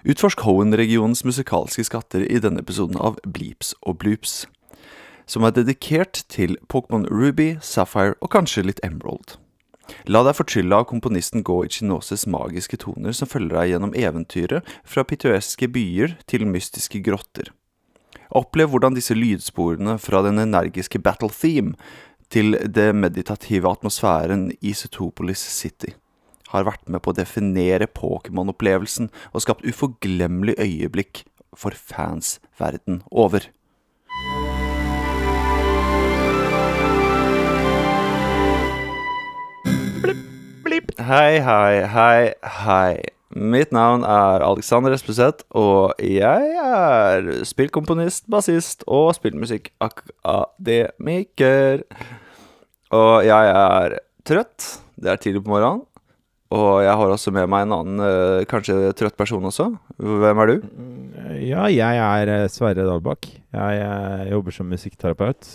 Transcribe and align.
Utforsk 0.00 0.40
Hohen-regionens 0.46 1.20
musikalske 1.28 1.84
skatter 1.84 2.22
i 2.24 2.38
denne 2.40 2.62
episoden 2.64 2.96
av 2.96 3.18
Bleeps 3.28 3.74
og 3.84 3.98
Bloops, 4.00 4.46
som 5.28 5.44
er 5.44 5.52
dedikert 5.52 6.22
til 6.32 6.56
Pokémon 6.72 7.04
Ruby, 7.12 7.58
Sapphire 7.60 8.16
og 8.24 8.32
kanskje 8.32 8.64
litt 8.64 8.80
Emerald. 8.86 9.36
La 10.08 10.22
deg 10.24 10.38
fortrylle 10.38 10.78
av 10.80 10.88
komponisten 10.88 11.44
Go 11.44 11.58
Ichinoses 11.66 12.24
magiske 12.30 12.80
toner 12.80 13.12
som 13.12 13.28
følger 13.28 13.58
deg 13.58 13.74
gjennom 13.74 13.92
eventyret 13.92 14.74
fra 14.88 15.04
pittoreske 15.04 15.68
byer 15.68 16.16
til 16.30 16.48
mystiske 16.48 17.02
grotter. 17.04 17.52
Opplev 18.32 18.72
hvordan 18.72 18.96
disse 18.96 19.12
lydsporene 19.12 19.98
fra 20.00 20.24
den 20.24 20.40
energiske 20.40 21.02
battle 21.02 21.28
theme 21.34 21.76
til 22.32 22.56
det 22.64 22.94
meditative 22.96 23.68
atmosfæren 23.68 24.48
i 24.62 24.72
Setopolis 24.72 25.44
City 25.44 25.92
har 26.52 26.66
vært 26.66 26.88
med 26.90 27.00
på 27.04 27.10
å 27.12 27.18
definere 27.18 27.90
Pokémon-opplevelsen 27.90 29.10
og 29.32 29.42
skapt 29.44 29.66
uforglemmelig 29.66 30.54
øyeblikk 30.58 31.24
for 31.56 31.70
fans 31.74 32.40
verden 32.58 33.02
over. 33.10 33.40
Hei, 41.00 41.40
hei, 41.42 41.86
hei, 41.90 42.34
hei. 42.62 42.94
Mitt 43.30 43.72
navn 43.74 44.02
er 44.06 44.42
Alexander 44.42 44.92
Espeseth, 44.94 45.44
og 45.54 45.94
jeg 46.02 46.56
er 46.60 47.44
spillkomponist, 47.46 48.24
bassist 48.30 48.84
og 48.86 49.14
spillmusikkakademiker. 49.18 51.82
Og 52.94 53.24
jeg 53.26 53.44
er 53.54 53.98
trøtt. 54.26 54.82
Det 55.00 55.10
er 55.10 55.16
tidlig 55.22 55.44
på 55.46 55.50
morgenen. 55.54 55.89
Og 56.50 56.80
jeg 56.82 56.94
har 56.98 57.12
også 57.14 57.30
med 57.30 57.46
meg 57.46 57.62
en 57.62 57.72
annen, 57.76 58.00
eh, 58.02 58.44
kanskje 58.50 58.74
trøtt 58.98 59.14
person 59.16 59.44
også. 59.46 59.68
Hvem 60.02 60.40
er 60.42 60.50
du? 60.50 60.64
Ja, 61.46 61.68
jeg 61.70 62.00
er 62.02 62.32
eh, 62.34 62.48
Sverre 62.50 62.82
Dalbakk. 62.88 63.28
Jeg, 63.54 63.82
eh, 63.84 64.24
jobber 64.32 64.56
som 64.56 64.66
musikkterapeut. 64.70 65.46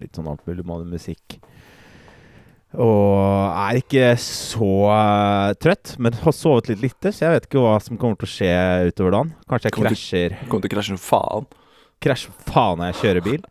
Litt 0.00 0.16
sånn 0.16 0.30
alt 0.32 0.40
mulig 0.48 0.64
med 0.64 0.88
musikk. 0.94 1.36
Og 2.72 3.52
er 3.52 3.76
ikke 3.82 4.06
så 4.16 4.70
trøtt, 5.60 5.98
men 6.00 6.16
har 6.22 6.32
sovet 6.32 6.70
litt 6.72 6.80
lite, 6.86 7.12
så 7.12 7.26
jeg 7.26 7.34
vet 7.34 7.48
ikke 7.50 7.60
hva 7.60 7.74
som 7.84 7.98
kommer 8.00 8.16
til 8.16 8.30
å 8.30 8.32
skje 8.32 8.54
utover 8.88 9.12
dagen. 9.18 9.34
Kanskje 9.52 9.68
jeg 9.68 9.76
Kommer 9.76 9.92
til- 9.92 9.98
krasjer 10.00 10.36
Kommer 10.48 10.64
til 10.64 10.70
å 10.70 10.74
krasje 10.78 10.94
som 10.96 11.02
faen. 11.04 11.46
Krasje 12.00 12.32
faen 12.48 12.80
når 12.80 12.88
jeg 12.94 13.00
kjører 13.02 13.26
bil. 13.28 13.44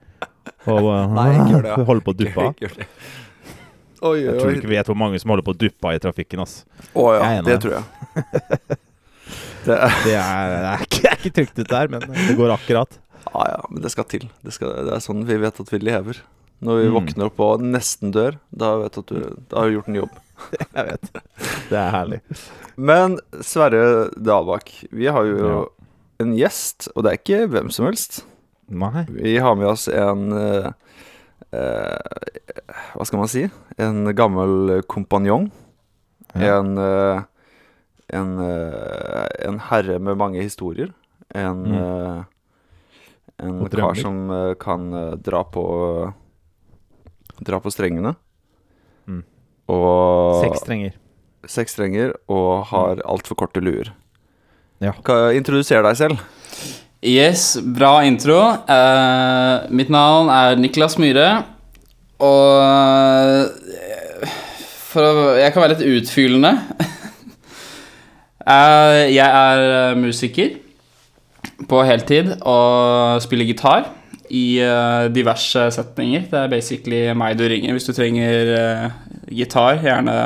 Og 0.66 0.90
eh, 0.90 1.14
Nei, 1.20 1.30
holder 1.92 2.02
på 2.02 2.16
å 2.16 2.20
duppe 2.24 2.48
av. 2.50 2.56
Oi, 4.02 4.18
Jeg 4.26 4.40
tror 4.40 4.52
ikke 4.56 4.68
vi 4.72 4.76
vet 4.78 4.88
hvor 4.90 4.98
mange 4.98 5.20
som 5.22 5.30
holder 5.30 5.46
på 5.46 5.54
å 5.54 5.60
duppe 5.62 5.92
i 5.94 6.00
trafikken. 6.02 6.40
ass. 6.42 6.64
Å 6.98 7.04
ja, 7.20 7.42
det 7.46 7.60
tror 7.62 7.78
jeg. 7.80 7.86
Det 9.62 9.76
er, 9.78 9.92
Det 10.04 10.14
er, 10.18 10.52
det 10.52 10.70
er, 10.72 10.82
ikke, 10.82 11.00
det 11.02 11.10
er 11.12 11.18
ikke 11.20 11.32
trygt 11.38 11.60
ut 11.62 11.74
her, 11.78 11.88
men 11.94 12.02
det 12.10 12.34
går 12.40 12.50
akkurat. 12.56 12.96
ja, 13.30 13.44
ja, 13.52 13.60
men 13.70 13.84
det 13.84 13.92
skal 13.94 14.08
til. 14.10 14.24
Det, 14.42 14.54
skal, 14.56 14.72
det 14.88 14.96
er 14.96 15.04
sånn 15.06 15.22
vi 15.30 15.38
vet 15.38 15.60
at 15.62 15.70
vi 15.70 15.80
lever. 15.86 16.18
Når 16.66 16.80
vi 16.80 16.88
Mm. 16.90 16.96
våkner 16.98 17.26
opp 17.30 17.40
og 17.46 17.62
nesten 17.62 18.12
dør, 18.14 18.40
da 18.54 18.72
vet 18.82 18.98
at 18.98 19.06
du 19.14 19.20
da 19.50 19.62
har 19.62 19.70
du 19.70 19.76
gjort 19.78 19.88
en 19.94 20.00
jobb. 20.02 20.18
Jeg 20.76 20.88
vet. 20.90 21.12
Det 21.70 21.78
er 21.78 21.94
herlig. 21.94 22.20
Men 22.78 23.20
Sverre 23.46 24.10
Dalbakk, 24.18 24.74
vi 24.92 25.06
har 25.14 25.30
jo 25.30 25.38
Ja. 25.46 25.62
en 26.26 26.34
gjest, 26.38 26.90
og 26.96 27.04
det 27.06 27.12
er 27.14 27.22
ikke 27.22 27.48
hvem 27.54 27.70
som 27.74 27.86
helst. 27.86 28.24
Nei. 28.70 29.06
Vi 29.10 29.38
har 29.42 29.56
med 29.62 29.68
oss 29.70 29.88
en 29.90 30.32
eh, 30.38 30.72
eh, 31.54 32.66
Hva 32.98 33.06
skal 33.06 33.20
man 33.22 33.30
si? 33.32 33.46
En 33.82 34.06
gammel 34.16 34.82
kompanjong. 34.92 35.50
Ja. 36.36 36.58
En 36.60 36.78
eh, 36.78 37.22
en, 38.12 38.34
eh, 38.44 39.48
en 39.48 39.60
herre 39.70 39.98
med 40.00 40.18
mange 40.20 40.42
historier. 40.44 40.92
En 41.34 41.62
Mm. 41.64 41.78
eh, 41.78 42.24
En 43.42 43.70
kar 43.70 43.96
som 43.98 44.54
kan 44.60 44.92
dra 45.24 45.44
på 45.44 46.14
Dra 47.42 47.58
på 47.60 47.72
strengene. 47.74 48.12
Mm. 49.08 49.24
Og 49.68 50.44
Seks 50.44 50.60
strenger. 50.62 50.92
seks 51.48 51.74
strenger 51.74 52.14
og 52.30 52.66
har 52.70 53.02
altfor 53.10 53.36
korte 53.36 53.62
luer. 53.64 53.90
Ja. 54.80 54.92
Introduser 55.34 55.82
deg 55.82 55.96
selv. 55.98 56.20
Yes, 57.02 57.56
bra 57.58 58.04
intro. 58.06 58.38
Uh, 58.70 59.66
mitt 59.74 59.90
navn 59.90 60.30
er 60.30 60.56
Niklas 60.56 61.00
Myhre. 61.02 61.46
Og 62.22 63.50
for 64.92 65.06
å, 65.06 65.14
Jeg 65.40 65.54
kan 65.54 65.66
være 65.66 65.78
litt 65.78 66.02
utfyllende. 66.02 66.56
Eh, 68.42 69.14
jeg 69.14 69.22
er 69.22 69.60
eh, 69.62 70.00
musiker 70.02 70.56
på 71.70 71.84
heltid 71.86 72.32
og 72.42 73.22
spiller 73.22 73.46
gitar 73.46 73.86
i 74.34 74.58
eh, 74.66 75.04
diverse 75.14 75.68
setninger. 75.76 76.26
Det 76.32 76.40
er 76.40 76.50
basically 76.50 77.04
meg 77.14 77.38
du 77.38 77.46
ringer 77.46 77.78
hvis 77.78 77.86
du 77.86 77.94
trenger 77.94 78.90
gitar. 79.30 79.78
Gjerne 79.86 80.18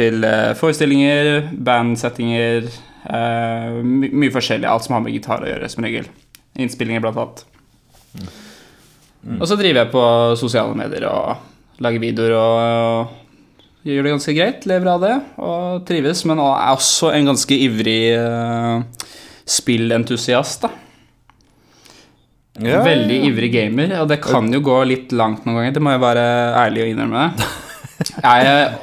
til 0.00 0.24
forestillinger, 0.56 1.50
bandsettinger 1.52 2.72
my 3.84 4.08
Mye 4.08 4.32
forskjellig. 4.32 4.72
Alt 4.72 4.88
som 4.88 4.96
har 4.96 5.04
med 5.04 5.12
gitar 5.12 5.44
å 5.44 5.52
gjøre, 5.52 5.68
som 5.68 5.84
regel. 5.84 6.08
Innspillinger, 6.56 7.04
blant 7.04 7.20
annet. 7.20 7.46
Og 9.38 9.44
så 9.44 9.60
driver 9.60 9.84
jeg 9.84 9.92
på 9.92 10.08
sosiale 10.40 10.72
medier 10.72 11.04
og 11.12 11.82
lager 11.84 12.08
videoer 12.08 12.38
og 12.40 13.16
gjør 13.94 14.06
det 14.06 14.12
ganske 14.16 14.34
greit. 14.36 14.66
Lever 14.68 14.90
av 14.92 15.04
det 15.04 15.14
og 15.44 15.86
trives, 15.88 16.24
men 16.28 16.40
er 16.44 16.74
også 16.74 17.12
en 17.16 17.30
ganske 17.32 17.58
ivrig 17.68 18.00
uh, 18.18 18.82
spillentusiast. 19.48 20.66
da 20.66 20.74
Ja, 22.58 22.82
Veldig 22.82 23.20
ivrig 23.28 23.52
gamer, 23.54 23.94
og 24.02 24.08
det 24.10 24.20
kan 24.24 24.48
jo 24.52 24.60
gå 24.66 24.80
litt 24.90 25.12
langt 25.14 25.44
noen 25.46 25.60
ganger. 25.60 25.76
Det 25.76 25.82
må 25.84 25.94
jeg 25.94 26.02
være 26.02 26.26
ærlig 26.66 26.84
og 26.84 26.92
innrømme. 26.92 27.24
Jeg 28.22 28.46
er 28.46 28.76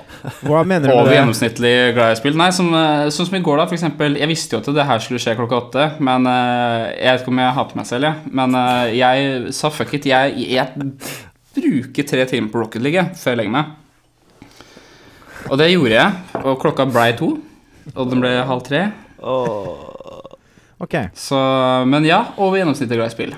Hva 0.44 0.62
mener 0.68 0.90
du 0.90 0.92
over 0.92 1.06
med 1.06 1.12
det? 1.12 1.18
gjennomsnittlig 1.20 1.74
glad 1.96 2.16
i 2.16 2.18
spill. 2.20 2.36
Nei, 2.40 2.50
som, 2.56 2.72
eh, 2.76 3.06
sånn 3.14 3.28
som 3.30 3.38
i 3.38 3.44
går, 3.46 3.60
da, 3.62 3.66
for 3.70 3.78
eksempel. 3.78 4.18
Jeg 4.20 4.28
visste 4.32 4.56
jo 4.58 4.60
at 4.64 4.68
det 4.76 4.88
her 4.90 5.04
skulle 5.04 5.22
skje 5.24 5.36
klokka 5.38 5.60
åtte, 5.60 5.86
men 6.04 6.26
eh, 6.32 6.88
jeg 6.98 7.12
vet 7.14 7.24
ikke 7.24 7.32
om 7.36 7.42
jeg 7.44 7.56
hater 7.60 7.80
meg 7.80 7.88
selv, 7.92 8.10
jeg. 8.10 8.34
Men 8.42 8.58
eh, 8.60 8.96
jeg 8.98 9.54
sa 9.56 9.72
fuck 9.72 9.94
it. 9.96 10.08
Jeg, 10.10 10.36
jeg 10.56 10.90
bruker 11.56 12.10
tre 12.10 12.26
timer 12.32 12.52
på 12.52 12.64
Rocket 12.64 12.84
League 12.84 13.06
før 13.16 13.36
jeg 13.36 13.44
legger 13.44 13.56
meg. 13.56 13.76
Og 15.50 15.60
det 15.62 15.72
gjorde 15.72 15.94
jeg, 15.94 16.24
og 16.42 16.58
klokka 16.62 16.88
blei 16.90 17.12
to. 17.18 17.36
Og 17.94 18.10
den 18.10 18.24
ble 18.24 18.32
halv 18.50 18.64
tre. 18.66 18.88
Okay. 20.82 21.12
Så, 21.14 21.38
men 21.88 22.08
ja, 22.08 22.24
over 22.38 22.58
gjennomsnittet 22.60 22.98
glad 22.98 23.14
i 23.14 23.16
spill. 23.16 23.36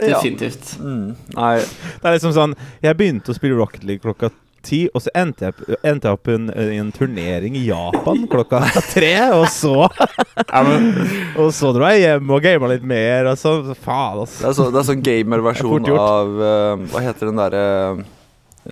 Ja. 0.00 0.16
Definitivt. 0.16 0.76
Mm, 0.80 1.12
nei, 1.36 1.58
Det 1.60 2.08
er 2.08 2.16
liksom 2.16 2.32
sånn 2.34 2.56
Jeg 2.82 2.96
begynte 2.98 3.30
å 3.30 3.36
spille 3.36 3.54
Rocket 3.54 3.84
League 3.86 4.02
klokka 4.02 4.32
ti, 4.64 4.80
og 4.90 5.04
så 5.04 5.12
endte 5.14 5.50
jeg, 5.50 5.76
endte 5.84 6.08
jeg 6.08 6.16
opp 6.18 6.30
i 6.32 6.34
en, 6.34 6.48
en 6.80 6.90
turnering 6.96 7.54
i 7.60 7.66
Japan 7.68 8.24
klokka 8.32 8.62
tre, 8.94 9.12
og 9.36 9.46
så 9.52 9.84
Og 9.84 11.52
så 11.54 11.70
dro 11.76 11.92
jeg 11.92 12.02
hjem 12.06 12.32
og 12.34 12.42
gama 12.42 12.72
litt 12.72 12.86
mer, 12.88 13.30
og 13.30 13.38
så 13.38 13.54
Faen, 13.76 14.24
det 14.24 14.24
altså. 14.24 14.70
det 14.72 14.80
er 14.80 14.88
sånn 14.88 14.88
så 14.88 14.96
er 14.96 15.06
gamerversjon 15.10 15.90
av 15.94 16.34
uh, 16.40 16.86
Hva 16.90 17.04
heter 17.04 17.30
den 17.30 17.42
derre 17.44 17.64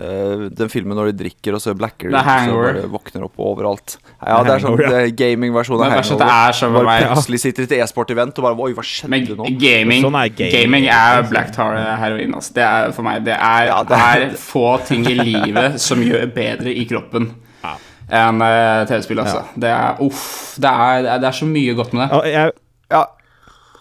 eh, 0.01 0.49
Den 0.57 0.69
filmen 0.73 0.97
når 0.97 1.11
de 1.13 1.25
drikker, 1.25 1.55
og 1.55 1.61
så 1.61 1.75
blacker 1.77 2.11
de, 2.11 2.17
så 2.17 2.55
bare 2.57 2.85
våkner 2.93 3.25
opp 3.27 3.37
overalt. 3.39 3.97
Ja, 4.25 4.43
det 4.43 4.53
er 4.55 4.59
sånn 4.65 4.79
ja. 4.81 4.91
er 5.03 5.11
gamingversjon 5.11 5.77
av 5.77 5.81
Men 5.85 5.91
det 5.91 6.05
Hangover. 6.09 6.33
er 6.49 6.53
sånn 6.59 6.73
Bare 6.73 6.85
med 6.85 6.91
meg. 6.91 7.07
plutselig 7.13 7.41
sitter 7.41 7.63
i 7.63 7.67
et 7.71 7.75
e-sport-event 7.85 8.39
og 8.39 8.45
bare 8.49 8.59
Oi, 8.67 8.73
hva 8.73 8.83
skjedde 8.87 9.11
Men 9.11 9.25
nå? 9.37 9.51
gaming, 9.61 10.03
Sånn 10.03 10.19
er 10.23 10.29
gaming. 10.29 10.53
gaming 10.57 10.87
er 10.89 11.23
black 11.31 11.53
tar 11.53 11.77
heroin. 12.01 12.35
Altså. 12.35 12.55
Det 12.55 12.63
er 12.63 12.93
for 12.93 13.03
meg 13.03 13.25
Det 13.25 13.35
er, 13.39 13.67
Ja, 13.67 13.83
det 13.83 13.89
det- 13.89 14.33
er 14.33 14.37
få 14.37 14.67
ting 14.87 15.07
i 15.07 15.15
livet 15.15 15.81
som 15.81 15.99
gjør 16.01 16.27
bedre 16.35 16.71
i 16.75 16.85
kroppen 16.87 17.35
Ja. 17.63 17.77
enn 18.11 18.41
uh, 18.43 18.85
TV-spill. 18.87 19.19
Altså. 19.21 19.45
Det 19.59 19.69
er 19.71 19.97
uff. 20.01 20.57
Det 20.59 20.69
er, 20.71 21.03
det 21.19 21.25
er 21.29 21.33
så 21.33 21.47
mye 21.47 21.75
godt 21.75 21.93
med 21.93 22.09
det. 22.09 22.17
Og 22.19 22.25
jeg, 22.27 22.53
Ja, 22.91 23.05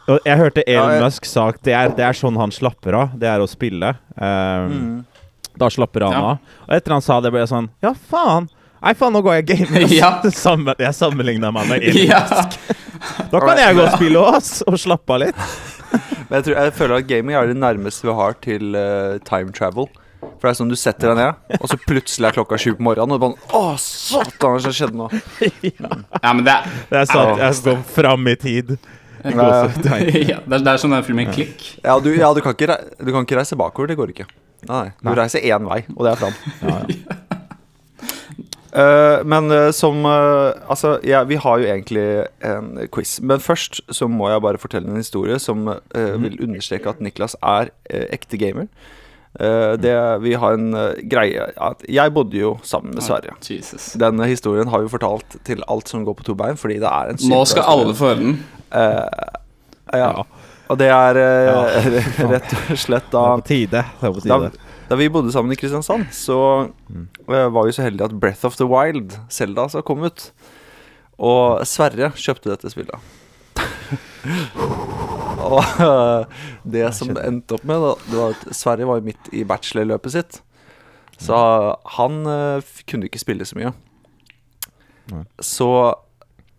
og 0.07 0.19
jeg 0.25 0.37
hørte 0.37 0.63
Elon 0.67 0.89
Ja, 0.89 0.93
jeg- 0.95 1.03
Musk 1.03 1.25
sa 1.25 1.47
at 1.49 1.61
det 1.63 1.73
er, 1.73 1.89
det 1.89 1.99
er 2.03 2.13
sånn 2.13 2.35
han 2.37 2.51
slapper 2.51 2.93
av. 2.95 3.09
Det 3.19 3.27
er 3.29 3.39
å 3.39 3.47
spille. 3.47 3.95
Um, 4.17 4.71
Mm. 4.71 5.05
Da 5.61 5.69
slapper 5.69 6.07
han 6.07 6.15
Ja. 6.17 6.21
av. 6.33 6.57
Og 6.67 6.75
etter 6.79 6.95
han 6.97 7.03
sa 7.05 7.19
det, 7.21 7.31
ble 7.33 7.43
jeg 7.43 7.51
sånn 7.53 7.69
Ja, 7.85 7.93
faen! 8.09 8.49
Nei, 8.81 8.95
faen, 8.97 9.13
nå 9.13 9.21
går 9.21 9.35
jeg 9.39 9.49
gaming. 9.51 9.91
Ja. 10.01 10.15
Sammen, 10.33 10.73
jeg 10.81 10.95
sammenligna 10.97 11.51
meg 11.53 11.69
med 11.69 11.83
Elon. 11.91 12.07
Ja. 12.09 12.23
Da 13.29 13.41
kan 13.43 13.59
jeg 13.61 13.77
gå 13.77 13.83
og 13.85 13.93
spille 13.97 14.23
oss 14.31 14.49
og 14.65 14.77
slappe 14.81 15.13
av 15.15 15.21
litt. 15.27 15.43
Men 16.31 16.39
jeg, 16.39 16.45
tror, 16.47 16.55
jeg 16.63 16.73
føler 16.79 17.01
at 17.01 17.07
gaming 17.09 17.35
er 17.37 17.49
det 17.51 17.57
nærmeste 17.59 18.07
vi 18.07 18.13
har 18.17 18.37
til 18.41 18.77
uh, 18.77 19.19
time 19.27 19.53
travel. 19.53 19.89
For 20.21 20.47
det 20.47 20.51
er 20.51 20.57
sånn 20.61 20.69
du 20.71 20.77
setter 20.77 21.11
deg 21.11 21.17
ned, 21.17 21.57
og 21.59 21.69
så 21.69 21.77
plutselig 21.81 22.27
er 22.29 22.35
klokka 22.35 22.57
sju 22.61 22.75
på 22.77 22.85
morgenen, 22.85 23.13
og 23.13 23.17
du 23.17 23.23
bare 23.25 23.57
Å, 23.57 23.73
satan, 23.81 24.53
hva 24.61 24.73
skjedde 24.73 24.97
nå? 24.97 25.07
ja, 25.65 26.33
men 26.33 26.43
det 26.45 26.53
er, 26.53 26.75
Det 26.91 26.99
er 27.01 27.09
sant. 27.09 27.41
Jeg 27.41 27.57
står 27.57 27.79
fram 27.97 28.29
i 28.29 28.35
tid. 28.39 28.75
Ja, 29.21 29.31
ja, 29.37 29.65
det 29.73 29.91
er, 29.93 30.45
det 30.49 30.71
er 30.71 30.79
som 30.81 30.93
den 30.93 31.03
filmen 31.05 31.29
Klikk. 31.33 31.65
ja, 31.83 31.97
du, 32.01 32.09
ja 32.17 32.29
du, 32.33 32.41
kan 32.41 32.55
ikke, 32.57 32.77
du 33.01 33.11
kan 33.13 33.25
ikke 33.25 33.37
reise 33.41 33.57
bakover. 33.59 33.91
Det 33.91 33.97
går 33.99 34.13
ikke. 34.15 34.25
Nei, 34.69 34.91
Du 35.01 35.09
Nei. 35.09 35.17
reiser 35.17 35.43
én 35.43 35.65
vei, 35.67 35.83
og 35.95 36.05
det 36.05 36.13
er 36.13 36.21
fram. 36.21 36.39
Ja, 36.61 36.77
ja. 36.87 37.17
Uh, 38.71 39.19
men 39.31 39.51
uh, 39.51 39.71
som 39.75 40.05
uh, 40.05 40.53
Altså, 40.69 40.93
ja, 41.03 41.23
vi 41.27 41.35
har 41.35 41.59
jo 41.59 41.67
egentlig 41.67 42.05
en 42.47 42.79
quiz. 42.93 43.17
Men 43.21 43.43
først 43.43 43.81
så 43.91 44.07
må 44.07 44.29
jeg 44.31 44.41
bare 44.41 44.61
fortelle 44.61 44.87
en 44.87 45.01
historie 45.01 45.39
som 45.43 45.67
eh, 45.67 46.15
vil 46.23 46.39
understreke 46.41 46.89
at 46.89 47.01
Niklas 47.03 47.35
er 47.43 47.73
ekte 47.89 48.39
gamer. 48.39 48.69
Det, 49.79 49.91
vi 50.19 50.33
har 50.35 50.57
en 50.57 50.73
greie 51.07 51.45
at 51.55 51.85
Jeg 51.87 52.11
bodde 52.11 52.35
jo 52.35 52.57
sammen 52.67 52.91
med 52.93 53.03
Sverre. 53.05 53.31
Jesus. 53.47 53.93
Denne 53.95 54.27
historien 54.27 54.67
har 54.67 54.83
vi 54.83 54.91
fortalt 54.91 55.37
til 55.47 55.63
alt 55.71 55.87
som 55.87 56.03
går 56.03 56.17
på 56.19 56.25
to 56.27 56.35
bein, 56.35 56.59
fordi 56.59 56.81
det 56.83 56.89
er 56.89 57.13
en 57.13 57.21
Nå 57.31 57.45
skal 57.47 57.63
alle 57.63 57.95
få 57.95 58.11
høre 58.11 58.19
den. 58.19 58.33
Ja. 59.95 60.23
Og 60.71 60.79
det 60.79 60.87
er 60.87 61.17
ja. 61.19 61.55
rett 62.31 62.53
og 62.55 62.77
slett 62.79 63.09
da 63.11 63.25
tide. 63.43 63.83
Da, 64.23 64.37
da 64.87 64.99
vi 64.99 65.09
bodde 65.11 65.33
sammen 65.33 65.51
i 65.51 65.57
Kristiansand, 65.59 66.07
så 66.15 66.37
mm. 66.87 67.07
var 67.27 67.65
vi 67.67 67.73
så 67.75 67.83
heldige 67.83 68.07
at 68.07 68.15
Breath 68.21 68.47
of 68.47 68.55
the 68.59 68.67
Wild, 68.69 69.17
Selda, 69.31 69.67
så 69.71 69.83
kom 69.83 70.05
ut. 70.07 70.29
Og 71.21 71.65
Sverre 71.69 72.13
kjøpte 72.17 72.53
dette 72.53 72.71
spillet. 72.71 73.11
og 75.51 75.59
eh, 75.59 76.39
det 76.75 76.87
som 76.97 77.11
det 77.13 77.25
endte 77.27 77.57
opp 77.57 77.65
med, 77.67 77.83
da, 77.83 77.91
det 78.07 78.19
var 78.21 78.37
at 78.37 78.55
Sverre 78.55 78.87
var 78.89 79.03
midt 79.05 79.31
i 79.35 79.43
bachelorløpet 79.47 80.15
sitt. 80.15 80.39
Så 81.21 81.37
han 81.97 82.21
eh, 82.25 82.71
kunne 82.89 83.09
ikke 83.09 83.21
spille 83.21 83.45
så 83.45 83.59
mye. 83.59 83.73
Så 85.43 85.67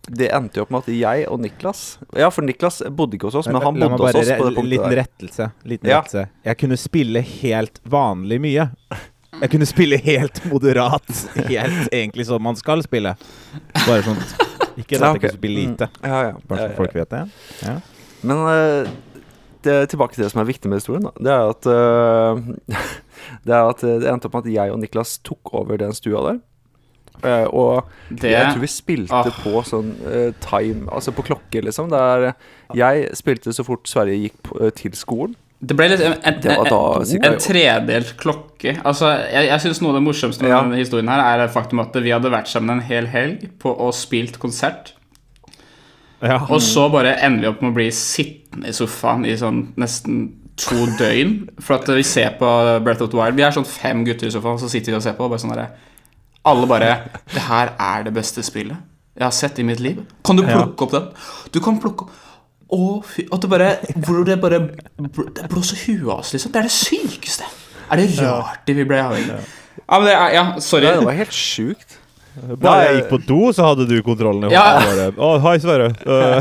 det 0.09 0.33
endte 0.35 0.59
jo 0.59 0.65
opp 0.65 0.71
med 0.75 0.83
at 0.83 0.89
jeg 0.99 1.27
og 1.31 1.39
Niklas 1.45 1.81
Ja, 2.19 2.27
for 2.35 2.43
Niklas 2.43 2.81
bodde 2.91 3.15
ikke 3.15 3.29
hos 3.31 3.37
oss, 3.39 3.47
men 3.47 3.63
han 3.63 3.77
bodde 3.79 4.01
hos 4.03 4.17
oss 4.19 4.31
på 4.35 4.49
det 4.49 4.55
punktet 4.57 4.71
Liten 4.73 4.91
der. 4.91 4.97
rettelse. 5.05 5.51
Liten 5.65 5.89
Ja. 5.91 6.01
rettelse. 6.01 6.25
Jeg 6.45 6.59
kunne 6.59 6.77
spille 6.77 7.21
helt 7.21 7.79
vanlig 7.85 8.41
mye. 8.43 8.69
Jeg 9.41 9.51
kunne 9.51 9.67
spille 9.67 9.97
helt 10.03 10.43
moderat. 10.51 11.07
Helt 11.49 11.89
egentlig 11.93 12.27
som 12.27 12.43
man 12.43 12.57
skal 12.57 12.83
spille. 12.83 13.15
Bare 13.87 14.03
sånn 14.03 14.19
Ikke 14.77 14.97
at 14.99 15.07
jeg 15.07 15.21
kunne 15.23 15.33
spille 15.39 15.57
lite. 15.69 15.89
Mm. 16.03 16.11
Ja, 16.11 16.23
ja. 16.29 16.35
Bare 16.49 16.69
så 16.69 16.77
folk 16.77 16.95
vet 16.95 17.11
det. 17.11 17.23
Ja. 17.63 17.77
Men 18.23 18.43
eh, 18.49 18.91
det, 19.63 19.89
tilbake 19.91 20.15
til 20.17 20.25
det 20.25 20.33
som 20.33 20.41
er 20.43 20.49
viktig 20.51 20.69
med 20.69 20.81
historien. 20.83 21.07
Da. 21.07 21.13
Det 21.23 21.33
er 21.33 21.51
at 21.55 21.67
eh, 22.77 22.89
Det 23.47 23.55
er 23.55 23.69
at 23.71 23.81
det 23.87 24.09
endte 24.11 24.27
opp 24.29 24.35
med 24.35 24.47
at 24.49 24.53
jeg 24.53 24.73
og 24.75 24.81
Niklas 24.83 25.19
tok 25.23 25.55
over 25.55 25.79
den 25.79 25.93
stua 25.95 26.25
der. 26.33 26.41
Eh, 27.23 27.45
og 27.55 27.85
Det 28.11 28.33
jeg 28.33 28.49
tror 28.53 28.61
vi 28.65 28.71
spilte 28.73 29.15
Ah. 29.15 29.29
på 29.45 29.61
sånn 29.63 29.93
uh, 30.03 30.33
time 30.43 30.89
Altså 30.91 31.13
på 31.15 31.23
klokke, 31.23 31.61
liksom. 31.63 31.91
Der 31.93 32.33
jeg 32.75 33.11
spilte 33.15 33.53
så 33.55 33.63
fort 33.65 33.87
Sverige 33.87 34.25
gikk 34.25 34.41
på, 34.43 34.59
uh, 34.61 34.71
til 34.71 34.93
skolen. 34.99 35.37
Det 35.63 35.77
ble 35.79 35.87
litt 35.93 36.01
en, 36.03 36.17
en, 36.27 36.41
Det 36.43 36.57
var 36.59 36.67
da 36.67 36.81
en, 36.99 37.25
en 37.29 37.39
tredelt 37.39 38.17
klokke. 38.19 38.81
Altså, 38.85 39.13
jeg, 39.31 39.47
jeg 39.47 39.61
synes 39.61 39.81
Noe 39.81 39.93
av 39.93 40.01
det 40.01 40.03
morsomste 40.09 40.43
med 40.43 40.51
Ja. 40.51 40.63
denne 40.65 40.81
historien 40.81 41.09
her 41.13 41.23
er 41.23 41.45
det 41.45 41.53
faktum 41.55 41.79
at 41.85 41.95
vi 41.95 42.11
hadde 42.11 42.33
vært 42.35 42.51
sammen 42.51 42.79
en 42.81 42.83
hel 42.89 43.07
helg 43.07 43.45
på 43.63 43.71
og 43.71 43.95
spilt 43.95 44.41
konsert. 44.43 44.95
Ja. 46.23 46.41
Og 46.51 46.61
så 46.63 46.89
bare 46.91 47.15
ender 47.23 47.41
vi 47.47 47.51
opp 47.53 47.63
med 47.63 47.73
å 47.73 47.77
bli 47.79 47.89
sittende 47.95 48.69
i 48.71 48.75
sofaen 48.75 49.25
i 49.27 49.37
sånn 49.39 49.69
nesten 49.79 50.33
to 50.59 50.85
døgn. 50.99 51.49
For 51.63 51.79
at 51.79 51.89
vi 51.95 52.03
ser 52.07 52.35
på 52.39 52.51
Breath 52.85 53.03
of 53.03 53.11
the 53.11 53.19
Wild. 53.19 53.39
Vi 53.39 53.43
er 53.47 53.55
sånn 53.55 53.67
fem 53.67 54.05
gutter 54.07 54.27
i 54.29 54.35
sofaen, 54.35 54.59
så 54.63 54.69
sitter 54.71 54.93
vi 54.93 54.99
og 54.99 55.03
ser 55.07 55.17
på. 55.19 55.27
Og 55.27 55.31
bare 55.35 55.43
sånn 55.43 55.55
derre 55.55 55.71
Alle 56.45 56.67
bare 56.67 56.91
Det 57.33 57.43
her 57.49 57.73
er 57.79 58.03
det 58.09 58.15
beste 58.17 58.43
spillet 58.47 58.77
jeg 59.13 59.27
har 59.27 59.35
sett 59.37 59.59
i 59.61 59.63
mitt 59.69 59.79
liv. 59.85 59.99
Kan 60.25 60.37
du 60.39 60.43
Ja. 60.43 60.63
plukke 60.63 60.87
opp 60.87 60.91
den? 60.95 61.09
Du 61.53 61.59
kan 61.61 61.77
plukke 61.79 62.07
opp 62.07 62.13
Å, 62.73 63.03
fy 63.05 63.27
At 63.31 63.43
det 63.45 63.51
bare 63.53 63.67
Hvor 64.07 64.25
det 64.25 64.39
bare 64.41 64.59
Det 65.37 65.49
blåser 65.53 65.77
huet 65.85 66.07
av 66.09 66.21
oss, 66.23 66.31
liksom. 66.33 66.51
Det 66.55 66.63
er 66.63 66.63
det 66.63 66.73
sykeste. 66.73 67.45
Er 67.93 68.01
det 68.01 68.07
rart 68.23 68.65
vi 68.73 68.85
ble 68.89 69.03
avhengig? 69.03 69.37
Ja, 69.37 69.99
men 69.99 70.07
det 70.09 70.15
er 70.17 70.33
Ja, 70.39 70.45
sorry. 70.65 70.87
Ja, 70.89 70.95
det 70.97 71.05
var 71.05 71.13
helt 71.21 71.37
sjukt. 71.37 71.99
Bare 72.57 72.87
jeg 72.87 73.03
gikk 73.03 73.11
på 73.13 73.19
do, 73.29 73.41
så 73.53 73.67
hadde 73.69 73.85
du 73.91 73.99
kontrollen 74.03 74.49
i 74.49 74.55
Ja. 74.55 74.65
Bare, 74.81 75.11
Å, 75.13 75.31
hei, 75.45 75.59
Sverre. 75.61 75.91
Uh, 76.09 76.41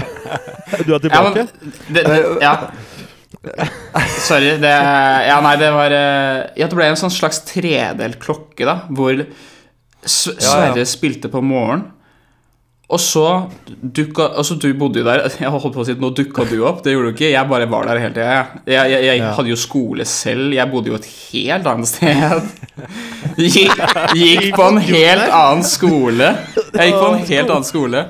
du 0.86 0.94
er 0.96 0.96
Ja, 0.96 1.00
tilbake? 1.04 1.34
men 1.36 1.74
det, 1.92 2.06
det, 2.08 2.20
ja. 2.42 2.56
Sorry. 4.24 4.56
Det 4.62 4.72
Ja, 5.28 5.40
nei, 5.44 5.56
det 5.60 5.72
var 5.76 5.92
eh, 5.92 6.50
Ja, 6.56 6.68
det 6.72 6.76
ble 6.78 6.88
en 6.92 6.96
sånn 7.00 7.12
slags 7.14 7.42
tredelt 7.48 8.20
klokke, 8.24 8.64
da, 8.68 8.80
hvor 8.96 9.12
ja. 9.20 9.26
Sverre 10.06 10.86
spilte 10.90 11.30
på 11.30 11.42
morgenen. 11.46 11.90
Og 12.92 13.00
så 13.00 13.22
dukka 13.80 14.26
Altså, 14.36 14.58
du 14.60 14.74
bodde 14.76 15.00
jo 15.00 15.06
der. 15.08 15.22
Jeg 15.40 15.48
holdt 15.54 15.74
på 15.78 15.80
å 15.80 15.86
si 15.88 15.94
nå 15.96 16.10
dukka 16.18 16.44
du 16.50 16.58
opp. 16.68 16.82
Det 16.84 16.92
gjorde 16.92 17.12
du 17.12 17.16
ikke. 17.16 17.30
Jeg 17.32 17.48
bare 17.48 17.68
var 17.72 17.88
der 17.88 18.02
hele 18.04 18.14
tida. 18.18 18.34
Jeg, 18.68 18.92
jeg, 18.92 19.06
jeg, 19.06 19.18
Ja. 19.22 19.30
hadde 19.38 19.50
jo 19.54 19.56
skole 19.56 20.06
selv. 20.06 20.52
Jeg 20.58 20.68
bodde 20.74 20.92
jo 20.92 20.98
et 21.00 21.08
helt 21.32 21.70
annet 21.72 21.88
sted. 21.88 22.50
Gikk, 23.40 23.80
gikk 24.18 24.50
på 24.58 24.66
en 24.68 24.82
helt 24.84 25.24
annen 25.32 25.64
skole. 25.64 26.34
Jeg 26.74 26.92
gikk 26.92 26.98
på 27.00 27.08
en 27.14 27.24
helt 27.30 27.54
annen 27.54 27.68
skole. 27.70 28.04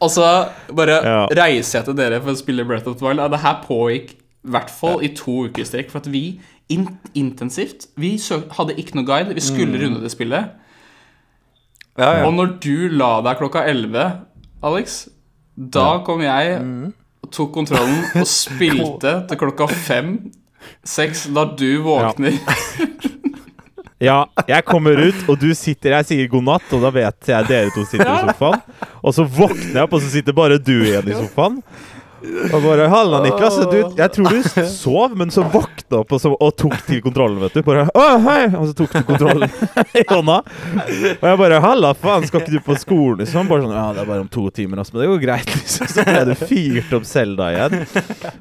Og 0.00 0.08
så 0.14 0.30
bare 0.72 0.96
Ja. 1.04 1.18
reiser 1.42 1.80
jeg 1.82 1.90
til 1.90 1.98
dere 1.98 2.22
for 2.24 2.32
å 2.32 2.38
spille 2.40 2.64
Breath 2.64 2.88
of 2.88 2.96
the 2.96 3.04
Wild. 3.04 3.20
Det 3.34 3.42
her 3.44 3.60
pågikk 3.66 4.14
i 4.16 4.50
hvert 4.54 4.70
fall 4.72 5.04
i 5.04 5.10
to 5.12 5.42
uker 5.50 5.60
i 5.60 5.68
strekk. 5.68 5.90
For 5.92 6.00
at 6.00 6.08
vi 6.08 6.40
in 6.72 6.86
intensivt 7.18 7.88
Vi 8.00 8.14
hadde 8.56 8.78
ikke 8.80 8.96
noe 8.96 9.04
guide. 9.04 9.34
Vi 9.36 9.44
skulle 9.44 9.76
runde 9.82 10.00
det 10.00 10.14
spillet. 10.14 10.56
Ja, 12.00 12.10
ja. 12.20 12.26
Og 12.26 12.32
når 12.32 12.54
du 12.64 12.88
la 12.96 13.10
deg 13.26 13.40
klokka 13.42 13.66
11, 13.68 14.04
Alex, 14.64 15.00
da 15.56 15.98
kom 16.06 16.22
jeg 16.24 16.54
og 17.20 17.32
tok 17.34 17.50
kontrollen 17.58 18.00
og 18.16 18.28
spilte 18.28 19.18
til 19.28 19.40
klokka 19.40 19.68
fem. 19.68 20.14
Seks, 20.84 21.26
da 21.34 21.44
du 21.56 21.82
våkner. 21.84 22.40
Ja, 24.00 24.22
jeg 24.48 24.64
kommer 24.64 24.96
ut, 24.96 25.26
og 25.28 25.36
du 25.42 25.50
sitter 25.52 25.92
Jeg 25.98 26.06
sier 26.08 26.28
god 26.32 26.46
natt, 26.46 26.70
og 26.72 26.86
da 26.86 26.88
vet 26.94 27.28
jeg 27.28 27.48
dere 27.50 27.72
to 27.74 27.82
sitter 27.84 28.08
i 28.08 28.30
sofaen. 28.30 28.62
Og 29.04 29.12
så 29.12 29.26
våkner 29.28 29.74
jeg 29.76 29.82
opp, 29.84 29.96
og 29.98 30.00
så 30.00 30.08
sitter 30.14 30.36
bare 30.38 30.56
du 30.56 30.72
igjen 30.78 31.10
i 31.12 31.18
sofaen. 31.18 31.58
Og 32.20 32.62
bare 32.62 32.86
'Halla, 32.92 33.22
Niklas. 33.24 33.56
Du, 33.70 33.76
jeg 33.96 34.12
tror 34.12 34.28
du 34.28 34.66
sov, 34.68 35.14
men 35.16 35.30
så 35.32 35.40
våkna 35.48 36.00
opp 36.02 36.12
og, 36.12 36.20
så, 36.20 36.32
og 36.36 36.50
tok 36.60 36.74
til 36.86 37.00
kontrollen, 37.04 37.38
vet 37.40 37.54
du. 37.56 37.62
Bare 37.64 37.86
'Å, 37.94 38.06
hei!' 38.26 38.50
Og 38.58 38.66
så 38.68 38.74
tok 38.76 38.92
du 38.92 39.02
kontrollen 39.08 39.48
i 40.00 40.04
hånda. 40.10 40.36
Og 40.44 41.24
jeg 41.30 41.38
bare 41.40 41.60
'Halla, 41.64 41.94
faen, 41.96 42.26
skal 42.28 42.42
ikke 42.44 42.52
du 42.58 42.60
på 42.66 42.76
skolen?' 42.80 43.22
Liksom. 43.24 43.48
Bare 43.48 43.64
sånn 43.64 43.72
'Ja, 43.72 43.86
det 43.96 44.02
er 44.04 44.10
bare 44.12 44.24
om 44.26 44.28
to 44.28 44.44
timer, 44.50 44.82
altså, 44.82 44.94
men 44.94 45.02
det 45.04 45.10
går 45.14 45.22
greit', 45.24 45.54
liksom. 45.56 45.88
Så 45.90 46.04
ble 46.04 46.24
du 46.28 46.34
fyrt 46.44 46.92
opp 47.00 47.06
Selda 47.08 47.50
igjen 47.54 47.86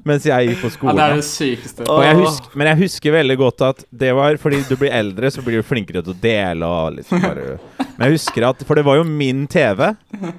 mens 0.05 0.25
jeg 0.27 0.49
gikk 0.49 0.61
på 0.61 0.69
Ja, 0.69 0.75
skolen. 0.75 0.95
det 0.99 1.05
er 1.05 1.15
det 1.15 1.25
sykeste. 1.29 1.87
Og 1.89 2.03
jeg 2.03 2.15
husker, 2.19 2.55
men 2.59 2.67
jeg 2.73 2.77
husker 2.83 3.11
veldig 3.15 3.37
godt 3.39 3.61
at 3.69 3.83
det 4.03 4.11
var 4.15 4.35
fordi 4.41 4.61
du 4.67 4.75
blir 4.75 4.91
eldre, 4.93 5.31
så 5.31 5.41
blir 5.45 5.61
du 5.61 5.65
flinkere 5.65 6.03
til 6.03 6.13
å 6.13 6.19
dele 6.21 6.65
og 6.67 6.97
liksom 6.99 7.21
bare 7.23 7.57
Men 7.97 8.09
jeg 8.09 8.19
husker 8.19 8.45
at 8.49 8.61
For 8.67 8.75
det 8.79 8.83
var 8.85 8.95
jo 8.99 9.03
min 9.07 9.45
TV 9.47 9.93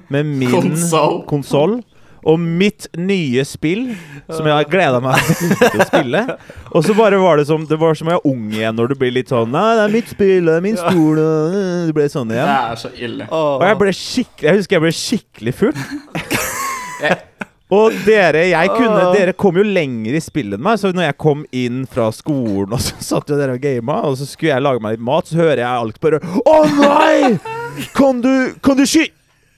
med 0.09 0.25
min 0.25 0.51
Konsoll. 1.27 1.81
Og 2.27 2.37
mitt 2.39 2.85
nye 2.97 3.41
spill, 3.47 3.95
som 4.29 4.45
jeg 4.45 4.53
har 4.53 4.67
gleda 4.69 4.99
meg 5.01 5.17
til 5.61 5.81
å 5.81 5.87
spille. 5.87 6.21
Og 6.71 6.85
så 6.85 6.93
bare 6.97 7.17
var 7.21 7.41
det 7.41 7.47
som 7.49 7.63
Det 7.69 7.79
var 7.81 7.97
som 7.97 8.11
å 8.11 8.13
være 8.13 8.29
ung 8.29 8.51
igjen 8.53 8.77
når 8.77 8.93
du 8.93 8.99
blir 8.99 9.13
litt 9.15 9.31
sånn 9.31 9.49
Nei, 9.51 9.71
det 9.79 9.87
er 9.87 9.95
mitt 9.95 10.11
spill, 10.11 10.45
det 10.47 10.59
er 10.59 10.63
min 10.63 10.77
stol 10.79 11.19
øh, 11.19 11.57
Det 11.89 11.95
ble 11.97 12.05
sånn 12.13 12.31
igjen. 12.35 12.47
Det 12.47 12.59
er 12.75 12.83
så 12.83 12.93
ille. 12.95 13.27
Og 13.33 13.65
jeg 13.65 13.81
ble 13.81 13.95
skikkelig 13.97 14.49
Jeg 14.51 14.61
husker 14.61 14.77
jeg 14.77 14.85
ble 14.85 14.93
skikkelig 15.01 15.57
full. 15.63 15.75
Og 17.71 17.93
dere, 18.03 18.43
jeg 18.51 18.71
kunne, 18.73 19.13
dere 19.15 19.31
kom 19.39 19.55
jo 19.55 19.63
lenger 19.63 20.17
i 20.17 20.19
spillet 20.23 20.57
enn 20.57 20.65
meg, 20.65 20.75
så 20.81 20.91
når 20.91 21.05
jeg 21.05 21.17
kom 21.23 21.45
inn 21.55 21.85
fra 21.87 22.09
skolen, 22.11 22.73
og 22.75 22.81
så 22.83 22.97
satt 23.13 23.31
jo 23.31 23.37
dere 23.39 23.55
og 23.55 23.63
gama, 23.63 24.01
og 24.09 24.17
så 24.19 24.27
skulle 24.27 24.51
jeg 24.51 24.65
lage 24.65 24.83
meg 24.83 24.97
litt 24.97 25.05
mat, 25.07 25.31
så 25.31 25.39
hører 25.39 25.63
jeg 25.63 25.71
alt 25.71 26.01
bare 26.03 26.19
Å 26.19 26.57
nei! 26.75 27.37
Kan 27.95 28.19
du 28.23 28.31
Kan 28.59 28.75
du 28.79 28.83
sky... 28.83 29.07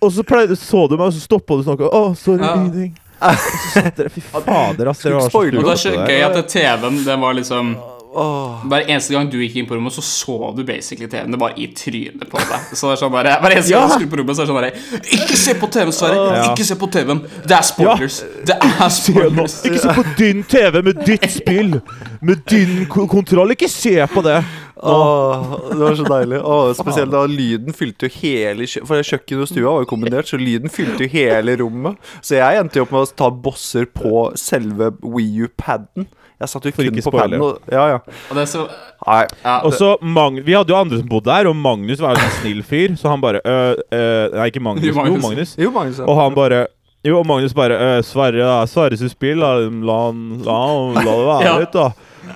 Og 0.03 0.11
så 0.11 0.23
pleide, 0.27 0.57
så 0.59 0.83
du 0.91 0.97
meg, 0.99 1.07
og 1.07 1.15
så 1.15 1.23
stoppa 1.23 1.57
du 1.59 1.63
snakka. 1.67 1.89
Å, 1.89 2.03
sorry, 2.19 2.43
Ja. 2.43 2.53
ingenting. 2.59 2.93
Og 3.23 3.37
så 3.39 3.71
satt 3.79 3.95
dere 4.01 4.09
Fy 4.11 4.19
fader, 4.27 4.89
ass. 4.91 4.99
Dere 5.05 5.15
var 5.15 5.29
så 5.31 5.39
og 5.47 5.63
det 5.63 5.71
er 5.71 5.79
så 5.79 5.91
gøy 5.95 6.21
at 6.27 6.33
det 6.35 6.47
TV-en, 6.51 7.03
den 7.05 7.21
var 7.23 7.33
liksom 7.37 7.75
Hver 8.13 8.83
eneste 8.85 9.09
gang 9.15 9.25
du 9.31 9.39
gikk 9.41 9.55
inn 9.57 9.65
på 9.65 9.73
rommet, 9.73 9.89
så 9.95 10.03
så 10.05 10.35
du 10.53 10.59
basically 10.67 11.07
TV-en. 11.09 11.31
Det 11.33 11.39
var 11.41 11.55
i 11.57 11.65
trynet 11.73 12.27
på 12.29 12.37
deg. 12.37 12.67
Så 12.77 12.91
det 12.91 12.91
er 12.93 12.99
sånn 13.01 13.13
bare, 13.15 13.31
Hver 13.41 13.55
eneste 13.55 13.73
gang 13.73 13.87
du 13.89 13.93
skulle 13.95 14.11
på 14.11 14.19
rommet, 14.19 14.35
så 14.37 14.43
er 14.43 14.45
det 14.45 14.51
sånn 14.51 14.59
bare 14.59 15.07
Ikke 15.17 15.37
se 15.41 15.55
på 15.57 15.69
TV-en, 15.73 15.95
Sverre! 15.97 16.19
Ja. 16.35 16.43
Ikke 16.51 16.67
se 16.67 16.75
på 16.83 16.89
TV-en! 16.93 17.23
Det 17.47 17.55
er 17.57 17.65
spoilers! 17.71 18.19
Det 18.51 18.57
er 18.59 18.89
spoilers! 18.99 19.55
Ikke 19.65 19.81
se 19.81 19.95
på 19.97 20.03
din 20.19 20.43
TV 20.43 20.81
med 20.91 21.01
ditt 21.07 21.25
spill! 21.39 21.79
Med 22.21 22.43
din 22.53 22.85
ko- 22.85 23.07
kontroll. 23.07 23.55
Ikke 23.57 23.71
se 23.71 23.95
på 24.13 24.21
det! 24.29 24.43
Åh, 24.83 25.53
det 25.71 25.79
var 25.79 25.95
så 25.95 26.07
deilig. 26.09 26.39
Åh, 26.43 26.73
spesielt 26.75 27.11
da 27.13 27.21
lyden 27.29 27.73
fylte 27.77 28.09
jo 28.09 28.15
hele 28.21 28.67
kjø 28.67 28.81
For 28.89 29.03
kjøkkenet 29.07 29.45
og 29.45 29.51
stua 29.51 29.69
var 29.69 29.85
jo 29.85 29.89
kombinert, 29.93 30.27
så 30.27 30.37
lyden 30.41 30.69
fylte 30.73 31.05
jo 31.05 31.11
hele 31.13 31.55
rommet. 31.61 31.95
Så 32.21 32.35
jeg 32.39 32.59
endte 32.59 32.81
jo 32.81 32.83
opp 32.87 32.91
med 32.95 33.05
å 33.07 33.13
ta 33.23 33.29
bosser 33.31 33.85
på 33.95 34.25
selve 34.39 34.91
Wii 35.01 35.47
U-paden. 35.47 36.09
Jeg 36.43 36.49
satt 36.51 36.65
jo 36.67 36.71
For 36.75 36.83
kun 36.83 36.97
ikke 36.97 37.05
på 37.07 37.13
paden. 37.15 37.41
Og, 37.45 37.59
ja, 37.71 37.83
ja. 37.93 37.99
Og 38.29 38.35
det 38.35 38.41
er 38.43 38.49
så 38.51 38.65
Nei. 39.03 39.21
ja, 39.43 39.53
Og 39.67 39.73
så 39.75 39.93
Mag 40.01 40.37
Vi 40.43 40.53
hadde 40.55 40.71
jo 40.73 40.77
andre 40.79 40.97
som 40.99 41.07
bodde 41.11 41.29
der, 41.31 41.47
og 41.47 41.55
Magnus 41.55 41.99
var 42.03 42.17
jo 42.17 42.23
en 42.23 42.33
snill 42.41 42.63
fyr, 42.67 42.95
så 42.99 43.11
han 43.13 43.21
bare 43.23 43.39
øh, 43.45 43.75
øh, 43.93 44.33
Nei, 44.35 44.47
ikke 44.51 44.63
Magnus. 44.63 44.83
Jo, 44.87 44.93
Jo, 44.97 45.01
Magnus. 45.03 45.23
Magnus. 45.23 45.55
Jo, 45.59 45.71
Magnus. 45.75 45.99
ja. 45.99 46.07
Og 46.09 46.19
han 46.19 46.35
bare 46.35 46.65
Jo, 47.05 47.19
og 47.19 47.27
Magnus 47.27 47.53
bare 47.55 47.77
øh, 47.97 48.03
Sverre, 48.03 48.43
da. 48.43 48.57
Sverre 48.67 48.97
sitt 48.99 49.11
spill, 49.11 49.39
la, 49.39 49.53
La, 49.59 49.99
la, 50.11 50.59
la 50.97 51.03
det 51.03 51.27
være 51.29 51.55
litt, 51.63 51.73
da. 51.75 51.89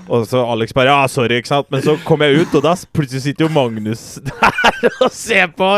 Og 0.07 0.25
så 0.27 0.41
Alex 0.51 0.73
bare 0.75 0.91
Ja, 0.91 1.07
sorry, 1.11 1.39
ikke 1.41 1.51
sant? 1.51 1.69
Men 1.73 1.83
så 1.85 1.97
kom 2.07 2.23
jeg 2.25 2.41
ut, 2.43 2.55
og 2.59 2.63
da 2.65 2.73
plutselig 2.95 3.23
sitter 3.25 3.47
jo 3.47 3.51
Magnus 3.55 4.03
der 4.27 4.89
og 5.05 5.11
ser 5.15 5.47
på, 5.57 5.69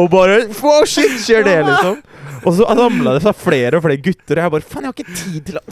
og 0.00 0.10
bare 0.12 0.42
Wow, 0.60 0.84
shit, 0.88 1.18
skjer 1.24 1.44
det, 1.46 1.58
liksom? 1.68 2.00
Og 2.44 2.56
så 2.58 2.66
samla 2.76 3.16
det 3.16 3.24
seg 3.24 3.38
flere 3.40 3.78
og 3.78 3.86
flere 3.86 4.00
gutter, 4.04 4.38
og 4.38 4.42
jeg 4.42 4.54
bare 4.56 4.68
Faen, 4.72 4.84
jeg 4.84 4.90
har 4.90 4.96
ikke 4.98 5.20
tid 5.22 5.40
til 5.50 5.60
å 5.60 5.64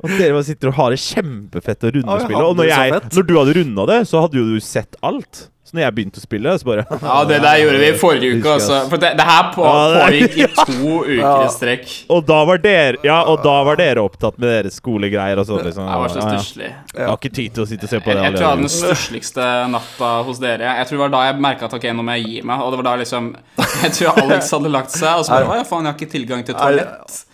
Og 0.00 0.10
dere 0.16 0.32
bare 0.32 0.48
sitter 0.48 0.72
og 0.72 0.78
har 0.80 0.90
det 0.96 1.00
kjempefett 1.04 1.84
å 1.84 1.94
runde 1.94 2.08
og 2.08 2.20
spille. 2.24 2.34
spillet. 2.34 2.50
Og 2.50 2.56
når, 2.56 2.68
jeg, 2.72 3.00
når 3.14 3.30
du 3.30 3.34
hadde 3.38 3.56
runda 3.60 3.88
det, 3.94 4.02
så 4.08 4.22
hadde 4.26 4.38
jo 4.40 4.44
du 4.48 4.60
sett 4.64 4.96
alt. 5.04 5.46
Så 5.70 5.76
når 5.76 5.84
jeg 5.84 5.94
begynte 5.94 6.18
å 6.18 6.22
spille, 6.24 6.52
så 6.58 6.66
bare 6.66 6.82
Ja, 6.98 7.16
det 7.28 7.36
der 7.44 7.58
gjorde 7.60 7.78
vi 7.78 7.88
i 7.92 7.98
forrige 8.00 8.38
uke 8.40 8.54
også. 8.56 8.78
For 8.90 8.98
det, 8.98 9.10
det 9.20 9.26
her 9.28 9.50
på, 9.54 9.62
pågikk 9.62 10.38
i 10.40 10.46
to 10.56 10.94
uker 11.04 11.44
i 11.44 11.50
strekk. 11.54 11.92
Og 12.10 12.24
da 12.26 12.38
var 12.48 12.58
dere 12.64 12.98
Ja, 13.06 13.20
og 13.30 13.44
da 13.44 13.52
var 13.68 13.78
dere 13.78 14.02
opptatt 14.02 14.40
med 14.42 14.50
deres 14.50 14.80
skolegreier 14.80 15.38
og 15.38 15.46
sånn. 15.46 15.62
Liksom. 15.68 15.86
Jeg 15.86 16.02
var 16.02 16.10
så 16.16 16.18
Ja, 16.18 16.26
ja. 16.32 16.40
stusslig. 16.40 16.72
Jeg 16.96 17.06
har 17.12 17.20
ikke 17.20 17.32
tid 17.38 17.54
til 17.54 17.62
å 17.62 17.68
sitte 17.70 17.86
og 17.86 17.92
se 17.94 18.00
på 18.02 18.10
det. 18.10 18.18
jeg 18.24 18.34
tror 18.34 18.42
jeg 18.42 18.50
hadde 18.50 18.66
den 18.66 18.74
stussligste 18.80 19.46
natta 19.76 20.10
hos 20.26 20.42
dere. 20.42 20.74
Jeg 20.80 20.90
tror 20.90 20.96
det 20.98 21.04
var 21.04 21.14
da 21.14 21.22
jeg 21.28 21.40
merka 21.46 21.70
at 21.70 21.78
ok, 21.78 21.88
nå 22.00 22.08
må 22.08 22.18
jeg 22.18 22.26
gi 22.32 22.42
meg. 22.50 22.66
Og 22.66 22.74
det 22.74 22.82
var 22.82 22.88
da 22.90 22.96
liksom 23.04 23.30
Jeg 23.84 23.94
tror 24.00 24.22
Alex 24.24 24.50
hadde 24.58 24.74
lagt 24.80 24.96
seg, 24.96 25.12
og 25.20 25.28
så 25.28 25.36
bare 25.38 25.52
Å 25.54 25.60
ja, 25.60 25.68
faen, 25.70 25.86
jeg 25.86 25.92
har 25.94 26.00
ikke 26.00 26.14
tilgang 26.18 26.42
til 26.50 26.58
toalett. 26.58 27.26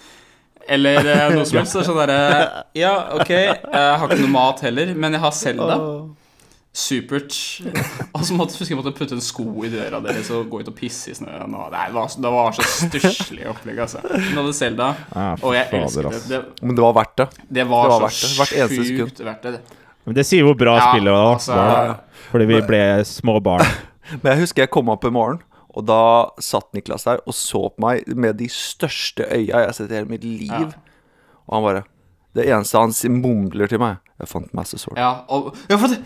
Eller 0.68 0.98
eh, 1.06 1.24
noe 1.34 1.46
som 1.46 1.60
helst. 1.60 1.72
Så 1.76 1.82
sånn 1.86 1.98
derre 2.00 2.64
Ja, 2.76 2.92
ok, 3.16 3.30
jeg 3.30 3.58
har 3.72 4.06
ikke 4.08 4.22
noe 4.24 4.32
mat 4.34 4.62
heller, 4.66 4.94
men 4.98 5.14
jeg 5.16 5.22
har 5.22 5.34
Selda. 5.36 5.76
Supert. 6.76 7.32
Og 8.12 8.24
så 8.28 8.34
måtte 8.36 8.58
jeg 8.60 8.76
måtte 8.76 8.92
putte 8.92 9.16
en 9.16 9.22
sko 9.24 9.46
i 9.64 9.70
døra 9.72 9.96
deres 10.04 10.28
og 10.36 10.50
gå 10.52 10.60
ut 10.60 10.68
og 10.68 10.74
pisse 10.76 11.14
i 11.14 11.16
snøen. 11.16 11.54
Det, 11.72 11.84
var, 11.94 12.10
det 12.20 12.32
var 12.34 12.52
så 12.58 12.66
stusslig 12.68 13.46
opplegg, 13.48 13.80
altså. 13.86 14.02
Hun 14.04 14.42
hadde 14.42 14.52
Selda, 14.58 14.90
og 15.40 15.56
jeg 15.56 15.70
elsket 15.78 16.10
det. 16.10 16.20
Det, 16.34 16.42
Men 16.60 16.76
det 16.76 16.84
var 16.84 16.98
verdt 16.98 17.16
det. 17.22 17.28
det 17.48 17.64
var, 17.70 17.88
Det 17.88 17.94
var 17.94 18.04
verdt 18.04 18.18
så 18.20 18.28
det. 18.28 18.36
Hvert 18.42 18.76
sjukt 18.90 19.24
verdt 19.30 19.48
det. 19.48 19.60
Men 20.06 20.18
det 20.20 20.26
sier 20.28 20.44
hvor 20.46 20.54
bra 20.58 20.76
Ja, 20.76 20.90
spillet 20.92 21.16
var. 21.16 21.32
altså- 21.38 21.56
var. 21.56 21.94
Fordi 22.30 22.44
vi 22.52 22.60
ble 22.68 22.82
små 23.08 23.40
barn. 23.40 23.64
Men 24.22 24.34
jeg 24.34 24.44
husker 24.44 24.62
jeg 24.66 24.70
kom 24.70 24.88
opp 24.92 25.04
i 25.08 25.10
morgen, 25.10 25.40
og 25.76 25.84
da 25.88 26.00
satt 26.42 26.70
Niklas 26.76 27.04
der 27.04 27.20
og 27.28 27.36
så 27.36 27.66
på 27.68 27.84
meg 27.84 28.08
med 28.16 28.38
de 28.40 28.48
største 28.52 29.26
øya 29.28 29.44
jeg 29.60 29.68
har 29.68 29.76
sett 29.76 29.92
i 29.92 29.98
hele 29.98 30.08
mitt 30.08 30.24
liv. 30.24 30.48
Ja. 30.48 30.72
Og 31.46 31.58
han 31.58 31.66
bare 31.66 31.84
Det 32.36 32.44
eneste 32.52 32.80
han 32.80 32.92
mumler 33.22 33.70
til 33.70 33.78
meg 33.80 34.00
Jeg 34.18 34.28
fant 34.28 34.54
masse 34.56 34.78
Sword. 34.80 34.98
Ja, 34.98 35.22
og, 35.28 35.54
ja, 35.70 35.76
for 35.78 35.92
det, 35.92 36.00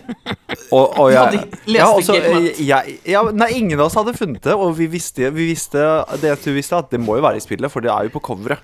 Og, 0.71 0.99
og 0.99 1.09
jeg, 1.13 1.19
hadde 1.19 1.73
ja, 1.73 1.87
også, 1.87 2.15
jeg, 2.59 2.97
jeg, 3.07 3.33
Nei, 3.33 3.49
ingen 3.57 3.79
av 3.79 3.87
oss 3.87 3.97
hadde 3.99 4.13
funnet 4.17 4.43
det, 4.43 4.53
og 4.53 4.75
vi 4.77 4.89
visste, 4.91 5.31
vi 5.31 5.47
visste 5.49 5.81
det 6.21 6.35
du 6.43 6.51
vi 6.51 6.59
visste, 6.59 6.77
at 6.77 6.91
det 6.91 6.99
må 7.01 7.17
jo 7.19 7.25
være 7.25 7.39
i 7.39 7.43
spillet, 7.43 7.71
for 7.71 7.83
det 7.83 7.91
er 7.93 8.07
jo 8.07 8.15
på 8.17 8.23
coveret. 8.31 8.63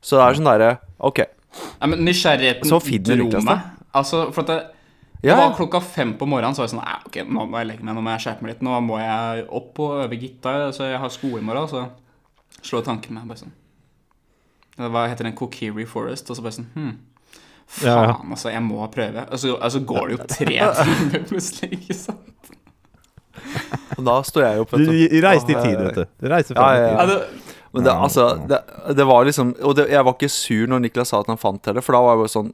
Så 0.00 0.16
det 0.16 0.24
er 0.24 0.40
sånn 0.40 0.48
derre 0.48 0.72
Ok. 0.98 1.20
ja, 1.20 1.86
men 1.86 2.04
nysgjerrigheten 2.04 2.68
dro 2.68 3.44
meg. 3.44 3.68
Altså, 3.96 4.26
for 4.32 4.44
at 4.44 4.50
det, 4.52 4.60
det 5.22 5.36
var 5.36 5.54
klokka 5.56 5.80
fem 5.84 6.14
på 6.16 6.26
morgenen, 6.28 6.54
så 6.56 6.62
var 6.62 6.68
jeg 6.68 6.74
sånn 6.76 7.06
ok, 7.06 7.16
nå 7.28 7.46
må 7.50 7.58
jeg 7.60 7.68
legge 7.68 7.84
meg, 7.84 7.94
nå 7.98 8.02
må 8.04 8.14
jeg 8.14 8.24
skjerpe 8.24 8.42
meg 8.46 8.54
litt. 8.54 8.62
Nå 8.64 8.78
må 8.86 8.98
jeg 9.02 9.44
opp 9.60 9.80
og 9.84 9.98
øve 10.06 10.16
gitar, 10.20 10.70
så 10.72 10.88
jeg 10.88 11.00
har 11.02 11.12
sko 11.12 11.34
i 11.36 11.42
morgen. 11.44 11.68
Så 11.68 11.84
slår 12.70 12.86
tanken 12.86 13.14
meg 13.18 13.28
bare 13.28 13.42
sånn 13.44 13.52
Det 14.80 14.90
heter 15.12 15.28
den 15.28 15.36
Kokiri 15.36 15.84
Forest, 15.88 16.30
og 16.32 16.36
så 16.38 16.44
bare 16.46 16.56
sånn 16.56 16.70
Hm. 16.74 16.92
Faen, 17.70 17.86
Ja, 17.86 17.98
ja. 18.08 18.14
altså, 18.34 18.48
jeg 18.50 18.62
må 18.66 18.80
prøve. 18.90 19.26
Og 19.30 19.38
så, 19.38 19.52
altså, 19.54 19.58
altså 19.62 19.80
går 19.86 20.08
det 20.08 20.16
jo 20.16 20.24
tre 20.32 20.56
timer 20.80 21.26
plutselig, 21.28 21.70
ikke 21.78 21.94
sant? 21.94 22.50
og 23.96 24.02
da 24.04 24.16
står 24.26 24.42
jeg 24.44 24.60
opp, 24.64 24.72
Du 24.74 24.84
du. 24.84 25.20
reiste 25.22 25.52
i 25.54 25.60
tid, 25.60 25.76
vet 25.78 25.94
du. 26.00 26.04
Du 26.20 26.26
reiser 26.32 26.58
Ja, 26.58 26.66
i 26.74 26.80
ja, 26.80 27.04
tid. 27.06 27.14
Ja, 27.14 27.54
Men 27.72 27.84
det, 27.86 27.92
altså, 27.94 28.24
det, 28.50 28.58
det 28.98 29.06
var 29.06 29.24
liksom 29.24 29.52
Og 29.62 29.76
det, 29.78 29.84
jeg 29.92 30.02
var 30.04 30.16
ikke 30.16 30.28
sur 30.34 30.66
når 30.66 30.80
Niklas 30.82 31.12
sa 31.12 31.20
at 31.22 31.30
han 31.30 31.38
fant 31.38 31.62
det, 31.62 31.84
for 31.86 31.94
da 31.94 32.00
var 32.02 32.16
jeg 32.16 32.22
bare 32.24 32.32
sånn 32.34 32.50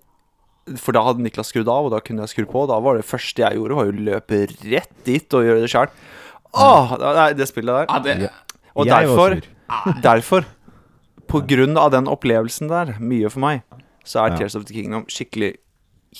For 0.82 0.92
da 0.96 1.02
hadde 1.06 1.22
Niklas 1.22 1.52
skrudd 1.52 1.68
av, 1.70 1.86
og 1.86 1.92
da 1.94 2.00
kunne 2.02 2.24
jeg 2.26 2.32
skru 2.34 2.46
på. 2.50 2.64
Og 2.64 2.70
da 2.72 2.78
var 2.82 2.96
det 2.98 3.04
første 3.06 3.44
jeg 3.44 3.54
gjorde, 3.60 3.76
var 3.78 3.86
jo 3.86 3.94
å 3.94 4.04
løpe 4.10 4.40
rett 4.66 4.92
dit 5.06 5.36
og 5.38 5.44
gjøre 5.46 5.60
det 5.62 5.70
sjøl. 5.70 5.92
Åh, 6.56 6.96
det, 6.98 7.26
det 7.38 7.46
spillet 7.50 7.74
der. 7.76 7.86
ja, 7.92 8.00
det, 8.02 8.30
Og 8.74 8.86
derfor, 8.90 9.36
derfor, 10.02 10.44
på 11.30 11.40
grunn 11.46 11.76
av 11.78 11.92
den 11.94 12.08
opplevelsen 12.10 12.68
der, 12.70 12.96
mye 12.98 13.30
for 13.30 13.40
meg, 13.46 13.62
så 14.06 14.24
er 14.24 14.34
Ja. 14.34 14.36
Tears 14.42 14.56
of 14.58 14.64
the 14.66 14.74
Kingdom 14.74 15.06
skikkelig 15.10 15.56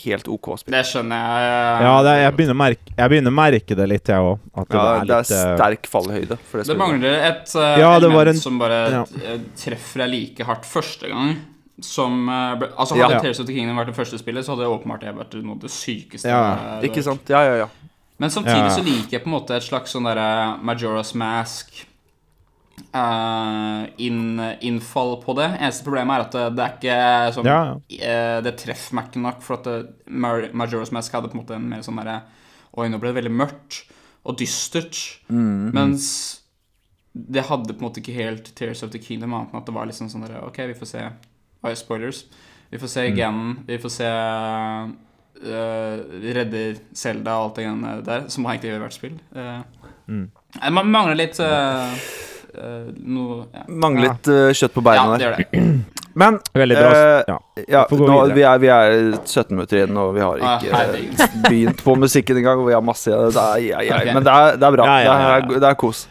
helt 0.05 0.27
OK 0.29 0.49
spill. 0.61 0.75
det 0.75 0.83
skjønner 0.85 1.17
jeg. 1.17 1.83
Ja, 1.87 1.93
det, 2.05 2.11
er- 2.13 2.23
jeg, 2.27 2.37
begynner 2.37 2.59
merke, 2.59 2.95
jeg 2.99 3.09
begynner 3.13 3.33
å 3.33 3.37
merke 3.39 3.77
det 3.79 3.87
litt, 3.89 4.11
jeg 4.13 4.19
òg. 4.31 4.39
At 4.55 4.69
det 4.69 4.77
Ja, 4.77 4.87
er 4.87 5.05
det 5.07 5.15
er 5.17 5.23
litt 5.23 5.31
eh, 5.31 5.57
sterk 5.57 5.87
fallhøyde 5.89 6.39
for 6.51 6.59
det 6.63 6.67
Det 6.69 6.77
mangler 6.77 7.15
et 7.31 7.55
uh, 7.57 7.79
Ja, 7.81 7.93
element 7.97 8.29
en- 8.29 8.41
som 8.43 8.59
bare 8.59 8.81
ja. 8.93 9.05
eh, 9.25 9.39
treffer 9.57 10.05
deg 10.05 10.11
like 10.13 10.45
hardt 10.45 10.67
første 10.69 11.09
gang 11.09 11.37
som 11.81 12.29
eh, 12.29 12.69
Altså 12.79 12.97
Ja. 12.97 13.09
Hadde 13.09 13.21
Tears 13.21 13.41
of 13.41 13.47
the 13.47 13.53
Kingdom 13.55 13.77
vært 13.77 13.91
det 13.93 13.97
første 13.99 14.19
spillet, 14.19 14.45
så 14.47 14.55
hadde 14.55 14.65
det 14.65 14.73
åpenbart 14.73 15.01
det 15.05 15.15
vært 15.17 15.35
noe 15.43 15.57
av 15.59 15.61
det 15.67 15.71
sykeste. 15.71 16.29
Ja, 16.29 16.79
eh, 16.79 16.87
Ikke 16.89 17.03
sant? 17.05 17.29
Ja, 17.29 17.43
ja, 17.45 17.57
ja. 17.65 17.69
Men 18.19 18.31
samtidig 18.31 18.65
Ja. 18.65 18.71
så 18.73 18.83
liker 18.85 19.11
jeg 19.19 19.23
på 19.25 19.29
en 19.29 19.37
måte 19.41 19.57
et 19.57 19.63
slags 19.67 19.93
sånn 19.93 20.05
derre 20.09 20.57
Majora's 20.65 21.15
Mask 21.15 21.85
uh, 22.95 23.85
inn, 23.97 24.41
innfall 24.61 25.17
på 25.23 25.35
det. 25.37 25.49
Eneste 25.61 25.85
problemet 25.87 26.17
er 26.17 26.25
at 26.27 26.33
det, 26.37 26.47
det 26.57 26.65
er 26.65 26.73
ikke 26.77 27.35
sånn 27.37 27.49
Ja, 27.51 27.61
eh, 27.99 28.39
Det 28.45 28.55
treffer 28.63 28.97
meg 28.99 29.11
ikke 29.11 29.23
nok, 29.25 29.43
for 29.45 29.59
at 29.59 29.69
det, 29.69 29.77
Mar- 30.09 30.49
Majora's 30.57 30.93
Mask 30.95 31.13
hadde 31.17 31.31
på 31.33 31.39
en 31.39 31.43
måte 31.45 31.57
en 31.59 31.69
mer 31.69 31.85
sånn 31.87 32.01
derre 32.01 32.23
Oi, 32.77 32.89
nå 32.93 32.99
ble 33.01 33.09
det 33.13 33.23
veldig 33.23 33.33
mørkt 33.33 33.83
og 34.27 34.35
dystert. 34.41 34.99
Mens 35.31 36.41
det 37.15 37.45
hadde 37.49 37.73
på 37.73 37.79
en 37.81 37.87
måte 37.87 38.03
ikke 38.03 38.13
helt 38.17 38.51
Tears 38.59 38.83
of 38.85 38.91
the 38.93 38.99
Kingdom, 39.01 39.33
annet 39.33 39.55
enn 39.55 39.61
at 39.63 39.69
det 39.71 39.73
var 39.77 39.87
liksom 39.89 40.11
sånn 40.13 40.27
derre 40.27 40.43
Ok, 40.45 40.59
vi 40.69 40.75
får 40.77 40.91
se 40.91 41.05
spoilers. 41.75 42.25
Vi 42.71 42.79
får 42.79 42.89
se 42.89 43.11
Ganon, 43.11 43.59
vi 43.67 43.79
får 43.79 43.91
se 43.91 44.07
uh, 44.07 45.97
Redder 46.37 46.79
Selda 46.93 47.37
og 47.39 47.45
alt 47.45 47.57
det 47.57 47.65
greiene 47.67 47.97
der, 48.07 48.29
som 48.29 48.45
har 48.45 48.55
egentlig 48.55 48.71
gjør 48.73 48.85
hvert 48.87 48.97
spill. 49.01 49.19
Uh, 49.35 49.63
Mm. 50.07 50.31
Man 50.71 50.91
mangler 50.91 51.17
litt 51.19 51.39
uh, 51.43 51.91
eh, 52.55 52.91
noe 53.11 53.47
ja. 53.51 53.65
Mangler 53.67 54.07
litt 54.07 54.29
eh, 54.31 54.53
kjøtt 54.55 54.75
på 54.77 54.85
ja, 54.85 54.87
beina 54.87 55.17
det 55.17 55.19
der. 55.19 55.25
gjør 55.27 55.41
det. 55.43 55.73
Men 56.23 56.39
Veldig 56.55 56.77
bra. 56.79 56.91
Eh, 56.97 57.25
ja. 57.29 57.37
Ja, 57.69 57.83
Vi 57.91 57.97
nå, 57.99 58.15
vi, 58.33 58.45
er, 58.47 58.61
vi 58.63 58.69
er 58.73 58.95
17 59.19 59.51
minutter 59.51 59.81
igjen, 59.83 59.99
og 60.01 60.15
vi 60.17 60.23
har 60.25 60.45
Ah, 60.47 60.63
ikke 60.63 60.79
eh, 61.27 61.35
begynt 61.45 61.83
på 61.85 61.97
musikken 62.01 62.39
engang. 62.41 62.63
Og 62.63 62.71
vi 62.71 62.77
har 62.77 62.85
masse 62.87 63.11
det 63.11 63.43
er, 63.43 63.59
ja, 63.67 63.83
ja, 63.85 63.99
okay. 63.99 64.15
Men 64.17 64.25
det 64.25 64.33
er, 64.33 64.57
det 64.57 64.69
er 64.71 64.79
bra. 64.79 64.87
Ja, 64.87 64.97
ja, 64.97 65.03
ja, 65.05 65.27
ja. 65.35 65.43
Det, 65.43 65.59
er, 65.59 65.65
det 65.67 65.69
er 65.69 65.77
kos. 65.83 66.07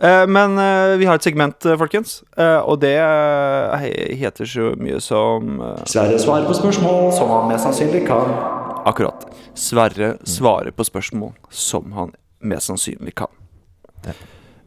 Eh, 0.00 0.26
men 0.26 0.58
eh, 0.58 0.96
vi 0.96 1.06
har 1.08 1.18
et 1.18 1.26
segment, 1.26 1.66
eh, 1.66 1.74
folkens, 1.78 2.20
eh, 2.38 2.60
og 2.62 2.78
det 2.84 2.94
heter 4.20 4.46
så 4.46 4.70
mye 4.78 5.00
som 5.02 5.58
Sverre 5.90 6.20
svarer 6.22 6.46
på 6.46 6.54
spørsmål 6.54 7.10
som 7.16 7.32
han 7.34 7.48
mest 7.50 7.66
sannsynlig 7.66 8.04
kan. 8.06 8.30
Akkurat. 8.86 9.26
Sverre 9.58 10.14
svarer 10.22 10.70
på 10.70 10.86
spørsmål 10.86 11.32
som 11.50 11.90
han 11.96 12.14
mest 12.46 12.70
sannsynlig 12.70 13.16
kan. 13.18 13.32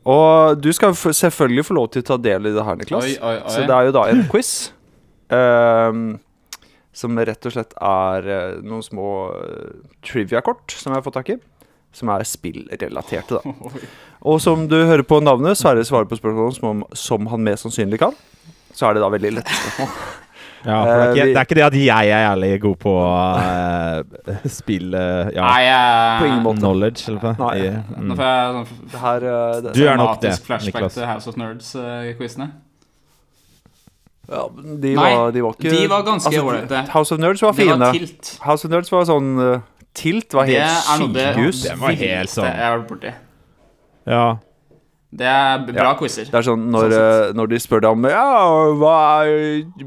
Og 0.04 0.60
du 0.60 0.72
skal 0.76 0.98
selvfølgelig 0.98 1.66
få 1.70 1.78
lov 1.78 1.88
til 1.94 2.04
å 2.04 2.10
ta 2.12 2.18
del 2.20 2.50
i 2.50 2.54
det 2.56 2.66
her, 2.68 2.76
Niklas. 2.82 3.08
Oi, 3.08 3.16
oi, 3.22 3.38
oi. 3.38 3.54
Så 3.54 3.64
det 3.70 3.78
er 3.78 3.88
jo 3.88 3.96
da 3.96 4.04
en 4.12 4.24
quiz. 4.32 4.52
Um, 5.32 6.02
som 6.92 7.16
rett 7.16 7.46
og 7.48 7.54
slett 7.54 7.72
er 7.80 8.26
noen 8.66 8.84
små 8.84 9.08
trivia-kort 10.04 10.74
som 10.76 10.92
jeg 10.92 11.00
har 11.00 11.06
fått 11.06 11.20
tak 11.22 11.32
i. 11.32 11.38
Som 11.96 12.12
er 12.14 12.24
spillrelaterte, 12.28 13.42
da. 13.42 13.76
Og 14.32 14.38
som 14.44 14.68
du 14.70 14.78
hører 14.86 15.04
på 15.08 15.18
navnet, 15.24 15.58
Sverre 15.58 15.84
svarer 15.88 16.08
på 16.08 16.20
spørsmål 16.20 16.54
som, 16.56 16.84
som 16.94 17.30
han 17.32 17.42
mest 17.44 17.66
sannsynlig 17.66 18.00
kan. 18.04 18.14
Så 18.72 18.88
er 18.88 18.96
det 18.96 19.02
da 19.04 19.10
veldig 19.12 19.38
lette 19.40 19.56
spørsmål. 19.58 19.96
Ja, 20.62 20.84
for 20.86 20.92
det, 20.92 20.94
er 20.94 21.02
Eh, 21.02 21.12
ikke, 21.12 21.26
det 21.26 21.38
er 21.38 21.46
ikke 21.48 21.56
det 21.56 21.64
at 21.66 21.76
jeg 21.76 22.10
er 22.10 22.22
jævlig 22.30 22.62
god 22.62 22.76
på 22.76 22.92
uh, 23.02 24.46
spill 24.60 24.94
uh, 24.94 25.30
ja, 25.34 25.42
Nei, 25.42 25.64
uh, 25.66 26.20
På 26.20 26.28
ingen 26.30 26.44
måte. 26.44 26.60
knowledge, 26.62 27.08
eller 27.08 27.22
hva? 27.24 27.32
Nei. 27.40 27.70
mm. 27.72 28.04
Nå 28.06 28.14
mm. 28.14 28.20
får 28.20 28.28
jeg 28.28 28.52
sånn 28.58 28.92
Det 28.92 29.02
her 29.06 29.26
eh, 29.32 29.56
det, 29.62 29.74
Du 29.74 29.82
er 29.88 29.98
nok 29.98 30.22
det, 30.22 30.36
flashback 30.46 30.76
Niklas. 30.76 31.00
til 31.00 31.08
House 31.10 31.32
of 31.32 31.40
Nerds-quizene. 31.42 32.48
ja, 34.32 34.44
de, 34.54 34.94
Nei, 34.96 35.10
var, 35.18 35.34
de 35.34 35.44
var 35.44 35.58
ikke 35.58 35.74
de 35.74 35.88
var 35.90 36.06
ganske 36.08 36.36
altså. 36.46 36.84
House 36.94 37.14
of 37.14 37.20
Nerds 37.20 37.42
var 37.42 37.58
fine. 37.58 37.80
var. 37.80 37.98
House 38.46 38.68
of 38.68 38.72
Nerds 38.72 38.94
var 38.94 39.10
sånn 39.10 39.34
eh, 39.42 39.66
Tilt 39.94 40.34
var 40.34 40.46
helt 40.48 41.14
det 41.14 41.26
sykehus. 41.36 41.64
Det 41.66 41.76
var 41.82 41.92
helt 42.00 42.30
sånn. 42.32 42.46
jeg 42.48 42.64
har 42.64 42.78
vært 42.80 42.88
borti. 42.94 43.14
ja. 44.08 44.38
Det 45.12 45.28
er 45.28 45.58
bra 45.68 45.74
bra 45.76 45.90
quizer. 46.00 46.24
Det 46.32 46.38
er 46.40 46.46
sånn 46.48 46.70
når, 46.72 46.94
Sånn 46.94 47.26
eh, 47.28 47.32
når 47.36 47.50
de 47.52 47.58
spør 47.60 47.82
deg 47.84 47.92
om 47.98 48.06
Ja, 48.08 48.28
hva, 48.80 49.26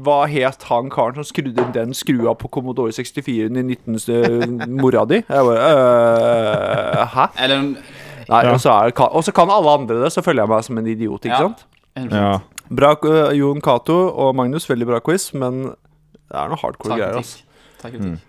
hva 0.05 0.17
het 0.29 0.67
han 0.69 0.91
karen 0.93 1.15
som 1.17 1.25
skrudde 1.25 1.63
inn 1.63 1.71
den 1.73 1.95
skrua 1.97 2.35
på 2.37 2.45
Commodore 2.53 2.93
64 2.93 3.47
i 3.49 3.63
19... 3.65 3.97
mora 4.83 5.01
di? 5.09 5.23
Jeg 5.25 5.47
bare 5.49 5.63
øh, 5.73 7.07
Hæ? 7.15 7.25
Eller 7.41 7.63
Nei, 7.65 8.43
Ja. 8.45 8.51
og, 8.53 8.59
så 8.61 8.69
er, 8.85 8.93
og 9.01 9.23
så 9.25 9.33
kan 9.33 9.49
alle 9.49 9.73
andre 9.79 9.97
det, 10.03 10.11
så 10.13 10.21
føler 10.25 10.43
jeg 10.45 10.49
meg 10.53 10.63
som 10.69 10.77
en 10.77 10.87
idiot, 10.93 11.25
ikke 11.25 11.33
Ja. 11.33 11.41
sant? 11.49 11.65
ja. 12.13 12.39
Bra, 12.69 12.93
øh, 13.05 13.33
Jon 13.37 13.61
Cato 13.61 13.97
og 14.09 14.35
Magnus, 14.35 14.69
veldig 14.69 14.87
bra 14.89 14.99
quiz, 14.99 15.31
men 15.33 15.63
det 15.71 16.33
er 16.37 16.49
noe 16.49 16.57
hardcore 16.61 16.93
Takk, 16.95 17.01
greier, 17.01 17.17
altså. 17.17 17.41
Takk, 17.81 17.91
takk. 17.91 17.91
kritikk. 17.93 18.19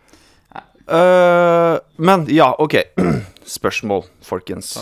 Øh, 0.86 1.78
men 1.98 2.26
ja, 2.30 2.52
OK. 2.62 2.74
Spørsmål, 3.58 4.04
folkens. 4.22 4.76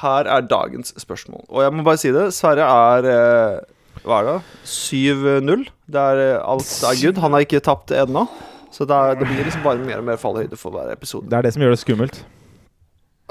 Her 0.00 0.30
er 0.30 0.40
dagens 0.48 0.94
spørsmål. 0.98 1.44
Og 1.48 1.62
jeg 1.62 1.72
må 1.74 1.84
bare 1.86 2.00
si 2.00 2.12
det. 2.14 2.30
Sverre 2.34 2.64
er 2.64 3.08
uh, 3.10 4.02
Hva 4.04 4.20
er 4.20 4.28
det? 4.28 4.36
7-0. 4.64 5.66
Det 5.86 6.00
er 6.00 6.22
uh, 6.40 6.52
Alt 6.54 6.72
er 6.88 7.00
good. 7.02 7.20
Han 7.20 7.36
har 7.36 7.44
ikke 7.44 7.60
tapt 7.60 7.92
ennå. 7.92 8.26
Så 8.74 8.86
da, 8.88 9.12
det 9.14 9.28
blir 9.28 9.44
liksom 9.44 9.62
bare 9.62 9.78
mer 9.78 10.00
og 10.00 10.08
mer 10.08 10.18
fallhøyde 10.18 10.58
for 10.58 10.74
hver 10.74 10.90
episode. 10.92 11.28
Det 11.30 11.36
er 11.38 11.46
det 11.46 11.52
som 11.54 11.62
gjør 11.62 11.76
det 11.76 11.82
skummelt. 11.82 12.24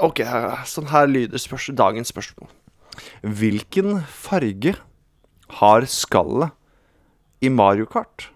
Ok, 0.02 0.24
sånn 0.66 0.88
her 0.90 1.10
lyder 1.10 1.38
spørs 1.38 1.68
dagens 1.76 2.10
spørsmål. 2.10 2.48
Hvilken 3.22 4.00
farge 4.08 4.72
har 5.60 5.86
skallet 5.90 6.54
i 7.44 7.50
Mario 7.52 7.86
Kart 7.90 8.30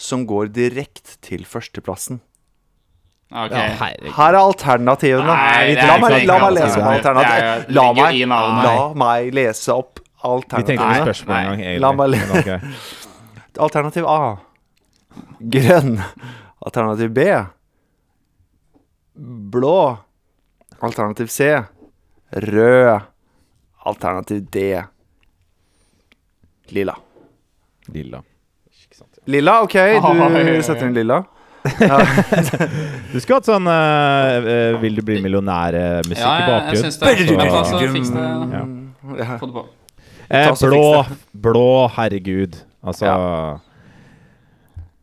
som 0.00 0.24
går 0.26 0.48
direkte 0.56 1.18
til 1.22 1.44
førsteplassen? 1.44 2.22
Ok. 3.30 3.52
Ja, 3.54 3.66
Her 4.16 4.34
er 4.34 4.38
alternativene. 4.40 5.26
Nei, 5.26 5.74
er 5.76 5.86
la, 5.86 5.98
meg, 6.02 6.26
la 6.26 6.38
meg 6.42 6.52
lese 6.56 6.80
opp 6.80 6.88
alternativene 6.90 7.44
er- 7.44 7.66
La 7.70 7.84
la 8.64 8.94
meg 9.04 9.32
lese 9.34 9.68
opp 9.74 10.00
Vi 10.00 10.62
tenkte 10.66 10.82
alternativene. 10.82 10.82
på 10.82 10.90
Nei, 10.90 11.04
spørsmål 11.04 11.36
en 11.36 11.60
gang, 11.60 11.80
La 11.80 11.92
meg 11.92 12.08
le- 12.10 12.60
Alternativ 13.66 14.06
A. 14.06 14.36
Grønn. 15.40 15.94
Alternativ 16.66 17.10
B. 17.14 17.28
Blå. 19.52 19.98
Alternativ 20.80 21.26
C. 21.28 21.62
Rød. 22.32 23.00
Alternativ 23.84 24.40
D. 24.50 24.82
Lilla. 26.70 26.96
Lilla. 27.86 28.22
Lilla, 29.26 29.60
OK, 29.62 29.72
du 29.74 30.62
setter 30.62 30.86
inn 30.86 30.94
lilla. 30.94 31.24
Du 33.12 33.20
skulle 33.20 33.36
hatt 33.36 33.48
sånn 33.48 33.66
uh, 33.68 34.38
eh, 34.40 34.78
Vil 34.80 34.96
du 34.96 35.02
bli 35.04 35.18
millionær-musikk 35.20 36.22
Ja, 36.22 36.36
i 36.38 36.46
bakgrunnen. 36.48 36.72
jeg 36.72 36.84
syns 36.86 36.98
det. 37.00 37.06
Så- 37.18 37.36
Men 37.36 37.48
det. 38.16 38.56
Ja. 38.56 38.62
Ja. 39.20 39.38
Få 39.40 39.46
det 39.46 39.54
på. 39.58 39.64
Eh, 40.30 40.50
blå, 40.62 41.04
blå, 41.34 41.88
herregud. 41.96 42.56
Altså 42.84 43.06
Ja. 43.06 43.58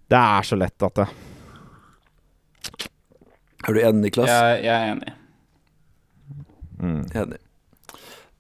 Det 0.09 0.17
er 0.17 0.41
så 0.47 0.55
lett 0.55 0.83
at 0.83 0.95
det 0.95 1.07
Er 3.67 3.73
du 3.73 3.79
enig, 3.81 4.01
Niklas? 4.01 4.29
Jeg, 4.29 4.63
jeg 4.63 4.75
er 4.75 4.91
enig. 4.93 5.13
mm. 6.79 7.03
Enig. 7.15 7.39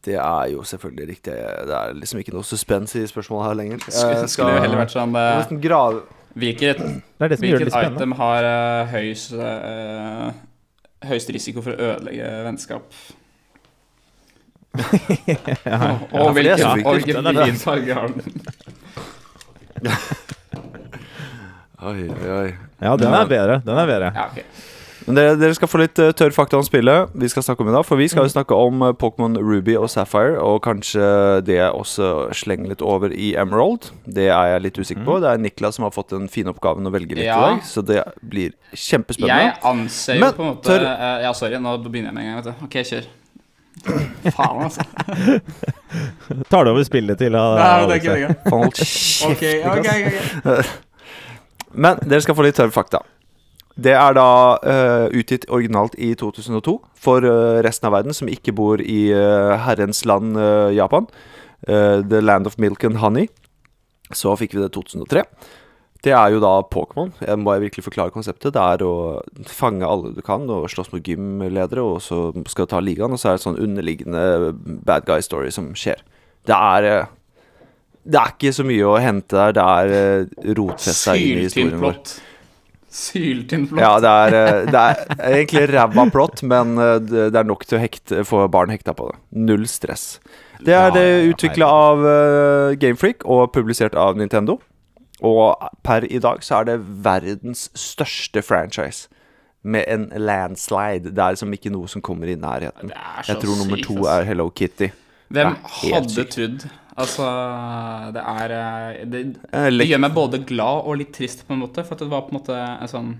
Det 0.05 0.15
er 0.15 0.45
jo 0.53 0.63
selvfølgelig 0.63 1.07
riktig. 1.09 1.33
Det 1.67 1.75
er 1.75 1.93
liksom 1.93 2.19
ikke 2.21 2.31
noe 2.33 2.43
suspens 2.47 2.95
i 2.95 3.03
spørsmålet 3.09 3.49
her 3.49 3.57
lenger. 3.59 3.79
Skulle, 3.89 4.27
skulle 4.31 4.53
jo 4.55 4.61
heller 4.63 4.79
vært 4.79 4.93
sånn 4.95 5.11
jeg 5.11 6.03
Hvilket, 6.37 6.77
Det 6.77 7.25
er 7.25 7.31
det 7.31 7.37
som 7.39 7.47
gjør 7.47 7.63
det 7.63 7.67
hvilket 7.67 7.89
litt 7.89 7.97
item 7.97 8.11
har 8.19 8.45
uh, 8.45 8.91
høyest, 8.91 9.33
uh, 9.33 10.27
høyest 11.09 11.31
risiko 11.33 11.63
for 11.65 11.73
å 11.73 11.91
ødelegge 11.93 12.33
vennskap? 12.47 12.99
Ja, 15.65 15.97
Og, 16.13 16.35
hvilken, 16.37 16.59
ja, 16.61 17.45
fin. 17.47 17.57
farge 17.67 17.93
har 17.97 18.11
den? 18.13 18.21
Oi, 21.77 22.09
oi, 22.09 22.29
oi. 22.33 22.51
ja, 22.81 22.95
den 22.97 23.13
er 23.13 23.29
bedre. 23.29 23.61
Den 23.65 23.77
er 23.77 23.89
bedre. 23.89 24.11
Ja, 24.13 24.27
ok. 24.29 24.76
Men 25.07 25.15
dere, 25.15 25.35
dere 25.39 25.55
skal 25.55 25.69
få 25.71 25.79
litt 25.79 25.99
eh, 26.03 26.09
tørr 26.19 26.33
fakta 26.35 26.57
om 26.59 26.65
spillet 26.67 27.13
vi 27.15 27.29
skal 27.31 27.43
snakke 27.45 27.63
om 27.63 27.69
i 27.71 27.75
dag. 27.77 27.85
For 27.87 27.95
vi 27.95 28.09
skal 28.11 28.25
jo 28.27 28.31
snakke 28.33 28.55
om 28.59 28.81
eh, 28.83 28.93
Pokémon 28.99 29.37
Ruby 29.39 29.77
og 29.79 29.87
Sapphire, 29.93 30.35
og 30.43 30.57
kanskje 30.65 31.05
det 31.47 31.61
også 31.69 32.09
slenger 32.35 32.73
litt 32.73 32.83
over 32.83 33.13
i 33.15 33.29
Emerald. 33.39 33.87
Det 34.03 34.25
er 34.27 34.51
jeg 34.53 34.65
litt 34.65 34.79
usikker 34.83 35.05
på. 35.07 35.15
Det 35.23 35.29
er 35.31 35.39
Niklas 35.45 35.79
som 35.79 35.87
har 35.87 35.93
fått 35.95 36.11
den 36.11 36.27
fine 36.31 36.51
oppgaven 36.51 36.83
å 36.87 36.91
velge 36.91 37.15
litt 37.15 37.23
Ja. 37.29 37.37
i 37.39 37.45
dag, 37.55 37.63
så 37.63 37.85
det 37.87 38.03
blir 38.19 38.51
kjempespennende. 38.75 39.47
Jeg 39.47 39.55
anser 39.71 40.19
jo 40.19 40.25
Men 40.25 40.35
på 40.35 40.43
en 40.43 40.51
måte 40.51 40.75
tør- 40.75 40.89
eh, 40.91 41.21
Ja, 41.23 41.31
sorry, 41.39 41.55
nå 41.63 41.77
begynner 41.87 42.11
jeg 42.11 42.17
med 42.19 42.27
en 42.27 42.33
gang. 42.33 42.43
vet 42.43 42.51
du 42.51 42.65
Ok, 42.67 42.77
kjør. 42.91 43.07
Faen, 44.35 44.63
altså. 44.65 44.81
Tar 46.51 46.65
du 46.65 46.71
over 46.73 46.83
spillet 46.83 47.19
til 47.21 47.35
uh, 47.37 47.55
Nei, 47.55 47.85
det 47.87 47.93
er 47.95 47.99
ikke 48.01 48.15
det. 48.17 48.37
Hold 48.51 48.71
kjeft, 48.73 49.27
Ok, 49.29 49.43
ok, 49.71 49.85
Niklas. 49.87 50.41
ok. 50.43 50.75
Men 51.85 51.99
dere 52.03 52.23
skal 52.25 52.35
få 52.35 52.43
litt 52.47 52.57
tørr 52.57 52.73
fakta. 52.73 53.03
Det 53.77 53.93
er 53.93 54.15
da 54.17 54.29
uh, 54.57 55.05
utgitt 55.13 55.45
originalt 55.53 55.93
i 56.01 56.13
2002 56.17 56.73
for 56.97 57.25
uh, 57.25 57.59
resten 57.65 57.89
av 57.89 57.93
verden 57.99 58.15
som 58.15 58.29
ikke 58.31 58.55
bor 58.57 58.81
i 58.81 59.11
uh, 59.13 59.53
herrens 59.67 60.03
land 60.09 60.37
Japan. 60.73 61.09
The 61.67 62.19
Land 62.21 62.45
of 62.45 62.59
Milk 62.61 62.83
and 62.85 62.99
Honey. 63.01 63.25
Så 64.13 64.35
fikk 64.37 64.53
vi 64.53 64.61
det 64.61 64.69
i 64.69 64.75
2003. 64.75 65.23
Det 66.05 66.13
er 66.13 66.29
jo 66.31 66.39
da 66.39 66.51
Pokémon. 66.69 67.09
Jeg 67.25 67.39
må 67.41 67.55
jeg 67.55 67.63
virkelig 67.65 67.83
forklare 67.87 68.13
konseptet. 68.13 68.53
Det 68.53 68.61
er 68.61 68.83
å 68.85 68.93
fange 69.49 69.89
alle 69.89 70.13
du 70.13 70.21
kan 70.23 70.45
og 70.53 70.69
slåss 70.69 70.93
mot 70.93 71.03
gymledere, 71.03 71.81
og 71.81 71.97
så 72.05 72.29
skal 72.47 72.69
du 72.69 72.73
ta 72.75 72.81
ligaen, 72.85 73.17
og 73.17 73.19
så 73.19 73.31
er 73.31 73.39
det 73.39 73.43
sånn 73.47 73.59
underliggende 73.65 74.53
bad 74.85 75.09
guy 75.09 75.25
story 75.25 75.49
som 75.51 75.73
skjer. 75.75 76.05
Det 76.47 76.55
er 76.55 77.07
Det 78.07 78.21
er 78.21 78.37
ikke 78.37 78.53
så 78.55 78.63
mye 78.63 78.87
å 78.87 79.01
hente 79.03 79.35
der. 79.35 79.57
Det 79.57 79.65
er 79.67 80.55
rotfesta 80.55 81.17
inn 81.17 81.41
i 81.41 81.47
historien 81.49 81.81
vår. 81.81 81.97
Plott. 82.97 83.13
Syltynn 83.13 83.67
plott. 83.67 83.81
Ja, 83.81 83.99
det 83.99 84.09
er, 84.09 84.33
eh, 84.33 84.71
det 84.71 84.81
er 84.81 85.35
egentlig 85.37 85.69
ræva 85.73 86.09
plott, 86.11 86.43
men 86.43 86.77
eh, 86.77 86.99
det 86.99 87.35
er 87.35 87.43
nok 87.43 87.65
til 87.65 87.77
å 87.77 87.81
hekte, 87.81 88.23
få 88.25 88.47
barn 88.49 88.69
hekta 88.69 88.93
på 88.93 89.11
det. 89.11 89.17
Null 89.31 89.67
stress. 89.67 90.19
Det 90.59 90.73
er 90.73 90.89
det 90.91 91.29
utvikla 91.29 91.67
av 91.69 91.99
uh, 92.01 92.73
Gamefreak 92.81 93.21
og 93.25 93.51
publisert 93.53 93.93
av 93.93 94.17
Nintendo. 94.17 94.57
Og 95.21 95.53
per 95.85 96.05
i 96.09 96.17
dag 96.17 96.41
så 96.41 96.61
er 96.61 96.71
det 96.71 96.79
verdens 97.03 97.69
største 97.77 98.41
franchise. 98.41 99.07
Med 99.63 99.83
en 99.87 100.07
landslide. 100.15 101.11
Det 101.11 101.21
er 101.21 101.35
liksom 101.35 101.53
ikke 101.53 101.69
noe 101.73 101.87
som 101.91 102.01
kommer 102.01 102.29
i 102.29 102.37
nærheten. 102.39 102.89
Jeg 103.27 103.37
tror 103.41 103.57
nummer 103.59 103.81
to 103.83 104.05
er 104.07 104.25
Hello 104.25 104.49
Kitty. 104.49 104.89
Hvem 105.33 105.55
hadde 105.81 106.23
trodd 106.31 106.67
Altså, 106.97 107.25
det 108.15 108.21
er 108.25 108.51
eh, 108.57 109.01
det, 109.05 109.19
Eh, 109.53 109.67
det 109.69 109.85
gjør 109.89 109.99
meg 110.01 110.13
både 110.15 110.39
glad 110.49 110.87
og 110.89 110.95
litt 110.97 111.11
trist, 111.13 111.43
på 111.45 111.53
en 111.53 111.59
måte. 111.61 111.83
For 111.85 111.99
det 111.99 112.07
var 112.09 112.23
på 112.25 112.33
en 112.33 112.39
måte 112.39 112.55
en 112.57 112.89
sånn 112.89 113.11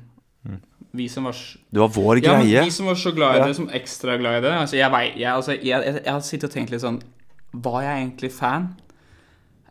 Vi 0.97 1.05
som 1.11 1.27
var 1.27 1.35
s- 1.35 1.57
Det 1.69 1.79
var 1.83 1.91
vår 1.93 2.23
Ja, 2.23 2.39
vi 2.41 2.71
som 2.71 2.87
var 2.89 2.95
så 2.97 3.11
glad 3.13 3.35
i 3.37 3.43
det, 3.45 3.55
som 3.59 3.67
ekstra 3.69 4.15
glad 4.17 4.39
i 4.39 4.41
det 4.47 4.53
altså, 4.55 4.77
jeg, 4.79 4.89
jeg, 5.19 5.29
altså, 5.33 5.51
jeg, 5.51 5.67
jeg, 5.67 6.01
jeg 6.05 6.13
har 6.13 6.21
sittet 6.25 6.49
og 6.49 6.55
tenkt 6.55 6.71
litt 6.73 6.81
sånn 6.81 7.01
Var 7.53 7.81
jeg 7.83 8.01
egentlig 8.01 8.31
fan? 8.33 8.67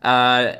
Eh, 0.05 0.53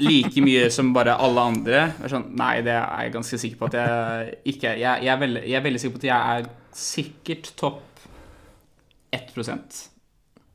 like 0.00 0.40
mye 0.42 0.66
som 0.74 0.90
bare 0.96 1.14
alle 1.22 1.40
andre? 1.52 1.84
Sånn, 2.10 2.26
nei, 2.34 2.56
det 2.66 2.72
er 2.74 3.04
jeg 3.04 3.12
ganske 3.14 3.38
sikker 3.38 3.60
på 3.60 3.68
at 3.70 3.76
jeg 3.78 4.34
ikke 4.54 4.72
er. 4.72 4.80
Jeg, 4.82 5.04
jeg, 5.04 5.12
er 5.14 5.20
veldig, 5.22 5.42
jeg 5.46 5.58
er 5.60 5.66
veldig 5.68 5.80
sikker 5.84 5.94
på 5.94 6.02
at 6.02 6.08
jeg 6.10 6.38
er 6.40 6.48
sikkert 6.74 7.52
topp 7.60 7.82
1 9.14 9.93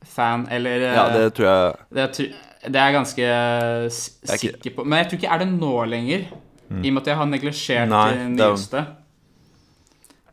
fan, 0.06 0.48
eller 0.52 0.86
eh, 0.86 0.96
Ja, 0.96 1.08
det 1.14 1.34
tror 1.38 1.48
jeg 1.50 1.74
det, 1.96 2.30
det 2.68 2.76
er 2.76 2.90
jeg 2.90 2.96
ganske 2.96 3.26
er 3.26 3.90
sikker 3.90 4.76
på. 4.76 4.84
Men 4.86 5.00
jeg 5.04 5.10
tror 5.10 5.20
ikke 5.22 5.34
er 5.36 5.44
det 5.44 5.50
nå 5.54 5.74
lenger. 5.90 6.26
I 6.70 6.90
og 6.92 6.94
med 6.94 7.02
at 7.02 7.08
jeg 7.08 7.18
har 7.18 7.26
neglisjert 7.30 7.90
det 7.90 8.26
nyeste. 8.36 8.82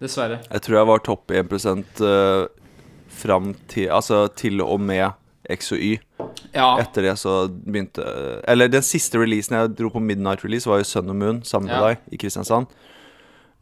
Dessverre. 0.02 0.40
Jeg 0.52 0.62
tror 0.66 0.76
jeg 0.76 0.88
var 0.90 1.05
topp 1.07 1.33
1 1.33 1.55
uh, 2.05 2.48
fram 3.09 3.55
til 3.72 3.88
Altså 3.88 4.26
til 4.37 4.61
og 4.61 4.81
med 4.81 5.14
X 5.48 5.72
og 5.72 5.79
Y. 5.81 5.94
Ja. 6.52 6.74
Etter 6.83 7.07
det 7.07 7.14
så 7.20 7.46
begynte 7.48 8.05
Eller 8.48 8.68
den 8.68 8.85
siste 8.85 9.18
releasen 9.20 9.57
jeg 9.57 9.76
dro 9.79 9.88
på 9.94 10.02
midnight 10.02 10.44
release, 10.44 10.68
var 10.68 10.83
jo 10.83 10.88
Sun 10.88 11.09
og 11.09 11.16
Moon 11.16 11.42
sammen 11.44 11.70
med 11.70 11.76
Ja. 11.79 11.88
deg 11.88 12.12
i 12.12 12.20
Kristiansand. 12.20 12.66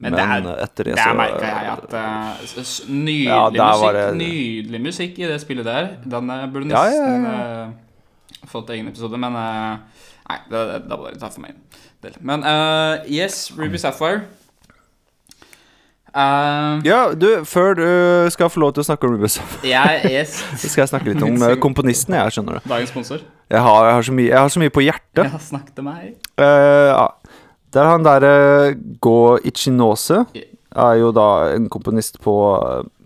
Men, 0.03 0.11
Men, 0.11 0.17
det 0.19 0.25
er, 0.51 0.63
etter 0.65 0.89
det 0.91 0.95
der 0.99 1.15
merka 1.17 1.47
jeg 1.47 1.69
at 1.71 2.65
s- 2.67 2.83
Nydelig 2.89 3.29
Ja, 3.31 3.71
musikk 3.71 3.93
det- 3.95 4.17
Nydelig 4.19 4.81
musikk 4.83 5.19
i 5.23 5.29
det 5.31 5.41
spillet 5.41 5.65
der. 5.65 5.87
Den 6.05 6.31
eh, 6.35 6.47
burde 6.51 6.69
Ja, 6.75 6.83
ja, 6.91 7.05
nesten 7.07 7.25
ja. 7.25 7.67
uh, 7.69 8.49
fått 8.51 8.71
egen 8.75 8.89
episode, 8.91 9.17
men 9.23 9.37
uh, 9.39 9.77
Nei, 10.29 10.39
det, 10.51 10.61
det, 10.73 10.81
da 10.91 10.97
må 10.99 11.07
dere 11.07 11.21
ta 11.21 11.29
for 11.31 11.45
meg 11.45 11.55
del. 12.03 12.17
Men 12.21 12.43
yes, 13.09 13.53
Ruby 13.57 13.77
Sapphire. 13.81 14.23
Ja, 16.15 17.11
du, 17.19 17.27
før 17.45 17.75
du 17.75 17.87
skal 18.31 18.51
få 18.53 18.61
lov 18.63 18.75
til 18.77 18.85
å 18.85 18.87
snakke 18.87 19.09
om 19.09 19.17
Ruby 19.17 19.27
Sapphire 19.33 19.67
Ja, 19.73 19.83
yes. 20.15 20.37
så 20.61 20.69
skal 20.71 20.85
jeg 20.85 20.93
snakke 20.93 21.11
litt 21.11 21.25
om 21.27 21.39
komponisten, 21.63 22.15
jeg, 22.15 22.35
skjønner 22.37 22.61
det 22.61 22.71
Dagens 22.71 22.93
sponsor. 22.95 23.25
Jeg 23.51 23.61
har, 23.61 23.87
jeg 23.89 23.95
har, 23.99 24.03
så, 24.07 24.13
mye, 24.17 24.29
jeg 24.31 24.39
har 24.41 24.53
så 24.55 24.63
mye 24.63 24.73
på 24.75 24.85
hjertet. 24.87 25.27
Ja, 25.27 25.41
snakk 25.43 25.73
til 25.77 25.85
meg. 25.87 26.15
Eh, 26.41 26.93
Det 27.75 27.83
er 27.83 27.91
han 27.91 28.05
derre 28.07 28.35
Go 29.03 29.37
Ichinose. 29.43 30.25
Er 30.75 30.99
jo 31.01 31.11
da 31.15 31.55
en 31.55 31.67
komponist 31.71 32.21
på, 32.23 32.35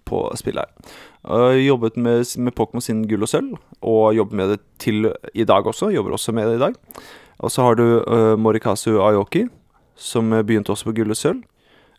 på 0.05 0.25
spillet 0.37 0.67
her. 0.67 0.97
Uh, 1.29 1.57
jobbet 1.57 1.97
med, 1.97 2.25
med 2.41 2.55
Pokémon 2.57 2.85
sin 2.85 3.03
gull 3.09 3.25
og 3.27 3.29
sølv, 3.29 3.57
og 3.85 4.15
jobber 4.17 4.37
med 4.39 4.53
det 4.55 4.61
til 4.81 5.11
i 5.35 5.45
dag 5.49 5.67
også. 5.67 5.91
Jobber 5.93 6.15
også 6.17 6.33
med 6.37 6.49
det 6.49 6.57
i 6.57 6.63
dag. 6.63 6.77
Og 7.39 7.53
så 7.53 7.65
har 7.65 7.81
du 7.81 7.85
uh, 8.05 8.37
Morikazu 8.41 9.01
Ayoki, 9.05 9.47
som 9.99 10.33
eh, 10.33 10.45
begynte 10.47 10.73
også 10.73 10.89
på 10.89 10.95
gull 11.01 11.13
og 11.13 11.19
sølv. 11.19 11.43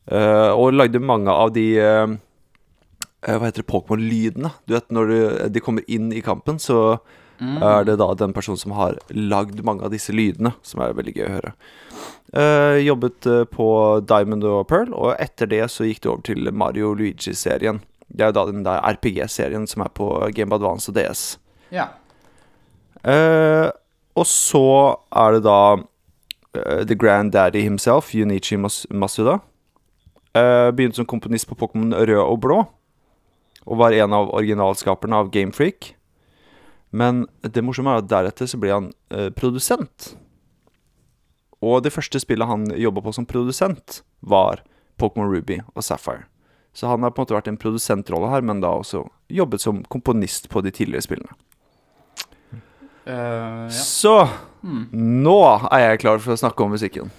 Uh, 0.10 0.56
og 0.58 0.74
lagde 0.74 1.02
mange 1.04 1.30
av 1.30 1.52
de 1.54 1.66
eh, 1.78 2.14
eh, 3.28 3.36
Hva 3.36 3.46
heter 3.46 3.62
det, 3.62 3.70
Pokémon-lydene. 3.70 4.50
Du 4.66 4.74
vet 4.74 4.88
når 4.96 5.12
du, 5.12 5.18
de 5.54 5.62
kommer 5.62 5.86
inn 5.92 6.08
i 6.16 6.24
kampen, 6.26 6.58
så 6.58 6.98
er 7.40 7.86
det 7.88 7.96
da 8.02 8.10
den 8.20 8.34
personen 8.36 8.60
som 8.60 8.74
har 8.76 8.98
lagd 9.16 9.62
mange 9.64 9.86
av 9.86 9.94
disse 9.94 10.14
lydene, 10.16 10.52
som 10.66 10.82
er 10.84 10.96
veldig 10.98 11.16
gøy 11.16 11.26
å 11.28 11.36
høre. 11.38 11.54
Uh, 12.30 12.78
jobbet 12.78 13.26
eh, 13.26 13.44
på 13.50 13.68
Diamond 14.06 14.44
og 14.46 14.68
Pearl, 14.70 14.92
og 14.94 15.16
etter 15.18 15.50
det 15.50 15.64
så 15.74 15.88
gikk 15.88 16.04
det 16.04 16.12
over 16.12 16.26
til 16.28 16.52
Mario 16.54 16.92
Luigi-serien. 16.94 17.80
Det 18.06 18.26
er 18.26 18.30
jo 18.30 18.38
da 18.38 18.44
den 18.50 18.66
der 18.66 18.84
RPG-serien 18.86 19.66
som 19.70 19.82
er 19.86 19.90
på 19.98 20.12
Game 20.38 20.54
of 20.54 20.60
Advance 20.60 20.92
og 20.92 20.98
DS. 20.98 21.24
Ja. 21.74 21.88
Uh, 23.02 23.70
og 24.20 24.28
så 24.30 24.66
er 25.10 25.38
det 25.38 25.44
da 25.48 25.62
uh, 25.80 26.82
The 26.86 26.98
Granddaddy 26.98 27.64
himself, 27.66 28.14
Junichi 28.14 28.60
Mas 28.60 28.84
Masuda. 28.90 29.40
Begynte 30.30 31.00
som 31.00 31.08
komponist 31.10 31.48
på 31.50 31.58
Pokémon 31.58 31.90
Rød 31.98 32.22
og 32.22 32.38
Blå, 32.44 32.60
og 33.66 33.80
var 33.82 33.96
en 33.98 34.14
av 34.14 34.30
originalskaperne 34.38 35.18
av 35.18 35.32
Gamefreak. 35.34 35.96
Men 36.92 37.28
det 37.42 37.62
morsomme 37.64 37.92
er 37.94 38.02
at 38.02 38.08
deretter 38.10 38.48
så 38.50 38.58
ble 38.60 38.72
han 38.74 38.92
eh, 39.12 39.30
produsent. 39.30 40.16
Og 41.62 41.84
det 41.84 41.92
første 41.94 42.20
spillet 42.24 42.48
han 42.48 42.66
jobba 42.80 43.02
på 43.04 43.14
som 43.14 43.26
produsent, 43.30 44.02
var 44.22 44.62
Pokémon 45.00 45.30
Ruby 45.30 45.60
og 45.76 45.84
Sapphire. 45.84 46.26
Så 46.74 46.88
han 46.88 47.02
har 47.04 47.12
på 47.12 47.20
en 47.22 47.26
måte 47.28 47.36
vært 47.36 47.48
en 47.52 47.58
produsentrolle 47.60 48.30
her, 48.32 48.42
men 48.46 48.62
da 48.64 48.70
også 48.80 49.04
jobbet 49.30 49.62
som 49.62 49.84
komponist 49.92 50.48
på 50.50 50.62
de 50.64 50.72
tidligere 50.72 51.04
spillene. 51.06 51.36
Uh, 53.08 53.66
ja. 53.66 53.70
Så 53.70 54.28
Hmm. 54.62 54.90
nå 54.92 55.38
er 55.72 55.80
jeg 55.94 56.00
klar 56.02 56.18
for 56.20 56.34
å 56.36 56.38
snakke 56.38 56.60
om 56.66 56.74
musikken. 56.76 57.10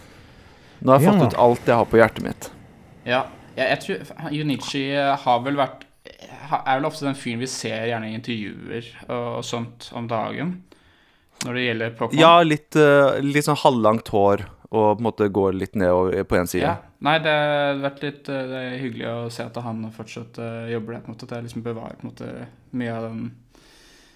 Nå 0.84 0.92
har 0.92 1.00
jeg 1.00 1.08
fått 1.08 1.20
Ja. 1.22 1.26
ut 1.28 1.38
alt 1.40 1.66
jeg 1.66 1.74
har 1.78 1.86
på 1.86 1.96
hjertet 1.96 2.22
mitt. 2.22 2.50
ja. 3.06 3.26
Jeg, 3.56 3.68
jeg 3.68 3.80
tror 3.80 4.30
Junichi 4.32 4.82
har 4.94 5.40
vel 5.42 5.56
vært 5.56 5.84
Er 6.66 6.80
vel 6.80 6.88
ofte 6.88 7.06
den 7.06 7.14
fyren 7.18 7.40
vi 7.42 7.46
ser 7.50 7.86
gjerne 7.90 8.10
i 8.10 8.14
intervjuer 8.18 8.86
og, 9.08 9.44
sånt 9.46 9.90
om 9.96 10.08
dagen. 10.10 10.62
Når 11.44 11.54
det 11.56 11.62
gjelder 11.66 11.92
Pokémon. 11.96 12.20
Ja, 12.20 12.42
litt, 12.44 12.76
eh, 12.76 13.20
litt 13.24 13.46
sånn 13.46 13.56
halvlangt 13.62 14.08
hår 14.12 14.42
og 14.70 14.96
på 14.96 15.00
en 15.00 15.06
måte 15.06 15.26
går 15.32 15.54
litt 15.56 15.74
nedover 15.74 16.22
på 16.28 16.36
én 16.38 16.46
side. 16.46 16.62
Ja. 16.62 16.76
Nei, 17.02 17.14
det 17.24 17.32
har 17.32 17.78
vært 17.80 18.02
litt 18.04 18.28
eh, 18.28 18.42
det 18.50 18.58
er 18.60 18.74
hyggelig 18.82 19.06
å 19.08 19.30
se 19.32 19.46
at 19.48 19.56
han 19.64 19.86
fortsatt 19.94 20.38
eh, 20.38 20.68
jobber 20.74 20.94
der. 20.98 21.00
på 21.06 21.10
en 21.10 21.14
måte 21.16 21.26
At 21.26 21.32
jeg 21.38 21.46
liksom 21.48 21.64
bevarer 21.64 21.96
på 21.98 22.04
en 22.06 22.10
måte 22.12 22.32
mye 22.72 22.96
av 22.98 23.06
den 23.08 23.22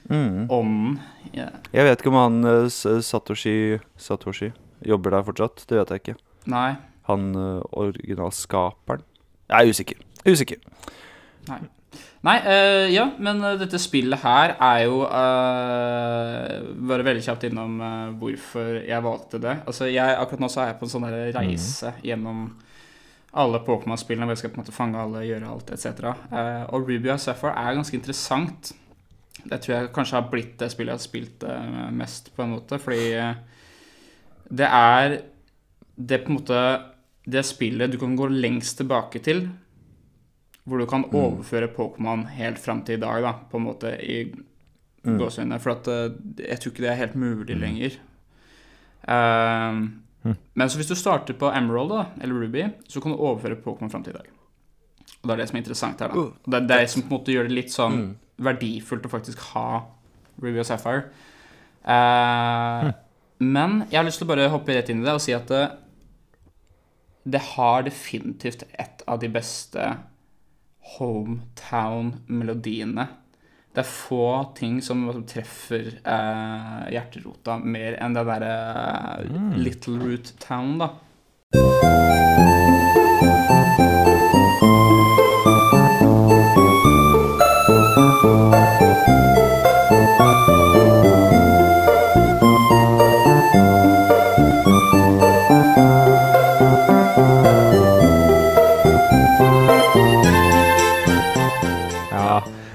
Mm. 0.05 0.51
ånden. 0.53 0.99
Ja. 1.33 1.47
Jeg 1.73 1.85
vet 1.87 2.03
ikke 2.03 2.11
om 2.13 2.19
han 2.21 2.45
eh, 2.45 2.67
Satoshi 2.69 3.81
Satoshi 3.97 4.51
jobber 4.85 5.15
der 5.17 5.23
fortsatt. 5.25 5.65
Det 5.67 5.79
vet 5.79 5.89
jeg 5.95 6.03
ikke. 6.03 6.17
Nei. 6.53 6.75
Han 7.09 7.31
eh, 7.35 7.63
originalskaperen 7.73 9.01
Jeg 9.49 9.57
er 9.57 9.73
usikker. 9.73 10.03
Usikker. 10.29 10.61
Nei, 11.49 11.59
eh, 12.33 12.89
ja, 12.95 13.05
men 13.21 13.43
eh, 13.45 13.57
dette 13.61 13.77
spillet 13.81 14.23
her 14.25 14.55
er 14.57 14.85
jo 14.87 15.03
uh, 15.05 16.69
Bare 16.89 17.05
veldig 17.05 17.25
kjapt 17.27 17.49
innom 17.51 17.75
uh, 17.83 18.13
hvorfor 18.17 18.79
jeg 18.81 19.05
valgte 19.05 19.41
det. 19.43 19.59
Altså, 19.69 19.91
jeg, 19.93 20.15
Akkurat 20.17 20.45
nå 20.45 20.49
så 20.53 20.63
er 20.63 20.71
jeg 20.71 20.79
på 20.81 20.89
en 20.89 20.93
sånn 20.95 21.05
reise 21.13 21.35
reise 21.37 21.93
gjennom 22.05 22.47
alle 23.35 23.59
Pokémon-spillene 23.67 24.29
hvor 24.29 24.37
jeg 24.37 24.45
skal 24.45 24.53
på 24.55 24.61
en 24.61 24.63
måte 24.63 24.77
fange 24.77 25.03
alle, 25.03 25.25
gjøre 25.27 25.51
alt 25.51 25.73
etc. 25.75 26.07
Uh, 26.31 26.65
og 26.71 26.89
Ruby 26.89 27.11
og 27.13 27.21
Sapphire 27.21 27.53
er 27.61 27.77
ganske 27.77 27.99
interessant. 27.99 28.71
Det 29.45 29.59
tror 29.61 29.75
jeg 29.75 29.91
kanskje 29.97 30.17
har 30.17 30.31
blitt 30.33 30.55
det 30.63 30.71
spillet 30.73 30.95
jeg 30.95 31.01
har 31.01 31.05
spilt 31.05 31.45
uh, 31.45 31.91
mest, 31.93 32.31
på 32.33 32.47
en 32.47 32.55
måte. 32.55 32.79
Fordi 32.81 33.11
det 34.49 34.71
er 34.71 35.19
det 35.95 36.23
på 36.25 36.33
en 36.33 36.39
måte 36.41 36.63
Det 37.25 37.41
spillet 37.47 37.93
du 37.93 37.97
kan 37.97 38.17
gå 38.17 38.27
lengst 38.29 38.77
tilbake 38.81 39.21
til 39.25 39.47
hvor 40.65 40.81
du 40.81 40.87
kan 40.89 41.05
overføre 41.13 41.69
Pokémon 41.77 42.27
helt 42.39 42.59
fram 42.59 42.83
til 42.85 42.97
i 42.97 43.03
dag, 43.03 43.23
da, 43.23 43.33
på 43.51 43.59
en 43.61 43.67
måte 43.67 43.91
i 44.01 44.23
gåseøynene. 45.05 45.59
For 45.61 45.75
at 45.75 45.89
eh, 45.93 46.15
jeg 46.49 46.61
tror 46.61 46.73
ikke 46.73 46.85
det 46.87 46.91
er 46.93 47.01
helt 47.03 47.15
mulig 47.21 47.57
lenger. 47.61 47.99
Ehm, 49.09 49.83
Men 50.57 50.71
så 50.73 50.79
hvis 50.81 50.89
du 50.89 50.95
starter 50.97 51.37
på 51.37 51.51
Emerald 51.53 51.91
da, 51.93 52.05
eller 52.25 52.35
Ruby, 52.41 52.63
så 52.89 53.01
kan 53.01 53.13
du 53.13 53.19
overføre 53.21 53.59
Pokémon 53.61 53.91
fram 53.93 54.03
til 54.07 54.15
i 54.15 54.17
dag. 54.17 54.31
Og 55.21 55.29
det 55.29 55.35
er 55.35 55.37
det 55.43 55.49
som 55.51 55.57
er 55.57 55.61
interessant 55.61 56.01
her. 56.01 56.09
da. 56.09 56.15
Uh, 56.15 56.33
Og 56.45 56.49
det 56.53 56.61
er 56.63 56.67
det 56.71 56.91
som 56.91 57.03
på 57.03 57.11
en 57.13 57.19
måte 57.19 57.33
gjør 57.35 57.49
det 57.49 57.57
litt 57.59 57.73
sånn 57.73 57.99
verdifullt 58.41 59.05
å 59.05 59.13
faktisk 59.13 59.39
ha 59.53 59.67
Ruby 60.41 60.59
og 60.59 60.67
Sapphire. 60.67 61.05
Eh, 61.85 62.93
Men 63.45 63.85
jeg 63.91 63.99
har 63.99 64.05
lyst 64.07 64.19
til 64.23 64.27
å 64.27 64.33
bare 64.33 64.49
hoppe 64.49 64.73
rett 64.75 64.89
inn 64.89 65.03
i 65.03 65.05
det 65.05 65.13
og 65.13 65.21
si 65.21 65.35
at 65.37 65.47
det, 65.53 65.63
det 67.29 67.41
har 67.55 67.83
definitivt 67.85 68.65
et 68.79 69.03
av 69.07 69.21
de 69.21 69.29
beste 69.29 69.87
hometown-melodiene. 70.97 73.07
Det 73.75 73.83
er 73.83 73.91
få 73.91 74.55
ting 74.55 74.79
som 74.87 75.03
treffer 75.27 75.99
eh, 75.99 76.85
hjerterota 76.95 77.59
mer 77.59 77.99
enn 77.99 78.15
det 78.15 78.23
derre 78.29 78.53
eh, 79.25 79.59
Little 79.59 79.99
Root 80.05 80.31
Town, 80.45 80.79
da. 80.79 80.89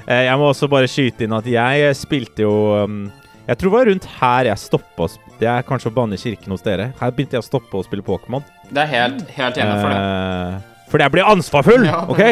Jeg 0.10 0.38
må 0.41 0.48
også 0.50 0.69
bare 0.72 0.88
skyte 0.89 1.28
inn 1.28 1.34
at 1.38 1.45
jeg 1.45 1.82
eh, 1.86 1.93
spilte 1.93 2.41
jo 2.41 2.54
um, 2.84 3.12
Jeg 3.48 3.58
tror 3.60 3.69
det 3.69 3.76
var 3.78 3.89
rundt 3.91 4.08
her 4.19 4.48
jeg 4.50 4.58
stoppa 4.58 5.06
å 5.06 5.10
Det 5.39 5.48
er 5.52 5.62
kanskje 5.67 5.91
å 5.91 5.93
banne 5.95 6.17
kirken 6.19 6.52
hos 6.56 6.63
dere. 6.65 6.89
Her 7.00 7.12
begynte 7.15 7.38
jeg 7.38 7.43
å 7.43 7.48
stoppe 7.48 7.78
å 7.78 7.84
spille 7.86 8.04
Pokémon. 8.04 8.43
Det 8.69 8.82
er 8.84 8.89
helt, 8.91 9.22
helt 9.38 9.58
enig 9.62 9.78
for 9.80 9.93
det. 9.93 10.00
Eh, 10.00 10.88
fordi 10.89 11.06
jeg 11.06 11.13
ble 11.13 11.28
ansvarsfull! 11.36 11.86
Ja, 11.88 12.02
OK? 12.10 12.24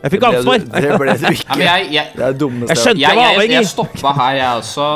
Jeg 0.00 0.12
fikk 0.14 0.22
ansvar. 0.26 0.58
Det 0.64 0.68
ble, 0.72 0.80
det 0.90 0.98
ble 1.00 1.14
du 1.20 1.24
ikke. 1.30 1.56
Ja, 1.60 1.64
jeg, 1.78 1.88
jeg, 1.94 2.12
Det 2.16 2.24
er 2.26 2.36
dummeste 2.40 2.72
Jeg 2.74 2.80
skjønte 2.82 3.00
jeg, 3.02 3.08
jeg 3.08 3.16
var 3.16 3.24
jeg, 3.24 3.32
jeg 3.32 3.40
avhengig. 3.50 3.70
stoppa 3.70 4.12
her, 4.16 4.36
jeg 4.40 4.60
også. 4.62 4.86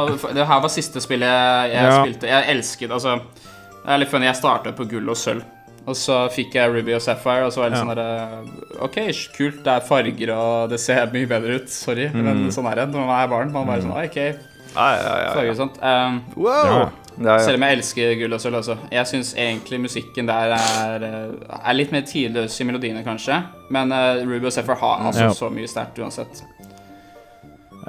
Det 0.41 0.47
her 0.51 0.63
var 0.65 0.73
siste 0.73 1.03
spillet 1.05 1.29
jeg, 1.35 1.73
jeg 1.75 1.85
Ja. 1.91 1.99
spilte. 2.03 2.31
Jeg 2.35 2.49
elsket 2.55 2.95
altså 2.99 3.17
Det 3.21 3.93
er 3.95 4.01
litt 4.01 4.13
funny, 4.15 4.27
jeg 4.31 4.39
startet 4.41 4.77
på 4.79 4.87
gull 4.89 5.11
og 5.13 5.19
sølv. 5.21 5.43
Og 5.87 5.95
så 6.01 6.29
fikk 6.33 6.55
jeg 6.57 6.71
Ruby 6.73 6.95
og 6.97 7.03
Sapphire, 7.03 7.45
og 7.45 7.53
så 7.53 7.61
var 7.61 7.69
det 7.71 7.77
Ja. 7.79 7.85
sånn 7.85 7.95
derre 7.95 8.83
OK, 8.83 8.95
kult, 9.37 9.63
det 9.65 9.73
er 9.75 9.81
farger, 9.81 10.31
og 10.35 10.71
det 10.71 10.81
ser 10.81 11.07
mye 11.13 11.27
bedre 11.29 11.57
ut. 11.61 11.69
Sorry, 11.69 12.09
Mm. 12.09 12.23
men 12.25 12.49
sånn 12.51 12.71
er 12.71 12.75
det 12.77 12.89
når 12.95 13.07
man 13.07 13.21
er 13.23 13.29
barn. 13.29 13.53
Man 13.53 13.67
bare 13.67 13.83
sånn 13.83 13.93
OK, 13.93 14.39
farger 14.75 15.51
og 15.51 15.57
sånt. 15.57 15.77
Um, 15.83 16.23
Wow! 16.37 16.65
Ja. 16.65 16.89
Ja, 17.17 17.37
ja. 17.37 17.39
selv 17.39 17.55
om 17.55 17.63
jeg 17.63 17.77
elsker 17.79 18.15
gull 18.19 18.33
og 18.35 18.41
sølv, 18.41 18.57
altså. 18.59 18.77
Jeg 18.91 19.07
syns 19.07 19.35
egentlig 19.39 19.79
musikken 19.81 20.27
der 20.27 20.51
er, 20.57 21.05
eh, 21.05 21.69
er 21.69 21.73
litt 21.75 21.93
mer 21.93 22.01
tidløs 22.03 22.61
i 22.61 22.65
melodiene, 22.65 23.05
kanskje. 23.05 23.37
Men 23.71 23.93
uh, 23.93 24.17
Ruby 24.27 24.47
og 24.47 24.53
Sapphire 24.53 24.75
har 24.81 24.99
altså 25.07 25.21
Ja. 25.21 25.29
så 25.31 25.49
mye 25.53 25.69
sterkt 25.69 25.99
uansett. 26.03 26.43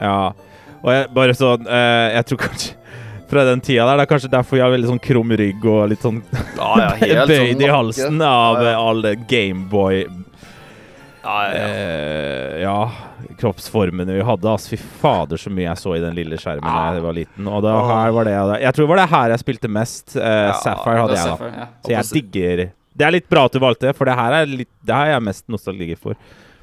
Ja. 0.01 0.31
Og 0.83 0.91
jeg, 0.93 1.07
bare 1.15 1.33
sånn 1.33 1.65
uh, 1.65 2.11
Jeg 2.13 2.25
tror 2.25 2.37
kanskje 2.37 2.73
fra 3.35 3.45
den 3.47 3.63
tida 3.63 3.85
der 3.89 3.99
Det 3.99 4.05
er 4.05 4.11
kanskje 4.13 4.31
derfor 4.33 4.59
jeg 4.59 4.65
har 4.65 4.73
veldig 4.75 4.91
sånn 4.93 5.01
krum 5.03 5.33
rygg 5.41 5.65
og 5.71 5.89
litt 5.91 6.05
sånn 6.05 6.21
Ja, 6.57 6.69
ja, 6.81 6.87
helt 7.03 7.31
bøyd 7.31 7.51
sånn 7.53 7.65
i 7.65 7.73
halsen 7.73 8.21
av 8.25 8.61
Ja, 8.61 8.69
eh, 8.71 8.85
alle 8.91 9.11
Gameboy 9.29 9.99
Ja, 10.05 11.35
ja, 11.49 11.51
ja. 11.51 11.67
eh, 11.67 12.55
Ja, 12.63 12.77
kroppsformene 13.39 14.13
vi 14.15 14.23
hadde. 14.23 14.47
Altså, 14.47 14.75
fy 14.75 14.77
fader, 15.01 15.39
så 15.41 15.51
mye 15.51 15.65
jeg 15.67 15.81
så 15.81 15.95
i 15.97 16.01
den 16.03 16.15
lille 16.15 16.37
skjermen 16.39 16.65
da 16.69 16.83
jeg 16.95 17.03
var 17.03 17.15
liten. 17.17 17.47
Og 17.49 17.63
da, 17.65 17.73
her 17.89 18.13
var 18.15 18.27
det 18.29 18.35
Jeg 18.61 18.75
tror 18.77 18.85
det 18.85 18.91
var 18.93 19.01
det 19.01 19.09
her 19.11 19.33
jeg 19.33 19.41
spilte 19.41 19.71
mest. 19.71 20.15
Eh, 20.15 20.51
Sapphire 20.61 21.01
hadde 21.03 21.17
jeg, 21.19 21.35
da. 21.41 21.67
Så 21.83 21.93
jeg 21.95 22.11
digger 22.19 22.63
Det 22.95 23.07
er 23.07 23.15
litt 23.17 23.27
bra 23.31 23.45
at 23.49 23.57
du 23.57 23.59
valgte 23.63 23.91
for 23.97 24.07
det 24.07 24.15
her 24.15 24.37
er 24.39 24.51
litt 24.51 24.71
Det 24.85 24.95
her 24.95 25.09
er 25.11 25.17
jeg 25.17 25.25
mest 25.27 25.47
nostalgi 25.51 25.97
for. 25.99 26.15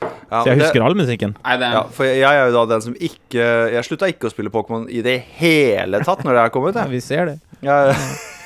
Ja, 0.03 0.43
Så 0.43 0.49
jeg 0.49 0.59
det- 0.59 0.65
husker 0.67 0.83
all 0.87 0.95
musikken. 0.97 1.35
Nei, 1.45 1.57
det 1.61 1.67
er 1.69 1.73
Ja, 1.77 1.83
for 1.93 2.05
jeg 2.09 2.23
er 2.25 2.47
jo 2.49 2.53
da 2.57 2.63
den 2.75 2.81
som 2.85 2.95
ikke 2.95 3.47
Jeg 3.73 3.85
slutta 3.85 4.09
ikke 4.09 4.29
å 4.29 4.33
spille 4.33 4.51
Pokémon 4.55 4.87
i 4.91 5.03
det 5.05 5.19
hele 5.39 6.01
tatt 6.05 6.23
når 6.25 6.33
det 6.39 6.45
er 6.47 6.53
kommet. 6.55 6.75
Ja, 6.81 6.87
vi 6.89 7.01
ser 7.05 7.27
det. 7.27 7.39
jeg, 7.63 7.95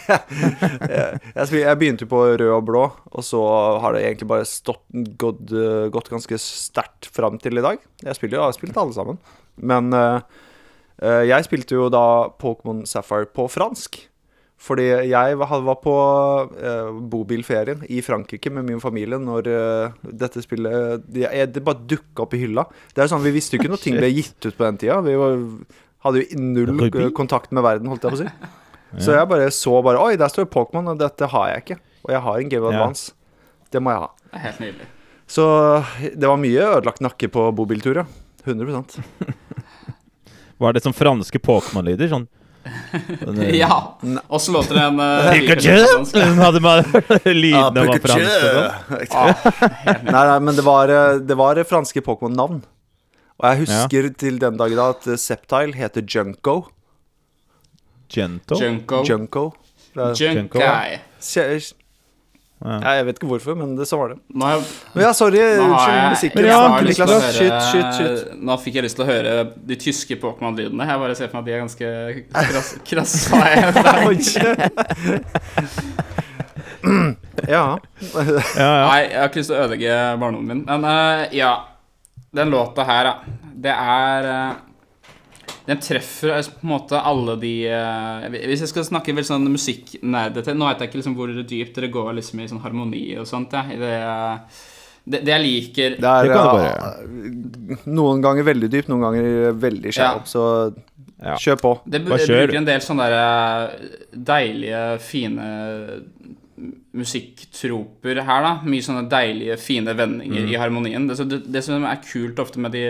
jeg, 0.07 1.21
jeg, 1.35 1.61
jeg 1.63 1.79
begynte 1.81 2.05
jo 2.07 2.11
på 2.11 2.21
rød 2.39 2.51
og 2.57 2.65
blå, 2.69 2.83
og 3.13 3.25
så 3.27 3.41
har 3.83 3.97
det 3.97 4.03
egentlig 4.05 4.29
bare 4.31 4.45
stått, 4.49 4.83
gått, 5.19 5.47
gått 5.95 6.11
ganske 6.13 6.39
sterkt 6.43 7.09
fram 7.15 7.39
til 7.43 7.59
i 7.59 7.65
dag. 7.65 7.79
Jeg 8.05 8.19
spiller 8.19 8.37
jo, 8.39 8.43
jeg 8.43 8.53
har 8.53 8.59
spilt 8.59 8.77
alle 8.83 8.95
sammen. 8.97 9.19
Men 9.57 9.93
eh, 9.97 10.21
eh, 11.03 11.23
jeg 11.31 11.47
spilte 11.49 11.79
jo 11.79 11.89
da 11.93 12.29
Pokémon 12.39 12.85
Sapphire 12.87 13.27
på 13.27 13.49
fransk. 13.51 13.99
Fordi 14.57 14.87
jeg 15.11 15.37
var 15.37 15.61
var 15.67 15.77
på 15.85 15.95
eh, 16.57 16.93
bobilferien 17.13 17.83
i 17.93 17.99
Frankrike 18.03 18.51
med 18.51 18.65
min 18.65 18.81
familie 18.81 19.19
når 19.21 19.51
eh, 19.53 19.97
dette 20.17 20.41
spillet 20.43 21.05
Det, 21.13 21.29
det 21.53 21.63
bare 21.65 21.85
dukka 21.85 22.25
opp 22.25 22.35
i 22.35 22.41
hylla. 22.41 22.65
Det 22.95 23.05
er 23.05 23.11
sånn, 23.13 23.25
Vi 23.27 23.35
visste 23.37 23.57
jo 23.57 23.63
ikke 23.63 23.75
noe 23.75 23.83
ting 23.83 23.99
ble 24.01 24.09
gitt 24.15 24.49
ut 24.49 24.57
på 24.57 24.65
den 24.65 24.81
tida. 24.81 24.97
Vi 25.05 25.19
var, 25.21 25.37
hadde 26.09 26.23
jo 26.23 26.41
null 26.41 26.73
Ruby? 26.73 26.89
eh, 27.05 27.13
kontakt 27.17 27.53
med 27.53 27.67
verden, 27.67 27.91
holdt 27.93 28.09
jeg 28.09 28.17
på 28.17 28.21
å 28.21 28.25
si. 28.25 28.55
Så 29.05 29.13
jeg 29.13 29.29
bare 29.29 29.51
så 29.53 29.77
bare 29.85 30.01
Oi, 30.01 30.17
der 30.17 30.33
står 30.33 30.49
Pokémon, 30.49 30.89
og 30.95 31.01
dette 31.03 31.29
har 31.29 31.51
jeg 31.53 31.65
ikke. 31.67 31.79
Og 32.07 32.15
jeg 32.15 32.23
har 32.25 32.41
en 32.41 32.53
Game. 32.55 32.71
Advance. 32.73 33.13
Det 33.75 33.83
må 33.83 33.93
jeg 33.93 34.05
ha. 34.07 34.09
Det 34.31 34.39
er 34.39 34.45
helt 34.47 34.63
nydelig. 34.63 34.87
Så 35.27 35.45
det 36.15 36.31
var 36.31 36.39
mye 36.41 36.69
ødelagt 36.79 37.03
nakke 37.05 37.29
på 37.35 37.49
bobiltur, 37.59 37.99
ja. 38.01 38.07
100% 38.47 39.01
Var 40.63 40.73
det 40.73 40.83
som 40.85 40.95
franske 40.95 41.41
Pokémon-lyder? 41.43 42.09
Sånn 42.09 42.29
Sånn, 42.93 43.41
Og 43.41 43.55
Ja! 43.61 43.77
Åssen 44.29 44.57
låter 44.57 44.79
en 44.83 45.01
uh, 45.01 45.31
Pikachu! 45.33 45.75
Hun 46.15 46.41
hadde 46.43 46.63
bare 46.65 47.03
lydene 47.43 47.87
var 47.91 48.01
franske 48.05 48.39
sånn. 48.45 49.11
Ah, 49.11 49.51
Nei, 50.07 50.25
nei, 50.31 50.39
men 50.49 50.57
det 50.59 50.65
var, 50.67 50.93
eh, 50.93 51.21
det 51.23 51.37
var 51.39 51.61
franske 51.69 52.03
Pokémon-navn. 52.07 52.63
Og 53.37 53.49
jeg 53.51 53.63
husker 53.67 54.09
til 54.17 54.39
den 54.41 54.57
dag 54.61 54.73
i 54.73 54.79
dag 54.79 54.97
at 54.97 55.11
eh, 55.13 55.21
Septile 55.21 55.77
heter 55.77 56.07
Junko. 56.09 56.61
Gento. 58.13 58.59
Junko. 58.61 59.03
Junko. 59.05 59.49
Det 59.97 60.13
Junkai. 60.21 60.99
Ja. 62.65 62.79
Jeg 62.97 63.05
vet 63.07 63.19
ikke 63.21 63.29
hvorfor, 63.29 63.55
men 63.61 63.75
det, 63.77 63.85
så 63.89 63.99
var 64.01 64.15
det. 64.15 64.17
Nå 64.33 64.47
har 64.49 64.55
jeg 64.57 65.03
ja, 65.05 65.11
sorry. 65.15 65.41
Unnskyld 65.61 66.07
musikken. 66.15 66.47
Ja, 66.49 66.61
Niklas, 66.83 67.11
høre, 67.13 67.33
skyt, 67.37 67.59
skyt, 67.69 67.91
skyt. 67.99 68.21
Nå 68.49 68.57
fikk 68.63 68.79
jeg 68.79 68.87
lyst 68.87 68.97
til 68.97 69.05
å 69.05 69.09
høre 69.11 69.35
de 69.69 69.77
tyske 69.83 70.17
Pokémon-lydene. 70.23 70.87
Jeg 70.89 71.03
bare 71.05 71.19
ser 71.19 71.29
for 71.29 71.37
meg 71.37 71.45
at 71.45 71.47
de 71.47 71.53
er 71.53 71.61
ganske 71.67 71.87
krass- 72.33 72.79
krasse. 72.89 73.29
Ja. 77.47 77.79
Ja, 78.01 78.23
ja. 78.57 78.87
Nei, 78.87 79.01
jeg 79.11 79.19
har 79.21 79.29
ikke 79.29 79.41
lyst 79.43 79.51
til 79.51 79.57
å 79.57 79.65
ødelegge 79.65 79.97
barndommen 80.21 80.49
min. 80.49 80.63
Men 80.69 80.87
uh, 80.87 81.25
ja, 81.35 81.51
den 82.37 82.53
låta 82.53 82.87
her, 82.89 83.11
da. 83.11 83.15
Det 83.67 83.73
er 83.73 84.27
eh, 84.31 84.57
Den 85.67 85.81
treffer 85.83 86.31
altså, 86.37 86.53
på 86.61 86.67
en 86.67 86.71
måte 86.71 87.01
alle 87.11 87.35
de 87.43 87.53
eh, 87.67 88.27
Hvis 88.47 88.63
jeg 88.63 88.71
skal 88.71 88.87
snakke 88.87 89.15
veldig 89.17 89.27
sånn 89.27 89.49
musikknerdete 89.51 90.55
Nå 90.55 90.69
vet 90.69 90.85
jeg 90.85 90.91
ikke 90.93 91.01
liksom 91.01 91.17
hvor 91.19 91.33
dypt 91.35 91.75
dere 91.81 91.91
går 91.91 92.13
liksom 92.21 92.43
i 92.43 92.49
sånn 92.51 92.63
harmoni 92.63 93.05
og 93.19 93.27
sånt. 93.27 93.57
Ja. 93.57 93.65
I 93.67 93.79
det, 93.81 93.93
eh, 94.07 94.65
det, 95.07 95.23
det 95.27 95.35
jeg 95.35 95.45
liker 95.47 95.99
Det 95.99 96.13
er 96.13 96.31
Det 96.31 96.39
bare, 96.39 96.71
ja, 96.71 96.93
noen 97.99 98.23
ganger 98.25 98.47
veldig 98.47 98.71
dypt, 98.73 98.91
noen 98.93 99.07
ganger 99.09 99.59
veldig 99.67 99.95
skjært. 99.95 100.23
Ja. 100.23 100.31
Så 100.31 100.47
kjør 101.43 101.61
på. 101.63 101.71
Det 101.89 102.03
Bare 102.05 102.19
kjør. 102.21 102.43
bruker 102.45 102.59
en 102.61 102.67
del 102.69 102.83
sånne 102.85 103.07
der 103.11 103.21
eh, 103.21 103.93
deilige, 104.31 104.83
fine 105.03 105.47
musikktroper 106.97 108.23
her, 108.25 108.45
da. 108.47 108.53
Mye 108.65 108.85
sånne 108.85 109.05
deilige, 109.13 109.59
fine 109.61 109.95
vendinger 109.97 110.49
i 110.49 110.59
harmonien. 110.61 111.07
Det, 111.09 111.19
det, 111.29 111.41
det 111.53 111.63
som 111.67 111.85
er 111.85 112.03
kult 112.05 112.41
ofte 112.43 112.63
med 112.63 112.75
de 112.77 112.85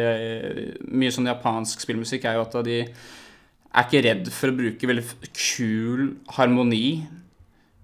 mye 0.87 1.13
sånn 1.15 1.29
japansk 1.31 1.83
spillmusikk, 1.83 2.29
er 2.29 2.39
jo 2.39 2.47
at 2.47 2.59
de 2.67 2.81
er 2.87 3.85
ikke 3.85 4.05
redd 4.07 4.31
for 4.33 4.53
å 4.53 4.57
bruke 4.57 4.89
veldig 4.89 5.05
kul 5.35 6.13
harmoni. 6.39 6.89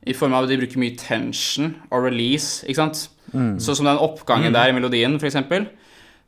I 0.02 0.14
form 0.18 0.34
av 0.34 0.46
at 0.46 0.50
de 0.50 0.58
bruker 0.58 0.80
mye 0.82 0.98
tension 0.98 1.74
og 1.90 2.08
release, 2.08 2.62
ikke 2.66 2.80
sant. 2.80 3.04
Sånn 3.32 3.78
som 3.78 3.86
den 3.88 4.00
oppgangen 4.02 4.54
der 4.54 4.70
i 4.70 4.76
melodien, 4.76 5.14
for 5.20 5.28
eksempel. 5.30 5.68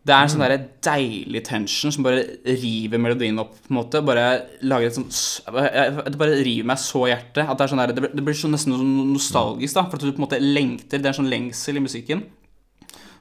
Det 0.04 0.12
er 0.12 0.20
en 0.26 0.28
sånn 0.28 0.42
der 0.44 0.58
deilig 0.84 1.40
tension 1.46 1.92
som 1.94 2.04
bare 2.04 2.24
river 2.44 3.00
melodien 3.00 3.38
opp. 3.40 3.54
på 3.64 3.72
en 3.72 3.78
måte 3.78 4.02
Bare 4.04 4.24
lager 4.60 4.90
et 4.90 4.98
sånt 4.98 5.16
Det 5.48 6.18
bare 6.20 6.42
river 6.44 6.66
meg 6.68 6.76
så 6.82 7.06
i 7.06 7.12
hjertet. 7.14 7.48
At 7.48 7.56
det 7.56 7.64
er 7.64 7.72
sånn 7.72 7.80
der, 7.80 7.94
det 8.12 8.24
blir- 8.24 8.36
så 8.36 8.50
nesten 8.52 8.76
sånn 8.76 9.12
nostalgisk, 9.14 9.74
da. 9.74 9.86
For 9.88 9.96
at 9.96 10.02
du 10.04 10.12
på 10.12 10.20
en 10.20 10.26
måte 10.26 10.40
lengter. 10.42 11.00
Det 11.00 11.06
er 11.08 11.16
sånn 11.16 11.30
lengsel 11.32 11.76
i 11.80 11.84
musikken. 11.86 12.22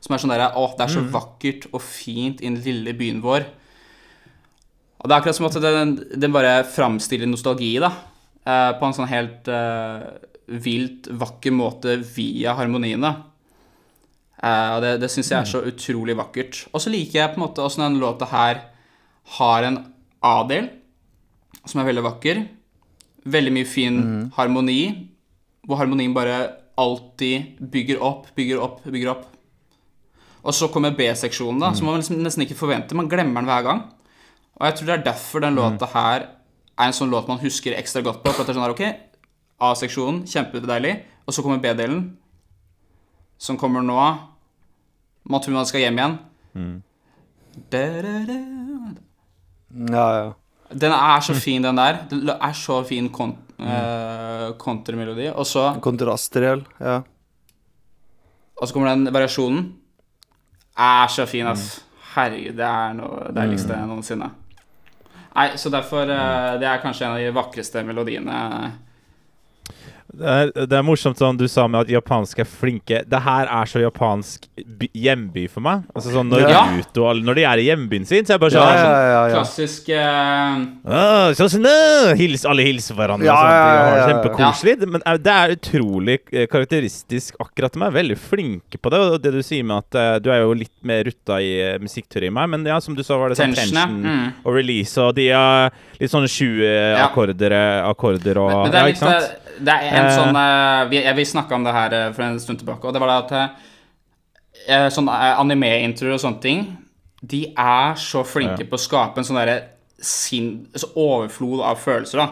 Som 0.03 0.13
er 0.13 0.19
sånn 0.19 0.33
derre 0.35 0.51
Å, 0.59 0.65
det 0.77 0.83
er 0.83 0.91
så 0.91 1.05
vakkert 1.09 1.67
og 1.71 1.81
fint 1.81 2.41
i 2.41 2.49
den 2.49 2.59
lille 2.61 2.91
byen 2.99 3.21
vår. 3.23 3.45
Og 4.99 5.07
det 5.07 5.11
er 5.15 5.21
akkurat 5.21 5.35
som 5.35 5.45
at 5.47 5.53
den, 5.63 5.95
den 6.19 6.31
bare 6.35 6.63
framstiller 6.67 7.27
nostalgi, 7.27 7.79
da. 7.79 7.91
eh, 8.45 8.71
på 8.79 8.83
en 8.87 8.93
sånn 8.93 9.07
helt 9.07 9.47
uh, 9.47 10.03
vilt 10.47 11.07
vakker 11.07 11.51
måte 11.55 11.95
via 12.15 12.53
harmoniene. 12.55 13.13
Eh, 14.43 14.69
og 14.75 14.81
det, 14.83 14.97
det 15.03 15.09
syns 15.11 15.31
jeg 15.31 15.39
er 15.39 15.49
så 15.49 15.63
utrolig 15.69 16.17
vakkert. 16.19 16.65
Og 16.73 16.83
så 16.83 16.91
liker 16.91 17.19
jeg 17.19 17.33
på 17.33 17.39
en 17.39 17.45
måte 17.45 17.63
åssen 17.63 17.85
denne 17.85 18.01
låta 18.01 18.27
her 18.31 18.65
har 19.37 19.67
en 19.69 19.79
A-del 20.23 20.69
som 21.63 21.79
er 21.79 21.87
veldig 21.87 22.03
vakker. 22.09 22.43
Veldig 23.33 23.53
mye 23.55 23.67
fin 23.69 24.01
harmoni, 24.35 24.81
hvor 25.63 25.79
harmonien 25.79 26.15
bare 26.15 26.41
alltid 26.79 27.61
bygger 27.71 28.01
opp, 28.03 28.27
bygger 28.35 28.59
opp, 28.59 28.81
bygger 28.83 29.13
opp. 29.13 29.29
Og 30.43 30.55
så 30.55 30.67
kommer 30.67 30.91
B-seksjonen, 30.97 31.61
da, 31.63 31.69
som 31.71 31.87
man 31.87 32.01
liksom 32.01 32.19
nesten 32.19 32.43
ikke 32.43 32.59
forventer. 32.59 32.97
Man 32.99 33.07
glemmer 33.07 33.39
den 33.39 33.47
hver 33.47 33.63
gang. 33.63 33.83
Og 34.59 34.65
jeg 34.67 34.75
tror 34.75 34.89
det 34.89 34.95
er 34.97 35.05
derfor 35.07 35.43
den 35.45 35.55
låta 35.55 35.87
her 35.93 36.25
er 36.73 36.89
en 36.89 36.95
sånn 36.95 37.13
låt 37.13 37.29
man 37.29 37.39
husker 37.39 37.77
ekstra 37.77 38.03
godt 38.03 38.19
på. 38.25 38.33
For 38.33 38.43
at 38.43 38.49
det 38.49 38.53
er 38.53 38.59
sånn 38.59 38.65
her, 38.65 38.75
ok, 38.75 38.83
A-seksjonen, 39.63 40.23
kjempedeilig. 40.27 40.97
Og 41.23 41.35
så 41.35 41.45
kommer 41.45 41.63
B-delen, 41.63 42.03
som 43.39 43.55
kommer 43.61 43.85
nå. 43.85 44.01
Man 45.29 45.43
tror 45.43 45.55
man 45.55 45.69
skal 45.69 45.85
hjem 45.85 45.99
igjen. 45.99 46.17
Da-da-da. 47.71 48.39
Ja, 49.93 50.07
ja. 50.17 50.33
Den 50.73 50.93
er 50.95 51.21
så 51.21 51.35
fin, 51.37 51.63
den 51.63 51.77
der. 51.77 52.03
Den 52.09 52.29
er 52.33 52.53
så 52.57 52.79
fin 52.87 53.09
kont 53.13 53.37
mm. 53.57 54.57
kontramelodi. 54.61 55.29
Og 55.31 55.45
så 55.47 55.69
Kontrastdel. 55.81 56.65
Ja. 56.79 57.01
Og 58.57 58.67
så 58.67 58.73
kommer 58.73 58.93
den 58.93 59.13
variasjonen. 59.13 59.73
Er 60.77 61.07
så 61.07 61.25
fin, 61.29 61.47
ass. 61.47 61.83
Herregud, 62.13 62.57
det 62.57 62.65
er 62.69 62.95
noe 62.97 63.29
deiligste 63.33 63.77
noensinne. 63.89 64.29
Nei, 65.33 65.47
så 65.57 65.71
derfor 65.73 66.09
eh, 66.13 66.59
Det 66.61 66.67
er 66.69 66.81
kanskje 66.81 67.07
en 67.07 67.15
av 67.15 67.21
de 67.21 67.31
vakreste 67.33 67.81
melodiene. 67.85 68.39
Det 70.13 70.29
er, 70.29 70.51
det 70.69 70.77
er 70.77 70.83
morsomt 70.85 71.17
sånn 71.17 71.37
du 71.39 71.47
sa 71.49 71.63
med 71.65 71.87
at 71.87 71.89
japanske 71.89 72.43
er 72.43 72.49
flinke. 72.49 72.99
Det 73.09 73.19
her 73.25 73.47
er 73.49 73.69
så 73.69 73.81
japansk 73.81 74.45
by, 74.61 74.89
hjemby 74.93 75.47
for 75.49 75.65
meg. 75.65 75.87
Altså 75.95 76.13
sånn 76.13 76.29
Når 76.29 76.43
Ja. 76.45 76.59
Naruto 76.69 77.07
når 77.23 77.39
de 77.39 77.45
er 77.49 77.61
i 77.63 77.65
hjembyen 77.69 78.05
sin, 78.05 78.25
så 78.25 78.33
er 78.33 78.37
jeg 78.37 78.43
bare 78.43 78.53
sånn 78.53 78.67
ja, 78.67 78.83
ja, 78.83 79.23
ja. 79.23 79.23
Klassisk 79.33 79.89
uh... 79.89 80.61
ah, 80.85 81.33
sånn 81.37 81.49
som 81.55 81.65
hils, 82.19 82.45
Alle 82.45 82.65
hilser 82.67 82.97
hverandre. 82.99 83.25
Ja, 83.25 83.33
og 83.33 83.41
sånt, 83.41 83.53
ja, 83.53 83.63
ja, 83.63 83.73
ja, 83.73 83.97
ja. 83.97 84.05
Kjempekoselig. 84.11 84.75
Men 84.93 85.05
eh, 85.09 85.17
det 85.25 85.33
er 85.33 85.55
utrolig 85.57 86.17
karakteristisk 86.53 87.39
akkurat 87.41 87.73
til 87.73 87.83
meg. 87.83 87.95
Veldig 87.97 88.17
flinke 88.21 88.79
på 88.81 88.93
det. 88.93 89.01
Og 89.15 89.17
det 89.23 89.33
du 89.33 89.41
sier 89.45 89.65
med 89.65 89.81
at 89.81 89.97
uh, 89.97 90.17
du 90.23 90.29
er 90.33 90.43
jo 90.43 90.53
litt 90.61 90.73
mer 90.85 91.03
rutta 91.09 91.39
i 91.41 91.51
uh, 91.73 91.79
musikkteori 91.81 92.29
enn 92.29 92.37
meg, 92.37 92.51
men 92.53 92.67
ja, 92.69 92.77
som 92.83 92.93
du 92.97 93.01
sa, 93.05 93.17
var 93.21 93.33
det 93.33 93.39
sånn 93.41 93.57
Tension, 93.57 93.99
Mm. 94.03 94.29
og 94.43 94.55
release, 94.55 94.97
og 95.01 95.13
de 95.15 95.27
har 95.31 95.71
litt 95.99 96.11
sånne 96.11 96.27
20 96.29 97.01
akkorder, 97.03 97.53
akkorder 97.87 98.39
og 98.41 98.51
Men 98.65 98.71
det 98.73 98.79
Ja, 98.79 98.83
er 98.83 98.93
ikke 98.93 99.11
litt 99.13 99.27
sant? 99.27 99.42
Det 99.59 99.73
er 99.73 99.91
en 99.93 100.05
Eh. 100.05 100.15
sånn 100.17 100.35
eh, 100.35 100.89
Vi, 100.89 101.01
vi 101.15 101.25
snakka 101.25 101.55
om 101.55 101.63
det 101.63 101.73
her 101.73 101.93
eh, 101.93 102.11
for 102.13 102.23
en 102.23 102.39
stund 102.39 102.59
tilbake, 102.59 102.85
og 102.87 102.93
det 102.93 103.01
var 103.01 103.07
det 103.29 103.41
at 103.41 104.93
Sånn 104.93 105.09
anime-introer 105.09 106.13
og 106.13 106.19
sånne 106.21 106.39
ting 106.41 106.77
De 107.21 107.41
er 107.57 107.95
så 107.99 108.21
flinke 108.23 108.61
Ja. 108.63 108.65
på 108.69 108.77
å 108.77 108.79
skape 108.79 109.17
en 109.19 109.23
sånn 109.27 109.35
derre 109.41 109.63
sin 110.03 110.67
altså 110.73 110.89
overflod 110.99 111.61
av 111.63 111.77
følelser, 111.79 112.17
da. 112.17 112.27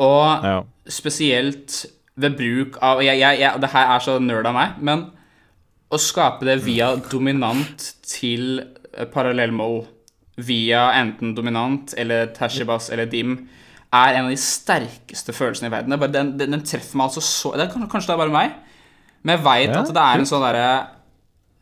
Og 0.00 0.44
Ja. 0.44 0.62
spesielt 0.88 1.86
ved 2.16 2.36
bruk 2.36 2.78
av 2.82 3.00
jeg, 3.02 3.18
jeg, 3.20 3.38
jeg, 3.40 3.60
Det 3.60 3.70
her 3.70 3.94
er 3.96 3.98
så 4.00 4.18
nerd 4.20 4.46
av 4.46 4.54
meg, 4.54 4.70
men 4.80 5.10
å 5.90 5.98
skape 5.98 6.44
det 6.44 6.62
via 6.64 6.96
dominant 6.96 7.94
til 8.02 8.64
parallellmål, 9.12 9.86
via 10.38 10.90
enten 10.92 11.34
dominant 11.34 11.94
eller 11.96 12.26
Tashibas, 12.26 12.90
eller 12.90 13.06
dim, 13.06 13.48
er 13.94 14.18
en 14.18 14.26
av 14.26 14.32
de 14.32 14.40
sterkeste 14.40 15.32
følelsene 15.32 15.70
i 15.70 15.72
verden. 15.72 15.94
Er 15.94 16.10
den, 16.12 16.32
den, 16.40 16.56
den 16.56 16.64
treffer 16.66 16.98
meg 16.98 17.08
altså 17.08 17.22
så 17.24 17.54
det 17.56 17.64
er, 17.66 17.86
Kanskje 17.88 18.10
det 18.10 18.16
er 18.16 18.22
bare 18.22 18.34
meg, 18.34 18.56
men 19.22 19.36
jeg 19.36 19.44
veit 19.46 19.72
Ja, 19.72 19.80
at 19.80 19.94
det 19.94 20.04
er 20.04 20.22
en 20.22 20.28
sånn 20.28 20.44
derre 20.44 20.66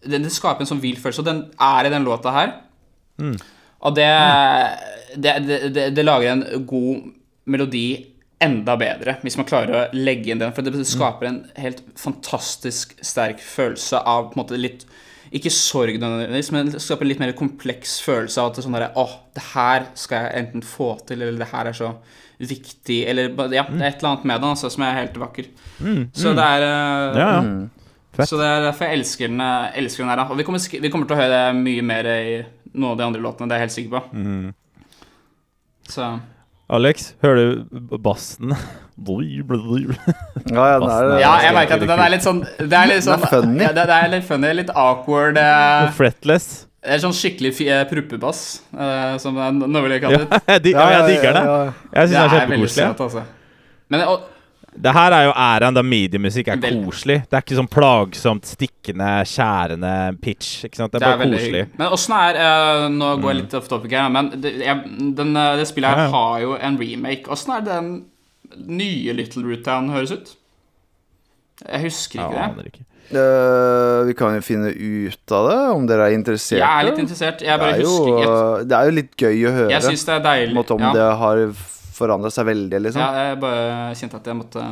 den, 0.07 0.27
Det 0.27 0.33
skaper 0.35 0.65
en 0.65 0.71
sånn 0.71 0.83
vill 0.83 0.99
følelse, 1.01 1.23
og 1.23 1.29
den 1.29 1.45
er 1.69 1.87
i 1.87 1.93
den 1.95 2.07
låta 2.07 2.35
her. 2.35 2.57
Og 3.87 3.95
det, 3.97 4.11
det, 5.15 5.33
det, 5.47 5.59
det, 5.75 5.87
det 5.97 6.05
lager 6.05 6.33
en 6.35 6.67
god 6.69 7.09
melodi 7.47 7.89
enda 8.43 8.75
bedre, 8.77 9.17
hvis 9.23 9.39
man 9.39 9.47
klarer 9.49 9.79
å 9.79 9.83
legge 9.97 10.33
inn 10.33 10.43
den. 10.43 10.53
For 10.55 10.67
det 10.67 10.85
skaper 10.89 11.31
en 11.31 11.41
helt 11.57 11.81
fantastisk 11.99 12.93
sterk 13.05 13.41
følelse 13.41 14.03
av 14.03 14.29
på 14.29 14.37
en 14.37 14.43
måte 14.43 14.61
litt 14.61 14.85
Ikke 15.35 15.51
sorg 15.51 15.97
nødvendigvis, 15.99 16.53
men 16.55 16.71
skape 16.79 17.03
en 17.03 17.11
litt 17.11 17.23
mer 17.23 17.33
kompleks 17.39 17.97
følelse 18.05 18.39
av 18.41 18.51
at 18.51 18.57
det 18.57 18.63
er 18.63 18.67
sånn 18.69 18.77
derre 18.79 18.93
Åh, 19.03 19.15
det 19.35 19.43
her 19.55 19.89
skal 19.99 20.27
jeg 20.27 20.45
enten 20.45 20.63
få 20.63 20.93
til, 21.09 21.23
eller 21.23 21.41
det 21.43 21.49
her 21.51 21.71
er 21.71 21.77
så 21.77 21.95
viktig, 22.39 23.01
eller 23.11 23.33
Ja, 23.55 23.65
det 23.67 23.81
er 23.81 23.89
et 23.89 23.99
eller 24.03 24.13
annet 24.13 24.29
med 24.29 24.41
den 24.41 24.51
altså, 24.53 24.71
som 24.71 24.85
er 24.87 25.01
helt 25.01 25.17
vakker. 25.19 25.49
Så 26.15 26.35
det 26.37 26.47
er 26.47 26.67
uh, 26.67 27.19
Ja, 27.19 27.31
ja. 27.33 27.41
Fett. 28.17 28.31
så 28.31 28.39
det 28.41 28.47
er 28.49 28.63
derfor 28.65 28.89
jeg 28.89 28.97
elsker 29.01 29.29
den, 29.29 29.41
eh, 29.45 29.75
elsker 29.77 30.03
den 30.03 30.09
her. 30.09 30.17
da. 30.23 30.25
Og 30.33 30.39
vi 30.39 30.45
kommer, 30.47 30.63
vi 30.81 30.89
kommer 30.89 31.09
til 31.09 31.17
å 31.17 31.21
høre 31.21 31.35
det 31.35 31.59
mye 31.59 31.83
mer 31.85 32.07
i 32.09 32.39
noen 32.73 32.95
av 32.95 32.97
de 32.97 33.05
andre 33.05 33.21
låtene, 33.21 33.49
det 33.51 33.57
er 33.57 33.61
jeg 33.61 33.67
helt 33.67 33.75
sikker 33.75 33.93
på. 33.93 34.55
Så 35.93 36.07
Alex, 36.69 37.13
hører 37.23 37.37
du 37.71 37.97
bassen? 38.03 38.55
Ja, 40.51 40.65
ja, 40.73 40.79
den 40.81 40.89
er, 40.91 41.11
Ja, 41.21 41.33
jeg 41.45 41.53
merker 41.55 41.77
at 41.77 41.83
den 41.85 42.01
er 42.01 42.13
litt 42.15 42.25
sånn 42.25 42.39
Det 42.59 42.73
er 42.79 42.89
litt 42.89 43.05
sånn 43.05 43.21
det 43.21 43.29
er 43.29 43.35
funny. 43.35 43.61
Ja, 43.67 43.73
det, 43.77 43.85
det 43.91 43.97
er 43.99 44.09
litt 44.15 44.25
funny, 44.27 44.53
litt 44.57 44.73
awkward. 44.73 45.37
eh, 45.41 45.91
Fretless. 45.99 46.47
Det 46.87 46.95
er 46.97 47.03
sånn 47.03 47.15
skikkelig 47.19 47.53
eh, 47.67 47.83
pruppebass, 47.91 48.41
eh, 48.73 49.17
som 49.23 49.37
det 49.37 49.69
nå 49.69 49.83
vil 49.85 49.97
jeg 49.97 50.03
kalle 50.07 50.23
det. 50.25 50.73
Ja, 50.73 50.87
jeg 50.97 51.05
digger 51.13 51.37
det. 51.37 51.45
Jeg 51.99 52.09
syns 52.09 52.17
det 52.17 52.23
er 52.23 52.35
kjempekoselig. 52.39 52.89
altså. 53.07 53.25
Men 53.93 54.05
og, 54.09 54.27
Det 54.83 54.93
her 54.93 55.15
er 55.17 55.25
jo 55.27 55.33
æren 55.33 55.77
da 55.77 55.83
mediemusikk 55.83 56.49
er 56.53 56.59
Veldig. 56.61 56.85
koselig. 56.85 57.17
Det 57.31 57.39
er 57.39 57.45
ikke 57.45 57.59
sånn 57.59 57.71
plagsomt, 57.73 58.49
stikkende, 58.51 59.11
skjærende 59.29 59.93
pitch. 60.23 60.65
Ikke 60.69 60.81
sant? 60.81 60.93
Det 60.93 61.01
er 61.01 61.07
bare 61.07 61.21
veldig 61.25 61.39
koselig. 61.39 61.63
hyggelig. 61.63 61.79
Men 61.81 61.95
åssen 61.97 62.17
er 62.19 62.41
uh, 62.41 62.89
Nå 62.93 63.13
går 63.23 63.33
jeg 63.33 63.41
litt 63.43 63.57
off 63.61 63.71
topic 63.73 63.95
her, 63.97 64.11
men 64.13 64.33
det, 64.43 64.53
jeg, 64.65 64.83
den, 65.17 65.37
eh, 65.37 65.53
det 65.61 65.69
spillet 65.71 65.95
her 65.95 66.03
Ja, 66.05 66.09
ja. 66.09 66.17
har 66.17 66.43
jo 66.45 66.59
en 66.69 66.81
remake. 66.81 67.31
Åssen 67.33 67.55
er 67.57 67.65
den 67.67 67.95
nye 68.67 69.17
Little 69.17 69.47
Root 69.47 69.65
Town 69.67 69.89
høres 69.95 70.13
ut? 70.13 70.37
Jeg 71.65 71.87
husker 71.87 72.21
ikke 72.21 72.45
ikke 72.45 72.61
det. 72.61 72.73
ikke. 72.75 72.87
Uh, 73.07 74.03
vi 74.09 74.15
kan 74.19 74.35
jo 74.35 74.43
finne 74.43 74.73
ut 74.75 75.33
av 75.33 75.47
det, 75.47 75.59
om 75.77 75.87
dere 75.87 76.09
er 76.11 76.17
interessert. 76.17 76.59
Jeg 76.59 76.67
er 76.67 76.89
litt 76.89 76.99
interessert. 76.99 77.45
Jeg 77.47 77.61
bare 77.63 77.77
det, 77.77 77.79
er 77.79 77.87
jo, 77.87 77.95
husker 77.95 78.19
ikke. 78.19 78.67
det 78.67 78.77
er 78.79 78.91
jo 78.91 78.95
litt 78.97 79.15
gøy 79.17 79.47
å 79.47 79.55
høre 79.61 79.71
Jeg 79.77 79.87
synes 79.87 80.05
det 80.09 80.15
er 80.17 80.25
deilig. 80.27 80.65
om 80.75 80.83
ja. 80.83 80.93
det 80.97 81.09
har 81.23 81.43
forandra 81.97 82.31
seg 82.33 82.49
veldig, 82.51 82.83
liksom. 82.89 83.03
Ja, 83.03 83.31
jeg 83.31 83.41
bare 83.43 83.97
kjente 83.97 84.21
at 84.21 84.29
jeg 84.31 84.39
måtte 84.39 84.67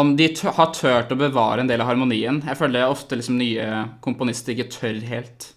Om 0.00 0.16
de 0.18 0.28
har 0.58 0.72
tørt 0.74 1.12
å 1.14 1.18
bevare 1.18 1.62
en 1.62 1.70
del 1.70 1.80
av 1.84 1.92
harmonien. 1.92 2.42
Jeg 2.44 2.58
føler 2.58 2.88
ofte 2.90 3.18
liksom 3.18 3.38
nye 3.38 3.84
komponister 4.04 4.56
ikke 4.56 4.72
tør 4.74 4.98
helt. 5.06 5.52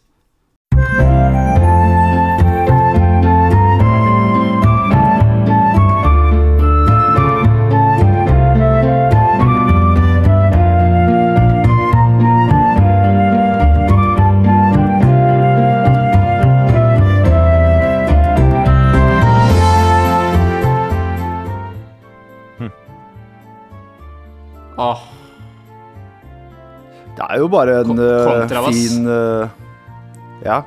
Jo 27.47 27.53
bare 27.53 27.79
en 27.81 28.01
eh, 28.03 28.57
fin 28.69 29.07
uh, 29.07 29.47
Ja. 30.45 30.61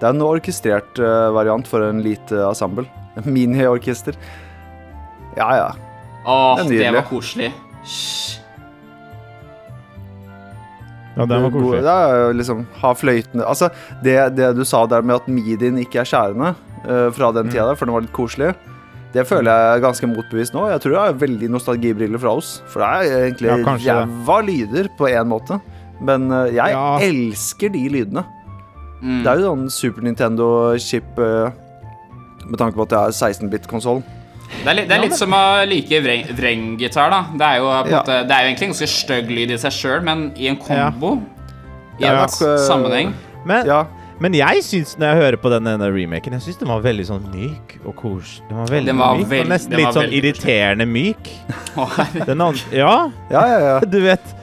Det 0.00 0.08
er 0.10 0.12
en 0.16 0.24
orkestrert 0.26 0.98
uh, 1.00 1.30
variant 1.32 1.66
for 1.70 1.86
en 1.86 2.02
lite 2.04 2.42
ensemble. 2.44 2.84
En 3.16 3.30
Miniorkester. 3.34 4.18
Ja, 5.38 5.48
ja. 5.56 5.70
åh 6.26 6.60
Det 6.62 6.80
er 6.80 6.90
det, 6.90 6.94
var 6.98 7.08
koselig. 7.08 7.52
Shh. 7.84 8.40
Ja, 11.14 11.26
den 11.30 11.44
var 11.46 11.50
koselig. 11.54 11.82
Det 11.86 11.94
er 11.94 12.16
jo 12.18 12.30
liksom 12.40 12.62
ha 12.82 12.92
fløytene 12.98 13.44
Altså, 13.46 13.68
det, 14.02 14.16
det 14.34 14.50
du 14.58 14.64
sa 14.66 14.82
der 14.90 15.04
med 15.06 15.20
at 15.20 15.28
midien 15.30 15.78
ikke 15.78 16.02
er 16.02 16.08
skjærende 16.10 16.54
uh, 16.84 17.10
fra 17.14 17.30
Mm. 17.30 17.36
den 17.38 17.52
tida 17.52 17.68
der, 17.70 17.78
for 17.78 17.86
den 17.86 17.94
var 17.94 18.02
litt 18.04 18.16
koselig, 18.16 18.54
det 19.14 19.22
føler 19.30 19.46
jeg 19.46 19.76
er 19.76 19.82
ganske 19.84 20.08
motbevist 20.10 20.56
nå. 20.56 20.64
Jeg 20.72 20.82
tror 20.82 20.94
det 20.96 21.02
er 21.04 21.18
veldig 21.20 21.48
nostalgibriller 21.54 22.18
fra 22.18 22.32
oss. 22.34 22.56
For 22.66 22.82
det 22.82 22.88
er 23.12 23.28
egentlig 23.28 23.52
Ja, 23.52 23.76
jævla 23.78 24.38
lyder 24.42 24.88
på 24.98 25.06
én 25.06 25.30
måte. 25.30 25.60
Men 26.04 26.28
eh, 26.32 26.50
jeg 26.58 26.74
Ja. 26.74 26.98
elsker 27.04 27.72
de 27.74 27.84
lydene. 27.92 28.24
Mm. 29.04 29.22
Det 29.24 29.30
er 29.30 29.40
jo 29.40 29.50
sånn 29.50 29.64
Super 29.72 30.04
Nintendo-chip 30.06 31.18
eh, 31.20 31.50
med 32.44 32.60
tanke 32.60 32.76
på 32.78 32.84
at 32.86 32.92
det 32.92 33.00
er 33.00 33.16
16-bit-konsoll. 33.16 34.02
Det 34.54 34.68
er, 34.70 34.76
litt, 34.76 34.88
det 34.88 34.96
er 34.98 35.02
litt 35.02 35.16
som 35.16 35.32
å 35.34 35.42
like 35.66 35.98
vrenggitar, 36.04 37.10
da. 37.10 37.22
Det 37.34 37.46
er, 37.48 37.56
jo, 37.62 37.68
på 37.72 37.90
Ja. 37.90 37.98
måte, 38.02 38.18
det 38.28 38.36
er 38.36 38.44
jo 38.44 38.50
egentlig 38.52 38.68
en 38.68 38.74
ganske 38.74 38.88
stygg 38.92 39.30
lyd 39.32 39.50
i 39.50 39.58
seg 39.60 39.72
sjøl, 39.72 40.02
men 40.04 40.26
i 40.36 40.48
en 40.52 40.56
kombo, 40.60 41.16
i 41.98 42.04
en 42.08 42.20
eh, 42.22 42.26
sammenheng 42.68 43.12
Men, 43.46 43.66
Ja, 43.66 43.80
men 44.20 44.32
jeg 44.34 44.62
syns, 44.64 44.94
når 44.98 45.10
jeg 45.12 45.20
hører 45.22 45.36
på 45.42 45.50
den 45.52 45.64
denne 45.68 45.88
remaken, 45.92 46.32
jeg 46.38 46.42
synes 46.46 46.60
den 46.60 46.68
var 46.68 46.80
veldig 46.84 47.06
sånn 47.08 47.26
myk 47.32 47.74
og 47.84 47.96
koselig. 47.98 48.44
Den 48.48 48.56
var 48.60 48.70
veldig 48.72 48.86
Den 48.92 48.98
var 49.02 49.16
myk, 49.18 49.28
veld- 49.32 49.44
og 49.48 49.52
nesten 49.52 49.76
litt 49.80 49.98
sånn 49.98 50.12
irriterende 50.20 50.86
myk. 50.86 51.28
Å. 51.80 51.88
Den 52.24 52.40
andre, 52.40 52.64
ja, 52.72 52.94
ja, 53.30 53.44
ja. 53.48 53.58
ja. 53.66 53.78
du 53.96 54.00
vet 54.04 54.34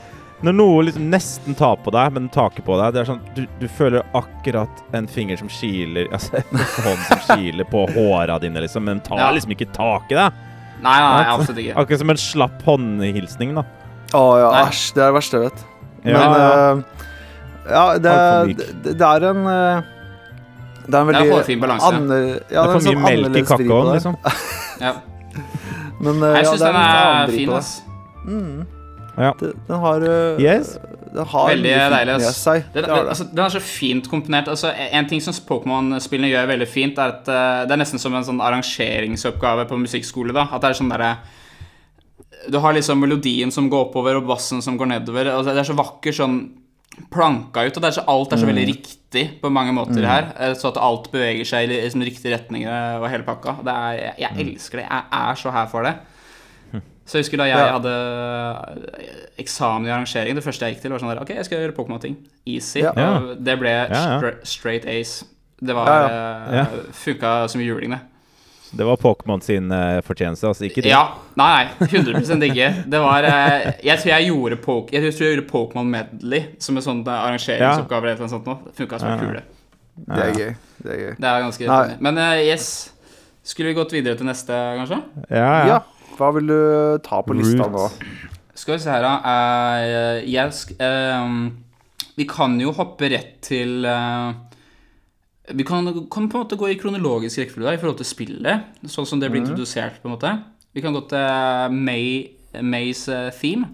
Når 0.42 0.56
noe 0.58 0.86
liksom 0.88 1.10
nesten 1.14 1.54
tar 1.58 1.76
på 1.86 1.92
deg, 1.94 2.14
men 2.16 2.30
taker 2.34 2.64
på 2.66 2.74
deg 2.80 2.96
Det 2.96 3.02
er 3.04 3.10
sånn, 3.12 3.20
du, 3.36 3.44
du 3.62 3.68
føler 3.70 4.02
akkurat 4.18 4.80
en 4.98 5.06
finger 5.12 5.38
som 5.38 5.52
kiler 5.54 6.08
Altså 6.16 6.40
en 6.40 6.64
hånd 6.88 7.04
som 7.06 7.22
kiler 7.28 7.68
på 7.70 7.84
håra 7.94 8.40
dine, 8.42 8.64
liksom, 8.66 8.88
men 8.90 9.04
tar 9.06 9.22
Ja. 9.22 9.30
liksom 9.36 9.54
ikke 9.54 9.70
tak 9.76 10.10
i 10.10 10.18
deg. 10.18 10.40
Nei, 10.82 10.96
nei, 10.98 11.10
nei, 11.14 11.26
absolutt 11.30 11.62
ikke. 11.62 11.76
Akkurat 11.78 12.02
som 12.02 12.10
en 12.10 12.18
slapp 12.18 12.64
håndhilsning, 12.66 13.54
da. 13.54 13.64
Å 14.18 14.24
ja, 14.42 14.48
Nei. 14.56 14.64
æsj. 14.72 14.82
Det 14.96 15.04
er 15.04 15.12
det 15.12 15.16
verste 15.20 15.38
jeg 15.38 15.44
vet. 15.46 15.62
Men 16.02 16.16
ja. 16.18 16.26
uh, 16.26 17.08
ja, 17.70 17.84
det, 18.02 18.16
det, 18.58 18.96
det 18.98 19.06
er 19.12 19.26
en 19.30 19.44
uh, 19.46 19.84
Det 20.88 20.90
er 20.90 20.90
en 20.90 20.90
Det 20.90 20.98
er 20.98 21.08
veldig 21.12 21.28
hårfin 21.36 21.62
balanse. 21.62 21.92
ja, 21.94 22.02
Det 22.02 22.58
er 22.58 22.66
for 22.66 22.74
en 22.74 22.82
mye 22.82 22.88
sånn 22.90 23.06
melk 23.06 23.38
i 23.38 23.44
kakaoen, 23.54 23.92
liksom. 23.94 24.18
Ja. 24.88 24.96
Men 26.02 26.18
uh, 26.18 26.32
Jeg 26.34 26.48
ja, 26.48 26.50
syns 26.50 26.64
det 26.66 26.72
er 26.72 26.74
den 26.74 26.82
er 26.82 27.36
fin, 27.38 27.54
ass. 27.60 27.74
Mm. 28.26 28.81
Ja. 29.18 29.34
Den, 29.40 29.54
den 29.68 29.80
har 29.84 30.06
eh, 30.08 30.40
Yes. 30.42 30.78
Den 31.12 31.28
har 31.28 31.50
Veldig 31.50 31.72
deilig, 31.92 32.14
Altså. 32.14 32.54
Den, 32.74 32.84
den, 32.86 33.08
altså, 33.12 33.26
den 33.28 33.40
er 33.44 33.50
så 33.52 33.60
fint 33.60 34.08
komponert. 34.08 34.48
Altså, 34.48 34.72
en 34.72 35.08
ting 35.10 35.20
som 35.22 35.36
Pokémon-spillene 35.50 36.30
gjør 36.32 36.48
veldig 36.54 36.68
fint, 36.72 36.98
er 37.04 37.12
at 37.18 37.28
uh, 37.28 37.66
det 37.68 37.76
er 37.76 37.82
nesten 37.82 38.00
som 38.00 38.16
en 38.16 38.24
sånn 38.24 38.40
arrangeringsoppgave 38.40 39.66
på 39.68 39.80
musikkskole. 39.82 40.32
da 40.38 40.46
At 40.52 40.64
det 40.64 40.70
er 40.72 40.80
sånn 40.80 40.94
derre 40.94 41.18
Du 42.50 42.58
har 42.64 42.74
liksom 42.74 43.04
melodien 43.04 43.52
som 43.52 43.68
går 43.70 43.90
oppover, 43.90 44.16
og 44.22 44.30
bassen 44.32 44.64
som 44.64 44.78
går 44.80 44.88
nedover. 44.96 45.34
Og 45.36 45.46
det 45.46 45.58
er 45.60 45.68
så 45.68 45.76
vakker 45.78 46.16
sånn 46.16 46.40
planka 47.12 47.64
ut, 47.68 47.76
og 47.78 47.84
det 47.84 47.90
er 47.92 47.98
så, 48.00 48.04
alt 48.12 48.34
er 48.34 48.40
så 48.42 48.48
veldig 48.50 48.64
riktig 48.68 49.26
på 49.42 49.52
mange 49.54 49.72
måter 49.76 50.04
her. 50.08 50.32
eh, 50.40 50.54
Så 50.60 50.72
at 50.72 50.80
alt 50.82 51.12
beveger 51.12 51.48
seg 51.48 51.68
i 51.68 51.74
liksom, 51.76 52.04
riktige 52.08 52.34
retninger 52.38 53.00
og 53.02 53.10
hele 53.12 53.24
pakka. 53.28 53.58
Det 53.64 53.76
er, 53.76 53.94
jeg, 54.00 54.16
jeg 54.24 54.48
elsker 54.48 54.82
det. 54.82 54.88
Jeg 54.88 55.04
er 55.20 55.36
så 55.44 55.54
her 55.56 55.68
for 55.72 55.88
det. 55.88 55.94
Så 57.12 57.18
jeg 57.20 57.26
husker 57.26 57.42
da 57.42 57.46
jeg 57.50 57.60
Ja. 57.60 57.72
hadde 57.76 57.92
eh, 57.92 59.16
eksamen 59.44 59.88
i 59.90 59.92
arrangering, 59.92 60.38
det 60.38 60.44
første 60.46 60.64
jeg 60.68 60.78
gikk 60.78 60.86
til, 60.86 60.94
var 60.94 61.02
sånn 61.04 61.12
der 61.12 61.20
Ok, 61.26 61.34
jeg 61.36 61.48
skal 61.48 61.60
gjøre 61.60 61.76
Pokémon-ting. 61.76 62.16
Easy. 62.48 62.80
Ja. 62.86 62.94
Og 62.96 63.34
det 63.44 63.58
ble 63.60 63.74
ja. 63.74 63.90
stra 63.92 64.32
straight 64.48 64.86
ace. 64.88 65.26
Det 65.62 65.76
var 65.76 65.90
Ja, 65.92 66.08
Ja. 66.56 66.62
eh, 66.62 66.88
Funka 66.96 67.34
som 67.52 67.62
juling, 67.62 67.92
det. 67.92 68.00
Det 68.74 68.86
var 68.88 68.96
Pokémon 68.96 69.42
sin 69.44 69.70
eh, 69.76 70.00
fortjeneste, 70.08 70.48
altså. 70.48 70.64
Ikke 70.64 70.82
din. 70.86 70.92
Ja. 70.94 71.18
Nei, 71.36 71.66
nei. 71.82 71.88
100% 71.90 72.46
ikke. 72.48 72.70
Det 72.90 73.00
var 73.04 73.22
Jeg 73.84 74.00
tror 74.00 74.12
jeg 74.14 74.28
gjorde 74.32 74.56
Pok 74.64 74.92
Jeg 74.94 75.02
tror 75.14 75.26
jeg 75.28 75.36
gjorde 75.36 75.50
Pokémon 75.52 75.86
Medley 75.92 76.46
som 76.60 76.78
en 76.78 76.84
sånn 76.84 77.04
arrangeringsoppgave 77.04 78.08
eller 78.14 78.24
noe 78.24 78.30
sånt 78.32 78.46
nå. 78.48 78.58
Funka 78.78 79.00
som 79.00 79.10
en 79.10 79.20
Ja. 79.20 79.26
kule. 79.26 79.44
Det 80.08 80.18
er 80.24 80.32
gøy. 80.40 80.56
Det 80.84 80.92
er 80.94 80.98
gøy. 81.04 81.16
Det 81.20 81.28
er 81.28 81.42
ganske 81.44 81.68
Nei. 81.68 81.96
Men 82.00 82.16
yes. 82.48 82.70
Skulle 83.44 83.74
vi 83.74 83.74
gått 83.76 83.92
videre 83.92 84.16
til 84.16 84.26
neste, 84.26 84.54
kanskje? 84.80 85.02
Ja, 85.30 85.38
ja. 85.38 85.68
Ja. 85.68 85.80
Hva 86.22 86.30
vil 86.36 86.52
du 86.52 86.62
ta 87.02 87.24
på 87.26 87.34
lista 87.34 87.66
nå? 87.72 87.88
Skal 88.54 88.76
vi 88.76 88.84
se 88.84 88.94
her, 88.94 89.02
da. 89.02 89.14
Uh, 89.26 90.18
jeg 90.30 90.54
sk 90.54 90.78
Uh, 90.78 91.50
Vi 92.20 92.28
kan 92.30 92.60
jo 92.60 92.74
hoppe 92.76 93.08
rett 93.10 93.40
til 93.42 93.88
uh, 93.88 94.36
Vi 95.50 95.66
kan, 95.66 95.88
kan 96.12 96.30
på 96.30 96.38
en 96.38 96.44
måte 96.44 96.60
gå 96.60 96.70
i 96.70 96.78
kronologisk 96.78 97.42
rekkefølge 97.42 97.74
i 97.74 97.82
forhold 97.82 97.98
til 98.04 98.10
spillet, 98.12 98.70
sånn 98.86 99.08
som 99.10 99.22
det 99.22 99.32
blir 99.32 99.42
introdusert. 99.42 99.98
på 100.04 100.12
en 100.12 100.16
måte 100.18 100.36
Vi 100.76 100.84
kan 100.86 100.94
gå 100.94 101.02
til 101.10 101.74
May, 101.74 102.30
Mays 102.62 103.08
theme. 103.40 103.72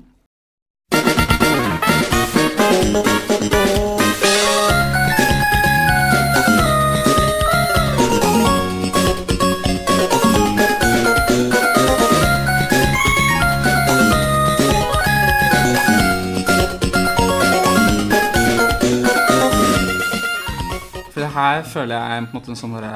Her 21.47 21.63
føler 21.67 21.95
jeg 21.95 22.17
er 22.17 22.27
på 22.27 22.31
en 22.31 22.39
måte 22.39 22.53
en 22.53 22.59
sånn 22.59 22.75
derre 22.77 22.93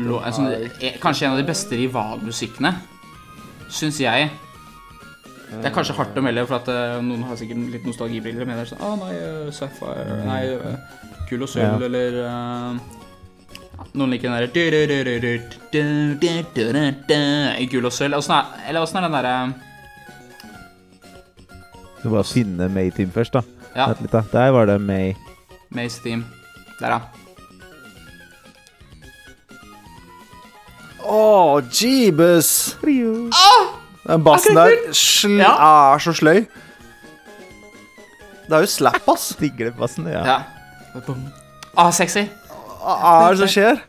en 0.00 0.32
sånn, 0.36 0.52
eh, 0.80 0.96
Kanskje 1.02 1.26
en 1.26 1.34
av 1.34 1.40
de 1.40 1.48
beste 1.48 1.76
rivalmusikkene, 1.76 2.72
syns 3.68 3.98
jeg. 4.00 4.30
Det 5.50 5.66
er 5.66 5.74
kanskje 5.74 5.96
hardt 5.98 6.14
å 6.18 6.22
melde, 6.22 6.44
for 6.46 6.60
at 6.60 6.68
uh, 6.70 7.00
noen 7.02 7.24
har 7.26 7.34
sikkert 7.38 7.72
litt 7.72 7.86
nostalgibriller. 7.88 8.46
Men 8.46 8.60
det 8.60 8.62
er 8.62 8.70
sånn 8.70 8.84
Å, 8.86 8.92
nei, 9.00 9.14
uh, 9.18 9.48
Sapphire 9.54 10.20
Nei, 10.22 10.42
uh, 10.54 10.76
Gull 11.26 11.42
og 11.42 11.50
sølv, 11.50 11.82
Ja. 11.82 11.88
eller 11.88 12.10
uh, 12.22 12.78
Noen 13.98 14.12
liker 14.14 14.30
den 14.30 14.36
derre 14.38 14.52
Gull 17.72 17.90
og 17.90 17.94
sølv. 17.96 18.14
Er, 18.22 18.44
eller 18.70 18.86
åssen 18.86 19.00
er 19.00 19.08
den 19.08 19.16
derre 19.18 19.34
Du 21.98 22.06
må 22.06 22.14
bare 22.20 22.28
finne 22.30 22.70
May-team 22.70 23.10
først, 23.12 23.34
da. 23.34 23.42
Ja. 23.74 23.90
Der 24.30 24.54
var 24.54 24.70
det 24.70 24.78
May. 24.82 25.14
Maze 25.70 26.00
Theme. 26.02 26.24
Der, 26.80 26.96
ja. 26.96 27.00
Å, 31.10 31.60
jeebus! 31.74 32.50
Den 34.06 34.24
bassen 34.24 34.56
der 34.58 34.74
sl 34.96 35.38
Ja. 35.40 35.52
er 35.94 36.02
så 36.02 36.12
sløy. 36.16 36.44
Det 38.50 38.56
er 38.56 38.64
jo 38.64 38.70
slap, 38.70 39.02
ass. 39.10 39.30
Digger 39.40 39.70
den 39.70 39.78
bassen, 39.78 40.08
ja. 40.10 40.22
ja. 40.26 40.38
Ah, 41.78 41.90
sexy. 41.94 42.26
Hva 42.80 43.28
er 43.28 43.36
det 43.36 43.42
som 43.44 43.52
skjer? 43.52 43.82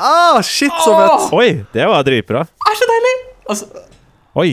Ah, 0.00 0.40
shit, 0.46 0.72
så 0.80 0.94
fett. 0.96 1.32
Oi, 1.36 1.48
det 1.74 1.86
var 1.90 2.02
dritbra. 2.06 2.40
er 2.46 2.78
så 2.78 2.86
deilig! 2.88 3.14
Altså, 3.50 3.66
Oi. 4.40 4.50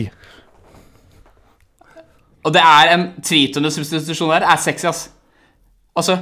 Og 2.48 2.54
det 2.54 2.62
er 2.64 2.92
en 2.94 3.06
tritone 3.24 3.70
substitusjon 3.74 4.30
der. 4.32 4.46
Er 4.48 4.60
sexy, 4.62 4.86
ass. 4.88 5.06
Altså 5.98 6.16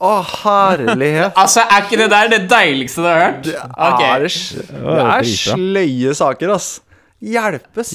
Å, 0.00 0.12
herlighet. 0.24 1.34
Altså, 1.42 1.64
er 1.64 1.84
ikke 1.84 1.98
det 2.00 2.08
der 2.12 2.30
det 2.32 2.40
deiligste 2.50 3.02
du 3.04 3.08
har 3.08 3.20
hørt? 3.20 3.50
Er 3.50 4.22
det, 4.24 4.30
Det 4.56 4.80
det 4.80 5.04
er 5.04 5.28
sløye 5.28 6.14
saker, 6.16 6.54
ass. 6.56 6.70
Hjelpes. 7.20 7.92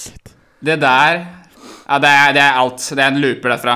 Det 0.66 0.78
der 0.82 1.24
Ja, 1.86 1.98
det 2.02 2.10
er, 2.10 2.32
det 2.34 2.42
er 2.42 2.60
alt. 2.62 2.82
Det 2.98 3.02
er 3.02 3.12
en 3.14 3.22
looper 3.22 3.54
derfra. 3.56 3.76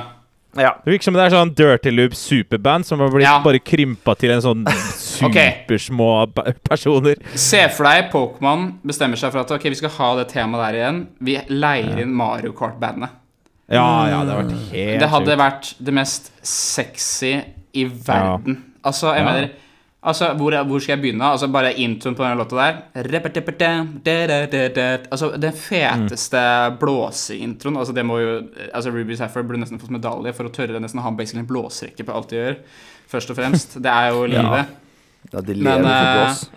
Ja. 0.57 0.71
Det 0.83 0.91
virker 0.95 1.03
som 1.03 1.13
det 1.13 1.21
er 1.27 1.29
sånn 1.35 1.51
Dirty 1.53 1.91
Loop 1.93 2.15
superband 2.17 2.85
som 2.87 2.99
har 3.03 3.09
blitt 3.13 3.23
Ja. 3.27 3.35
bare 3.43 3.59
krympa 3.61 4.15
til 4.17 4.31
en 4.33 4.41
sånn 4.41 4.63
supersmå 5.19 6.07
okay. 6.31 6.53
personer. 6.67 7.15
Se 7.37 7.61
for 7.75 7.85
deg 7.85 8.09
Pokémon 8.11 8.79
bestemmer 8.85 9.19
seg 9.19 9.31
for 9.31 9.43
at 9.43 9.51
ok, 9.51 9.63
vi 9.69 9.75
skal 9.75 9.93
ha 9.99 10.09
det 10.17 10.27
temaet 10.33 10.65
der 10.73 10.79
igjen. 10.79 10.99
Vi 11.21 11.37
leier 11.53 12.01
inn 12.01 12.13
Mario 12.17 12.51
Kart-bandet. 12.57 13.09
Ja, 13.69 13.85
ja, 14.09 14.23
det 14.25 14.33
har 14.33 14.43
vært 14.43 14.71
helt 14.71 14.99
Det 15.03 15.09
hadde 15.11 15.29
sjukt. 15.35 15.43
vært 15.43 15.73
det 15.85 15.93
mest 15.93 16.31
sexy 16.41 17.33
i 17.77 17.83
verden. 17.85 18.63
Altså, 18.83 19.13
jeg 19.13 19.21
Ja. 19.21 19.31
mener 19.31 19.49
Altså, 20.09 20.31
hvor, 20.39 20.55
hvor 20.67 20.81
skal 20.83 20.95
jeg 20.97 21.01
begynne? 21.03 21.25
Altså, 21.33 21.47
Bare 21.53 21.71
introen 21.79 22.15
på 22.17 22.23
den 22.25 22.37
låta 22.39 22.57
der. 22.57 22.79
Altså, 25.11 25.29
Den 25.37 25.53
feteste 25.53 26.41
blåseintroen 26.81 27.77
altså, 27.79 27.93
det 27.95 28.05
må 28.05 28.19
jo 28.21 28.35
Altså, 28.73 28.91
Ruby 28.93 29.15
Saffer 29.19 29.43
burde 29.45 29.61
nesten 29.63 29.79
fått 29.81 29.93
medalje 29.95 30.33
for 30.37 30.49
å 30.49 30.53
tørre 30.53 30.81
nesten 30.81 30.99
å 31.01 31.05
ha 31.07 31.11
basically 31.15 31.43
en 31.45 31.49
blåserekke 31.49 32.05
på 32.07 32.15
alt 32.15 32.29
de 32.33 32.39
gjør. 32.41 32.57
Først 33.09 33.31
og 33.33 33.39
fremst. 33.39 33.77
Det 33.81 33.91
er 33.93 34.11
jo 34.13 34.25
livet. 34.35 34.75
ja, 35.33 35.41
de 35.41 35.55
Men, 35.55 35.63
lever 35.67 35.85
for 35.85 36.05
eh, 36.05 36.15
blås. 36.17 36.45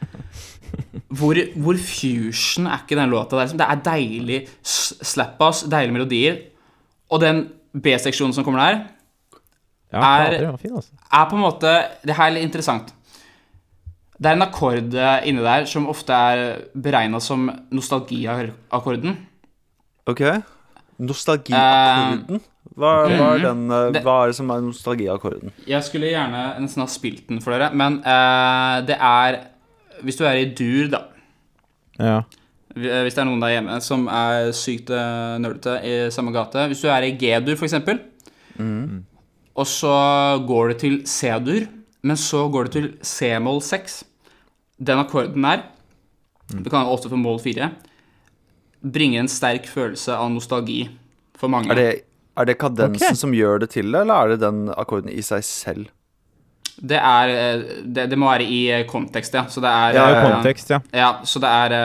Hvor, 1.13 1.37
hvor 1.61 1.77
fusion 1.77 2.67
er 2.71 2.81
ikke 2.87 2.97
den 2.97 3.11
låta 3.13 3.37
der? 3.43 3.51
Det 3.61 3.67
er 3.69 3.81
deilig 3.85 4.39
slap-ass, 4.65 5.67
deilige 5.69 5.93
melodier. 5.93 6.39
Og 7.13 7.21
den 7.21 7.43
B-seksjonen 7.77 8.33
som 8.37 8.45
kommer 8.47 8.63
der, 8.65 8.79
Ja, 9.93 10.01
er- 10.01 10.31
fader, 10.39 10.47
var 10.55 10.57
fin, 10.63 10.73
altså. 10.79 10.95
er 11.13 11.27
på 11.29 11.37
en 11.37 11.43
måte 11.45 11.73
Det 12.09 12.15
her 12.17 12.31
er 12.31 12.35
litt 12.39 12.47
interessant. 12.49 12.95
Det 14.23 14.31
er 14.31 14.37
en 14.39 14.45
akkord 14.45 14.95
eh, 14.95 15.25
inni 15.27 15.43
der 15.43 15.65
som 15.67 15.89
ofte 15.91 16.15
er 16.15 16.43
beregna 16.79 17.19
som 17.23 17.49
nostalgiakkorden. 17.75 19.17
Ok. 20.07 20.21
Nostalgiakkorden? 21.03 22.43
Hva, 22.73 22.91
hva, 23.11 23.27
er 23.35 23.43
den, 23.43 23.65
eh, 23.71 23.89
Det- 23.93 24.03
hva 24.05 24.15
er 24.23 24.31
det 24.31 24.37
som 24.39 24.51
er 24.55 24.61
nostalgiakkorden? 24.65 25.51
Jeg 25.69 25.83
skulle 25.85 26.09
gjerne 26.13 26.45
nesten 26.63 26.81
ha 26.85 26.87
spilt 26.89 27.27
den 27.29 27.41
for 27.41 27.53
dere, 27.53 27.73
men 27.75 27.99
uh, 28.05 28.81
det 28.87 28.97
er 28.99 29.41
Hvis 30.03 30.17
du 30.17 30.25
er 30.25 30.39
i 30.41 30.47
dur, 30.55 30.89
da 30.91 31.03
Ja. 31.99 32.23
Hvis 32.75 33.15
det 33.15 33.19
er 33.21 33.25
noen 33.29 33.41
der 33.43 33.53
hjemme 33.61 33.81
som 33.85 34.07
er 34.09 34.53
sykt 34.57 34.89
nerdete 34.89 35.75
i 35.85 36.11
samme 36.11 36.33
gate 36.33 36.63
Hvis 36.71 36.81
du 36.81 36.89
er 36.89 37.03
i 37.05 37.13
G-dur, 37.21 37.55
f.eks., 37.59 37.75
og 39.55 39.67
så 39.69 39.93
går 40.49 40.69
du 40.73 40.75
til 40.81 40.95
C-dur, 41.05 41.67
men 42.03 42.17
så 42.17 42.47
går 42.51 42.65
du 42.65 42.71
til 42.71 42.87
C-moll 43.05 43.61
6 43.61 44.05
Den 44.83 45.01
akkorden 45.03 45.47
der, 45.47 45.67
det 46.53 46.71
kan 46.73 46.89
også 46.89 47.11
for 47.13 47.21
mål 47.21 47.39
4, 47.45 47.71
bringer 48.83 49.23
en 49.23 49.31
sterk 49.31 49.69
følelse 49.71 50.17
av 50.17 50.31
nostalgi 50.33 50.85
for 51.39 51.53
mange. 51.53 51.71
Er 51.71 51.79
det, 51.79 51.91
er 52.39 52.49
det 52.49 52.59
kadensen 52.59 53.13
okay. 53.13 53.19
som 53.19 53.35
gjør 53.37 53.63
det 53.63 53.73
til 53.77 53.93
det, 53.93 54.05
eller 54.05 54.15
er 54.15 54.35
det 54.35 54.41
den 54.43 54.65
akkorden 54.75 55.13
i 55.13 55.23
seg 55.25 55.45
selv? 55.47 55.91
Det 56.83 56.99
er 56.99 57.31
eh, 57.31 57.65
Det, 57.85 58.09
det 58.11 58.19
må 58.19 58.31
være 58.31 58.47
i 58.49 58.63
eh, 58.73 58.85
kontekst, 58.89 59.35
ja. 59.37 59.45
Så 59.53 59.63
det 59.63 59.71
er 59.71 59.99
ja, 59.99 60.07
eh, 60.11 60.29
kontekst, 60.31 60.73
ja. 60.73 60.81
Ja, 60.97 61.11
så 61.29 61.43
det 61.43 61.51
er 61.51 61.77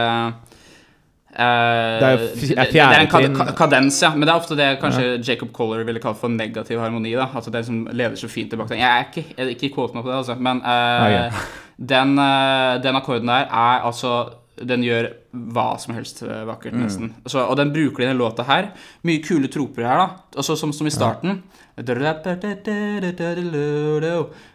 Det 1.38 2.08
er 2.08 2.18
f- 2.18 2.48
det, 2.50 2.58
er 2.58 2.72
det 2.72 2.82
er 2.82 3.02
en 3.04 3.10
kad 3.12 3.28
ka- 3.38 3.52
kadens, 3.60 4.00
ja. 4.02 4.10
Men 4.16 4.26
det 4.26 4.32
er 4.34 4.40
ofte 4.42 4.56
det 4.58 4.70
kanskje 4.82 5.06
Jacob 5.28 5.52
Collar 5.54 5.84
ville 5.86 6.02
kalt 6.02 6.18
for 6.18 6.30
negativ 6.34 6.80
harmoni. 6.82 7.12
da 7.14 7.28
At 7.38 7.46
det 7.54 7.62
som 7.68 7.84
leder 7.92 8.16
så 8.18 8.28
fint 8.30 8.50
tilbake 8.50 8.70
til 8.74 8.78
Jeg 8.82 8.90
er 8.90 9.06
ikke, 9.06 9.26
jeg 9.38 9.46
er 9.46 9.54
ikke 9.54 9.70
quote 9.76 9.94
meg 9.94 10.04
på 10.04 10.10
det, 10.10 10.18
altså. 10.18 10.36
Men 10.40 10.58
uh, 10.66 11.06
okay. 11.06 11.46
den, 11.94 12.18
uh, 12.18 12.82
den 12.82 12.96
akkorden 12.98 13.28
der 13.30 13.46
er 13.54 13.86
altså 13.86 14.16
Den 14.58 14.82
gjør 14.82 15.12
hva 15.54 15.78
som 15.78 15.94
helst 15.94 16.24
eh, 16.26 16.40
vakkert, 16.50 16.74
Mm. 16.74 16.82
nesten. 16.82 17.12
Så, 17.30 17.44
og 17.46 17.56
den 17.60 17.70
bruker 17.72 17.98
de 18.02 18.04
i 18.08 18.08
den 18.10 18.18
låta 18.18 18.42
her. 18.48 18.72
Mye 19.06 19.22
kule 19.22 19.48
troper 19.54 19.86
her, 19.86 19.98
da. 20.02 20.08
Også 20.42 20.56
som, 20.58 20.74
som 20.74 20.88
i 20.88 20.90
starten. 20.90 21.44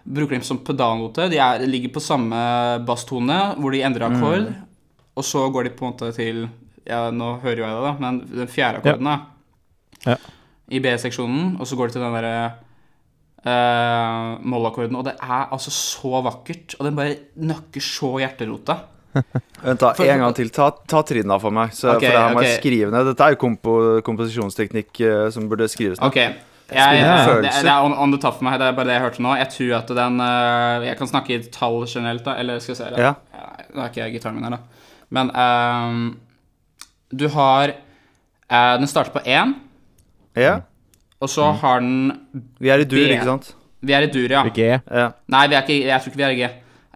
Bruker 0.04 0.34
dem 0.34 0.42
som 0.42 0.58
pedalnote. 0.66 1.28
De 1.30 1.38
er, 1.38 1.62
ligger 1.70 1.92
på 1.94 2.02
samme 2.02 2.36
basstone, 2.86 3.38
hvor 3.60 3.70
de 3.74 3.82
endrer 3.86 4.08
akkord. 4.10 4.50
Og 5.14 5.24
så 5.28 5.44
går 5.52 5.68
de 5.68 5.74
på 5.76 5.86
en 5.86 5.92
måte 5.92 6.10
til 6.16 6.42
Ja, 6.88 7.10
nå 7.14 7.36
hører 7.42 7.62
jo 7.62 7.66
jeg 7.66 7.74
det, 7.76 7.82
da, 7.86 7.92
men 8.02 8.20
den 8.42 8.48
fjerde 8.50 8.80
akkorden, 8.82 9.08
da. 9.10 9.18
Ja. 10.06 10.16
I 10.72 10.80
B-seksjonen. 10.82 11.56
Og 11.60 11.68
så 11.68 11.76
går 11.78 11.90
det 11.90 11.96
til 11.98 12.02
den 12.02 12.14
derre 12.16 12.36
uh, 13.46 14.38
mollakkorden. 14.48 14.96
Og 14.98 15.04
det 15.06 15.14
er 15.20 15.44
altså 15.52 15.70
så 15.74 16.22
vakkert. 16.24 16.76
Og 16.78 16.88
den 16.88 16.96
bare 16.98 17.16
nøkker 17.38 17.84
så 17.84 18.14
hjerterota. 18.22 18.78
Vent 19.62 19.82
da, 19.82 19.92
For- 19.94 20.08
En 20.08 20.22
gang 20.24 20.34
til. 20.38 20.50
Ta, 20.54 20.70
ta 20.88 21.02
trinna 21.06 21.36
for 21.42 21.54
meg. 21.54 21.74
Så, 21.76 21.92
okay, 21.96 22.08
for 22.08 22.16
det 22.16 22.22
her 22.24 22.34
må 22.38 22.46
jeg 22.46 22.62
skrive 22.62 22.94
ned. 22.94 23.10
Dette 23.12 23.26
er 23.28 23.36
jo 23.36 23.42
kompo, 23.44 23.76
komposisjonsteknikk 24.06 25.02
uh, 25.04 25.26
som 25.34 25.46
burde 25.50 25.68
skrives 25.70 26.00
ned. 26.00 26.08
Ok. 26.08 26.48
Jeg, 26.72 27.02
det, 27.04 27.50
det 27.52 27.68
er 27.68 27.84
on, 27.84 27.92
on 28.00 28.14
the 28.14 28.18
top 28.22 28.38
for 28.38 28.46
meg. 28.46 28.54
Det 28.62 28.70
er 28.70 28.76
bare 28.78 28.88
det 28.88 28.94
jeg 28.96 29.04
hørte 29.04 29.20
nå. 29.22 29.34
Jeg 29.36 29.50
tror 29.52 29.72
at 29.82 29.90
den 29.98 30.22
uh, 30.24 30.86
Jeg 30.86 30.96
kan 30.96 31.10
snakke 31.10 31.34
i 31.36 31.42
tall 31.52 31.82
generelt, 31.84 32.24
da. 32.24 32.38
Eller 32.40 32.62
skal 32.64 32.72
vi 32.72 32.78
se 32.80 32.86
da. 32.94 33.10
Ja. 33.10 33.58
Nå 33.74 33.82
er 33.84 33.90
ikke 33.92 34.06
gitaren 34.14 34.38
min 34.38 34.46
her, 34.48 34.56
da. 34.56 34.88
Men 35.12 35.28
ehm, 35.36 36.04
du 37.12 37.28
har 37.28 37.72
eh, 37.72 38.74
Den 38.80 38.86
starter 38.86 39.12
på 39.12 39.22
én, 39.28 39.54
ja. 40.36 40.60
og 41.20 41.28
så 41.28 41.50
har 41.62 41.80
den 41.80 42.12
Vi 42.58 42.68
er 42.68 42.78
i 42.78 42.84
dur, 42.84 42.96
B. 42.96 43.10
ikke 43.10 43.24
sant? 43.24 43.54
Vi 43.82 43.92
er 43.92 44.06
i 44.06 44.10
dur, 44.10 44.30
ja. 44.30 44.42
G. 44.48 44.58
Ja. 44.90 45.08
Nei, 45.28 45.46
vi 45.48 45.54
er 45.54 45.62
ikke, 45.62 45.86
jeg 45.86 46.00
tror 46.00 46.12
ikke 46.12 46.20
vi 46.20 46.22
er 46.22 46.36
i 46.36 46.38
G. 46.38 46.50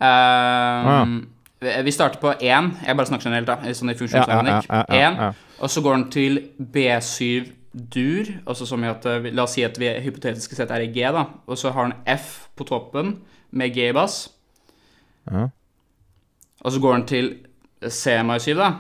Ehm, 0.06 1.16
vi, 1.60 1.72
vi 1.84 1.90
starter 1.90 2.20
på 2.22 2.30
én. 2.38 2.70
Jeg 2.86 2.96
bare 2.96 3.06
snakker 3.08 3.26
generelt, 3.26 3.48
da. 3.48 3.74
Sånn 3.74 3.90
i 3.90 3.96
funksjonsmekanikk. 3.98 4.68
Ja, 4.68 4.76
ja, 4.76 4.82
ja, 4.88 5.00
ja, 5.00 5.10
Én, 5.10 5.18
ja. 5.18 5.58
og 5.58 5.72
så 5.72 5.82
går 5.82 5.96
den 5.96 6.06
til 6.14 6.38
B7 6.60 7.48
dur. 7.94 8.30
Altså 8.46 8.68
som 8.68 8.84
i 8.84 8.90
at 8.90 9.06
eh, 9.10 9.30
La 9.32 9.44
oss 9.44 9.56
si 9.56 9.64
at 9.66 9.78
vi 9.80 9.90
hypotetisk 10.04 10.54
sett 10.56 10.70
er 10.70 10.86
i 10.86 10.90
G, 10.94 11.02
da. 11.12 11.26
Og 11.46 11.58
så 11.58 11.74
har 11.74 11.88
den 11.88 11.96
F 12.16 12.46
på 12.56 12.64
toppen 12.68 13.16
med 13.50 13.74
G 13.74 13.90
i 13.90 13.96
bass. 13.96 14.28
Ja. 15.30 15.48
Og 16.62 16.72
så 16.72 16.80
går 16.80 16.96
den 16.96 17.06
til 17.06 17.32
C 17.90 18.20
mai 18.22 18.38
7, 18.40 18.54
da. 18.58 18.70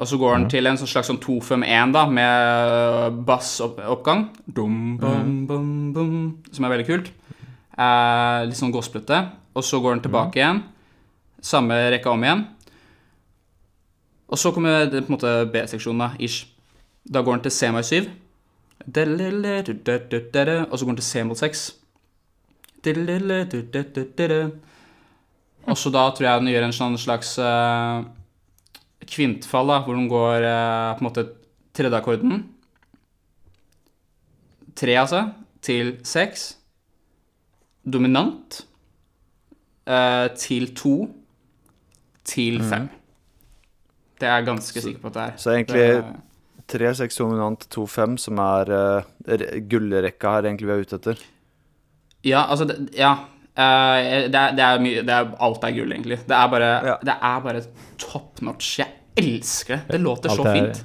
Og 0.00 0.08
så 0.08 0.16
går 0.16 0.36
den 0.38 0.46
til 0.48 0.64
en 0.64 0.78
slags 0.80 1.10
sånn 1.10 1.20
2-5-1, 1.20 1.90
da, 1.92 2.06
med 2.08 2.30
øh, 2.72 3.18
bassoppgang. 3.28 4.30
Bum, 4.48 4.96
som 6.50 6.64
er 6.64 6.72
veldig 6.72 6.86
kult. 6.88 7.10
Eh, 7.76 8.38
litt 8.48 8.56
sånn 8.56 8.72
gospelete. 8.72 9.18
Og 9.52 9.66
så 9.66 9.80
går 9.82 9.98
den 9.98 10.04
tilbake 10.06 10.40
igjen. 10.40 10.62
Samme 11.44 11.76
rekka 11.92 12.14
om 12.14 12.24
igjen. 12.24 12.46
Og 14.30 14.40
så 14.40 14.54
kommer 14.54 14.86
det 14.88 15.02
på 15.04 15.10
en 15.10 15.16
måte 15.18 15.34
B-seksjonen, 15.52 16.00
da, 16.06 16.08
ish. 16.22 16.46
Da 17.04 17.20
går 17.26 17.36
den 17.36 17.44
til 17.48 17.54
C 17.58 17.68
mai 17.74 17.82
7. 17.84 18.08
Og 20.70 20.78
så 20.78 20.84
går 20.86 20.92
den 20.94 21.00
til 21.02 21.08
C 21.10 21.24
mot 21.28 21.36
6. 21.36 21.66
Og 25.68 25.76
så 25.76 25.92
da 25.92 26.06
tror 26.08 26.26
jeg 26.26 26.40
den 26.40 26.52
gjør 26.54 26.66
en 26.68 26.76
sånn 26.76 26.96
slags 26.98 27.34
eh, 27.42 28.00
kvintfall, 29.10 29.70
da, 29.72 29.80
hvor 29.84 29.96
den 29.98 30.08
går 30.10 30.46
eh, 30.46 30.94
på 30.96 31.02
en 31.04 31.08
måte 31.08 31.26
tredjeakkorden. 31.76 32.42
Tre, 34.80 34.94
altså, 34.96 35.24
til 35.62 35.96
seks. 36.06 36.54
Dominant. 37.84 38.62
eh, 39.90 40.28
til 40.38 40.70
to. 40.76 40.94
Til 42.24 42.60
fem. 42.62 42.88
Det 44.20 44.28
er 44.28 44.36
jeg 44.36 44.46
ganske 44.46 44.80
sikker 44.84 45.00
på 45.00 45.08
at 45.10 45.14
det 45.16 45.22
er. 45.22 45.36
Så 45.40 45.50
egentlig 45.56 45.86
tre, 46.68 46.92
3-6 46.92 47.16
dominant 47.18 47.64
2-5, 47.74 48.16
som 48.20 48.38
er 48.44 48.68
uh, 48.70 49.56
gullrekka 49.66 50.34
her 50.36 50.46
egentlig 50.50 50.68
vi 50.68 50.74
er 50.74 50.84
ute 50.84 50.98
etter. 51.00 51.22
Ja, 52.28 52.44
altså 52.52 52.68
det, 52.68 52.76
Ja. 52.94 53.14
Uh, 53.56 54.28
det, 54.30 54.36
er, 54.38 54.52
det 54.54 54.62
er 54.62 54.78
mye 54.84 55.00
det 55.02 55.10
er, 55.16 55.32
Alt 55.42 55.64
er 55.66 55.72
gull, 55.74 55.90
egentlig. 55.96 56.20
Det 56.28 56.36
er 56.36 56.52
bare, 56.52 56.68
Ja. 56.86 56.94
det 57.02 57.16
er 57.32 57.40
bare 57.48 57.62
top 57.98 58.42
notch. 58.46 58.78
Jeg 58.78 58.92
elsker 59.16 59.76
det. 59.76 59.82
Det 59.96 59.98
låter 59.98 60.28
så 60.28 60.44
fint. 60.44 60.84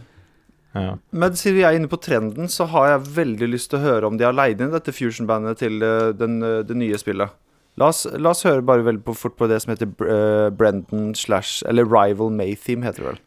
Ja. 0.75 0.97
Men 1.09 1.35
siden 1.35 1.55
vi 1.55 1.63
er 1.63 1.77
inne 1.77 1.87
på 1.87 1.97
trenden, 2.03 2.49
så 2.51 2.67
har 2.67 2.89
jeg 2.89 3.15
veldig 3.15 3.47
lyst 3.47 3.69
til 3.71 3.79
å 3.79 3.85
høre 3.85 4.09
om 4.09 4.17
de 4.19 4.27
har 4.27 4.35
leid 4.35 4.59
inn 4.59 4.73
dette 4.73 4.91
fusion-bandet 4.91 5.61
til 5.63 5.79
eh, 5.85 6.11
den, 6.17 6.41
eh, 6.43 6.63
det 6.67 6.75
nye 6.75 6.99
spillet. 6.99 7.31
La 7.79 7.89
oss, 7.91 8.03
la 8.19 8.31
oss 8.31 8.43
høre 8.47 8.63
bare 8.63 8.83
veldig 8.83 9.03
på, 9.03 9.15
fort 9.15 9.35
på 9.39 9.47
det 9.51 9.61
som 9.63 9.73
heter 9.73 9.89
uh, 10.07 10.47
Brendan 10.47 11.09
slash 11.15 11.59
Eller 11.67 11.83
Rival 11.83 12.31
Maytheme, 12.31 12.87
heter 12.87 13.03
det 13.03 13.09
vel. 13.09 13.19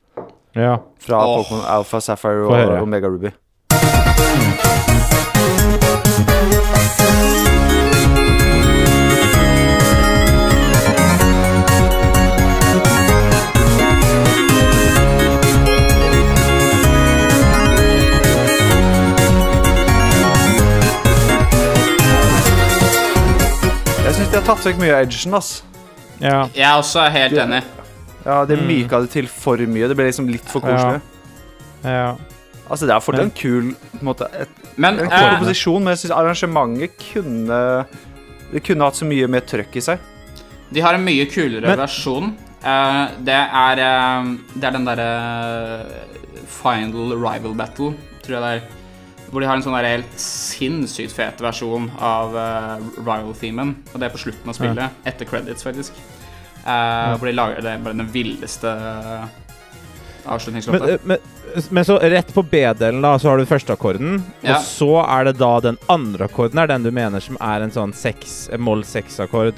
ja. 0.56 0.78
Fra 1.04 1.20
oh. 1.20 1.42
Pokémon 1.42 1.66
Alpha, 1.68 2.00
Sapphire 2.00 2.48
og. 2.48 2.82
Omega 2.82 3.12
Ruby. 3.12 3.36
De 24.38 24.44
har 24.46 24.54
tatt 24.54 24.66
vekk 24.68 24.78
mye 24.78 24.94
av 24.94 25.02
edgen, 25.06 25.34
ass. 25.34 25.62
ja. 26.22 26.48
Jeg 26.54 26.62
er 26.68 26.76
også 26.78 27.04
helt 27.10 27.32
enig. 27.42 27.62
Ja, 28.24 28.44
det 28.44 28.58
Mm. 28.58 28.66
myka 28.68 29.00
det 29.00 29.10
til 29.10 29.26
for 29.26 29.56
mye. 29.56 29.88
Det 29.88 29.96
ble 29.96 30.04
liksom 30.06 30.28
litt 30.30 30.44
for 30.44 30.60
koselig. 30.60 31.00
Ja. 31.84 32.16
Altså, 32.70 32.86
det 32.86 32.90
er 32.94 33.00
fortsatt 33.00 33.24
en 33.24 33.30
kul 33.30 33.72
på 33.72 34.00
en 34.00 34.06
måte, 34.06 34.28
et, 34.40 34.48
Men 34.76 34.98
en 35.00 35.10
eh, 35.10 35.36
komposisjon, 35.38 35.82
men 35.82 35.96
jeg 35.96 35.98
syns 36.10 36.16
arrangementet 36.16 36.90
kunne 37.12 37.86
Det 38.52 38.62
kunne 38.64 38.84
hatt 38.84 38.94
så 38.94 39.04
mye 39.06 39.26
mer 39.28 39.40
trøkk 39.40 39.76
i 39.76 39.80
seg. 39.80 39.98
de 40.72 40.80
har 40.80 40.94
en 40.94 41.04
mye 41.04 41.26
kulere 41.26 41.62
Men- 41.62 41.78
versjon. 41.78 42.36
Eh, 42.62 43.08
det 43.24 43.34
er 43.34 43.78
eh, 43.78 44.36
Det 44.54 44.64
er 44.64 44.70
den 44.70 44.84
derre 44.84 45.84
Final 46.46 47.12
Rival 47.16 47.54
Battle, 47.54 47.94
tror 48.22 48.28
jeg 48.38 48.42
det 48.42 48.62
er. 48.62 48.62
Hvor 49.28 49.42
de 49.42 49.48
har 49.48 49.58
en 49.58 49.64
sånn 49.64 49.76
helt 49.76 50.20
sinnssykt 50.22 51.12
fet 51.12 51.42
versjon 51.44 51.90
av 52.00 52.32
uh, 52.32 52.86
Rival-themen. 52.96 53.74
Og 53.92 54.00
det 54.00 54.08
er 54.08 54.14
på 54.14 54.22
slutten 54.22 54.48
av 54.48 54.56
spillet. 54.56 55.02
Etter 55.08 55.28
credits, 55.28 55.66
faktisk. 55.66 55.98
Eh, 56.68 57.16
Hvor 57.18 57.26
de 57.26 57.32
lager 57.32 57.62
det 57.64 57.76
bare 57.84 57.96
den 57.96 58.08
villeste 58.12 58.68
uh, 58.68 59.26
Men, 60.26 60.82
eh, 60.82 60.96
men, 61.02 61.18
men 61.70 61.84
så 61.84 61.98
rett 61.98 62.34
på 62.34 62.42
B-delen, 62.42 63.00
da, 63.02 63.14
så 63.18 63.30
har 63.30 63.38
du 63.38 63.46
førsteakkorden. 63.48 64.18
Ja. 64.42 64.58
Og 64.58 64.66
så 64.66 64.90
er 65.04 65.30
det 65.30 65.38
da 65.40 65.52
den 65.64 65.78
andre 65.88 66.28
akkorden, 66.28 66.60
er 66.60 66.68
den 66.68 66.84
du 66.84 66.90
mener 66.92 67.24
som 67.24 67.38
er 67.40 67.64
en 67.64 67.72
sånn 67.72 67.94
seks, 67.96 68.50
moll 68.58 68.84
seks-akkord? 68.84 69.56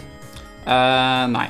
Uh, 0.66 1.27
nei. 1.33 1.49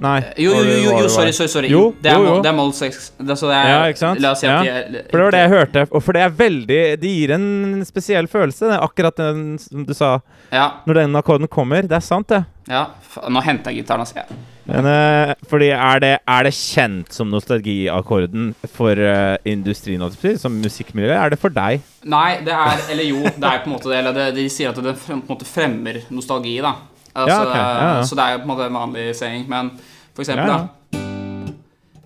Nei. 0.00 0.18
Jo, 0.40 0.54
jo, 0.56 0.60
jo, 0.64 0.76
jo, 0.80 0.92
jo 1.04 1.08
sorry, 1.12 1.32
sorry. 1.36 1.48
sorry. 1.52 1.68
Jo, 1.68 1.80
det 2.00 2.08
er, 2.08 2.16
jo, 2.16 2.24
jo. 2.24 2.36
det 2.40 2.48
er 2.48 2.54
moll 2.56 2.70
6. 2.72 3.00
Det, 3.18 3.34
så 3.36 3.50
det 3.50 3.56
er, 3.58 3.66
Ja, 3.68 3.80
ikke 3.92 4.00
sant? 4.00 4.20
La 4.24 4.30
oss 4.32 4.40
si 4.40 4.46
at 4.48 4.64
Ja. 4.64 4.72
de 4.88 4.98
er 5.02 5.02
For 5.10 5.18
det 5.18 5.24
var 5.26 5.34
det 5.36 5.42
jeg 5.44 5.50
hørte. 5.52 5.82
Og 5.90 6.02
for 6.06 6.16
det 6.16 6.22
er 6.24 6.30
veldig 6.38 6.78
Det 7.02 7.10
gir 7.10 7.32
en 7.36 7.82
spesiell 7.84 8.28
følelse, 8.32 8.70
det 8.70 8.78
er 8.78 8.86
akkurat 8.86 9.16
den 9.20 9.58
som 9.60 9.84
du 9.84 9.92
sa, 9.94 10.14
Ja, 10.50 10.70
når 10.88 10.94
den 11.02 11.20
akkorden 11.20 11.48
kommer. 11.52 11.82
Det 11.82 11.92
er 11.98 12.00
sant, 12.06 12.28
det. 12.32 12.44
ja. 12.68 12.86
Nå 13.28 13.42
henter 13.42 13.72
jeg 13.74 13.82
gitaren, 13.84 14.00
altså. 14.06 14.22
Ja. 14.22 14.40
Men 14.70 14.86
eh, 14.86 15.34
fordi 15.50 15.68
er 15.74 15.98
det, 16.00 16.10
er 16.30 16.44
det 16.46 16.52
kjent 16.54 17.12
som 17.12 17.28
nostalgiakkorden 17.32 18.52
for 18.70 18.94
uh, 18.94 19.36
industrien, 19.44 20.02
som 20.38 20.52
musikkmiljø? 20.62 21.10
Er 21.12 21.30
det 21.34 21.40
for 21.42 21.50
deg? 21.50 21.80
Nei, 22.04 22.38
det 22.46 22.54
er 22.54 22.84
Eller 22.92 23.08
jo, 23.08 23.22
det 23.24 23.44
er 23.50 23.64
på 23.64 23.70
en 23.70 23.74
måte 23.76 23.90
det. 23.90 23.98
Eller 23.98 24.12
det, 24.16 24.28
de 24.38 24.46
sier 24.52 24.70
at 24.70 24.78
det 24.80 24.94
på 25.00 25.12
en 25.16 25.24
måte 25.28 25.48
fremmer 25.48 26.00
nostalgi, 26.14 26.56
da. 26.62 26.74
Altså, 27.10 27.34
Ja, 27.34 27.40
okay. 27.42 27.58
ja, 27.58 27.94
ja. 27.98 28.02
Så 28.06 28.14
det 28.14 28.24
er 28.24 28.32
jo 28.36 28.38
på 28.38 28.46
en 28.46 28.52
måte 28.54 28.66
en 28.70 28.78
vanlig 28.78 29.06
saying. 29.18 29.48
Men 29.50 29.72
for 30.20 30.32
eksempel, 30.32 30.46
Ja, 30.46 30.52
ja. 30.52 30.58
da 30.58 30.66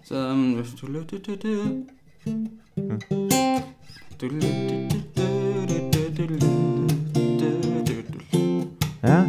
så, 0.04 0.14
Ja. 9.02 9.24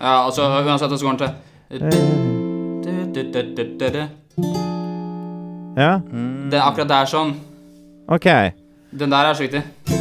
Ja, 0.00 0.24
altså 0.24 0.42
uansett 0.42 0.98
så 0.98 1.04
går 1.04 1.12
den 1.12 1.18
til 1.18 1.30
ja. 5.76 6.00
Det 6.50 6.54
er 6.54 6.62
akkurat 6.62 6.88
der 6.88 7.04
sånn. 7.04 7.34
OK. 8.08 8.24
Den 8.98 9.10
der 9.12 9.16
er 9.16 9.34
så 9.34 9.42
viktig. 9.42 9.95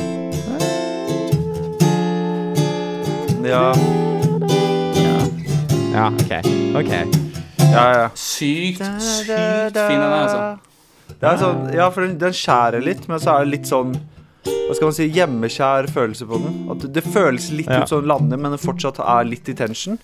Ja, 3.46 3.74
Ja, 5.96 6.08
OK. 6.12 6.32
OK. 6.76 6.92
ja, 7.72 7.84
ja. 7.98 8.10
Sykt, 8.16 8.82
sykt 9.00 9.30
fin 9.30 10.00
den 10.00 10.02
er, 10.02 10.16
altså. 10.26 10.42
Det 11.16 11.30
er 11.30 11.38
sånn, 11.40 11.62
ja, 11.76 11.86
for 11.94 12.04
den, 12.04 12.18
den 12.20 12.34
skjærer 12.36 12.84
litt, 12.84 13.06
men 13.08 13.22
så 13.22 13.38
er 13.38 13.46
det 13.46 13.54
litt 13.54 13.70
sånn 13.70 13.94
Hva 14.46 14.74
skal 14.76 14.90
man 14.90 14.96
si, 14.98 15.06
hjemmekjær 15.14 15.88
følelse 15.94 16.26
på 16.30 16.40
den. 16.42 16.58
At 16.74 16.82
det, 16.84 16.90
det 16.98 17.04
føles 17.06 17.48
litt 17.54 17.70
Ja. 17.72 17.84
ut 17.84 17.90
som 17.90 18.02
den 18.04 18.10
lander, 18.12 18.38
men 18.42 18.54
det 18.54 18.60
fortsatt 18.62 19.00
er 19.02 19.24
litt 19.30 19.48
i 19.50 19.56
tension. 19.58 19.98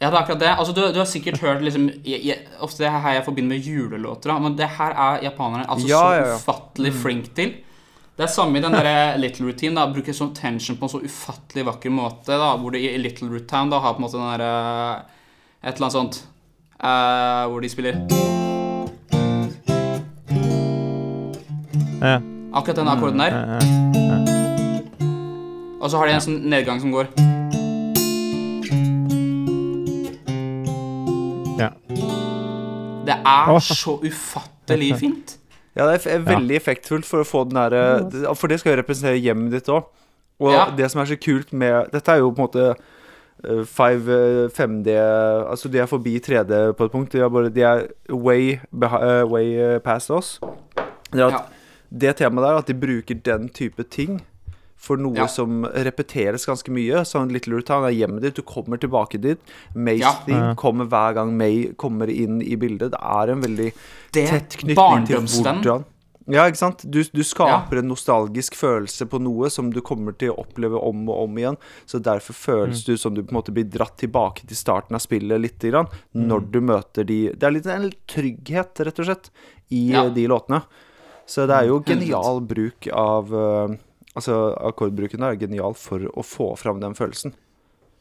Ja, 0.00 0.08
det 0.10 0.16
er 0.16 0.20
akkurat 0.22 0.40
det. 0.42 0.48
Altså, 0.52 0.72
du, 0.76 0.80
du 0.92 0.98
har 1.00 1.06
sikkert 1.08 1.38
hørt 1.40 1.62
liksom 1.64 1.86
jeg, 2.04 2.18
jeg, 2.26 2.38
Ofte 2.62 2.82
det 2.84 2.88
er 2.90 2.98
her 3.00 3.14
jeg 3.18 3.24
forbinder 3.26 3.56
med 3.56 3.64
julelåter, 3.66 4.30
da, 4.32 4.38
men 4.42 4.56
det 4.58 4.68
her 4.78 4.92
er 4.92 5.22
japanerne 5.24 5.66
altså 5.72 5.86
Ja, 5.88 6.00
så 6.02 6.16
ja, 6.18 6.26
ja. 6.32 6.34
ufattelig 6.40 6.92
flink 7.02 7.30
til. 7.38 7.54
Det 8.16 8.24
er 8.24 8.30
samme 8.32 8.56
i 8.58 8.62
den 8.64 8.72
der 8.72 9.18
Little 9.20 9.46
Routine. 9.50 9.76
da 9.76 9.86
Bruker 9.92 10.14
sånn 10.16 10.32
tension 10.36 10.78
på 10.80 10.88
en 10.88 10.92
så 10.94 11.02
ufattelig 11.04 11.66
vakker 11.68 11.92
måte. 11.92 12.32
da 12.32 12.54
Hvor 12.56 12.72
du 12.72 12.78
i 12.80 12.94
Little 13.00 13.28
Root 13.28 13.48
Town 13.50 13.70
da 13.72 13.80
har 13.84 13.96
på 13.96 14.00
en 14.00 14.06
måte 14.06 14.16
den 14.16 14.30
derre 14.32 15.04
Et 15.62 15.74
eller 15.76 15.86
annet 15.88 15.96
sånt 15.98 16.22
uh, 16.80 17.44
hvor 17.50 17.60
de 17.64 17.68
spiller 17.72 18.00
Ja. 21.96 22.20
akkurat 22.52 22.76
den 22.76 22.88
akkorden 22.92 23.18
der. 23.18 23.32
Ja, 23.32 23.56
ja. 23.56 24.18
Og 25.80 25.90
så 25.90 25.96
har 25.98 26.06
de 26.06 26.12
en 26.12 26.20
sånn 26.20 26.36
nedgang 26.52 26.78
som 26.80 26.92
går. 26.92 27.08
Ja. 31.58 31.70
Det 33.08 33.16
er 33.16 33.58
så 33.64 33.96
ufattelig 34.04 34.92
fint. 35.00 35.38
Ja, 35.76 35.86
det 35.92 36.06
er 36.08 36.22
veldig 36.24 36.56
effektfullt 36.56 37.04
for 37.04 37.20
å 37.20 37.26
få 37.28 37.44
den 37.44 37.58
derre 37.58 38.34
For 38.36 38.48
det 38.48 38.60
skal 38.62 38.72
jo 38.74 38.80
representere 38.82 39.20
hjemmet 39.20 39.52
ditt 39.52 39.68
òg. 39.68 39.84
Og 40.40 40.52
Ja. 40.52 40.70
det 40.76 40.90
som 40.90 41.00
er 41.02 41.06
så 41.10 41.16
kult 41.20 41.52
med 41.52 41.90
Dette 41.92 42.08
er 42.12 42.18
jo 42.18 42.30
på 42.32 42.40
en 42.40 42.48
måte 42.48 42.76
eh, 43.44 43.64
5, 43.64 44.08
eh, 44.08 44.48
5D 44.48 44.88
Altså, 45.50 45.68
de 45.72 45.78
er 45.78 45.86
forbi 45.86 46.18
3D 46.20 46.72
på 46.76 46.84
et 46.84 46.92
punkt. 46.92 47.12
De 47.12 47.20
er, 47.20 47.28
bare, 47.28 47.50
de 47.52 47.60
er 47.62 47.86
way, 48.10 48.58
eh, 48.82 49.24
way 49.28 49.52
eh, 49.58 49.78
past 49.80 50.10
oss. 50.10 50.38
Det 51.12 51.20
at 51.22 51.32
Ja. 51.32 51.44
det 51.92 52.16
temaet 52.16 52.44
der, 52.48 52.56
at 52.58 52.66
de 52.66 52.74
bruker 52.74 53.14
den 53.22 53.48
type 53.48 53.82
ting 53.90 54.22
for 54.76 54.96
noe 55.00 55.16
Ja. 55.16 55.26
som 55.26 55.64
repeteres 55.64 56.44
ganske 56.46 56.68
mye. 56.70 57.00
Sånn 57.04 57.32
Little 57.32 57.54
Rutan 57.56 57.82
Town 57.82 57.84
er 57.88 57.94
hjemmet 57.96 58.22
ditt, 58.22 58.34
du 58.36 58.42
kommer 58.42 58.76
tilbake 58.78 59.18
dit. 59.20 59.38
Mays 59.74 60.00
Ja. 60.00 60.12
Ja. 60.28 60.54
kommer 60.54 60.84
hver 60.86 61.14
gang 61.14 61.36
May 61.36 61.72
kommer 61.76 62.08
inn 62.08 62.40
i 62.42 62.56
bildet. 62.56 62.90
Det 62.92 63.00
er 63.02 63.30
en 63.32 63.40
veldig 63.42 63.72
Det 64.12 64.28
tett 64.28 64.56
knytning 64.58 65.06
til 65.06 65.16
hvordan 65.20 65.84
Ja, 66.28 66.42
ikke 66.50 66.56
sant? 66.58 66.78
Du, 66.90 67.04
du 67.04 67.22
skaper 67.22 67.78
en 67.78 67.86
nostalgisk 67.88 68.54
følelse 68.58 69.06
på 69.08 69.20
noe 69.22 69.48
som 69.48 69.70
du 69.70 69.80
kommer 69.80 70.10
til 70.18 70.30
å 70.32 70.40
oppleve 70.42 70.74
om 70.82 71.08
og 71.08 71.20
om 71.28 71.36
igjen. 71.38 71.56
Så 71.86 72.00
derfor 72.02 72.34
føles 72.34 72.84
du 72.84 72.96
som 72.96 73.14
du 73.14 73.22
på 73.22 73.30
en 73.30 73.38
måte 73.40 73.54
blir 73.54 73.62
dratt 73.70 73.96
tilbake 73.96 74.44
til 74.44 74.56
starten 74.56 74.96
av 74.96 75.00
spillet 75.00 75.40
litt 75.40 75.60
grann, 75.60 75.86
når 76.16 76.50
du 76.50 76.60
møter 76.60 77.06
de 77.06 77.28
Det 77.30 77.44
er 77.44 77.50
litt 77.52 77.66
en 77.66 77.92
trygghet, 78.08 78.74
rett 78.84 78.98
og 78.98 79.06
slett, 79.06 79.30
i 79.70 79.92
Ja. 79.92 80.02
eh, 80.06 80.10
de 80.10 80.26
låtene. 80.26 80.64
Så 81.26 81.46
det 81.46 81.54
er 81.62 81.66
jo 81.68 81.78
genial 81.80 82.40
bruk 82.40 82.88
av 82.92 83.32
eh, 83.32 83.76
Altså, 84.16 84.36
akkordbruken 84.64 85.24
er 85.26 85.38
genial 85.40 85.76
for 85.76 86.08
å 86.08 86.24
få 86.24 86.54
fram 86.56 86.80
den 86.80 86.96
følelsen. 86.96 87.34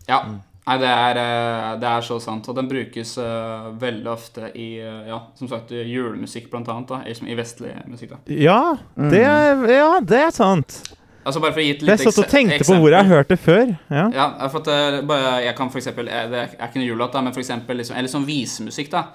Ja. 0.07 0.21
Nei, 0.65 0.75
det 0.81 0.89
er, 0.89 1.17
eh, 1.21 1.71
det 1.81 1.89
er 1.89 2.05
så 2.05 2.17
sant. 2.23 2.47
Og 2.49 2.55
den 2.57 2.69
brukes 2.69 3.11
uh, 3.21 3.69
veldig 3.77 4.09
ofte 4.09 4.49
i 4.57 4.69
uh, 4.81 5.03
ja, 5.11 5.19
som 5.37 5.49
sagt, 5.51 5.75
julemusikk, 5.75 6.47
blant 6.49 6.71
annet. 6.73 6.89
Da, 6.89 7.01
i, 7.05 7.13
i 7.29 7.37
vestlig 7.37 7.75
musikk. 7.89 8.15
da 8.15 8.37
Ja, 8.47 8.77
det 8.97 9.21
er, 9.21 9.65
ja, 9.69 9.91
det 10.01 10.21
er 10.23 10.33
sant. 10.33 10.79
Altså 11.25 11.41
Bare 11.41 11.55
for 11.55 11.61
å 11.61 11.65
gi 11.65 11.73
et 11.73 11.81
Jeg 11.81 11.89
lite 11.89 12.05
satt 12.05 12.21
og 12.21 12.31
tenkte 12.31 12.61
på 12.65 12.79
hvor 12.79 12.93
jeg 12.93 13.01
har 13.01 13.11
hørt 13.11 13.33
det 13.33 13.39
før. 13.41 13.75
Ja. 13.89 14.07
Ja, 14.13 14.27
for 14.53 14.61
at 14.61 15.05
bare, 15.09 15.35
jeg 15.45 15.57
kan 15.57 15.71
for 15.73 15.81
eksempel 15.81 16.05
Det 16.05 16.41
er 16.43 16.67
ikke 16.67 16.77
noe 16.77 16.89
julelåt, 16.89 17.17
men 17.17 17.33
for 17.33 17.41
eksempel 17.41 17.81
liksom, 17.81 17.97
Eller 17.97 18.13
sånn 18.13 18.27
visemusikk, 18.29 18.91
da. 18.93 19.07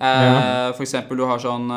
Eh, 0.00 0.70
For 0.72 0.86
eksempel 0.86 1.20
du 1.20 1.26
har 1.28 1.42
sånn 1.42 1.68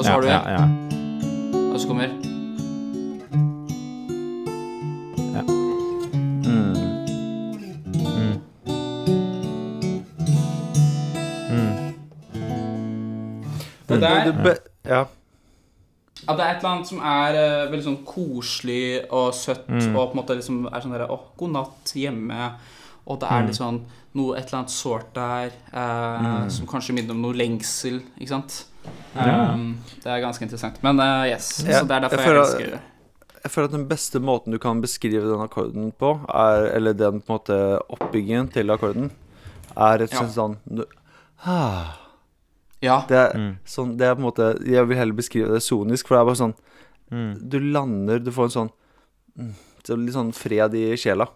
Og 0.00 0.04
så 0.06 0.12
har 0.14 0.20
du 0.24 0.28
ja, 0.30 0.40
en, 0.40 0.54
ja. 0.56 1.72
og 1.74 1.80
så 1.80 1.88
kommer 1.90 2.08
Det 13.88 14.00
der 14.00 14.24
Det 14.24 14.34
be- 14.42 14.90
ja. 14.90 15.04
At 16.28 16.36
det 16.36 16.44
er 16.44 16.50
et 16.50 16.56
eller 16.60 16.70
annet 16.74 16.86
som 16.88 16.98
er 17.00 17.36
uh, 17.38 17.70
veldig 17.72 17.84
sånn 17.86 18.02
koselig 18.06 19.00
og 19.10 19.32
søtt, 19.34 19.66
Mm. 19.68 19.96
og 19.96 20.10
på 20.12 20.12
en 20.12 20.20
måte 20.20 20.36
liksom 20.36 20.66
er 20.68 20.80
sånn 20.80 20.92
derre 20.92 21.08
Å, 21.08 21.18
god 21.36 21.50
natt 21.50 21.92
hjemme. 21.96 22.52
Og 23.06 23.18
det 23.20 23.28
Mm. 23.28 23.36
er 23.36 23.46
litt 23.46 23.56
sånn 23.56 23.80
noe, 24.14 24.36
et 24.36 24.46
eller 24.46 24.58
annet 24.58 24.70
sårt 24.70 25.14
der 25.14 25.50
eh, 25.72 26.48
som 26.48 26.66
kanskje 26.66 26.92
minner 26.94 27.10
om 27.12 27.22
noe 27.22 27.32
lengsel, 27.32 28.02
ikke 28.20 28.28
sant? 28.28 28.64
Ja. 29.14 29.52
Um, 29.54 29.78
det 30.02 30.06
er 30.10 30.22
ganske 30.22 30.44
interessant. 30.46 30.78
Men 30.82 31.00
uh, 31.02 31.26
yes, 31.28 31.64
Ja, 31.66 31.80
så 31.80 31.86
det 31.88 31.96
er 31.96 32.04
derfor 32.06 32.22
jeg 32.22 32.30
jeg, 32.34 32.40
elsker 32.44 32.74
det. 32.76 32.80
Jeg 33.42 33.50
føler 33.54 33.68
at 33.70 33.74
den 33.74 33.88
beste 33.88 34.20
måten 34.20 34.52
du 34.54 34.58
kan 34.60 34.80
beskrive 34.84 35.24
den 35.26 35.40
akkorden 35.42 35.90
på, 35.98 36.12
er, 36.28 36.68
eller 36.76 36.92
den 36.96 37.20
på 37.24 37.32
en 37.32 37.38
måte 37.38 37.58
oppbyggingen 37.96 38.50
til 38.52 38.70
akkorden, 38.70 39.10
er 39.76 39.98
rett 40.02 40.12
og 40.12 40.18
slett 40.20 40.34
sånn 40.36 40.56
du, 40.68 40.84
ah, 41.46 41.96
Ja. 42.82 43.02
det, 43.08 43.16
er, 43.16 43.36
Mm. 43.38 43.52
sånn 43.64 43.96
det 43.96 44.06
er 44.08 44.14
på 44.14 44.20
en 44.20 44.26
måte 44.28 44.46
Jeg 44.66 44.86
vil 44.88 44.96
heller 44.98 45.14
beskrive 45.14 45.52
det 45.52 45.62
sonisk, 45.62 46.08
for 46.08 46.16
det 46.16 46.20
er 46.20 46.30
bare 46.32 46.42
sånn 46.44 46.54
Mm. 47.10 47.48
Du 47.50 47.56
lander, 47.58 48.20
du 48.22 48.30
får 48.30 48.44
en 48.44 48.50
sånn 48.54 48.70
mm, 49.38 49.54
Litt 49.98 50.14
sånn 50.14 50.28
fred 50.36 50.74
i 50.78 50.94
sjela. 50.94 51.26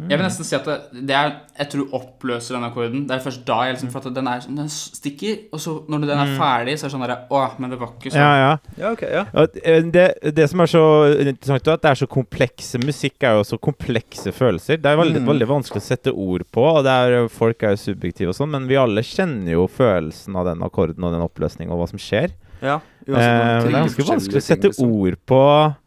Jeg 0.00 0.16
vil 0.18 0.24
nesten 0.24 0.46
si 0.48 0.54
at 0.56 0.64
det, 0.64 1.02
det 1.06 1.14
er 1.14 1.32
Jeg 1.58 1.68
tror 1.70 1.90
oppløser 1.98 2.56
den 2.56 2.64
akkorden. 2.64 3.02
Det 3.06 3.12
er 3.14 3.20
først 3.22 3.42
da 3.46 3.58
jeg 3.66 3.74
liksom 3.76 3.90
For 3.92 4.00
at 4.08 4.14
den, 4.16 4.26
er, 4.26 4.40
den 4.48 4.68
stikker, 4.72 5.36
og 5.52 5.60
så 5.60 5.74
når 5.92 6.06
den 6.08 6.18
er 6.22 6.30
ferdig, 6.40 6.78
så 6.80 6.86
er 6.86 6.88
det 6.88 6.94
sånn 6.96 7.04
derre 7.04 7.18
Å, 7.28 7.42
men 7.60 7.70
det 7.70 7.78
var 7.78 7.92
ikke 7.92 8.10
sånn. 8.10 8.18
Ja, 8.18 8.32
ja. 8.40 8.56
Ja, 8.80 8.92
ok, 8.96 9.02
ja. 9.12 9.24
Eh, 9.62 9.82
det, 9.92 10.06
det 10.34 10.48
som 10.50 10.64
er 10.64 10.70
så 10.72 10.82
interessant, 11.20 11.68
er 11.68 11.76
at 11.76 11.82
det 11.84 11.90
er 11.92 12.00
så 12.02 12.08
komplekse 12.10 12.80
Musikk 12.82 13.22
er 13.28 13.36
jo 13.36 13.44
så 13.52 13.58
komplekse 13.62 14.32
følelser. 14.32 14.80
Det 14.82 14.90
er 14.90 14.96
veldig, 15.02 15.20
Mm. 15.22 15.28
veldig 15.28 15.48
vanskelig 15.52 15.82
å 15.84 15.86
sette 15.86 16.10
ord 16.16 16.46
på, 16.50 16.64
og 16.72 16.82
det 16.88 16.90
er, 16.90 17.28
folk 17.28 17.62
er 17.62 17.76
jo 17.76 17.82
subjektive 17.84 18.32
og 18.32 18.38
sånn, 18.40 18.50
men 18.50 18.66
vi 18.66 18.80
alle 18.80 19.04
kjenner 19.06 19.52
jo 19.52 19.68
følelsen 19.68 20.34
av 20.40 20.48
den 20.48 20.64
akkorden 20.66 21.04
og 21.04 21.12
den 21.12 21.22
oppløsningen 21.28 21.70
og 21.70 21.78
hva 21.84 21.88
som 21.92 22.00
skjer. 22.00 22.32
ja. 22.62 22.80
Eh, 23.06 23.12
uansett 23.12 23.28
eh, 23.28 23.36
det 23.36 23.52
er 23.52 23.60
tenker 23.66 23.78
ganske 23.82 24.04
vanskelig 24.08 24.38
å 24.38 24.40
ting, 24.40 24.48
sette 24.48 24.68
liksom. 24.72 24.90
ord 24.94 25.16
på 25.26 25.42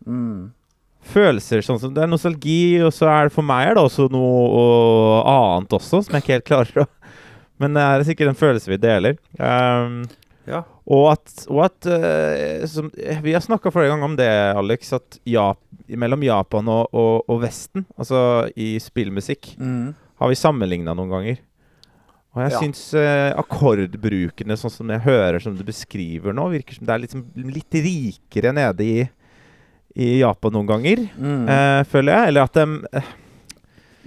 Mm. 0.06 0.52
Følelser. 1.06 1.62
Sånn 1.66 1.80
som 1.82 1.94
Det 1.94 2.04
er 2.04 2.12
nostalgi, 2.12 2.82
og 2.86 2.92
så 2.96 3.08
er 3.12 3.28
det 3.30 3.36
for 3.36 3.46
meg 3.48 3.70
er 3.72 3.76
det 3.78 3.84
også 3.86 4.08
noe 4.12 5.24
annet 5.30 5.76
også, 5.78 6.04
som 6.06 6.16
jeg 6.18 6.24
ikke 6.26 6.38
helt 6.38 6.50
klarer 6.52 6.84
å 6.84 6.88
Men 7.62 7.74
det 7.78 7.84
er 7.88 8.04
sikkert 8.04 8.34
en 8.34 8.40
følelse 8.40 8.68
vi 8.74 8.78
deler. 8.84 9.18
Um, 9.40 10.04
Ja. 10.46 10.60
og 10.86 11.08
at, 11.14 11.32
og 11.50 11.64
at 11.66 11.88
uh, 11.90 12.66
som, 12.70 12.92
Vi 13.24 13.32
har 13.34 13.42
snakka 13.42 13.72
flere 13.74 13.90
ganger 13.90 14.06
om 14.06 14.16
det, 14.20 14.28
Alex, 14.56 14.92
at 14.94 15.18
Jap 15.26 15.58
mellom 15.90 16.22
Japan 16.22 16.68
og, 16.70 16.90
og, 16.94 17.24
og 17.30 17.42
Vesten, 17.42 17.86
altså 17.98 18.50
i 18.56 18.76
spillmusikk, 18.80 19.56
Mm. 19.58 19.96
har 20.20 20.30
vi 20.30 20.36
sammenligna 20.38 20.94
noen 20.96 21.10
ganger. 21.10 21.38
Og 22.36 22.44
jeg 22.44 22.52
Ja. 22.52 22.60
syns 22.60 22.84
uh, 22.94 23.32
akkordbrukene, 23.42 24.58
sånn 24.60 24.72
som 24.72 24.90
jeg 24.92 25.00
hører 25.06 25.40
som 25.42 25.56
du 25.56 25.64
beskriver 25.64 26.34
nå, 26.36 26.50
virker 26.52 26.76
som 26.76 26.86
det 26.86 26.94
er 26.94 27.04
liksom 27.08 27.26
litt 27.56 27.72
rikere 27.72 28.52
nede 28.54 28.84
i, 28.84 29.10
i 29.96 30.20
Japan 30.20 30.52
noen 30.52 30.68
ganger, 30.68 31.06
Mm. 31.18 31.48
eh, 31.50 31.84
føler 31.88 32.12
jeg. 32.18 32.28
Eller 32.28 32.42
at 32.44 32.54
de 32.54 33.04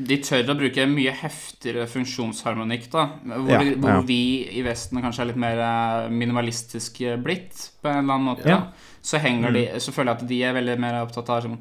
De 0.01 0.17
tør 0.23 0.47
å 0.53 0.55
bruke 0.55 0.85
mye 0.87 1.11
heftigere 1.11 1.87
funksjonsharmonikk, 1.91 2.85
da. 2.93 3.07
Hvor, 3.27 3.49
Ja, 3.51 3.63
hvor 3.75 3.89
ja. 3.97 4.01
vi 4.07 4.47
i 4.55 4.63
Vesten 4.63 5.01
kanskje 5.03 5.21
er 5.25 5.27
litt 5.33 5.41
mer 5.43 5.59
eh, 5.59 6.09
minimalistisk 6.09 7.01
blitt, 7.25 7.71
på 7.83 7.89
en 7.91 8.05
eller 8.05 8.15
annen 8.15 8.29
måte. 8.29 8.47
Ja. 8.47 8.59
Mm. 8.59 8.73
Så 9.03 9.19
henger 9.19 9.53
de 9.53 9.81
Så 9.81 9.91
føler 9.93 10.13
jeg 10.15 10.23
at 10.23 10.29
de 10.29 10.43
er 10.45 10.55
veldig 10.55 10.79
mer 10.79 11.01
opptatt 11.05 11.29
av 11.31 11.43
sånn, 11.43 11.59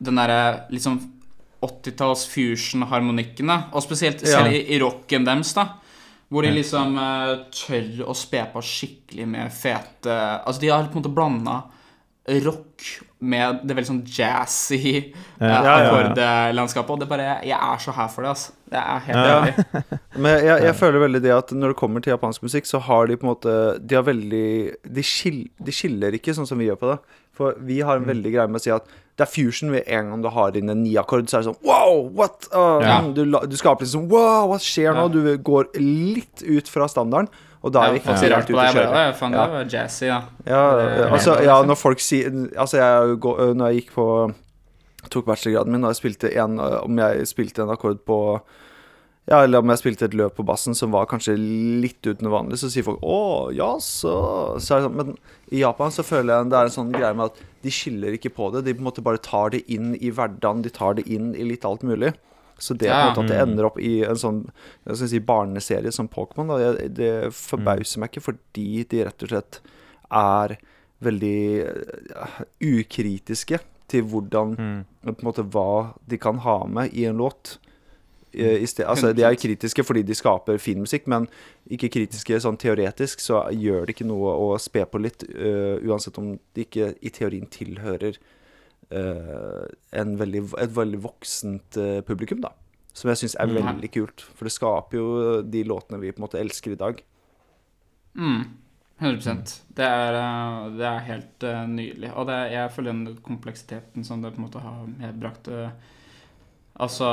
den 0.00 0.14
derre 0.14 0.66
liksom 0.70 1.00
80-talls 1.64 2.26
fusion-harmonikkene. 2.28 3.72
Og 3.72 3.82
spesielt 3.82 4.22
Ja. 4.22 4.38
selv 4.44 4.52
i, 4.54 4.62
i 4.76 4.78
rocken 4.78 5.24
deres, 5.24 5.52
da. 5.54 5.68
Hvor 6.30 6.42
de 6.42 6.50
liksom 6.54 6.96
uh, 6.96 7.44
tør 7.50 8.06
å 8.08 8.14
spe 8.16 8.46
på 8.52 8.62
skikkelig 8.62 9.26
med 9.28 9.50
fete 9.52 10.14
Altså, 10.46 10.60
de 10.60 10.68
har 10.68 10.84
på 10.88 10.96
en 10.96 11.02
måte 11.02 11.14
blanda 11.14 11.64
rock 12.42 12.80
med 13.32 13.62
det 13.64 13.74
veldig 13.78 13.88
sånn 13.90 14.02
jazzy 14.06 14.80
eh, 14.84 15.08
Ja, 15.40 15.48
ja, 15.48 15.62
ja. 15.64 15.88
akkordlandskapet. 15.88 16.90
Og 16.94 17.00
det 17.02 17.08
bare 17.10 17.26
Jeg 17.46 17.56
er 17.58 17.82
så 17.82 17.94
her 17.96 18.08
for 18.12 18.22
det, 18.26 18.32
altså. 18.34 18.52
Det 18.74 18.80
er 18.80 18.98
helt 19.06 19.18
Ja. 19.18 19.34
ærlig. 19.40 19.88
Men 20.24 20.38
jeg, 20.44 20.62
jeg 20.68 20.74
føler 20.80 21.04
veldig 21.06 21.22
det 21.24 21.34
at 21.36 21.52
når 21.56 21.72
det 21.74 21.78
kommer 21.80 22.00
til 22.04 22.14
japansk 22.14 22.42
musikk, 22.46 22.66
så 22.70 22.80
har 22.86 23.06
de 23.10 23.16
på 23.16 23.26
en 23.26 23.32
måte 23.34 23.54
De 23.84 23.94
har 23.98 24.04
veldig 24.06 24.46
De, 24.84 25.02
skil, 25.06 25.44
de 25.62 25.72
skiller 25.74 26.16
ikke 26.18 26.34
sånn 26.36 26.46
som 26.48 26.58
vi 26.60 26.68
gjør 26.70 26.80
på 26.80 26.92
det. 26.92 26.98
For 27.34 27.56
vi 27.66 27.80
har 27.82 27.98
en 27.98 28.06
veldig 28.06 28.30
greie 28.34 28.46
med 28.50 28.60
å 28.60 28.62
si 28.62 28.70
at 28.74 28.86
det 29.14 29.22
er 29.28 29.30
fusion 29.30 29.70
ved 29.70 29.84
en 29.94 30.08
gang 30.10 30.22
du 30.24 30.28
har 30.34 30.56
inn 30.58 30.70
en 30.72 30.80
ny 30.82 30.96
akkord, 30.98 31.28
så 31.30 31.38
er 31.38 31.42
det 31.44 31.48
sånn 31.52 31.66
Wow, 31.66 32.08
what? 32.18 32.48
Uh, 32.50 32.82
Ja. 32.82 32.96
du, 33.14 33.24
du 33.26 33.56
skaper 33.58 33.86
liksom 33.86 34.08
Wow, 34.10 34.48
hva 34.50 34.58
skjer 34.62 34.94
nå? 34.94 35.04
Ja. 35.06 35.12
Du 35.14 35.42
går 35.50 35.68
litt 35.78 36.42
ut 36.42 36.70
fra 36.70 36.88
standarden, 36.90 37.28
og 37.64 37.72
da 37.72 37.86
er 37.86 37.94
vi 37.94 38.00
ikke 38.02 38.14
helt 38.20 38.50
ute 38.50 38.54
å 38.54 38.64
kjøre. 38.68 38.88
bare, 38.92 39.12
«Å, 39.12 39.14
faen, 39.16 39.32
Ja. 39.32 39.44
det 39.46 39.54
var 39.56 39.70
jazzy, 39.72 40.04
ja. 40.10 40.18
Ja, 40.44 40.64
altså, 41.08 41.38
ja, 41.42 41.62
når 41.64 41.78
folk 41.80 42.02
sier 42.04 42.28
Altså, 42.60 42.76
jeg 42.76 43.16
når 43.56 43.70
jeg 43.72 43.80
gikk 43.82 43.94
på 43.96 44.34
Tok 45.10 45.26
bachelorgraden 45.28 45.72
min, 45.72 45.84
og 45.84 45.92
jeg 45.92 46.00
spilte 46.02 46.30
en 46.40 46.58
Om 46.60 47.00
jeg 47.00 47.26
spilte 47.28 47.64
en 47.64 47.72
akkord 47.72 48.04
på 48.04 48.18
Ja, 49.26 49.38
eller 49.42 49.58
om 49.64 49.68
jeg 49.72 49.80
spilte 49.80 50.04
et 50.04 50.12
løp 50.16 50.36
på 50.36 50.44
bassen 50.44 50.76
som 50.76 50.92
var 50.92 51.06
kanskje 51.08 51.38
litt 51.80 52.04
uten 52.04 52.26
det 52.26 52.32
vanlige, 52.32 52.60
så 52.60 52.68
sier 52.68 52.84
folk 52.84 53.00
'Å, 53.00 53.54
ja, 53.56 53.70
så', 53.80 54.60
så 54.60 54.82
sånn, 54.84 54.92
Men 54.94 55.16
i 55.50 55.60
Japan 55.62 55.88
så 55.88 56.04
føler 56.04 56.36
jeg 56.42 56.50
det 56.50 56.58
er 56.58 56.64
en 56.68 56.76
sånn 56.76 56.92
greie 56.92 57.16
med 57.16 57.32
at 57.32 57.40
de 57.62 57.70
skiller 57.70 58.12
ikke 58.12 58.34
på 58.36 58.52
det. 58.52 58.64
De 58.66 58.74
på 58.74 58.80
en 58.84 58.90
måte 58.92 59.02
bare 59.02 59.16
tar 59.16 59.48
det 59.56 59.62
inn 59.70 59.94
i 59.96 60.10
hverdagen, 60.10 60.60
de 60.62 60.68
tar 60.68 60.94
det 61.00 61.08
inn 61.08 61.34
i 61.34 61.42
litt 61.48 61.64
alt 61.64 61.80
mulig. 61.82 62.12
Så 62.58 62.74
det, 62.78 62.88
på 62.88 62.94
en 62.94 63.14
Ja. 63.14 63.22
at 63.22 63.28
det 63.28 63.40
ender 63.42 63.66
opp 63.66 63.78
i 63.78 64.04
en 64.04 64.16
sånn 64.16 64.44
jeg 64.86 64.96
skal 64.96 65.08
si, 65.08 65.18
barneserie 65.20 65.92
som 65.92 66.08
Pokémon, 66.08 66.52
det, 66.58 66.94
det 66.94 67.32
forbauser 67.34 67.98
meg 68.00 68.10
ikke, 68.12 68.22
fordi 68.32 68.84
de 68.88 69.04
rett 69.04 69.22
og 69.22 69.28
slett 69.28 69.60
er 70.10 70.56
veldig 71.02 71.66
uh, 72.14 72.40
ukritiske 72.62 73.58
til 73.90 74.02
hvordan 74.08 74.54
Mm. 74.56 74.84
på 75.04 75.20
en 75.20 75.28
måte 75.28 75.44
hva 75.50 75.94
de 76.08 76.16
kan 76.18 76.38
ha 76.38 76.64
med 76.66 76.94
i 76.94 77.04
en 77.04 77.16
låt. 77.18 77.58
Eh, 78.32 78.62
i 78.62 78.66
sted, 78.66 78.86
altså, 78.86 79.12
de 79.14 79.22
er 79.22 79.34
kritiske 79.36 79.84
fordi 79.84 80.02
de 80.02 80.14
skaper 80.14 80.58
fin 80.58 80.80
musikk, 80.80 81.06
men 81.06 81.28
ikke 81.70 81.90
kritiske 81.90 82.40
sånn 82.40 82.56
teoretisk, 82.58 83.20
så 83.20 83.44
gjør 83.52 83.86
det 83.86 83.94
ikke 83.94 84.06
noe 84.08 84.32
å 84.34 84.58
spe 84.58 84.84
på 84.86 84.98
litt, 85.00 85.22
uh, 85.22 85.78
uansett 85.86 86.18
om 86.18 86.38
de 86.54 86.64
ikke 86.64 86.94
i 87.00 87.10
teorien 87.10 87.46
tilhører 87.46 88.16
veldig, 90.18 90.42
et 90.60 90.70
veldig 90.76 91.00
voksent 91.02 91.76
eh, 91.80 92.00
publikum, 92.06 92.40
da. 92.40 92.50
Som 92.94 93.08
jeg 93.10 93.16
syns 93.24 93.34
er 93.40 93.46
Mm. 93.46 93.54
veldig 93.66 93.90
kult, 93.92 94.20
for 94.34 94.44
det 94.44 94.52
skaper 94.52 94.94
jo 94.98 95.42
de 95.42 95.64
låtene 95.64 95.98
vi 96.00 96.12
på 96.12 96.20
en 96.22 96.28
måte 96.28 96.38
elsker 96.38 96.72
i 96.72 96.76
dag. 96.78 97.02
Mm, 98.16 98.44
100 99.00 99.62
det 99.74 99.84
er, 99.84 100.14
eh, 100.14 100.70
det 100.78 100.86
er 100.86 100.98
helt 101.08 101.42
eh, 101.42 101.66
nydelig. 101.66 102.12
Og 102.16 102.26
det, 102.26 102.52
jeg 102.52 102.70
føler 102.70 102.92
den 102.92 103.16
kompleksiteten 103.22 104.04
som 104.04 104.22
det 104.22 104.34
på 104.34 104.38
en 104.38 104.46
måte 104.48 104.60
har 104.62 104.86
medbrakt 104.86 105.48
eh, 105.48 105.70
Altså 106.74 107.06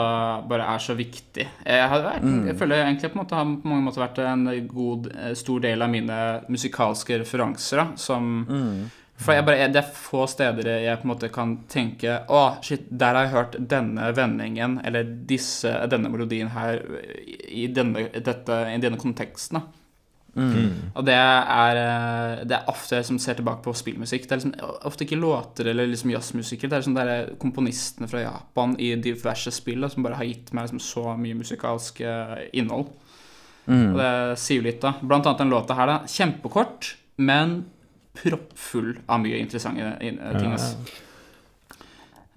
bare 0.49 0.65
er 0.73 0.79
så 0.81 0.95
viktig. 0.97 1.43
Jeg, 1.65 1.89
vært, 2.01 2.23
Mm. 2.23 2.47
jeg 2.47 2.55
føler 2.57 2.79
egentlig 2.81 3.11
på 3.11 3.17
måte 3.23 3.35
har 3.35 3.45
på 3.45 3.69
mange 3.69 3.83
måter 3.85 4.01
vært 4.01 4.17
en 4.25 4.67
god, 4.67 5.11
eh, 5.15 5.33
stor 5.35 5.59
del 5.59 5.81
av 5.83 5.89
mine 5.91 6.17
musikalske 6.49 7.19
referanser. 7.19 7.77
Da, 7.77 7.95
som 7.95 8.43
Mm. 8.49 8.89
For 9.21 9.37
jeg 9.37 9.45
bare, 9.45 9.67
det 9.69 9.81
er 9.83 9.91
få 9.93 10.25
steder 10.29 10.69
jeg 10.81 10.97
på 11.01 11.05
en 11.05 11.11
måte 11.11 11.29
kan 11.33 11.51
tenke 11.69 12.21
Å, 12.25 12.39
shit, 12.65 12.87
der 12.89 13.17
har 13.17 13.27
jeg 13.27 13.35
hørt 13.35 13.59
denne 13.69 14.09
vendingen 14.17 14.79
eller 14.85 15.05
disse, 15.29 15.69
denne 15.91 16.09
melodien 16.09 16.49
her 16.55 16.81
i 17.47 17.67
denne, 17.69 18.07
dette, 18.17 18.63
i 18.71 18.81
denne 18.81 18.99
konteksten. 19.01 19.61
da. 19.61 19.81
Mm. 20.31 20.93
Og 20.95 21.03
det 21.03 21.15
er, 21.17 21.75
eh, 21.75 22.43
det 22.47 22.55
er 22.55 22.69
ofte 22.71 22.95
jeg 22.95 23.07
som 23.09 23.17
ser 23.19 23.35
tilbake 23.39 23.63
på 23.65 23.73
spillmusikk. 23.75 24.27
Det 24.27 24.31
er 24.31 24.39
liksom 24.39 24.53
ofte 24.87 25.03
ikke 25.03 25.19
låter 25.19 25.67
eller 25.67 25.89
liksom 25.91 26.13
jazzmusikere. 26.13 26.69
Det 26.69 26.77
er 26.77 26.83
liksom 26.83 26.95
det 26.95 27.03
er 27.03 27.33
komponistene 27.41 28.07
fra 28.07 28.23
Japan 28.23 28.77
i 28.79 28.93
diverse 28.95 29.51
spill 29.51 29.83
da, 29.83 29.89
som 29.91 30.07
bare 30.07 30.21
har 30.21 30.29
gitt 30.29 30.53
meg 30.53 30.69
liksom 30.69 30.83
så 30.83 31.17
mye 31.19 31.39
musikalsk 31.41 32.01
eh, 32.01 32.47
innhold. 32.53 32.93
Mm. 33.67 33.91
Og 33.91 33.99
det 33.99 34.13
sier 34.41 34.61
jo 34.61 34.67
litt, 34.69 34.81
da. 34.81 34.95
Blant 35.01 35.27
annet 35.27 35.43
den 35.43 35.51
låta 35.51 35.77
her, 35.77 35.91
da. 35.91 35.99
Kjempekort, 36.09 36.95
men 37.21 37.59
proppfull 38.23 38.93
av 39.07 39.19
mye 39.23 39.39
interessante 39.41 39.93
in- 40.05 40.19
ting. 40.39 40.53
ass. 40.53 40.75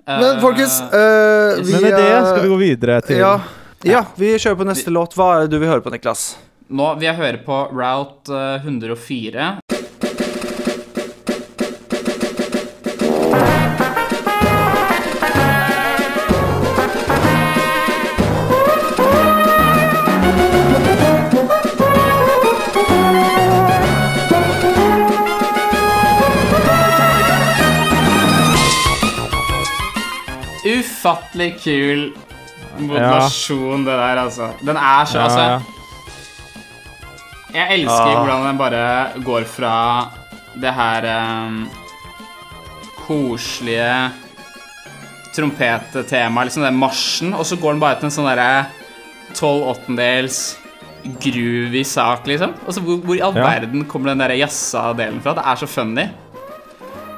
Men 0.06 0.36
Eh, 0.36 0.40
folkens 0.40 0.80
uh, 0.82 1.62
vi, 1.64 1.72
Men 1.72 1.82
med 1.82 1.92
det 1.96 2.08
eh, 2.12 2.26
skal 2.28 2.42
vi 2.42 2.48
gå 2.48 2.56
videre 2.60 2.98
til 3.00 3.22
ja, 3.22 3.38
ja, 3.84 4.02
vi 4.20 4.34
kjører 4.36 4.58
på 4.60 4.66
neste 4.68 4.92
låt. 4.92 5.14
Hva 5.16 5.30
er 5.32 5.46
det 5.46 5.54
du 5.54 5.62
vil 5.62 5.70
høre 5.70 5.84
på, 5.84 5.92
Niklas? 5.94 6.34
Nå 6.68 6.90
vil 6.98 7.06
jeg 7.08 7.16
høre 7.16 7.40
på 7.44 7.56
Route 7.72 8.32
eh, 8.36 8.66
104. 8.68 9.48
Ufattelig 31.04 31.50
kul 31.60 32.06
modulasjon, 32.80 33.84
det 33.84 33.92
der, 33.92 34.18
altså. 34.24 34.46
Den 34.64 34.76
er 34.80 35.04
så 35.04 35.20
Altså, 35.20 35.60
jeg 37.54 37.76
elsker 37.76 38.08
Ah. 38.08 38.16
hvordan 38.24 38.46
den 38.48 38.58
bare 38.58 39.22
går 39.24 39.44
fra 39.44 39.74
det 40.56 40.72
her 40.74 41.06
um, 41.46 41.68
koselige 43.06 44.10
trompettemaet, 45.36 46.48
liksom 46.48 46.62
den 46.64 46.78
marsjen, 46.78 47.34
og 47.34 47.44
så 47.46 47.56
går 47.60 47.72
den 47.76 47.80
bare 47.84 47.98
til 48.00 48.08
en 48.08 48.14
sånn 48.16 48.28
derre 48.30 48.66
tolv 49.34 49.68
åttendels 49.74 50.56
groovy 51.20 51.84
sak, 51.84 52.26
liksom. 52.26 52.54
Og 52.66 52.72
så 52.74 52.80
hvor, 52.80 52.96
hvor 53.04 53.18
i 53.18 53.20
all 53.20 53.34
verden 53.34 53.84
kommer 53.84 54.14
den 54.14 54.18
der 54.24 54.38
jazza 54.40 54.92
delen 54.96 55.20
fra? 55.20 55.34
Det 55.36 55.44
er 55.44 55.56
så 55.60 55.66
funny. 55.68 56.08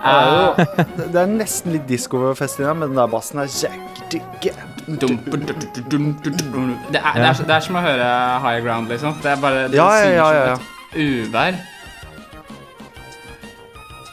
Det 0.06 0.16
er, 0.16 0.30
jo, 0.30 0.66
det- 0.96 1.08
det 1.14 1.20
er 1.22 1.30
nesten 1.34 1.72
litt 1.76 1.86
diskofest 1.90 2.60
i 2.60 2.64
den, 2.66 2.78
men 2.80 2.88
den 2.92 2.98
der 3.00 3.10
bassen 3.12 3.40
er 3.42 3.48
jack, 3.50 4.02
digge. 4.12 4.52
Dum, 4.86 5.16
dum, 5.26 5.40
dum, 5.46 5.62
dum, 5.90 6.04
dum, 6.22 6.34
dum. 6.54 6.68
Det 6.94 7.00
det, 7.02 7.50
er, 7.50 7.60
som 7.66 7.74
å 7.78 7.82
høre 7.82 8.10
High 8.44 8.60
Ground, 8.62 8.88
liksom. 8.92 9.16
Det 9.22 9.32
er 9.32 9.40
bare 9.42 9.64
det 9.72 9.78
Ja, 9.80 9.88
ja, 9.98 10.10
ja, 10.14 10.54
som 10.56 10.66
ja, 10.94 11.06
uvær. 11.26 11.58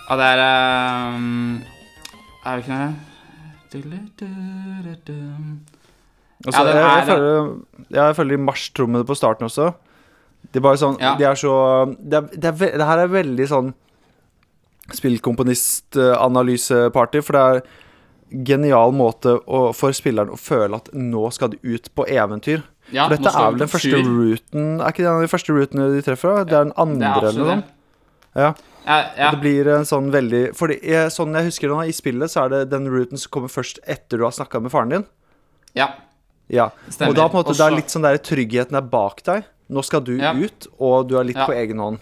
Og 0.09 0.17
det 0.19 0.25
er 0.33 0.41
um, 1.13 1.61
Er 2.43 2.57
det 2.57 2.63
ikke 2.65 2.77
noe 2.77 2.93
Altså, 6.43 6.59
Ja, 6.59 6.67
jeg, 6.67 6.75
jeg, 6.75 6.99
er- 6.99 7.05
føler, 7.07 7.53
jeg 7.95 8.15
føler 8.17 8.35
de 8.37 8.43
marsjtrommene 8.43 9.05
på 9.07 9.15
starten 9.15 9.47
også. 9.47 9.69
De 10.53 10.59
bare 10.59 10.75
sånn 10.81 10.97
Ja. 10.99 11.13
De 11.17 11.23
er 11.23 11.35
så 11.39 11.53
Det, 11.95 12.13
er, 12.19 12.27
det, 12.35 12.49
er, 12.51 12.77
det 12.81 12.85
her 12.89 12.99
er 13.05 13.07
veldig 13.13 13.47
sånn 13.47 13.73
spillkomponist-analyseparty, 14.91 17.21
for 17.23 17.33
det 17.37 17.43
er 17.43 17.61
genial 18.49 18.91
måte 18.95 19.35
å, 19.45 19.73
for 19.77 19.91
spilleren 19.95 20.33
å 20.33 20.37
føle 20.39 20.75
at 20.79 20.89
nå 20.97 21.29
skal 21.35 21.49
de 21.53 21.57
ut 21.63 21.85
på 21.95 22.01
eventyr. 22.09 22.61
Ja, 22.91 23.05
for 23.07 23.15
dette 23.15 23.29
er 23.31 23.51
vel 23.53 23.59
den 23.61 23.69
første 23.71 23.95
tur. 23.95 24.03
routen 24.03 24.81
Er 24.81 24.87
ikke 24.91 25.03
det 25.05 25.07
en 25.07 25.15
av 25.15 25.21
de 25.23 25.31
første 25.31 25.53
routene 25.55 25.85
de 25.93 26.01
treffer? 26.03 26.29
da? 26.35 26.43
Det 26.43 26.55
er 26.57 26.63
den 26.67 26.75
andre 26.83 27.07
er 27.07 27.15
eller 27.29 27.39
noe 27.39 27.47
sånt. 27.53 27.67
Ja. 28.35 28.49
Ja, 28.83 28.97
ja. 29.15 29.29
Det 29.31 29.39
blir 29.39 29.63
en 29.71 29.85
sånn 29.87 30.09
veldig 30.11 30.51
Fordi 30.59 30.75
jeg, 30.83 31.07
Sånn 31.15 31.31
jeg 31.37 31.45
husker 31.47 31.71
det 31.71 31.85
i 31.87 31.93
spillet, 31.95 32.27
så 32.33 32.41
er 32.43 32.49
det 32.51 32.59
den 32.73 32.83
routen 32.91 33.15
som 33.21 33.31
kommer 33.31 33.47
først 33.47 33.79
etter 33.87 34.19
du 34.19 34.23
har 34.25 34.33
snakka 34.35 34.59
med 34.59 34.71
faren 34.73 34.89
din. 34.97 35.05
ja. 35.73 35.87
Ja. 36.51 36.71
Stemmer. 36.91 37.13
Og 37.13 37.15
da 37.15 37.29
på 37.31 37.37
en 37.37 37.39
måte 37.45 37.55
det 37.55 37.63
er 37.63 37.71
litt 37.71 37.87
sånn 37.93 38.03
der 38.03 38.17
tryggheten 38.19 38.75
er 38.75 38.83
bak 38.83 39.23
deg. 39.23 39.45
Nå 39.71 39.79
skal 39.87 40.03
du 40.03 40.19
ut, 40.19 40.67
og 40.77 41.07
du 41.07 41.15
er 41.17 41.23
litt 41.23 41.39
på 41.39 41.53
egen 41.55 41.79
hånd. 41.79 41.99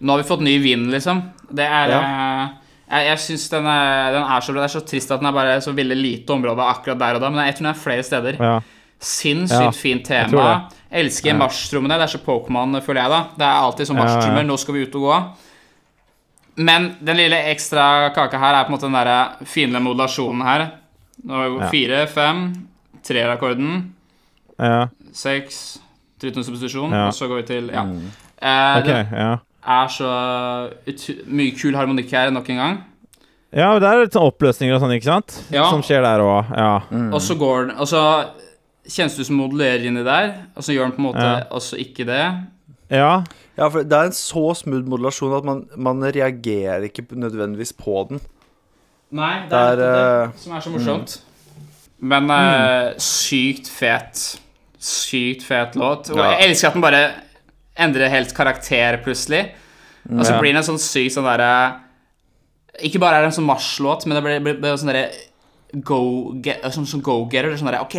Nå 0.00 0.12
har 0.12 0.22
vi 0.22 0.28
fått 0.28 0.40
ny 0.44 0.58
vind, 0.62 0.90
liksom. 0.92 1.22
Det 1.52 1.64
er 1.66 1.88
Ja. 1.88 2.00
eh, 2.02 2.48
Jeg, 2.88 3.06
jeg 3.08 3.18
synes 3.18 3.48
den, 3.50 3.66
er- 3.66 4.12
den 4.12 4.22
er 4.22 4.40
så. 4.40 4.52
Det 4.54 4.62
er 4.62 4.78
så 4.78 4.86
trist 4.86 5.10
at 5.10 5.18
den 5.20 5.26
er 5.26 5.32
bare 5.32 5.60
så 5.60 5.72
veldig 5.74 5.96
lite 5.96 6.30
område 6.30 6.62
akkurat 6.62 6.98
der 6.98 7.14
og 7.16 7.20
da, 7.20 7.30
men 7.30 7.44
jeg 7.46 7.54
tror 7.56 7.64
den 7.66 7.74
er 7.74 7.80
flere 7.80 8.02
steder. 8.04 8.36
Ja. 8.38 8.60
Sinnssykt 9.00 9.60
Ja, 9.60 9.70
fint 9.72 10.04
tema. 10.06 10.68
Elsker 10.92 11.34
marsjtrommene. 11.36 11.98
Det 11.98 12.02
er 12.06 12.18
så 12.18 12.22
Pokémon, 12.24 12.80
føler 12.80 13.02
jeg, 13.02 13.10
da. 13.10 13.24
Det 13.36 13.42
er 13.42 13.60
alltid 13.60 13.86
sånn 13.88 13.96
Ja, 13.96 14.04
ja. 14.04 14.14
marsjtrommer. 14.14 14.46
Nå 14.46 14.56
skal 14.58 14.74
vi 14.74 14.82
ut 14.86 14.94
og 14.94 15.02
gå. 15.02 15.34
Men 16.58 16.96
den 17.04 17.16
lille 17.16 17.36
ekstra 17.52 18.14
kaka 18.14 18.38
her 18.38 18.54
er 18.54 18.64
på 18.64 18.72
en 18.72 18.76
måte 18.78 18.86
den 18.88 18.92
der 18.92 19.44
fine 19.44 19.80
modulasjonen 19.82 20.42
her. 20.46 20.70
Nå 21.26 21.34
har 21.34 21.48
vi 21.50 21.58
Ja. 21.58 21.70
fire, 21.70 22.06
fem, 22.06 22.68
treerakorden, 23.02 23.92
ja. 24.58 24.86
seks, 25.12 25.78
tritone 26.20 26.44
substitusjon, 26.44 26.90
Ja. 26.92 27.06
og 27.08 27.12
så 27.14 27.28
går 27.28 27.36
vi 27.36 27.42
til 27.42 27.70
Ja. 27.72 27.82
Eh, 28.40 28.78
Ok, 28.78 28.84
Det 28.86 29.08
ja. 29.12 29.36
Er 29.66 29.88
så 29.90 30.10
ut 30.86 31.06
mye 31.26 31.54
kul 31.58 31.74
harmonikk 31.74 32.10
her 32.14 32.30
nok 32.30 32.48
en 32.50 32.56
gang. 32.62 32.76
Ja, 33.56 33.70
det 33.80 33.88
er 33.88 34.02
litt 34.04 34.12
sånn 34.16 34.26
oppløsninger 34.28 34.74
og 34.76 34.82
sånn, 34.82 34.92
ikke 34.98 35.08
sant? 35.08 35.36
Ja. 35.54 35.68
Som 35.70 35.82
skjer 35.86 36.02
der 36.04 36.20
òg. 36.20 36.50
Ja. 36.56 36.72
Og 37.14 37.20
så 37.24 37.36
går 37.38 37.68
den 37.68 37.76
Og 37.80 37.86
så 37.88 38.02
kjennes 38.86 39.14
det 39.16 39.20
ut 39.24 39.26
som 39.30 39.36
modulerer 39.40 39.86
inni 39.88 40.02
der, 40.06 40.34
og 40.54 40.62
så 40.66 40.74
gjør 40.74 40.90
den 40.90 40.96
på 40.96 41.00
en 41.02 41.06
måte 41.08 41.24
Ja. 41.26 41.44
også 41.50 41.78
ikke 41.80 42.04
det. 42.06 42.22
ja. 42.90 43.24
Ja, 43.56 43.68
for 43.72 43.82
det 43.82 43.92
er 43.96 44.04
en 44.04 44.12
så 44.12 44.52
smooth 44.54 44.84
modulasjon 44.84 45.32
at 45.38 45.44
man, 45.48 45.62
man 45.80 46.02
reagerer 46.04 46.82
ikke 46.84 47.06
nødvendigvis 47.16 47.72
på 47.72 48.06
den. 48.10 48.20
Nei, 49.10 49.40
det 49.48 49.50
Det 49.50 49.58
er, 49.58 49.80
er 49.80 50.24
eh, 50.26 50.28
det 50.32 50.40
som 50.42 50.52
er 50.52 50.60
så 50.60 50.70
morsomt. 50.74 51.14
Men 52.00 52.28
eh, 52.30 52.92
sykt 52.98 53.70
fet. 53.72 54.40
Sykt 54.78 55.42
fet 55.42 55.74
låt. 55.74 56.10
Og 56.10 56.18
Ja. 56.18 56.34
jeg 56.36 56.50
elsker 56.50 56.68
at 56.68 56.74
den 56.74 56.82
bare 56.82 57.10
endrer 57.78 58.12
helt 58.12 58.34
karakter 58.36 58.98
plutselig. 59.04 59.48
Og 60.06 60.22
så 60.26 60.36
blir 60.38 60.52
den 60.52 60.60
en 60.62 60.66
sånn 60.68 60.78
syk 60.78 61.10
sånn 61.10 61.26
derre 61.26 61.80
Ikke 62.86 63.00
bare 63.02 63.18
er 63.18 63.24
det 63.24 63.32
en 63.32 63.38
sånn 63.40 63.48
marsjlåt, 63.48 64.04
men 64.06 64.14
det 64.18 64.22
blir, 64.22 64.40
blir, 64.44 64.58
blir 64.60 64.76
sånn 64.78 64.92
derre 64.92 65.08
go-getter. 65.82 66.70
sånn, 66.70 66.86
sånn. 66.86 67.02
Det 67.02 67.40
er 67.40 67.56
Sånn 67.56 67.70
derre 67.72 67.82
OK, 67.84 67.96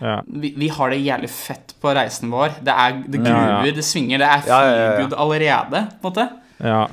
ja. 0.00 0.18
vi, 0.26 0.52
vi 0.56 0.68
har 0.72 0.90
det 0.92 1.00
jævlig 1.04 1.30
fett 1.30 1.74
på 1.80 1.92
reisen 1.96 2.32
vår. 2.32 2.58
Det 2.66 2.74
er 2.74 3.00
det 3.06 3.20
Ja, 3.24 3.40
ja. 3.64 3.72
det 3.76 3.84
svinger, 3.86 4.18
det 4.24 4.30
er 4.30 4.46
feelgood 4.46 5.14
allerede, 5.16 5.84
på 6.00 6.08
en 6.08 6.10
måte. 6.10 6.28
Ja. 6.64 6.86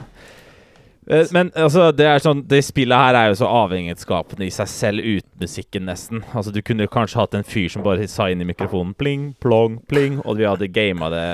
Eh, 1.09 1.25
Men 1.35 1.49
altså, 1.55 1.89
det 1.95 2.07
sånn 2.23 2.45
Det 2.47 2.61
spillet 2.63 2.97
her 2.99 3.15
er 3.15 3.31
jo 3.31 3.39
så 3.41 3.47
avhengighetsskapende 3.63 4.45
i 4.47 4.53
seg 4.53 4.69
selv 4.71 5.03
uten 5.03 5.41
musikken, 5.41 5.87
nesten. 5.89 6.23
Altså, 6.33 6.51
du 6.53 6.61
kunne 6.61 6.87
kanskje 6.91 7.19
hatt 7.23 7.33
en 7.39 7.47
fyr 7.47 7.69
som 7.71 7.83
bare 7.83 8.07
sa 8.07 8.29
inn 8.31 8.43
i 8.43 8.47
mikrofonen 8.47 8.93
pling, 8.95 9.31
plong, 9.43 9.81
pling, 9.89 10.21
og 10.23 10.37
vi 10.39 10.47
hadde 10.47 10.71
gama 10.71 11.09
det 11.13 11.27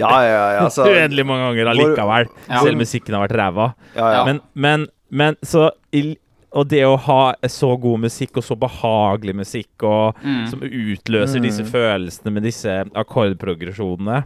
Ja, 0.00 0.10
ja, 0.26 0.42
ja. 0.56 0.64
Altså, 0.64 0.86
uendelig 0.90 1.26
mange 1.26 1.46
ganger 1.50 1.70
allikevel. 1.74 2.28
Ja. 2.48 2.60
Selv 2.64 2.80
musikken 2.80 3.14
har 3.16 3.26
vært 3.28 3.38
ræva. 3.38 3.68
ja, 3.96 4.10
ja. 4.18 4.24
Men, 4.28 4.40
men, 4.54 4.86
men 5.10 5.36
så 5.42 5.70
Og 6.54 6.68
det 6.70 6.84
å 6.86 6.94
ha 7.08 7.34
så 7.50 7.72
god 7.82 8.04
musikk, 8.04 8.36
og 8.38 8.44
så 8.46 8.54
behagelig 8.58 9.34
musikk, 9.34 9.72
og 9.82 10.14
Mm. 10.22 10.44
som 10.50 10.60
utløser 10.62 11.42
disse 11.42 11.64
følelsene 11.66 12.30
med 12.32 12.44
disse 12.46 12.84
akkordprogresjonene 12.94 14.20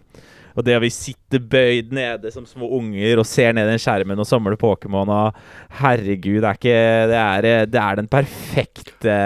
og 0.59 0.64
det 0.66 0.75
at 0.75 0.83
vi 0.83 0.89
sitter 0.91 1.39
bøyd 1.39 1.93
nede 1.95 2.33
som 2.35 2.43
små 2.49 2.66
unger 2.81 3.21
og 3.23 3.27
ser 3.31 3.53
ned 3.55 3.69
den 3.71 3.79
skjermen 3.79 4.19
og 4.19 4.27
samler 4.27 4.57
Pokémon 4.59 5.07
og 5.07 5.37
Herregud, 5.79 6.41
det 6.43 6.49
er 6.51 6.59
ikke 6.59 6.81
Det 7.12 7.21
er, 7.23 7.66
det 7.71 7.79
er 7.81 8.01
den 8.01 8.09
perfekte 8.11 9.19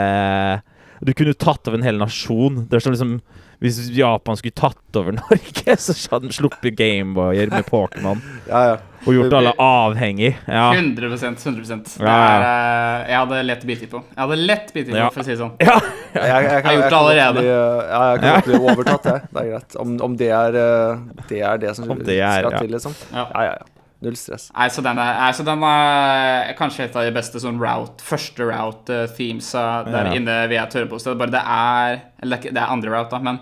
Du 1.03 1.12
kunne 1.16 1.32
tatt 1.34 1.66
av 1.70 1.74
en 1.78 1.82
hel 1.86 1.97
nasjon. 1.99 2.66
Det 2.68 2.76
er 2.78 2.84
som 2.84 2.93
liksom 2.95 3.14
Hvis 3.62 3.78
Japan 3.94 4.38
skulle 4.38 4.56
tatt 4.58 4.98
over 4.98 5.14
Norge, 5.20 5.76
så 5.78 5.94
hadde 6.10 6.26
den 6.26 6.34
sluppet 6.34 6.74
Gameboyer 6.78 7.52
med 7.52 7.68
Pokémon 7.68 8.18
ja, 8.48 8.62
ja. 8.72 8.78
og 9.04 9.14
gjort 9.14 9.36
alle 9.38 9.52
avhengig. 9.62 10.32
Ja. 10.46 10.72
100% 10.74 11.46
100 11.46 11.78
Det 11.94 12.08
er, 12.08 12.46
eh, 12.46 13.10
Jeg 13.12 13.18
hadde 13.20 13.42
lett 13.46 13.66
biltid 13.68 13.92
på. 13.92 14.02
Jeg 14.10 14.22
hadde 14.24 14.38
lett 14.40 14.72
biltid 14.74 14.92
på, 14.92 14.98
Ja. 14.98 15.10
for 15.14 15.22
å 15.22 15.26
si 15.26 15.34
det 15.34 15.40
sånn. 15.40 15.54
ja. 15.70 15.76
Jeg, 16.12 16.24
jeg, 16.26 16.48
jeg, 16.48 16.64
har 16.66 16.78
gjort 16.78 16.88
det 16.88 16.98
allerede. 17.02 17.36
Bli, 17.38 17.52
ja, 17.52 18.02
jeg 18.10 18.24
kan 18.24 18.34
godt 18.34 18.50
bli 18.50 18.60
overtatt, 18.72 19.10
jeg. 19.12 19.28
Det 19.30 19.44
er 19.44 19.52
greit. 19.52 19.78
Om, 19.84 19.94
om 20.08 20.18
det, 20.18 20.32
er, 20.42 20.58
eh, 20.64 21.22
det 21.30 21.44
er 21.52 21.62
det 21.62 21.76
som 21.78 21.94
det 21.94 22.18
er, 22.18 22.42
skal 22.42 22.58
ja. 22.58 22.64
til, 22.66 22.74
liksom. 22.76 22.98
Ja. 23.12 23.28
Ja, 23.30 23.46
ja, 23.46 23.54
ja. 23.60 23.71
Null 24.03 24.16
stress. 24.18 24.48
Nei, 24.57 24.66
så 24.74 24.82
den 24.82 24.98
er, 24.98 25.32
så 25.32 25.44
den 25.46 25.62
er 25.62 26.55
kanskje 26.59 26.84
et 26.88 26.96
av 26.98 27.05
de 27.07 27.12
beste 27.14 27.38
sånn 27.38 27.61
route, 27.62 28.03
første 28.03 28.42
route-themesa 28.48 29.84
der 29.86 30.09
Ja. 30.11 30.12
inne 30.18 30.48
vi 30.50 30.57
Tørrepostet. 30.57 31.16
Bare 31.18 31.30
det 31.30 31.42
er 31.46 32.00
Eller 32.22 32.36
det 32.38 32.57
er 32.57 32.66
andre 32.72 32.90
route, 32.90 33.11
da, 33.11 33.18
men 33.18 33.38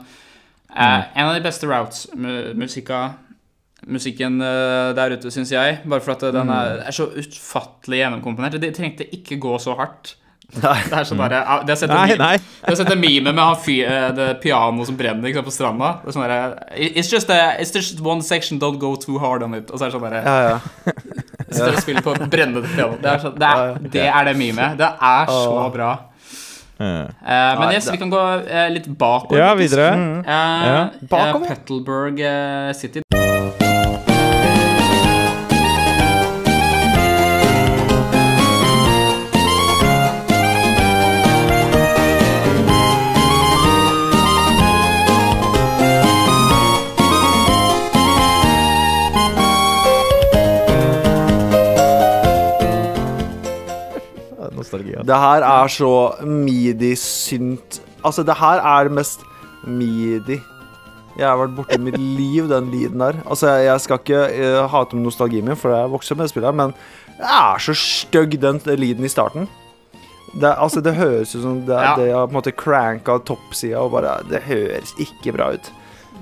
eh, 0.77 0.85
Mm. 1.01 1.05
en 1.17 1.27
av 1.27 1.35
de 1.35 1.41
beste 1.49 1.67
routes, 1.67 2.07
mu 2.15 2.55
musikka 2.55 3.15
Musikken 3.89 4.43
eh, 4.43 4.93
der 4.93 5.11
ute, 5.17 5.31
syns 5.33 5.51
jeg. 5.51 5.79
Bare 5.89 6.01
for 6.05 6.13
at 6.13 6.21
den 6.21 6.47
Mm. 6.47 6.51
er, 6.53 6.83
er 6.87 6.91
så 6.93 7.07
utfattelig 7.17 8.03
gjennomkomponert. 8.05 8.61
Det 8.61 8.75
trengte 8.77 9.07
ikke 9.11 9.41
gå 9.41 9.59
så 9.59 9.75
hardt. 9.75 10.17
Nei. 10.59 10.77
Det 10.91 10.99
er 10.99 11.07
sånn 11.07 11.21
ah, 11.23 11.29
Det 11.31 11.39
er. 11.39 12.43
Du 12.65 12.71
har 12.73 12.79
sett 12.81 12.91
en 12.91 13.01
meme 13.01 13.33
med 13.33 13.39
han 13.39 13.57
eh, 13.77 14.35
pianoet 14.43 14.91
som 14.91 14.99
brenner 14.99 15.31
ikke 15.31 15.41
sant, 15.41 15.49
på 15.49 15.55
stranda. 15.55 15.91
Det 16.03 16.11
er 16.11 16.17
sånn 16.17 16.27
der, 16.27 16.57
it's, 16.75 17.13
just 17.13 17.31
a, 17.31 17.39
it's 17.63 17.73
just 17.75 18.03
one 18.03 18.23
section, 18.27 18.59
don't 18.63 18.81
go 18.83 18.97
too 18.99 19.19
hard 19.23 19.47
on 19.47 19.55
it. 19.55 19.71
Og 19.71 19.79
så 19.79 19.87
er 19.87 19.93
det 19.93 19.99
sånn 19.99 20.07
der, 20.09 20.21
Ja, 20.27 20.37
ja. 20.51 20.95
Sitter 21.51 21.75
og 21.75 21.83
spiller 21.83 22.07
på 22.07 22.15
brennende 22.31 22.67
piano. 22.69 22.99
Det 23.01 23.11
er, 23.11 23.23
sånn, 23.23 23.39
det, 23.39 23.51
er, 23.51 23.91
det 23.95 24.07
er 24.11 24.31
det 24.31 24.37
memet. 24.39 24.79
Det 24.79 24.91
er 25.11 25.35
så 25.35 25.67
bra. 25.75 25.91
Eh, 26.81 27.59
men 27.61 27.75
yes, 27.75 27.91
vi 27.93 27.99
kan 28.01 28.09
gå 28.13 28.21
uh, 28.41 28.69
litt 28.73 28.87
bakover. 28.89 29.43
Ja, 29.43 29.51
videre. 29.59 29.91
Uh, 29.93 30.21
Eh, 30.21 30.67
Ja. 30.67 30.83
eh, 30.83 31.09
Bakover? 31.11 31.49
Petalburg 31.49 32.21
eh, 32.21 32.73
City. 32.73 33.03
Det 55.11 55.19
her 55.19 55.43
er 55.43 55.73
så 55.75 55.93
midi-synt 56.23 57.81
Altså, 58.07 58.23
det 58.25 58.37
her 58.39 58.63
er 58.63 58.89
det 58.89 58.95
mest 58.97 59.27
midi 59.67 60.39
jeg 61.19 61.27
har 61.29 61.37
vært 61.37 61.57
borti 61.57 61.77
mitt 61.83 61.99
liv, 61.99 62.47
den 62.49 62.71
lyden 62.73 63.03
der. 63.03 63.17
Altså, 63.29 63.51
jeg, 63.51 63.65
jeg 63.67 63.81
skal 63.85 63.99
ikke 64.01 64.21
uh, 64.31 64.69
hate 64.73 64.97
med 64.97 65.05
nostalgien 65.05 65.45
min, 65.45 65.59
for 65.59 65.75
jeg 65.75 65.91
vokste 65.93 66.15
opp 66.15 66.21
med 66.23 66.31
spillet, 66.31 66.55
men 66.57 66.71
det 67.19 67.27
er 67.27 67.61
så 67.61 67.75
stygg, 67.77 68.37
den 68.41 68.61
lyden 68.79 69.05
i 69.05 69.11
starten. 69.11 69.49
Det, 70.33 70.55
altså, 70.55 70.81
det 70.81 70.95
høres 70.97 71.35
ut 71.35 71.43
som 71.43 71.59
det, 71.67 71.77
Ja. 71.77 71.93
det 71.99 72.07
har 72.15 72.25
på 72.31 72.33
en 72.33 72.39
måte 72.39 72.55
cranka 72.57 73.19
toppsida, 73.27 73.83
og 73.83 73.91
bare 73.99 74.21
Det 74.31 74.41
høres 74.47 74.95
ikke 75.03 75.35
bra 75.37 75.51
ut. 75.59 75.71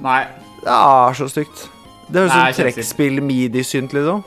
Nei, 0.03 0.24
Det 0.64 0.72
er 0.74 1.14
så 1.20 1.28
stygt. 1.28 1.68
Det 2.09 2.24
høres 2.24 2.32
ut 2.32 2.34
som 2.34 2.41
kjempestygt. 2.41 2.74
trekkspill 2.74 3.22
midi-synt, 3.22 3.93
liksom. 3.95 4.24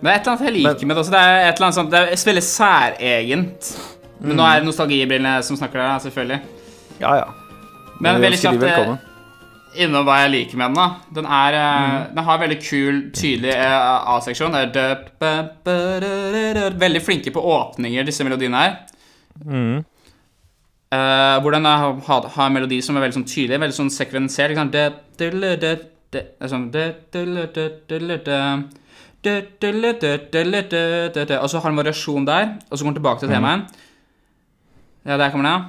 Det 0.00 0.10
er 0.10 0.14
et 0.14 0.26
eller 0.26 0.32
annet 0.32 0.46
jeg 0.46 0.54
liker 0.58 0.86
med 0.88 0.96
det 0.96 1.02
også. 1.02 1.12
Det 1.14 1.20
er 1.24 1.36
et 1.40 1.54
eller 1.54 1.66
annet 1.66 1.78
sånt 1.78 1.90
Det 1.92 2.00
er 2.00 2.24
veldig 2.28 2.44
særegent. 2.44 3.72
Men 4.20 4.38
nå 4.38 4.46
er 4.46 4.60
det 4.60 4.68
nostalgibrillene 4.68 5.42
som 5.44 5.58
snakker 5.58 5.80
der, 5.80 5.98
selvfølgelig. 6.04 6.40
Ja, 7.00 7.14
ja. 7.22 7.26
Men 8.00 8.14
Men 8.16 8.22
veldig 8.26 8.38
ønsker 8.38 8.60
de 8.60 8.68
kjapt 8.68 8.90
eh, 8.90 9.82
innom 9.84 10.06
hva 10.08 10.18
jeg 10.22 10.32
liker 10.34 10.60
med 10.60 10.66
den. 10.68 10.76
da 10.76 10.86
Den 11.20 11.26
er 11.38 11.56
mm. 11.56 12.14
Den 12.14 12.24
har 12.28 12.38
veldig 12.44 12.58
kul, 12.60 13.02
tydelig 13.16 13.52
eh, 13.56 14.14
A-seksjon. 14.14 14.56
Veldig 16.86 17.02
flinke 17.04 17.30
på 17.32 17.40
åpninger, 17.40 18.04
disse 18.04 18.24
melodiene 18.24 18.56
her. 18.56 18.72
Mm. 19.44 19.84
Uh, 20.94 21.42
hvor 21.42 21.50
den 21.50 21.64
har, 21.64 21.96
har, 22.06 22.46
en 22.46 22.52
melodi 22.54 22.78
som 22.82 22.96
er 22.96 23.02
veldig 23.04 23.18
sånn 23.18 23.28
tydelig, 23.28 23.60
veldig 23.60 23.76
sånn 23.76 23.90
sekvensert. 23.90 24.50
Er 24.54 24.54
sånn 26.52 26.70
Og 31.40 31.48
så 31.50 31.58
har 31.58 31.68
han 31.68 31.80
variasjon 31.80 32.26
der, 32.28 32.44
og 32.70 32.78
så 32.78 32.84
går 32.84 32.90
den 32.92 32.98
tilbake 33.00 33.20
til 33.22 33.32
temaet. 33.32 33.60
Ja, 35.06 35.16
der 35.20 35.30
kommer 35.30 35.46
den, 35.46 35.52
ja. 35.54 35.62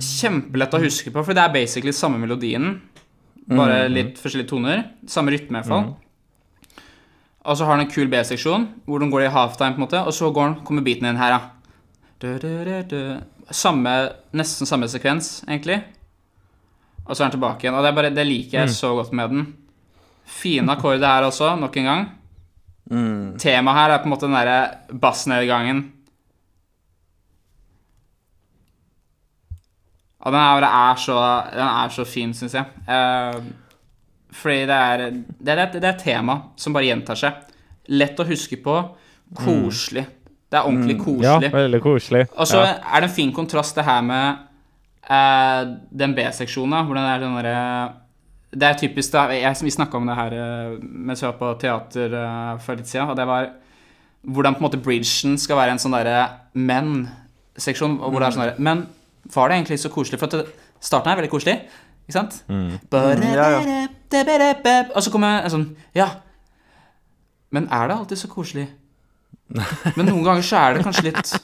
Kjempelett 0.00 0.74
å 0.76 0.80
huske 0.80 1.10
på, 1.12 1.24
for 1.24 1.32
det 1.36 1.42
er 1.42 1.52
basically 1.52 1.92
samme 1.96 2.18
melodien. 2.22 2.80
Bare 3.46 3.86
litt 3.90 4.18
forskjellige 4.22 4.50
toner. 4.50 4.82
Samme 5.10 5.30
rytme, 5.34 5.58
i 5.58 5.60
hvert 5.60 5.70
fall. 5.70 5.94
Og 7.46 7.54
så 7.58 7.66
har 7.66 7.78
den 7.78 7.86
en 7.86 7.92
kul 7.92 8.08
B-seksjon, 8.10 8.64
hvor 8.86 8.98
den 9.02 9.10
går 9.12 9.26
i 9.26 9.32
halftime, 9.34 9.76
på 9.76 9.80
en 9.82 9.86
måte, 9.86 10.00
og 10.02 10.14
så 10.14 10.32
den, 10.34 10.56
kommer 10.66 10.82
beaten 10.86 11.06
inn 11.10 11.20
her, 11.20 11.36
ja. 11.36 11.40
Samme, 13.54 13.92
nesten 14.34 14.66
samme 14.66 14.88
sekvens, 14.90 15.44
egentlig. 15.46 15.78
Og 17.06 17.14
så 17.14 17.22
er 17.22 17.28
den 17.28 17.36
tilbake 17.38 17.64
igjen. 17.64 17.76
Og 17.78 17.84
det, 17.84 17.90
er 17.90 17.98
bare, 17.98 18.12
det 18.14 18.26
liker 18.26 18.60
jeg 18.60 18.74
så 18.74 18.92
godt 18.98 19.12
med 19.14 19.34
den. 19.34 19.44
Fine 20.26 20.74
akkorder 20.74 21.06
her 21.06 21.28
også, 21.28 21.54
nok 21.60 21.76
en 21.78 21.90
gang. 21.90 22.06
Temaet 23.38 23.78
her 23.78 23.94
er 23.94 24.02
på 24.02 24.08
en 24.08 24.14
måte 24.14 24.26
den 24.26 24.34
derre 24.34 24.96
bassnedgangen. 25.02 25.84
Og 30.26 30.34
den 30.34 30.40
er, 30.40 30.66
er, 30.66 30.98
så, 30.98 31.16
den 31.54 31.68
er 31.68 31.94
så 31.94 32.04
fin, 32.08 32.34
syns 32.34 32.56
jeg. 32.58 32.66
Uh, 32.88 33.38
fordi 34.34 34.64
det 34.66 34.76
er, 34.76 35.04
det, 35.14 35.52
er, 35.54 35.66
det 35.72 35.84
er 35.84 35.92
et 35.92 36.02
tema 36.02 36.40
som 36.58 36.74
bare 36.74 36.88
gjentar 36.88 37.18
seg. 37.18 37.44
Lett 37.94 38.18
å 38.18 38.26
huske 38.26 38.58
på. 38.62 38.74
Koselig. 39.38 40.02
Det 40.50 40.58
er 40.58 40.66
ordentlig 40.66 40.98
koselig. 40.98 41.46
Ja, 41.46 41.52
veldig 41.54 41.80
koselig. 41.82 42.24
Og 42.34 42.50
så 42.50 42.62
ja. 42.62 42.74
er 42.82 43.02
det 43.02 43.10
en 43.10 43.14
fin 43.14 43.32
kontrast, 43.34 43.78
det 43.78 43.86
her 43.86 44.02
med 44.06 44.45
den 45.06 46.14
B-seksjonen, 46.16 46.86
hvor 46.86 46.98
den 46.98 47.06
er 47.06 47.22
sånn 47.22 47.36
derre 47.38 47.58
Det 48.56 48.66
er 48.66 48.78
typisk 48.80 49.12
da, 49.12 49.28
jeg, 49.30 49.54
Vi 49.62 49.70
snakka 49.70 50.00
om 50.00 50.08
det 50.08 50.16
her 50.18 50.34
eh, 50.34 50.72
mens 50.82 51.22
vi 51.22 51.28
var 51.28 51.36
på 51.38 51.52
teater 51.62 52.16
eh, 52.18 52.58
for 52.64 52.78
litt 52.78 52.90
siden, 52.90 53.12
og 53.12 53.16
det 53.18 53.26
var 53.28 53.52
hvordan 54.26 54.56
på 54.56 54.58
en 54.58 54.66
måte 54.66 54.82
bridgen 54.82 55.36
skal 55.38 55.60
være 55.60 55.76
en 55.76 55.78
sånn 55.78 55.94
derre 55.94 56.24
menn-seksjon, 56.58 58.00
og 58.00 58.10
hvor 58.10 58.22
det 58.22 58.26
er 58.26 58.34
sånn 58.34 58.44
der, 58.48 58.56
Men 58.58 58.86
var 59.34 59.48
det 59.48 59.60
egentlig 59.60 59.78
så 59.78 59.92
koselig? 59.94 60.18
For 60.18 60.26
at 60.26 60.34
det, 60.40 60.54
starten 60.82 61.12
er 61.12 61.20
veldig 61.20 61.30
koselig, 61.30 61.54
ikke 62.08 62.16
sant? 62.16 62.40
Og 64.94 65.06
så 65.06 65.12
kommer 65.14 65.44
en 65.44 65.54
sånn 65.54 65.68
Ja. 65.94 66.08
Men 67.54 67.68
er 67.70 67.86
det 67.86 67.96
alltid 68.00 68.18
så 68.18 68.28
koselig? 68.32 68.66
Men 69.96 70.08
noen 70.08 70.24
ganger 70.26 70.42
så 70.42 70.58
er 70.58 70.74
det 70.74 70.86
kanskje 70.86 71.06
litt 71.06 71.36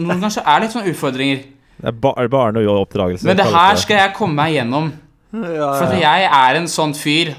Noen 0.00 0.20
ganger 0.22 0.32
så 0.32 0.44
er 0.46 0.54
det 0.56 0.64
litt 0.64 0.74
sånne 0.76 0.92
utfordringer. 0.94 1.40
Det 1.80 1.88
er 1.88 1.92
bare 1.92 2.28
barne- 2.28 2.64
og 2.68 2.82
oppdragelse. 2.86 3.24
Men 3.26 3.36
det 3.36 3.46
her 3.46 3.76
skal 3.76 3.96
jeg 3.96 4.14
komme 4.14 4.34
meg 4.34 4.54
gjennom. 4.58 4.92
For 5.32 5.86
at 5.86 6.00
jeg 6.00 6.24
er 6.32 6.56
en 6.58 6.66
sånn 6.68 6.92
fyr. 6.94 7.34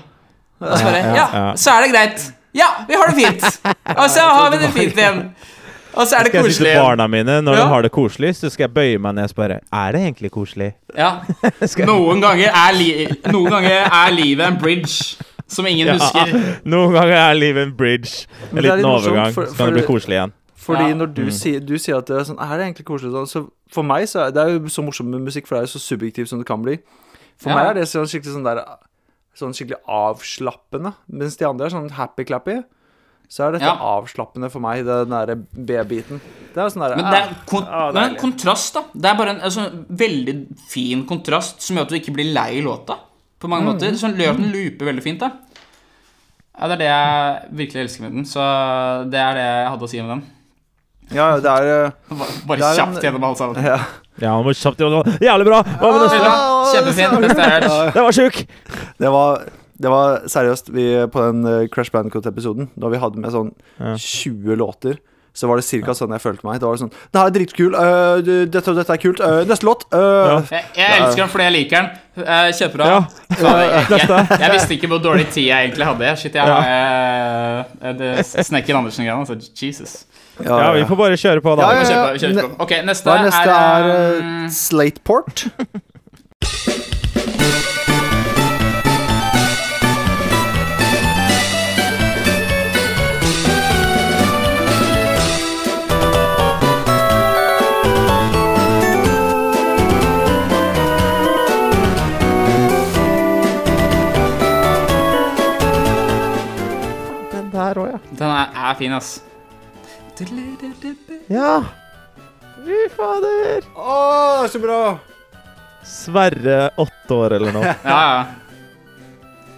Og 0.62 0.78
så 0.78 0.84
bare 0.86 0.98
Ja, 1.02 1.16
Ja, 1.16 1.28
ja. 1.34 1.54
så 1.56 1.72
er 1.78 1.82
det 1.86 1.92
greit. 1.94 2.32
Ja, 2.54 2.68
vi 2.88 2.94
har 2.96 3.08
det 3.08 3.16
fint. 3.16 3.44
Og 3.98 4.10
så 4.10 4.20
har 4.28 4.52
vi 4.52 4.58
det 4.58 4.70
fint 4.76 4.94
igjen. 4.98 5.22
Og 5.94 6.08
så 6.08 6.16
er 6.20 6.24
det 6.24 6.32
Skal 6.32 6.44
jeg 6.46 6.54
si 6.54 6.60
koselig 6.60 6.72
til 6.74 6.82
barna 6.82 7.08
mine 7.08 7.42
når 7.44 7.56
Ja. 7.58 7.64
de 7.64 7.68
har 7.68 7.82
det 7.82 7.92
koselig, 7.92 8.30
så 8.36 8.50
skal 8.50 8.64
jeg 8.70 8.74
bøye 8.74 8.98
meg 9.00 9.16
ned 9.16 9.24
og 9.24 9.30
spørre 9.30 9.60
Er 9.74 9.92
det 9.92 10.02
egentlig 10.02 10.32
koselig. 10.32 10.74
Ja. 10.98 11.12
Noen 11.86 12.22
ganger 12.22 12.48
er, 12.48 12.72
li 12.74 13.08
noen 13.32 13.50
ganger 13.52 13.90
er 13.92 14.12
livet 14.12 14.48
en 14.48 14.58
bridge 14.58 15.18
som 15.48 15.66
ingen 15.68 15.88
Ja. 15.88 15.94
husker. 16.00 16.60
Noen 16.66 16.94
ganger 16.94 17.18
er 17.30 17.34
livet 17.34 17.64
en 17.68 17.74
bridge. 17.76 18.26
En 18.52 18.58
er 18.58 18.62
liten 18.62 18.86
overgang, 18.86 19.34
så 19.34 19.58
kan 19.58 19.68
det 19.74 19.74
bli 19.74 19.84
koselig 19.84 20.16
igjen. 20.16 20.32
Fordi 20.62 20.90
Ja. 20.92 20.96
når 20.96 21.14
du, 21.16 21.24
sier, 21.34 21.60
du 21.60 21.74
sier 21.82 21.98
at 21.98 22.06
det 22.06 22.18
er 22.20 22.24
sånn 22.28 22.38
Er 22.40 22.58
det 22.60 22.66
egentlig 22.68 22.86
koselig 22.86 23.12
sånn? 23.16 23.28
Så 23.28 23.52
for 23.74 23.82
meg 23.84 24.04
så 24.08 24.28
er 24.28 24.32
det 24.36 24.42
er 24.44 24.52
jo 24.60 24.70
så 24.70 24.84
morsomt 24.86 25.10
med 25.10 25.22
musikk, 25.26 25.48
for 25.48 25.56
det 25.58 25.64
er 25.64 25.68
jo 25.68 25.80
så 25.80 25.82
subjektivt 25.98 26.30
som 26.30 26.38
det 26.40 26.46
kan 26.48 26.62
bli. 26.62 26.78
For 27.38 27.50
Ja. 27.50 27.56
meg 27.56 27.66
er 27.72 27.74
det 27.80 27.88
sånn 27.90 28.06
skikkelig 28.06 28.36
sånn 28.38 28.44
der 28.46 28.64
Sånn 29.34 29.54
skikkelig 29.56 29.80
avslappende. 29.88 30.94
Mens 31.10 31.38
de 31.38 31.46
andre 31.48 31.66
er 31.66 31.70
sånn 31.72 31.90
happy-clappy. 31.90 32.64
Så 33.30 33.46
er 33.48 33.54
dette 33.54 33.64
Ja. 33.64 33.78
avslappende 33.80 34.52
for 34.52 34.60
meg, 34.60 34.84
den 34.86 35.08
derre 35.10 35.36
B-biten. 35.56 36.20
Det 36.54 36.58
er 36.58 36.68
sånn 36.68 36.84
derre 36.84 36.98
Men 36.98 37.06
det 37.12 37.22
er, 37.24 37.36
kon 37.48 37.64
ah, 37.64 37.92
det 37.94 38.02
er 38.02 38.10
en 38.10 38.16
kontrast, 38.18 38.74
da. 38.74 38.84
Det 38.94 39.06
er 39.06 39.16
bare 39.16 39.30
en, 39.30 39.40
sånn 39.50 39.86
veldig 39.88 40.58
fin 40.68 41.06
kontrast 41.08 41.62
som 41.62 41.78
gjør 41.78 41.82
at 41.84 41.90
du 41.90 41.96
ikke 41.96 42.14
blir 42.14 42.34
lei 42.34 42.60
låta. 42.62 42.98
På 43.40 43.48
mange 43.48 43.64
Mm. 43.64 43.74
måter. 43.80 43.92
Sånn 43.96 44.18
gjør 44.18 44.36
den 44.38 44.52
looper 44.52 44.86
veldig 44.86 45.02
fint. 45.04 45.20
da 45.20 45.32
Ja, 46.60 46.68
Det 46.68 46.74
er 46.74 46.78
det 46.78 46.90
jeg 46.92 47.56
virkelig 47.56 47.82
elsker 47.86 48.02
med 48.02 48.12
den. 48.14 48.26
Så 48.26 49.10
det 49.10 49.18
er 49.18 49.34
det 49.34 49.42
jeg 49.48 49.70
hadde 49.72 49.82
å 49.82 49.90
si 49.90 50.02
med 50.02 50.10
den. 50.10 50.24
Ja, 51.12 51.26
ja, 51.36 51.40
det 51.44 51.52
er 51.52 51.70
eh, 51.86 51.92
Bare, 52.12 52.36
bare 52.48 52.58
Det 52.58 52.66
er 52.66 52.70
en- 52.72 52.78
kjapt 52.80 53.04
gjennom 53.06 53.24
alt 53.30 53.38
sammen. 53.42 53.64
Ja. 53.66 53.80
Ja, 54.22 54.34
han 54.36 54.46
var 54.46 54.54
kjapt 54.54 54.78
gjennom 54.80 55.04
var 55.04 55.18
Jævlig 55.24 55.46
bra! 55.50 55.62
Hva 55.82 55.92
med 55.92 56.02
neste? 56.06 56.34
Kjempefint. 56.72 57.38
Jeg. 57.42 57.94
Den 57.96 58.04
var 58.08 58.12
sjuk! 58.16 58.42
Det 59.02 59.12
var, 59.16 59.46
det 59.82 59.90
var 59.94 60.20
seriøst 60.30 60.70
vi, 60.76 60.88
På 61.12 61.28
den 61.30 61.46
eh, 61.48 61.68
Crash 61.74 61.92
Bandicoot-episoden, 61.96 62.70
da 62.80 62.92
vi 62.94 63.00
hadde 63.02 63.24
med 63.24 63.34
sånn 63.34 63.54
20 63.98 64.56
låter, 64.62 65.00
så 65.34 65.48
var 65.48 65.62
det 65.62 65.64
ca. 65.64 65.94
sånn 65.96 66.12
jeg 66.12 66.20
følte 66.22 66.44
meg. 66.44 66.60
Det 66.60 66.68
var 66.68 66.76
sånn 66.82 66.92
Det 66.92 67.20
her 67.22 67.30
er 67.30 67.36
dritkul. 67.38 67.76
Uh, 67.76 68.20
dette 68.52 68.68
og 68.68 68.76
dette 68.76 68.92
er 68.92 69.00
kult. 69.00 69.22
Uh, 69.24 69.46
neste 69.48 69.64
låt. 69.64 69.86
øh, 69.96 70.42
Jeg, 70.52 70.66
jeg 70.76 70.98
elsker 70.98 71.22
den 71.24 71.32
fordi 71.32 71.46
jeg 71.46 71.54
liker 71.56 71.78
den. 71.78 71.88
Uh, 72.20 72.50
Kjempebra. 72.58 72.90
Ja. 72.92 72.98
Jeg, 73.40 73.70
jeg, 73.96 74.42
jeg 74.44 74.52
visste 74.58 74.76
ikke 74.76 74.90
hvor 74.92 75.00
dårlig 75.00 75.30
tid 75.32 75.48
jeg 75.48 75.70
egentlig 75.70 75.88
hadde. 75.88 76.12
Shit, 76.20 76.36
jeg 76.36 76.44
har 76.44 77.64
uh, 77.80 78.22
Snekken 78.28 78.82
Andersen-greia. 78.82 79.16
Altså, 79.24 79.40
Jesus. 79.56 80.02
Ja, 80.46 80.72
vi 80.76 80.86
får 80.90 81.00
bare 81.04 81.18
kjøre 81.18 81.42
på, 81.46 81.56
da. 81.60 81.62
Ja, 81.62 81.72
ja, 81.72 81.82
ja, 81.82 81.86
Kjøre 81.86 82.04
på, 82.06 82.12
vi 82.14 82.20
kjører 82.26 82.50
på. 82.50 82.64
Ok, 82.66 82.74
neste, 82.88 83.10
Hva 83.10 83.18
er 83.18 83.24
neste? 83.30 83.56
er, 83.56 83.90
Er 83.92 84.46
uh, 84.46 84.50
Slateport. 84.58 85.48
Den 107.32 107.52
der 107.52 107.80
òg, 107.80 107.88
ja. 107.94 108.00
Den 108.20 108.28
er, 108.28 108.56
er 108.70 108.76
fin, 108.80 108.94
ass. 108.94 109.20
Ja. 111.32 111.64
Fy 112.62 112.84
fader. 112.94 113.66
Å, 113.74 113.98
så 114.52 114.62
bra! 114.62 114.82
Sverre, 115.88 116.70
åtte 116.78 117.18
år 117.18 117.38
eller 117.40 117.56
noe. 117.56 117.74
Ja, 117.82 118.00
ja. 118.06 118.22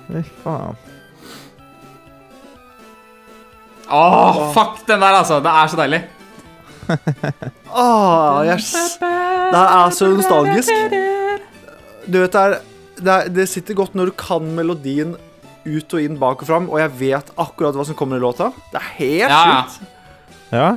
Fy 0.08 0.22
faen. 0.44 0.78
Åh, 3.94 4.40
fuck 4.56 4.86
den 4.88 5.04
der, 5.04 5.18
altså. 5.20 5.40
Det 5.44 5.52
er 5.52 5.72
så 5.72 5.80
deilig. 5.80 6.02
Å, 7.74 7.88
yes. 8.48 8.72
Det 9.00 9.64
er 9.64 9.94
så 9.96 10.10
nostalgisk. 10.14 10.96
Du 12.08 12.18
vet, 12.20 12.34
det, 12.34 12.42
er, 12.42 12.58
det, 13.00 13.14
er, 13.14 13.32
det 13.36 13.48
sitter 13.52 13.78
godt 13.78 13.98
når 13.98 14.12
du 14.12 14.18
kan 14.20 14.48
melodien 14.56 15.16
ut 15.64 15.96
og 15.96 16.04
inn, 16.04 16.18
bak 16.20 16.44
og 16.44 16.50
fram, 16.50 16.70
og 16.72 16.80
jeg 16.82 16.96
vet 17.00 17.30
akkurat 17.40 17.76
hva 17.78 17.86
som 17.88 17.98
kommer 18.00 18.20
i 18.20 18.24
låta. 18.24 18.52
Det 18.72 18.80
er 18.80 18.90
helt 18.98 19.36
ja. 19.36 19.44
sjukt. 19.44 19.93
Ja. 20.54 20.72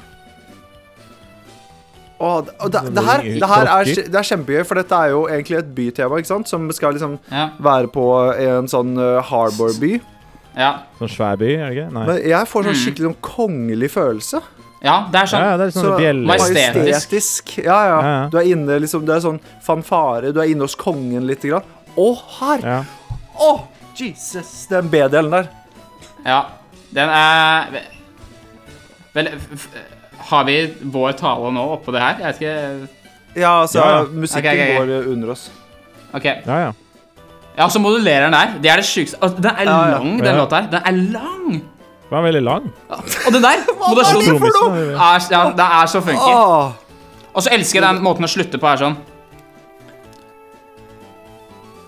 Å, 2.17 2.29
det, 2.47 2.53
og 2.65 2.71
det, 2.73 2.81
det, 2.97 3.03
her, 3.05 3.23
det 3.43 3.49
her 3.51 3.69
er, 3.69 3.89
det 4.09 4.17
er 4.17 4.25
kjempegøy, 4.25 4.63
for 4.65 4.79
dette 4.81 4.99
er 5.05 5.11
jo 5.13 5.25
egentlig 5.29 5.59
et 5.59 5.73
bytema, 5.77 6.17
ikke 6.23 6.31
sant? 6.31 6.49
Som 6.49 6.65
skal 6.73 6.95
liksom 6.97 7.19
Ja, 7.29 7.51
være 7.61 7.91
på 7.93 8.05
en 8.41 8.71
sånn 8.73 8.95
uh, 8.97 9.19
harbor-by. 9.29 9.99
ja. 10.57 10.71
Sånn 10.97 11.11
svær 11.13 11.37
by, 11.43 11.51
er 11.59 11.67
det 11.67 11.75
ikke? 11.77 11.91
Nei. 11.93 12.05
Men 12.09 12.21
jeg 12.33 12.49
får 12.49 12.65
sånn 12.71 12.79
skikkelig 12.81 13.09
sånn 13.11 13.19
kongelig 13.27 13.91
følelse. 13.93 14.41
ja 14.87 14.95
det 15.13 15.21
er 15.21 15.29
sånn. 15.35 15.45
ja, 15.45 15.57
det 15.61 15.67
er 15.67 15.75
sånn 15.77 15.85
Så. 15.91 16.15
Majestetisk. 16.31 16.81
majestetisk. 16.81 17.53
Ja, 17.67 17.77
ja. 17.91 17.99
Ja, 18.01 18.15
ja. 18.15 18.23
Du 18.33 18.39
er 18.41 18.49
inne 18.55 18.79
liksom 18.81 19.05
det 19.05 19.19
er 19.19 19.25
sånn 19.27 19.41
fanfare. 19.69 20.33
Du 20.33 20.41
er 20.41 20.49
inne 20.55 20.65
hos 20.65 20.77
kongen 20.81 21.27
lite 21.29 21.53
grann. 21.53 21.69
Å, 22.01 22.09
her! 22.41 22.65
Ja. 22.65 22.79
Å, 23.45 23.51
Jesus! 23.97 24.55
Den 24.73 24.89
B-delen 24.93 25.37
der. 25.37 25.53
Ja. 26.25 26.41
Den 26.97 27.13
er 27.13 27.77
Vel, 29.17 29.31
har 30.31 30.45
vi 30.49 30.57
vår 30.93 31.13
tale 31.19 31.53
nå 31.57 31.63
oppå 31.77 31.93
det 31.95 32.03
her? 32.03 32.19
Jeg 32.21 32.27
vet 32.27 32.41
ikke. 32.43 32.89
Ja, 33.37 33.53
altså, 33.63 33.79
Ja, 33.81 33.87
ja. 33.99 34.03
musikken 34.13 34.51
okay, 34.51 34.61
okay, 34.63 34.77
okay. 34.77 34.87
går 34.87 35.13
under 35.13 35.31
oss. 35.35 35.47
Ok. 36.17 36.25
ja, 36.25 36.59
ja. 36.67 36.73
Ja, 37.57 37.67
så 37.73 37.81
modulerer 37.81 38.27
den 38.29 38.35
der. 38.37 38.51
Det 38.61 38.71
er 38.71 38.77
det 38.83 38.85
sjukeste. 38.85 39.17
altså, 39.23 39.37
Den 39.41 39.51
er 39.57 39.65
Ja, 39.65 39.77
ja. 39.89 39.99
lang, 39.99 40.19
den 40.19 40.27
Ja. 40.27 40.37
låta 40.37 40.61
her. 40.61 40.71
Den 40.71 40.83
er 40.85 40.93
lang. 41.13 41.63
Den 42.11 42.19
er 42.19 42.23
veldig 42.23 42.43
lang. 42.45 42.67
Og 42.91 43.33
den 43.33 43.43
der, 43.43 43.63
moderasjonen, 43.89 44.37
er, 44.95 45.27
ja, 45.31 45.43
det 45.57 45.67
er 45.81 45.87
så 45.87 46.01
funky. 46.05 46.33
Og 47.35 47.43
så 47.43 47.51
elsker 47.53 47.81
jeg 47.81 47.95
den 47.95 48.03
måten 48.05 48.25
å 48.25 48.29
slutte 48.29 48.59
på 48.61 48.69
her 48.69 48.77
sånn. 48.77 48.97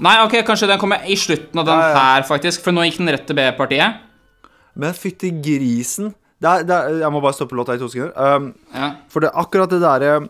Nei, 0.01 0.15
ok, 0.25 0.37
kanskje 0.47 0.69
den 0.71 0.79
kommer 0.79 1.03
i 1.11 1.17
slutten 1.19 1.59
av 1.59 1.67
den 1.67 1.79
Ja, 1.79 1.89
ja. 1.91 1.99
her, 1.99 2.23
faktisk. 2.29 2.63
For 2.63 2.71
nå 2.75 2.85
gikk 2.87 2.99
den 3.01 3.09
rett 3.11 3.27
til 3.27 3.37
B-partiet. 3.37 3.95
men 4.79 4.93
fytti 4.95 5.31
grisen. 5.43 6.15
Det 6.41 6.49
er, 6.49 6.63
det 6.69 6.75
er, 6.77 6.99
jeg 7.03 7.11
må 7.13 7.21
bare 7.21 7.35
stoppe 7.35 7.57
låta 7.59 7.75
i 7.75 7.79
to 7.81 7.89
sekunder. 7.91 8.15
Um, 8.37 8.53
Ja. 8.75 8.93
for 9.11 9.21
det 9.21 9.31
er 9.33 9.41
akkurat 9.43 9.71
det 9.71 9.81
derre 9.83 10.29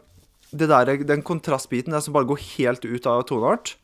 det 0.51 0.69
der, 0.71 0.97
Den 1.05 1.21
kontrastbiten 1.23 1.93
der 1.93 2.01
som 2.01 2.15
bare 2.15 2.25
går 2.25 2.39
helt 2.57 2.85
ut 2.85 3.07
av 3.07 3.25
toneart, 3.29 3.75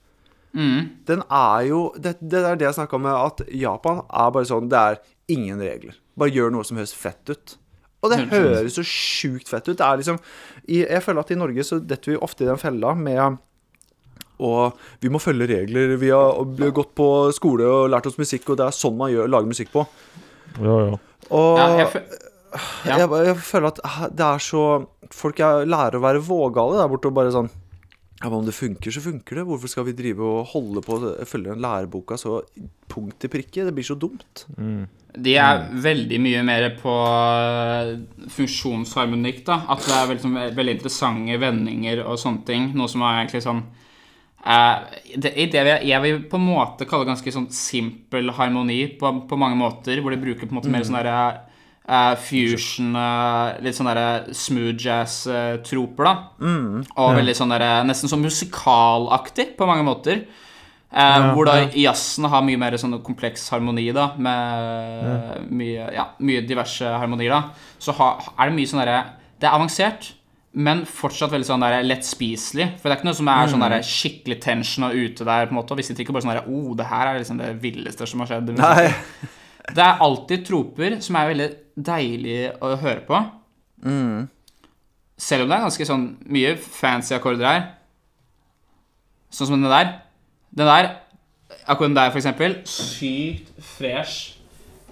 Mm. 0.55 0.91
den 1.05 1.23
er 1.31 1.65
jo 1.67 1.93
Det, 1.99 2.13
det 2.23 2.39
er 2.47 2.55
det 2.55 2.63
jeg 2.69 2.75
snakka 2.77 2.95
om 2.95 3.07
at 3.11 3.41
Japan 3.51 3.99
er 4.09 4.31
bare 4.31 4.45
sånn 4.47 4.69
Det 4.71 4.79
er 4.79 4.99
ingen 5.29 5.59
regler. 5.59 5.95
Bare 6.17 6.31
gjør 6.31 6.53
noe 6.53 6.63
som 6.65 6.77
høres 6.79 6.95
fett 6.95 7.29
ut. 7.29 7.57
Og 8.05 8.11
det 8.13 8.29
høres 8.31 8.77
så 8.77 8.85
sjukt 8.87 9.49
fett 9.49 9.67
ut. 9.69 9.77
Det 9.77 9.85
er 9.85 9.97
liksom 9.99 10.21
Jeg 10.69 11.03
føler 11.03 11.21
at 11.21 11.31
i 11.33 11.35
Norge 11.35 11.65
så 11.67 11.81
detter 11.85 12.13
vi 12.13 12.17
ofte 12.23 12.45
i 12.45 12.47
den 12.47 12.57
fella 12.57 12.95
med 12.95 13.39
og 14.41 14.75
vi 15.01 15.09
må 15.09 15.21
følge 15.23 15.47
regler. 15.47 15.97
Vi 15.97 16.09
har 16.11 16.71
gått 16.75 16.95
på 16.95 17.33
skole 17.33 17.65
og 17.71 17.91
lært 17.91 18.07
oss 18.07 18.17
musikk, 18.19 18.49
og 18.51 18.57
det 18.59 18.67
er 18.67 18.75
sånn 18.75 18.97
man 18.97 19.13
gjør, 19.13 19.29
lager 19.31 19.47
musikk 19.47 19.71
på. 19.73 19.85
Ja, 20.59 20.79
jo. 20.91 20.99
Og 21.31 21.59
Ja, 21.61 21.69
jeg, 21.81 22.05
ja. 22.89 22.99
jeg, 23.01 23.11
jeg 23.31 23.37
føler 23.43 23.73
at 23.73 23.83
det 24.15 24.27
er 24.29 24.43
så 24.43 24.65
Folk 25.15 25.39
er, 25.45 25.67
lærer 25.69 25.99
å 26.01 26.03
være 26.03 26.23
vågale 26.25 26.81
der 26.81 26.89
borte 26.91 27.11
og 27.11 27.17
bare 27.19 27.33
sånn 27.35 27.51
ja, 28.25 28.31
men 28.31 28.39
Om 28.39 28.47
det 28.47 28.55
funker, 28.57 28.95
så 28.95 29.03
funker 29.05 29.37
det. 29.37 29.43
Hvorfor 29.45 29.69
skal 29.69 29.85
vi 29.85 29.93
drive 29.99 30.25
og 30.25 30.47
holde 30.55 30.81
på 30.87 30.97
å 30.97 31.09
følge 31.29 31.51
den 31.53 31.61
læreboka 31.61 32.17
så 32.17 32.39
punkt 32.89 33.19
til 33.21 33.29
prikke? 33.29 33.67
Det 33.67 33.75
blir 33.75 33.85
så 33.85 33.99
dumt. 34.01 34.47
De 34.57 35.35
er 35.37 35.67
veldig 35.85 36.21
mye 36.25 36.45
mer 36.47 36.71
på 36.79 36.95
eh, 36.95 37.91
funksjonsharmonikk, 38.33 39.43
da. 39.45 39.59
At 39.75 39.85
det 39.85 39.99
er 39.99 40.09
veldig, 40.15 40.33
veldig 40.57 40.77
interessante 40.79 41.37
vendinger 41.43 42.01
og 42.07 42.17
sånne 42.23 42.47
ting. 42.49 42.71
Noe 42.79 42.89
som 42.89 43.05
er 43.05 43.21
egentlig 43.21 43.45
sånn 43.45 43.61
det, 44.45 45.33
det 45.53 45.65
jeg, 45.89 46.01
vil 46.05 46.21
på 46.29 46.37
en 46.37 46.47
måte 46.51 46.85
kalle 46.89 47.09
ganske 47.09 47.33
sånn 47.33 47.49
simpel 47.55 48.29
harmoni 48.37 48.83
på, 49.01 49.13
på 49.29 49.41
mange 49.41 49.57
måter. 49.57 50.03
Hvor 50.05 50.13
de 50.13 50.21
bruker 50.21 50.45
på 50.45 50.53
en 50.53 50.61
måte 50.61 50.73
mer 50.73 50.87
sånn 50.87 51.01
derre 51.01 51.19
Uh, 51.85 52.15
fusion, 52.17 52.95
uh, 52.97 53.59
litt 53.61 53.77
sånn 53.77 53.91
derre 53.91 54.33
smooth 54.33 54.79
jazz-troper, 54.81 56.07
da. 56.07 56.15
Og 56.97 57.19
veldig 57.19 57.35
sånn 57.37 57.53
derre 57.53 57.83
Nesten 57.85 58.09
sånn 58.09 58.25
musikalaktig 58.25 59.51
på 59.59 59.69
mange 59.69 59.85
måter. 59.85 60.23
Ja, 60.95 61.35
hvor 61.35 61.45
da 61.45 61.59
jazzen 61.75 62.25
har 62.31 62.41
mye 62.47 62.57
mer 62.57 62.79
sånn 62.81 62.97
kompleks 63.05 63.49
harmoni, 63.53 63.89
da, 63.93 64.13
med 64.17 65.51
mye, 65.53 65.91
ja, 65.93 66.07
mye 66.25 66.45
diverse 66.49 66.87
harmonier, 66.87 67.35
da. 67.35 67.75
Så 67.83 67.93
ha, 67.99 68.15
er 68.39 68.49
det 68.49 68.57
mye 68.57 68.71
sånn 68.71 68.81
derre 68.81 69.01
Det 69.37 69.51
er 69.51 69.59
avansert, 69.59 70.15
men 70.55 70.85
fortsatt 70.87 71.33
veldig 71.35 71.47
sånn 71.49 71.65
der 71.65 71.83
lett 71.83 72.07
spiselig. 72.07 72.69
For 72.79 72.87
det 72.87 72.95
er 72.95 73.01
ikke 73.01 73.09
noe 73.09 73.19
som 73.19 73.31
er 73.33 73.49
sånn 73.51 73.65
der 73.65 73.87
skikkelig 73.87 74.37
tension 74.45 74.87
og 74.87 74.95
ute 74.95 75.27
der, 75.27 75.49
på 75.49 75.55
en 75.55 75.59
måte. 75.59 75.75
Og 75.75 75.81
vi 75.81 75.87
sitter 75.87 76.05
ikke 76.05 76.15
bare 76.15 76.27
sånn 76.27 76.35
der 76.37 76.47
Oh, 76.51 76.75
det 76.79 76.87
her 76.91 77.11
er 77.11 77.19
liksom 77.19 77.41
det 77.43 77.51
villeste 77.63 78.07
som 78.07 78.23
har 78.23 78.31
skjedd. 78.31 78.53
Nei. 78.59 78.87
Det 79.65 79.81
er 79.81 80.03
alltid 80.05 80.45
troper 80.47 80.99
som 81.03 81.17
er 81.19 81.31
veldig 81.33 81.49
deilig 81.91 82.39
å 82.63 82.75
høre 82.83 83.03
på. 83.09 83.17
Selv 85.25 85.45
om 85.45 85.51
det 85.51 85.57
er 85.57 85.67
ganske 85.67 85.87
sånn 85.89 86.07
mye 86.37 86.55
fancy 86.61 87.15
akkorder 87.17 87.49
her. 87.49 87.63
Sånn 89.35 89.49
som 89.51 89.59
den 89.59 89.73
der. 89.73 89.97
Den 90.55 90.71
der, 90.71 90.91
akkorden 91.67 91.97
der, 91.97 92.13
for 92.15 92.21
eksempel. 92.23 92.61
Sykt 92.71 93.51
fresh. 93.75 94.39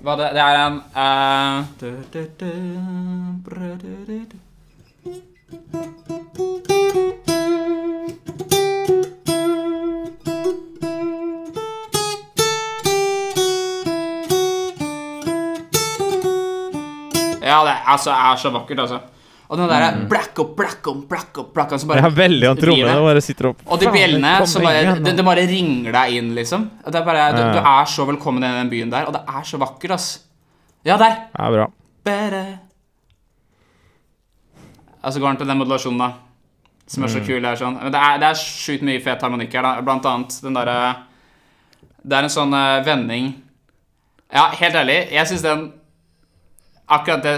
Det, 0.03 0.17
det 0.35 0.43
er 0.43 0.57
en 0.59 0.81
eh, 0.99 1.63
Ja, 17.43 17.59
det 17.67 17.73
er, 17.73 17.81
altså, 17.91 18.13
er 18.15 18.39
så 18.41 18.53
vakkert, 18.55 18.79
altså. 18.85 19.01
Og 19.53 19.59
den 19.61 19.69
derre 19.69 20.07
black 20.09 20.39
up, 20.41 20.55
black 20.57 20.87
up, 20.89 21.03
black 21.11 21.37
up, 21.37 21.51
black 21.53 21.73
up 21.75 21.81
som 21.83 21.91
bare 21.91 21.99
Jeg 22.01 22.07
har 22.07 22.15
veldig 22.17 22.41
driver 22.47 22.63
trommene. 22.63 22.87
det. 22.89 22.95
Det 22.97 23.09
bare 23.11 23.21
sitter 23.27 23.49
opp. 23.51 23.65
Og 23.67 23.81
de 23.83 23.91
bjellene 23.93 24.31
som 24.49 24.65
bare, 24.65 24.95
det, 25.05 25.13
det 25.19 25.25
bare 25.27 25.45
ringer 25.51 25.93
deg 25.99 26.15
inn, 26.17 26.31
liksom. 26.39 26.65
Det 26.87 26.95
er 27.03 27.05
bare, 27.05 27.27
du, 27.37 27.43
Ja. 27.43 27.51
du 27.53 27.59
er 27.61 27.91
så 27.93 28.07
velkommen 28.09 28.47
i 28.47 28.53
den 28.63 28.71
byen 28.73 28.91
der, 28.95 29.11
og 29.11 29.13
det 29.19 29.21
er 29.29 29.43
så 29.45 29.61
vakkert, 29.61 29.91
ass. 29.99 30.09
Ja, 30.89 30.97
der. 30.97 31.19
Ja, 31.37 31.51
bra. 31.53 31.67
Bare. 32.09 32.45
Og 35.03 35.13
så 35.13 35.21
går 35.21 35.33
han 35.33 35.41
til 35.41 35.51
den 35.51 35.59
modulasjonen, 35.59 35.99
da. 36.03 36.13
Som 36.87 37.05
er 37.07 37.13
så 37.13 37.23
kul. 37.23 37.41
her 37.41 37.53
er, 37.53 37.59
sånn. 37.59 37.79
Men 37.79 37.95
det 37.95 38.01
er, 38.01 38.19
det 38.21 38.29
er 38.29 38.39
sjukt 38.39 38.83
mye 38.87 39.01
fet 39.03 39.23
harmonikk 39.23 39.55
her, 39.57 39.65
da. 39.67 39.85
Blant 39.87 40.07
annet 40.09 40.37
den 40.45 40.57
derre 40.59 40.77
Det 42.03 42.19
er 42.19 42.27
en 42.27 42.33
sånn 42.35 42.55
uh, 42.55 42.83
vending 42.87 43.33
Ja, 44.33 44.49
helt 44.59 44.77
ærlig, 44.81 44.99
jeg 45.15 45.31
syns 45.31 45.45
den 45.47 45.63
Akkurat 46.91 47.23
det 47.25 47.37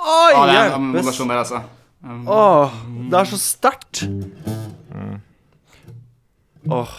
Oi, 0.00 0.32
Å, 0.32 0.46
det 0.48 0.54
er 0.56 0.74
en 0.78 0.86
modulasjon 0.94 1.28
der, 1.28 1.42
altså. 1.42 1.60
Åh, 2.00 2.76
det 3.12 3.18
er 3.18 3.26
så 3.28 3.36
sterkt. 3.36 4.00
Åh, 6.64 6.94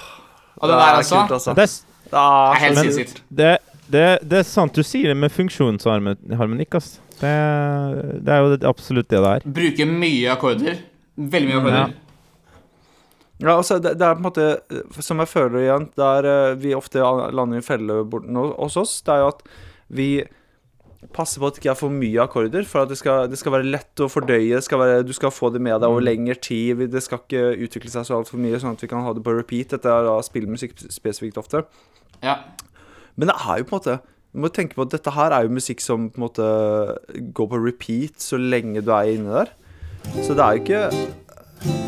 Og 0.61 0.69
det 0.69 0.75
der, 0.75 0.99
altså. 0.99 1.23
kult, 1.23 1.31
altså. 1.39 1.55
Det 1.57 1.63
er, 1.63 1.73
Det 2.11 2.19
er 2.19 2.59
helt 2.61 2.77
så 2.77 2.83
sinnssykt. 2.83 3.23
det, 3.29 3.49
det, 3.87 4.03
det 4.21 4.37
er 4.43 4.45
sant 4.45 4.77
du 4.77 4.83
sier 4.85 5.15
det 5.15 5.17
med 5.17 5.33
funksjonsharmonikk, 5.33 6.77
ass. 6.77 6.99
Det, 7.21 7.31
det 8.25 8.33
er 8.33 8.39
jo 8.41 8.55
det- 8.55 8.67
absolutt 8.69 9.07
det 9.11 9.21
det 9.21 9.31
er. 9.35 9.45
Bruke 9.59 9.85
mye 9.87 10.31
akkorder. 10.33 10.79
Veldig 11.17 11.49
mye 11.51 11.59
akkorder. 11.61 11.93
Ja, 13.41 13.55
altså, 13.57 13.79
det, 13.81 13.95
det 13.97 14.05
er 14.05 14.13
på 14.13 14.21
en 14.21 14.27
måte 14.27 15.01
Som 15.01 15.17
jeg 15.23 15.29
føler 15.31 15.63
igjen, 15.63 15.87
der 15.97 16.27
eh, 16.29 16.55
vi 16.61 16.75
ofte 16.77 17.01
lander 17.01 17.57
i 17.57 17.61
en 17.61 17.65
felle 17.65 17.95
hos 18.59 18.77
oss, 18.77 18.99
det 19.01 19.15
er 19.15 19.23
jo 19.23 19.31
at 19.31 19.41
vi 19.89 20.09
passer 21.11 21.41
på 21.41 21.47
at 21.49 21.55
det 21.57 21.63
ikke 21.63 21.71
er 21.73 21.79
for 21.79 21.89
mye 21.91 22.21
akkorder, 22.21 22.63
for 22.69 22.83
at 22.85 22.91
det 22.93 22.99
skal, 22.99 23.25
det 23.27 23.39
skal 23.41 23.55
være 23.55 23.65
lett 23.73 23.99
å 24.05 24.07
fordøye. 24.07 24.59
Skal 24.61 24.79
være, 24.79 24.99
du 25.03 25.11
skal 25.17 25.33
få 25.33 25.49
det 25.51 25.59
med 25.65 25.73
deg 25.81 25.89
over 25.89 25.99
lengre 26.05 26.35
tid. 26.39 26.77
vi- 26.77 26.85
Det 26.87 27.01
skal 27.03 27.17
ikke 27.25 27.57
utvikle 27.65 27.89
seg 27.89 28.05
så 28.05 28.19
altfor 28.21 28.37
mye, 28.39 28.59
sånn 28.61 28.77
at 28.77 28.81
vi 28.85 28.87
kan 28.87 29.01
ha 29.03 29.11
det 29.17 29.23
på 29.25 29.33
repeat. 29.35 29.69
Dette 29.73 29.89
er 29.89 30.05
da 30.05 30.19
spillmusikk 30.21 30.77
spesifikt 30.93 31.41
ofte. 31.41 31.65
Ja. 32.21 32.37
Men 33.17 33.27
det 33.33 33.35
er 33.41 33.57
jo 33.57 33.63
på 33.65 33.73
en 33.73 33.79
måte 33.81 33.99
Du 34.31 34.39
må 34.39 34.51
tenke 34.53 34.77
på 34.77 34.85
at 34.85 34.93
dette 34.93 35.11
her 35.11 35.33
er 35.35 35.45
jo 35.45 35.57
musikk 35.57 35.83
som 35.83 36.07
på 36.11 36.19
en 36.19 36.23
måte 36.23 36.47
går 37.35 37.49
på 37.51 37.59
repeat 37.59 38.23
så 38.23 38.39
lenge 38.39 38.83
du 38.83 38.91
er 38.95 39.11
inne 39.11 39.41
der. 39.41 39.51
Så 40.23 40.35
det 40.37 40.45
er 40.45 40.55
jo 40.55 40.61
ikke 40.63 40.83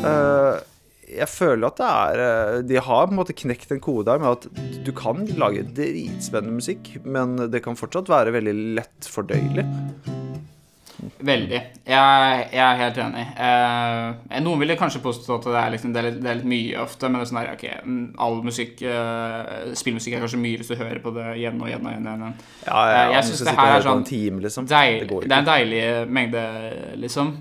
uh, 0.03 0.59
Jeg 1.09 1.29
føler 1.31 1.65
at 1.65 1.79
det 1.79 1.87
er 1.89 2.19
eh, 2.21 2.57
De 2.69 2.77
har 2.77 3.07
på 3.07 3.13
en 3.15 3.17
måte 3.17 3.33
knekt 3.33 3.71
en 3.73 3.81
kode 3.81 4.05
der 4.05 4.21
med 4.21 4.35
at 4.35 4.83
du 4.85 4.91
kan 4.93 5.23
lage 5.39 5.65
dritspennende 5.75 6.59
musikk, 6.59 6.91
men 7.05 7.37
det 7.49 7.63
kan 7.65 7.79
fortsatt 7.79 8.11
være 8.11 8.35
veldig 8.35 8.55
lett 8.77 9.09
fordøyelig. 9.09 9.65
Veldig. 11.19 11.59
Jeg, 11.87 12.43
jeg 12.53 12.63
er 12.63 12.79
helt 12.79 12.99
enig. 13.03 13.23
Eh, 13.45 14.39
noen 14.45 14.61
ville 14.63 14.77
kanskje 14.79 15.01
påstå 15.03 15.37
at 15.37 15.47
det 15.47 15.59
er, 15.59 15.71
liksom, 15.75 15.93
det, 15.95 16.01
er 16.01 16.07
litt, 16.07 16.19
det 16.23 16.31
er 16.31 16.39
litt 16.39 16.49
mye 16.53 16.81
ofte, 16.83 17.09
men 17.09 17.19
det 17.19 17.25
er 17.25 17.31
sånn 17.31 17.39
der, 17.41 17.53
ok, 17.57 17.65
mm, 17.85 18.03
all 18.25 18.37
musikk 18.45 18.83
eh, 18.87 19.71
Spillmusikk 19.79 20.17
er 20.17 20.25
kanskje 20.25 20.41
mye 20.43 20.59
hvis 20.61 20.73
du 20.73 20.75
hører 20.79 21.01
på 21.03 21.13
det 21.15 21.29
igjen 21.37 21.61
og 21.61 21.71
igjen 21.71 21.87
og 21.87 21.93
igjen. 21.93 22.09
og 22.09 22.27
igjen. 22.27 22.43
Ja, 22.67 22.83
ja, 22.91 23.05
jeg 23.17 23.29
syns 23.29 23.45
det 23.47 23.55
her 23.59 23.77
er 23.77 23.87
sånn 23.87 24.03
en 24.03 24.09
time, 24.11 24.43
liksom. 24.45 24.69
Deil, 24.69 24.99
Det 25.03 25.11
går 25.11 25.27
det 25.27 25.37
er 25.37 25.43
en 25.43 25.51
deilig 25.51 25.83
mengde, 26.19 26.45
liksom. 27.03 27.35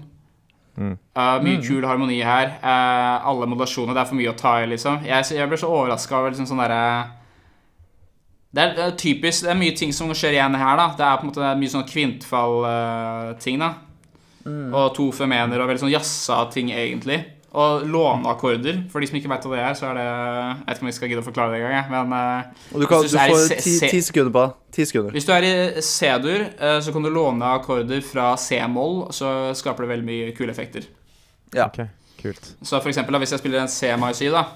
Mm. 0.72 0.94
Uh, 1.12 1.36
mye 1.44 1.58
kul 1.60 1.84
harmoni 1.84 2.22
her. 2.24 2.54
Uh, 2.62 3.28
alle 3.28 3.48
modulasjoner. 3.50 3.92
Det 3.92 4.02
er 4.04 4.08
for 4.08 4.18
mye 4.18 4.32
å 4.32 4.38
ta 4.38 4.54
i, 4.62 4.68
liksom. 4.70 5.02
Jeg, 5.06 5.28
jeg 5.36 5.50
ble 5.50 5.58
så 5.60 5.70
overraska 5.70 6.18
over 6.18 6.32
liksom 6.32 6.48
sånn 6.48 6.62
derre 6.64 6.84
det 8.52 8.60
er, 8.62 8.72
det 8.76 8.82
er 8.84 8.96
typisk 9.00 9.46
Det 9.46 9.50
er 9.50 9.56
mye 9.56 9.74
ting 9.76 9.92
som 9.96 10.10
skjer 10.12 10.36
igjen 10.36 10.56
her, 10.60 10.76
da. 10.76 10.90
Det 10.98 11.04
er 11.06 11.20
på 11.20 11.24
en 11.24 11.30
måte 11.32 11.52
mye 11.60 11.72
sånn 11.72 11.86
kvintfall-ting, 11.88 13.62
da. 13.62 13.70
Og 14.44 14.90
to 14.96 15.12
femener 15.14 15.62
og 15.62 15.70
veldig 15.70 15.84
sånn 15.84 15.92
jazza 15.94 16.42
ting, 16.52 16.72
egentlig. 16.74 17.20
Og 17.52 17.84
låneakkorder. 17.84 18.78
For 18.92 19.04
de 19.04 19.08
som 19.10 19.18
ikke 19.18 19.28
veit 19.28 19.44
hva 19.44 19.56
det 19.56 19.64
er, 19.64 19.74
så 19.76 19.90
er 19.90 19.98
det 19.98 20.04
Jeg 20.06 20.60
vet 20.66 20.78
ikke 20.78 20.84
om 20.84 20.88
jeg 20.88 20.96
skal 20.96 21.10
gidde 21.12 21.22
å 21.22 21.26
forklare 21.26 21.52
det 21.52 21.60
engang, 21.60 21.90
men 21.92 22.14
eh, 22.16 22.62
Og 22.72 22.80
du, 22.80 22.86
kan, 22.88 23.04
du 23.04 23.12
du 23.12 23.18
får 23.18 23.56
ti, 23.60 23.74
ti 23.92 24.00
sekunder 24.04 24.32
på. 24.36 24.44
Ti 24.72 24.86
sekunder. 24.88 25.12
hvis 25.12 25.28
du 25.28 25.32
er 25.36 25.48
i 25.48 25.82
C-dur, 25.84 26.46
eh, 26.48 26.78
så 26.80 26.94
kan 26.94 27.04
du 27.04 27.10
låne 27.12 27.50
akkorder 27.58 28.00
fra 28.04 28.30
C-moll, 28.40 29.02
så 29.12 29.52
skaper 29.58 29.84
det 29.84 29.92
veldig 29.96 30.08
mye 30.08 30.32
kule 30.36 30.52
effekter. 30.52 30.88
Ja. 31.52 31.68
Ok, 31.68 31.84
kult. 32.22 32.54
Så 32.64 32.80
for 32.80 32.88
eksempel, 32.88 33.12
da, 33.12 33.20
hvis 33.20 33.36
jeg 33.36 33.44
spiller 33.44 33.64
en 33.64 33.68
C-mai-sy, 33.72 34.32
da 34.32 34.46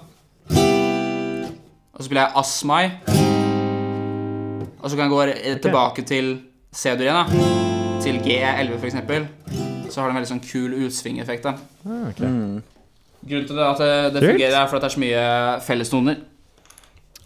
Og 1.92 2.00
så 2.00 2.08
spiller 2.08 2.26
jeg 2.26 2.36
As-mai, 2.40 3.15
og 4.82 4.90
så 4.90 4.96
kan 4.96 5.06
jeg 5.06 5.12
gå 5.14 5.22
eh, 5.32 5.56
tilbake 5.64 6.04
til 6.06 6.32
C-dur 6.76 7.06
igjen, 7.06 7.16
da. 7.16 7.26
Til 8.04 8.18
G11, 8.22 8.78
for 8.78 8.86
eksempel. 8.90 9.26
Så 9.90 10.00
har 10.00 10.08
det 10.08 10.14
en 10.14 10.18
veldig 10.20 10.30
sånn 10.34 10.42
kul 10.44 10.74
utsvingeffekt. 10.86 11.44
da 11.46 11.54
okay. 12.10 12.26
mm. 12.26 12.62
Grunnen 13.26 13.46
til 13.48 13.56
det 13.58 13.66
at 13.66 13.78
det, 13.82 13.92
det 14.14 14.22
fungerer, 14.30 14.56
er 14.60 14.66
for 14.70 14.76
at 14.78 14.82
det 14.84 14.90
er 14.90 14.94
så 14.94 15.02
mye 15.02 15.22
fellestoner. 15.66 16.18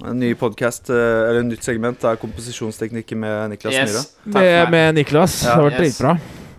En 0.01 0.17
ny 0.17 0.31
podkast, 0.41 0.89
eller 0.89 1.43
en 1.43 1.51
nytt 1.53 1.67
segment, 1.67 2.05
er 2.09 2.17
komposisjonsteknikker 2.23 3.19
med 3.21 3.51
Niklas 3.53 3.75
Myhre. 3.75 3.85
Yes. 4.01 4.07
Takk 4.25 4.33
Med, 4.33 4.47
for 4.47 4.71
meg. 4.71 4.71
med 4.77 4.95
Niklas. 4.97 5.35
Det 5.45 5.51
har 5.53 5.67
vært 5.67 5.77
Yes. 5.77 5.83
dritbra. 5.99 6.15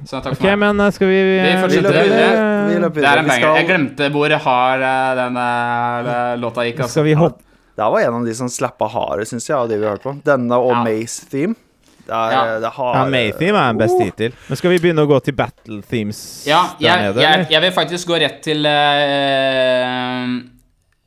Så 0.05 0.19
takk 0.21 0.35
for 0.37 0.45
meg. 0.49 0.59
men 0.61 0.79
eh, 0.81 0.91
skal 0.93 1.07
vi 1.09 1.17
Vi 1.25 1.37
eh, 1.39 1.61
fortsetter 1.61 1.81
Vi 1.81 1.81
løper 1.81 2.03
videre. 2.03 2.27
videre. 2.27 2.67
Vi 2.69 2.79
løper 2.83 3.01
Det 3.01 3.05
er 3.05 3.09
videre. 3.09 3.19
en 3.19 3.25
Vi 3.25 3.31
banger. 3.31 3.57
Jeg 3.57 3.67
glemte 3.71 4.09
hvor 4.13 4.35
hard 4.45 4.85
eh, 4.91 5.15
den 5.21 5.39
eh, 5.41 6.37
låta 6.41 6.65
gikk. 6.67 6.79
Altså. 6.81 6.91
Skal 6.99 7.03
vi 7.09 7.13
hoppe 7.17 7.41
det 7.89 7.93
var 7.95 8.05
en 8.07 8.19
av 8.21 8.25
de 8.25 8.33
som 8.37 8.49
slappa 8.51 8.87
hardest, 8.91 9.31
syns 9.33 9.47
jeg, 9.49 9.57
av 9.57 9.67
de 9.69 9.77
vi 9.81 9.85
har 9.87 9.97
hørt 9.97 10.05
på. 10.05 10.13
Denne 10.25 10.57
og 10.61 10.71
Ja. 10.75 10.83
Maze 10.85 11.25
Theme. 11.31 11.55
Det 12.01 12.13
er, 12.17 12.31
Ja. 12.33 12.43
det 12.59 12.63
Ja, 12.65 12.69
harde 12.75 13.11
Maytheme 13.13 13.57
er 13.61 13.69
en 13.69 13.77
best 13.77 13.99
hittil. 14.01 14.33
Men 14.49 14.57
skal 14.57 14.69
vi 14.73 14.79
begynne 14.79 15.03
å 15.05 15.07
gå 15.07 15.19
til 15.23 15.33
battle 15.37 15.81
themes 15.87 16.45
Ja, 16.47 16.63
der 16.79 16.87
jeg, 16.87 17.01
nede, 17.05 17.21
jeg, 17.21 17.47
jeg 17.51 17.61
vil 17.61 17.71
faktisk 17.71 18.07
gå 18.09 18.17
rett 18.19 18.41
til 18.43 18.65
uh, 18.65 20.41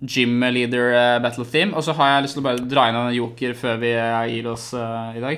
Gym 0.07 0.41
Leader 0.55 0.95
uh, 0.95 1.23
Battle 1.23 1.45
Theme. 1.45 1.75
Og 1.75 1.83
så 1.85 1.93
har 1.99 2.15
jeg 2.15 2.23
lyst 2.29 2.35
til 2.39 2.45
å 2.45 2.49
bare 2.49 2.63
dra 2.71 2.89
inn 2.89 2.97
en 3.03 3.13
joker 3.15 3.55
før 3.59 3.77
vi 3.83 3.93
eh, 3.93 4.27
gir 4.37 4.47
oss 4.55 4.71
eh, 4.73 5.19
i 5.19 5.21
dag. 5.25 5.37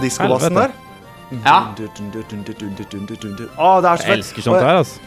av 0.00 0.06
diskobassen 0.08 0.56
der. 0.56 0.78
Ja. 1.44 1.58
Oh, 3.54 3.76
det 3.78 3.86
er 3.86 4.00
så 4.00 4.02
fett. 4.02 4.08
Jeg 4.08 4.18
elsker 4.18 4.42
sånt 4.42 4.64
her, 4.64 4.80
altså. 4.80 4.98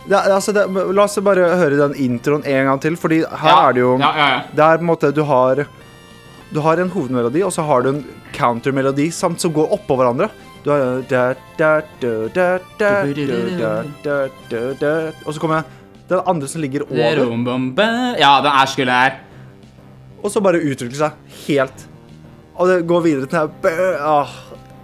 La 0.96 1.04
oss 1.04 1.20
bare 1.26 1.50
høre 1.60 1.80
den 1.82 1.98
introen 2.00 2.46
en 2.48 2.70
gang 2.70 2.80
til, 2.86 2.96
Fordi 3.00 3.20
her 3.28 3.52
ja. 3.52 3.58
er 3.68 3.76
det 3.76 3.84
jo 3.84 3.92
ja, 4.00 4.12
ja, 4.16 4.28
Det 4.48 4.64
er 4.64 4.80
på 4.80 4.86
en 4.86 4.88
måte 4.88 5.12
Du 5.12 5.20
har 5.28 5.66
Du 6.54 6.62
har 6.64 6.80
en 6.80 6.94
hovedmelodi, 6.94 7.44
og 7.44 7.52
så 7.52 7.66
har 7.68 7.84
du 7.84 7.90
en 7.92 8.02
countermelodi 8.34 9.10
som 9.12 9.36
går 9.36 9.76
oppå 9.76 9.98
hverandre. 10.00 10.30
Du 10.64 10.70
har 10.72 11.04
Og 15.26 15.34
så 15.34 15.40
kommer 15.42 15.60
jeg 15.60 15.66
den 16.08 16.22
andre 16.30 16.48
som 16.48 16.62
ligger 16.62 16.86
over. 16.88 16.98
Ja, 18.22 18.38
den 18.46 18.52
er 18.54 18.70
skulder. 18.70 19.20
Og 20.24 20.32
så 20.32 20.40
bare 20.46 20.62
utvikler 20.62 21.00
seg 21.00 21.12
helt. 21.48 21.88
Og 22.54 22.70
det 22.70 22.84
går 22.88 23.02
videre 23.10 23.28
til 23.28 23.40
den 23.40 23.50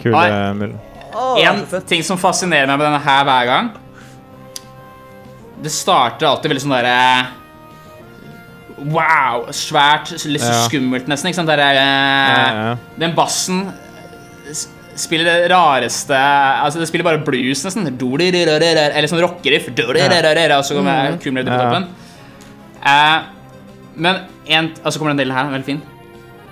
Kule 0.01 0.13
Nei. 0.15 0.69
En 1.43 1.63
ting 1.89 2.03
som 2.05 2.17
fascinerer 2.21 2.67
meg 2.69 2.77
med 2.79 2.85
denne 2.87 3.01
her 3.03 3.23
hver 3.27 3.45
gang 3.49 3.69
Det 5.63 5.71
starter 5.73 6.29
alltid 6.29 6.51
veldig 6.53 6.63
sånn 6.63 6.75
derre 6.77 6.95
Wow! 8.79 9.49
Svært, 9.51 10.13
litt 10.31 10.39
så 10.41 10.53
Ja. 10.53 10.67
skummelt, 10.69 11.07
nesten. 11.11 11.27
Ikke 11.27 11.35
sant? 11.41 11.49
Der, 11.51 11.59
eh, 11.59 11.65
Ja, 11.75 12.69
ja. 12.69 12.75
Den 12.97 13.13
bassen 13.13 13.73
spiller 14.95 15.25
det 15.25 15.51
rareste 15.51 16.15
Altså, 16.15 16.79
det 16.79 16.87
spiller 16.87 17.03
bare 17.03 17.17
blues, 17.23 17.65
nesten. 17.65 17.83
Eller 17.85 19.07
sånn 19.07 19.19
rockeriff. 19.19 19.67
Og 19.67 20.63
så 20.63 20.75
kommer 20.77 21.17
kumler 21.19 21.43
på 21.43 21.51
Ja. 21.51 21.59
toppen. 21.59 21.87
Eh, 22.85 23.19
men 23.97 24.15
en 24.47 24.71
Og 24.85 24.93
så 24.93 24.97
kommer 24.97 25.13
den 25.13 25.27
delen 25.27 25.35
her. 25.35 25.45
Veldig 25.51 25.65
fin. 25.65 25.81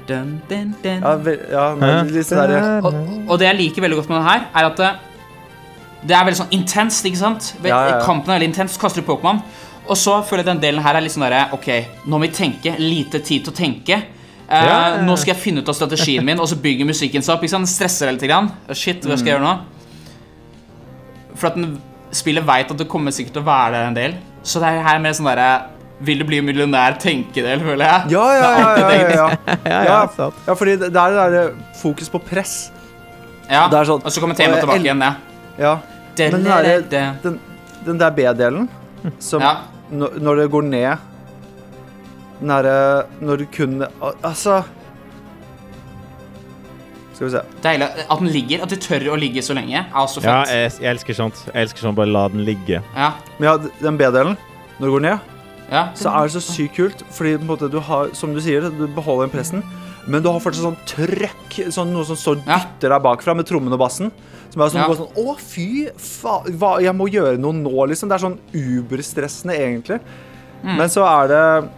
Dun, 0.08 0.42
dun, 0.50 0.76
dun. 0.84 1.02
Ja, 1.04 1.16
ve 1.20 1.34
ja, 1.52 1.64
men 1.76 2.08
litt 2.16 2.26
sånn 2.30 2.48
der, 2.48 2.82
Og, 2.86 2.96
og 3.28 3.40
det 3.42 3.48
jeg 3.50 3.58
liker 3.60 3.82
veldig 3.84 3.98
godt 4.00 4.10
med 4.10 4.18
den 4.22 4.28
her, 4.30 4.46
er 4.56 4.66
at 4.70 4.78
det, 4.82 4.92
det 6.08 6.16
er 6.16 6.24
veldig 6.30 6.40
sånn 6.40 6.54
intenst, 6.56 7.06
ikke 7.10 7.20
sant? 7.20 7.54
Ve- 7.62 7.70
Ja, 7.74 7.80
ja, 7.84 7.96
ja. 7.98 8.04
Kampen 8.06 8.32
er 8.32 8.40
veldig 8.40 8.50
intens, 8.54 8.78
kaster 8.80 9.02
du 9.04 9.08
Pokémon. 9.08 9.42
Og 9.88 9.96
så 10.00 10.18
føler 10.24 10.44
jeg 10.44 10.52
den 10.54 10.62
delen 10.64 10.84
her 10.84 10.96
er 10.96 11.02
litt 11.04 11.12
sånn 11.16 11.24
derre 11.28 11.46
Ok, 11.56 11.68
nå 12.06 12.18
må 12.18 12.22
vi 12.26 12.30
tenke. 12.36 12.74
Lite 12.80 13.20
tid 13.24 13.44
til 13.46 13.54
å 13.54 13.56
tenke. 13.56 13.94
Eh, 13.98 14.04
Ja, 14.50 14.64
ja, 14.64 14.96
ja. 14.98 15.02
Nå 15.04 15.16
skal 15.20 15.34
jeg 15.34 15.42
finne 15.44 15.60
ut 15.64 15.68
av 15.70 15.76
strategien 15.76 16.24
min, 16.26 16.40
og 16.40 16.48
så 16.48 16.56
bygger 16.56 16.86
musikken 16.88 17.22
seg 17.24 17.36
opp. 17.36 17.44
ikke 17.44 17.56
sant? 17.58 17.68
Stresser 17.68 18.12
litt. 18.12 18.22
Grann. 18.24 18.52
Shit, 18.72 19.04
hva 19.04 19.18
skal 19.18 19.28
jeg 19.34 19.36
gjøre 19.40 19.44
nå? 19.44 19.56
For 21.36 21.48
at 21.52 21.56
den 21.60 21.78
spillet 22.16 22.46
veit 22.48 22.72
at 22.72 22.78
det 22.80 22.88
kommer 22.90 23.12
sikkert 23.12 23.34
til 23.38 23.44
å 23.44 23.48
være 23.48 23.72
der 23.76 23.88
en 23.90 23.98
del. 23.98 24.16
Så 24.44 24.60
det 24.64 24.70
er 24.72 24.84
her 24.88 25.00
mer 25.04 25.12
sånn 25.18 25.28
derre 25.28 25.50
Vil 26.00 26.20
du 26.22 26.26
bli 26.30 26.42
millionær? 26.46 26.98
Tenkedel, 27.02 27.60
føler 27.66 27.86
jeg. 27.86 28.12
Ja, 28.14 28.26
ja, 28.38 28.50
ja. 28.62 28.74
ja, 28.78 28.90
ja, 28.92 29.10
ja. 29.10 29.30
Ja, 29.66 29.84
ja, 29.84 30.00
Ja, 30.18 30.32
ja 30.48 30.54
fordi 30.56 30.76
det 30.78 30.92
det 30.94 31.02
er 31.02 31.16
det 31.16 31.32
der 31.34 31.54
fokus 31.82 32.10
på 32.14 32.20
press. 32.22 32.72
Ja, 33.50 33.68
Det 33.72 33.80
er 33.80 33.86
sånn- 33.90 34.04
Og 34.06 34.12
så 34.12 34.20
kommer 34.22 34.36
temaet 34.36 34.60
tilbake 34.62 34.84
igjen, 34.84 35.02
ja. 35.02 35.14
Ja. 35.58 35.76
Men 36.18 36.44
den, 36.44 36.90
der, 36.90 37.12
den, 37.24 37.40
den 37.86 37.98
der 38.02 38.10
B-delen, 38.12 38.68
som 39.20 39.42
Ja. 39.42 39.56
når, 39.92 40.18
når 40.20 40.36
det 40.42 40.52
går 40.52 40.64
ned 40.64 40.98
Den 42.40 42.48
derre 42.50 43.06
Når 43.22 43.38
du 43.38 43.46
kun 43.46 43.84
Altså 44.24 44.64
Skal 47.14 47.28
vi 47.28 47.32
se. 47.34 47.42
Deilig 47.64 47.88
at 48.10 48.20
den 48.20 48.28
ligger, 48.34 48.64
at 48.66 48.70
de 48.70 48.78
tør 48.82 49.08
å 49.14 49.16
ligge 49.18 49.42
så 49.42 49.56
lenge. 49.58 49.86
Er 49.90 50.10
så 50.12 50.22
Ja, 50.22 50.44
jeg, 50.46 50.72
jeg 50.82 50.90
elsker 50.92 51.18
sånt. 51.18 51.40
Jeg 51.50 51.64
elsker 51.66 51.88
sånn, 51.88 51.96
bare 51.98 52.12
la 52.14 52.28
den 52.30 52.44
ligge. 52.46 52.82
Ja, 52.96 53.12
Men 53.40 53.48
ja, 53.50 53.56
den 53.82 53.98
B-delen, 53.98 54.36
når 54.78 54.86
det 54.86 54.94
går 54.94 55.02
ned, 55.08 55.20
ja. 55.72 55.88
så 55.98 56.14
er 56.14 56.28
det 56.28 56.36
så 56.38 56.44
sykt 56.44 56.78
kult. 56.78 57.04
Fordi 57.14 57.36
måte 57.48 57.70
du 57.72 57.80
har, 57.84 58.14
som 58.18 58.34
du 58.36 58.42
sier, 58.44 58.70
du 58.72 58.88
beholder 58.88 59.28
den 59.28 59.36
pressen. 59.36 59.64
Men 60.08 60.24
du 60.24 60.30
har 60.32 60.40
fortsatt 60.40 60.64
sånn 60.64 60.80
trøkk, 60.88 61.58
sånn 61.76 61.92
noe 61.92 62.08
som 62.08 62.20
står 62.20 62.40
dytter 62.46 62.94
deg 62.94 63.04
bakfra 63.04 63.36
med 63.36 63.48
trommen 63.50 63.76
og 63.76 63.82
bassen. 63.82 64.12
Som 64.54 64.62
er 64.64 64.72
sånn, 64.72 64.82
Ja. 64.82 64.88
går 64.88 65.02
sånn 65.02 65.18
Å, 65.20 65.36
fy 65.38 65.90
faen, 65.98 66.82
jeg 66.82 66.96
må 66.96 67.10
gjøre 67.12 67.38
noe 67.38 67.54
nå, 67.54 67.88
liksom. 67.92 68.08
Det 68.08 68.16
er 68.16 68.24
sånn 68.24 68.40
uberstressende, 68.54 69.58
egentlig. 69.58 70.00
Mm. 70.64 70.78
Men 70.78 70.88
så 70.90 71.04
er 71.04 71.28
det 71.28 71.70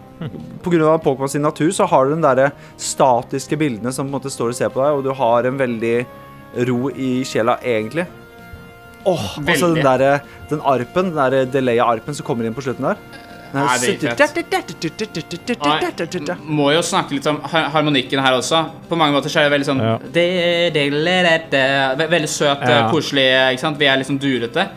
av 0.85 1.01
Pokémon 1.03 1.29
sin 1.29 1.41
natur 1.41 1.71
så 1.71 1.87
har 1.87 2.05
du 2.05 2.11
den 2.11 2.21
derre 2.21 2.51
statiske 2.77 3.57
bildene 3.57 3.91
som 3.91 4.05
på 4.05 4.11
en 4.13 4.21
måte 4.21 4.31
står 4.31 4.49
og 4.49 4.55
ser 4.55 4.69
på 4.69 4.83
deg, 4.83 4.97
og 4.97 5.03
du 5.03 5.13
har 5.15 5.47
en 5.47 5.57
veldig 5.57 6.05
ro 6.67 6.89
i 6.91 7.23
sjela, 7.23 7.57
egentlig. 7.63 8.05
Åh, 9.07 9.39
og 9.39 9.55
så 9.55 9.73
den 9.73 9.79
der 9.79 9.97
derre 9.97 10.21
Den 10.49 10.59
arpen, 10.61 11.13
den 11.13 11.15
der 11.15 11.45
delaya 11.45 11.85
arpen 11.85 12.13
som 12.13 12.25
kommer 12.25 12.45
inn 12.45 12.53
på 12.53 12.61
slutten 12.61 12.83
der. 12.83 12.97
Nei, 13.53 13.77
Må 16.45 16.71
jo 16.75 16.81
snakke 16.85 17.15
litt 17.17 17.25
om 17.31 17.39
harmonikken 17.49 18.21
her 18.21 18.33
også. 18.37 18.63
På 18.89 18.95
mange 18.99 19.15
måter 19.15 19.29
så 19.33 19.39
er 19.41 19.49
det 19.49 19.53
veldig 19.57 19.69
sånn 19.69 19.81
Ja. 19.81 19.95
Veldig 22.09 22.29
søt, 22.29 22.61
Ja. 22.61 22.85
eh, 22.85 22.91
koselig, 22.91 23.25
ikke 23.55 23.59
sant? 23.59 23.77
Vi 23.79 23.85
er 23.89 23.97
liksom 23.97 24.19
durete. 24.19 24.67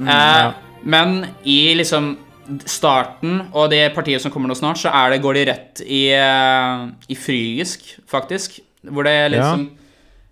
eh, 0.00 0.06
ja. 0.06 0.52
Men 0.84 1.26
i 1.44 1.74
liksom 1.74 2.16
starten 2.64 3.48
og 3.52 3.70
det 3.70 3.94
partiet 3.94 4.20
som 4.22 4.30
kommer 4.32 4.48
nå 4.48 4.56
snart, 4.56 4.78
så 4.80 4.90
er 4.92 5.10
det, 5.10 5.22
går 5.22 5.34
de 5.34 5.44
rett 5.50 5.82
i, 5.84 6.08
eh, 6.12 6.88
i 7.08 7.14
frygisk, 7.14 7.98
faktisk. 8.08 8.60
Hvor 8.84 9.04
det 9.04 9.32
liksom 9.32 9.70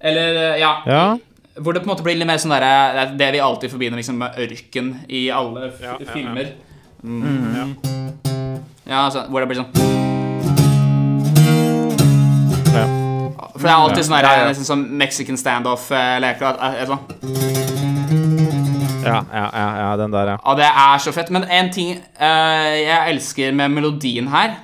Eller, 0.01 0.55
eh, 0.55 0.61
ja. 0.61 0.83
Ja. 0.87 1.17
Hvor 1.59 1.73
det 1.73 1.83
på 1.83 1.89
en 1.91 1.97
måte 1.97 2.03
blir 2.05 2.17
litt 2.17 2.27
mer 2.27 2.37
sånn 2.37 2.53
derre 2.53 3.17
Det 3.17 3.33
vi 3.33 3.39
alltid 3.41 3.71
forbinder 3.71 3.97
liksom 3.97 4.19
med 4.19 4.35
ørken 4.37 5.01
i 5.09 5.31
alle 5.31 5.69
f 5.73 5.81
Ja, 7.03 7.11
ja, 7.11 7.57
ja. 7.57 7.65
Mm. 7.65 8.63
Altså, 8.87 9.25
hvor 9.29 9.41
det 9.43 9.49
blir 9.51 9.59
sånn 9.61 9.73
ja. 12.77 12.87
For 13.57 13.65
det 13.65 13.73
er 13.73 13.81
alltid 13.81 14.07
sånn 14.07 14.21
Ja, 14.21 14.33
ja. 14.41 14.47
nesten 14.51 14.69
sånn 14.69 14.85
Mexican 15.01 15.39
standoff-leker. 15.41 16.61
Ja, 19.07 19.21
ja, 19.31 19.47
ja, 19.55 19.67
ja, 19.81 19.91
den 20.01 20.11
der, 20.15 20.33
ja. 20.35 20.37
Og 20.43 20.57
det 20.59 20.67
er 20.67 20.99
så 21.03 21.13
fett. 21.15 21.31
Men 21.35 21.47
en 21.53 21.71
ting 21.75 21.97
uh, 22.19 22.73
jeg 22.75 23.13
elsker 23.15 23.55
med 23.57 23.75
melodien 23.77 24.29
her, 24.33 24.57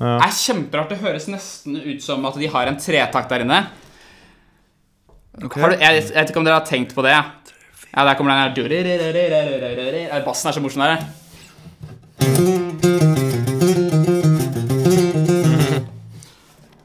Ja. 0.00 0.16
er 0.16 0.32
kjemperart. 0.32 0.88
Det 0.94 0.98
høres 1.02 1.26
nesten 1.28 1.76
ut 1.76 2.00
som 2.02 2.24
at 2.24 2.38
de 2.40 2.48
har 2.48 2.70
en 2.70 2.78
tretakt 2.80 3.28
der 3.28 3.44
inne. 3.44 3.66
Har 5.40 5.70
du, 5.70 5.76
jeg, 5.76 6.02
jeg 6.08 6.14
vet 6.14 6.30
ikke 6.32 6.40
om 6.40 6.46
dere 6.48 6.56
har 6.56 6.66
tenkt 6.66 6.94
på 6.96 7.04
det. 7.04 7.12
Ja, 7.90 8.04
der 8.06 8.14
kommer 8.16 8.32
den 8.32 8.40
her 8.40 10.24
Bassen 10.24 10.48
er 10.48 10.56
så 10.56 10.60
morsom 10.64 10.82
der. 10.82 11.04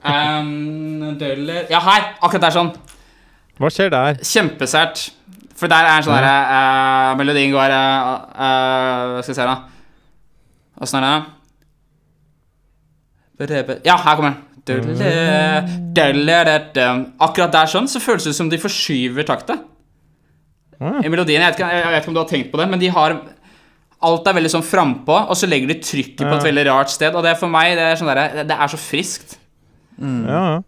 Um, 0.06 1.18
døller- 1.20 1.68
ja, 1.70 1.80
her! 1.82 2.04
Akkurat 2.22 2.42
der 2.46 2.54
sånn. 2.54 2.72
Hva 3.58 3.70
skjer 3.72 3.90
der? 3.94 4.20
Kjempesært. 4.22 5.10
For 5.56 5.72
der 5.72 5.88
er 5.88 5.98
en 5.98 6.04
sånn 6.04 6.18
derre 6.20 6.36
uh, 6.52 7.14
Melodien 7.18 7.54
går 7.54 7.72
uh, 7.72 7.78
uh, 8.36 9.22
skal 9.24 9.32
jeg 9.32 9.38
se, 9.40 9.46
da? 9.48 9.56
Åssen 10.84 10.99
er 10.99 11.06
det? 11.07 11.22
Ja, 13.88 13.95
her 13.95 14.16
kommer 14.20 14.36
den. 14.36 14.41
Akkurat 17.22 17.53
der 17.56 17.72
sånn 17.72 17.88
så 17.91 18.02
føles 18.03 18.26
det 18.28 18.36
som 18.36 18.49
de 18.52 18.60
forskyver 18.60 19.24
takta. 19.28 19.60
I 20.76 21.07
melodien, 21.07 21.40
jeg 21.40 21.53
vet, 21.53 21.60
ikke, 21.60 21.70
jeg 21.72 21.91
vet 21.94 22.02
ikke 22.03 22.12
om 22.12 22.16
du 22.18 22.20
har 22.20 22.30
tenkt 22.30 22.49
på 22.52 22.60
det, 22.60 22.68
men 22.72 22.82
de 22.82 22.90
har 22.91 23.16
Alt 24.01 24.27
er 24.27 24.34
veldig 24.38 24.51
sånn 24.51 24.63
frampå, 24.65 25.15
og 25.30 25.35
så 25.39 25.47
legger 25.47 25.67
de 25.72 25.80
trykket 25.81 26.19
på 26.27 26.35
et 26.35 26.43
veldig 26.43 26.65
rart 26.67 26.89
sted. 26.89 27.15
Og 27.15 27.23
det 27.23 27.31
er 27.31 27.35
for 27.39 27.47
meg 27.49 27.76
det 27.77 27.81
er 27.91 27.95
sånn 27.95 28.07
der, 28.11 28.34
det, 28.35 28.47
det 28.49 28.57
er 28.59 28.67
så 28.67 28.77
friskt. 28.77 29.38
Ja, 30.26 30.41
ja. 30.43 30.59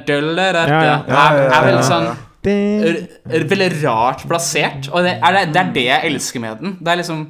er, 1.18 1.48
er 1.50 1.64
veldig 1.66 1.84
sånn 1.84 2.08
Veldig 3.48 3.84
rart 3.84 4.22
plassert. 4.28 4.88
Og 4.92 5.02
det 5.04 5.18
er 5.18 5.32
det, 5.34 5.52
det 5.52 5.60
er 5.60 5.72
det 5.74 5.84
jeg 5.88 6.04
elsker 6.12 6.40
med 6.40 6.60
den. 6.62 6.76
Det 6.80 6.88
er 6.92 6.96
liksom 7.02 7.24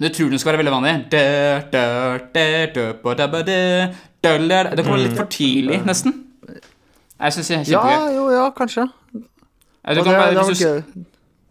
Du 0.00 0.08
tror 0.08 0.30
den 0.30 0.38
skal 0.38 0.52
være 0.52 0.62
veldig 0.64 0.72
vanlig. 0.72 0.94
Det 4.76 4.84
kommer 4.86 4.98
litt 5.04 5.16
for 5.18 5.26
tidlig, 5.30 5.82
nesten. 5.86 6.12
Jeg 7.22 7.32
syns 7.36 7.48
det 7.48 7.56
er 7.56 7.64
kjempegøy. 7.64 7.92
Ja, 7.92 8.10
jo, 8.16 8.24
ja, 8.34 8.50
kanskje. 8.50 8.84
Ja, 9.14 9.94
du 9.94 10.02
kan 10.02 10.12
det- 10.12 10.20
bare- 10.20 10.30
det 10.30 10.36
var 10.36 10.58
gøy. 10.66 10.82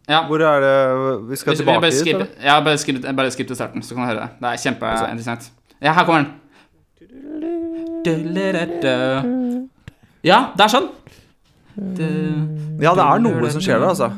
Ja. 0.09 0.19
Hvor 0.27 0.41
er 0.41 0.59
det 0.59 1.29
Vi 1.29 1.35
skal 1.35 1.51
vi 1.53 1.57
tilbake 1.57 1.91
dit? 1.91 2.43
ja, 2.43 2.59
bare 2.63 2.77
skip, 2.77 3.01
bare 3.15 3.31
skip 3.31 3.47
til 3.47 3.55
starten, 3.55 3.81
så 3.81 3.95
kan 3.95 4.03
du 4.03 4.07
høre 4.13 4.21
det. 4.21 4.29
Det 4.41 4.47
er 4.49 4.57
kjempeinteressant. 4.65 5.51
Ja, 5.81 5.93
her 5.93 6.03
kommer 6.05 6.23
den. 6.23 6.33
Ja, 10.23 10.39
det 10.57 10.65
er 10.65 10.71
sånn. 10.73 10.89
Ja, 12.81 12.93
det 12.97 13.05
er 13.05 13.19
noe 13.23 13.49
som 13.53 13.61
skjer 13.63 13.79
der, 13.79 13.87
altså. 13.93 14.11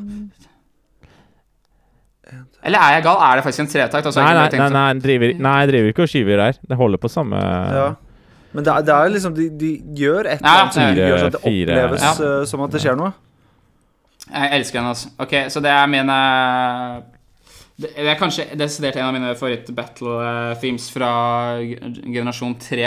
Eller 2.64 2.80
er 2.80 2.94
jeg 2.96 3.04
gal? 3.04 3.18
Er 3.20 3.36
det 3.36 3.44
faktisk 3.46 3.60
en 3.60 3.68
tretakt? 3.68 4.06
Altså, 4.08 4.22
Nei, 4.24 4.34
nei, 4.34 4.50
nei, 4.58 4.70
nei, 4.72 4.94
driver, 5.04 5.34
nei, 5.44 5.56
jeg 5.66 5.70
driver 5.74 5.90
ikke 5.92 6.06
og 6.06 6.10
skyver 6.14 6.38
der. 6.40 6.60
Det 6.70 6.78
holder 6.80 6.98
på 6.98 7.10
samme 7.12 7.36
Ja. 7.36 7.88
Men 8.54 8.64
det 8.66 8.74
er, 8.74 8.82
det 8.86 8.94
er 8.96 9.10
liksom 9.16 9.34
de, 9.36 9.50
de 9.58 9.72
gjør 9.98 10.20
et 10.30 10.40
eller 10.40 10.60
annet 10.60 10.74
som 10.76 10.84
fire- 10.84 11.08
gjør 11.10 11.18
så 11.18 11.26
at 11.26 11.32
det 11.38 11.42
fire- 11.42 11.74
oppleves 11.74 12.04
Ja. 12.06 12.12
eh, 12.28 12.46
som 12.52 12.62
at 12.68 12.72
det 12.76 12.82
skjer 12.84 12.96
noe. 13.00 13.14
Jeg 14.34 14.50
elsker 14.60 14.80
den, 14.80 14.90
altså. 14.94 15.10
Ok, 15.20 15.34
så 15.50 15.60
det 15.62 15.72
er 15.74 15.88
min 15.92 16.08
Det 17.82 17.90
det 17.98 18.08
er 18.08 18.16
kanskje 18.20 18.46
desidert 18.58 18.96
en 19.02 19.08
av 19.10 19.14
mine 19.16 19.34
favoritt-battle-themes 19.36 20.92
fra 20.94 21.10
generasjon 22.06 22.54
3. 22.62 22.84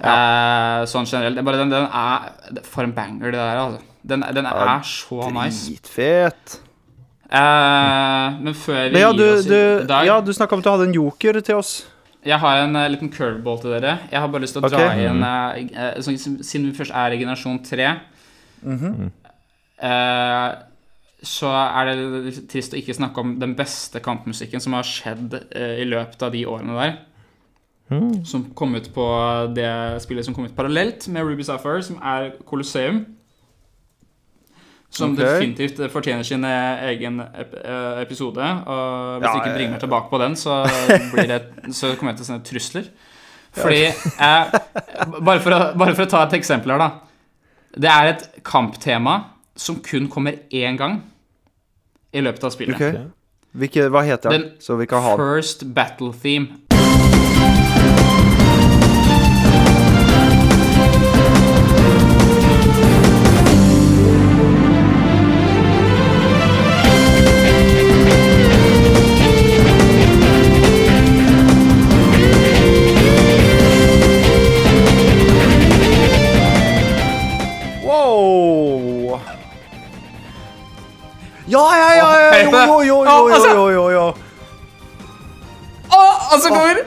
Eh, 0.00 0.84
sånn 0.88 1.06
generelt. 1.08 1.36
Det 1.36 1.42
er 1.42 1.46
bare 1.48 1.58
den, 1.60 1.70
den 1.72 1.86
er 1.88 2.62
For 2.68 2.84
en 2.84 2.92
banger, 2.96 3.30
det 3.32 3.40
der, 3.40 3.56
altså. 3.64 3.80
Den, 4.08 4.22
den 4.36 4.46
er, 4.46 4.52
er 4.76 4.80
så 4.84 5.26
nice. 5.32 5.72
Dritfet. 5.76 6.60
Eh, 7.30 8.38
men 8.42 8.54
før 8.56 8.86
vi 8.88 8.92
Men 8.96 9.02
ja, 9.02 9.10
gir 9.12 9.18
du, 9.18 9.24
oss 9.34 9.46
i 9.46 9.86
dag 9.86 10.06
ja, 10.08 10.20
du 10.24 10.32
snakka 10.34 10.56
om 10.56 10.62
at 10.62 10.64
du 10.64 10.70
hadde 10.70 10.86
en 10.88 10.94
joker 10.96 11.40
til 11.44 11.54
oss. 11.60 11.74
Jeg 12.26 12.38
har 12.42 12.62
en 12.64 12.76
uh, 12.76 12.86
liten 12.92 13.10
curveball 13.12 13.60
til 13.62 13.72
dere. 13.76 13.98
Jeg 14.10 14.20
har 14.20 14.28
bare 14.28 14.42
lyst 14.44 14.56
til 14.56 14.62
å 14.62 14.68
okay. 14.68 14.76
dra 14.76 14.96
inn 15.00 15.22
uh, 15.24 16.00
så, 16.04 16.12
Siden 16.44 16.66
vi 16.68 16.76
først 16.76 16.92
er 16.92 17.16
i 17.16 17.20
generasjon 17.22 17.62
3 17.64 17.92
Mhm. 18.60 19.10
eh, 19.80 20.50
Så 21.24 21.48
er 21.48 21.88
det 21.88 22.48
trist 22.48 22.74
å 22.74 22.76
ikke 22.76 22.92
snakke 22.96 23.22
om 23.22 23.38
den 23.40 23.54
beste 23.56 24.00
kampmusikken 24.04 24.60
som 24.60 24.76
har 24.76 24.84
skjedd 24.84 25.32
i 25.56 25.86
løpet 25.88 26.22
av 26.22 26.32
de 26.32 26.42
årene 26.48 26.76
der. 26.76 26.98
Mm. 27.90 28.24
Som 28.24 28.50
kom 28.56 28.74
ut 28.76 28.88
på 28.94 29.06
det 29.56 29.70
spillet 30.04 30.24
som 30.24 30.34
kom 30.36 30.44
ut 30.44 30.56
parallelt 30.56 31.08
med 31.08 31.24
Ruby 31.24 31.42
Sapphire, 31.44 31.82
som 31.82 31.96
er 32.02 32.30
Colosseum. 32.48 33.02
Som 34.90 35.12
okay. 35.14 35.22
definitivt 35.22 35.78
fortjener 35.92 36.26
sin 36.26 36.42
eh, 36.44 36.88
egen 36.90 37.20
eh, 37.22 38.00
episode. 38.02 38.42
Og 38.42 39.20
hvis 39.20 39.28
Ja, 39.28 39.36
ikke 39.38 39.52
bringer 39.54 39.76
meg 39.76 39.84
tilbake 39.84 40.10
på 40.10 40.18
den, 40.18 40.34
så, 40.36 40.64
blir 41.12 41.30
det, 41.30 41.40
så 41.78 41.92
kommer 41.94 42.12
jeg 42.12 42.20
til 42.20 42.26
å 42.26 42.30
sende 42.32 42.48
trusler. 42.48 42.90
Fordi 43.54 43.84
jeg, 43.84 44.60
bare, 45.20 45.38
for 45.42 45.54
å, 45.54 45.60
bare 45.78 45.94
for 45.94 46.06
å 46.06 46.10
ta 46.10 46.24
et 46.26 46.36
eksempel 46.40 46.74
her, 46.74 46.82
da. 46.82 46.90
Det 47.70 47.90
er 47.90 48.10
et 48.16 48.26
kamptema 48.46 49.16
som 49.58 49.78
kun 49.84 50.10
kommer 50.10 50.42
én 50.50 50.78
gang 50.78 51.00
i 52.10 52.22
løpet 52.22 52.46
av 52.46 52.54
spillet. 52.54 52.78
Okay. 52.78 53.06
Hvilke, 53.50 53.86
hva 53.90 54.02
heter 54.06 54.30
den? 54.30 54.48
Den 54.48 54.62
Så 54.62 54.78
vi 54.78 54.86
kan 54.90 55.02
ha 55.02 55.14
den. 55.14 55.22
First 55.22 55.66
battle 55.74 56.12
theme. 56.14 56.69
Jo, 82.66 82.80
jo, 82.80 82.96
jo, 83.04 83.16
jo, 83.28 83.34
altså. 83.34 83.50
jo, 83.54 83.68
jo, 83.70 83.84
jo. 83.94 84.04
Å, 85.90 86.00
altså, 86.32 86.48
så 86.48 86.54
kommer 86.54 86.82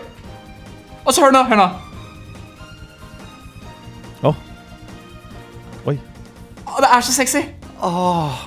Altså, 1.03 1.21
hør 1.21 1.33
nå, 1.35 1.43
hør 1.49 1.59
nå. 1.59 1.67
Å. 4.23 4.33
Oi. 5.91 5.97
Å, 6.63 6.77
det 6.79 6.91
er 6.95 7.03
så 7.03 7.15
sexy. 7.15 7.43
Åh. 7.83 8.45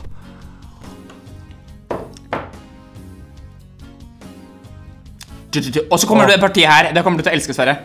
Du. 5.56 5.80
Og 5.90 6.00
så 6.00 6.08
kommer 6.08 6.28
det 6.28 6.40
partiet 6.40 6.68
her. 6.68 6.92
Det 6.96 7.04
kommer 7.04 7.20
du 7.20 7.26
til 7.26 7.32
å 7.32 7.36
elske, 7.36 7.56
Sverre. 7.56 7.76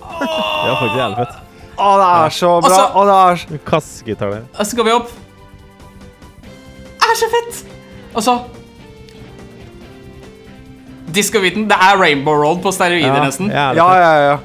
Det 0.00 0.68
var 0.68 0.76
faktisk 0.80 1.00
jævlig 1.00 1.22
fett. 1.24 1.39
Åh, 1.80 1.96
det 2.00 2.06
er 2.12 2.36
så 2.36 2.52
bra. 2.60 2.70
Også, 2.70 2.86
Å, 2.92 3.04
det 3.08 3.18
er 3.24 3.42
så... 3.42 3.60
Kassegitar 3.70 4.32
der. 4.34 4.46
Og 4.58 4.68
så 4.68 4.78
går 4.78 4.88
vi 4.88 4.96
opp. 4.98 5.12
Det 7.00 7.10
Er 7.10 7.18
så 7.18 7.28
fett! 7.32 7.62
Og 8.14 8.22
så 8.26 8.38
Disco-beaten. 11.14 11.66
Det 11.70 11.76
er 11.76 11.98
Rainbow 11.98 12.36
Road 12.38 12.60
på 12.62 12.70
steroider, 12.74 13.18
nesten. 13.24 13.50
Ja, 13.50 13.72
Ja, 13.74 13.88
ja, 13.98 14.12
ja. 14.28 14.38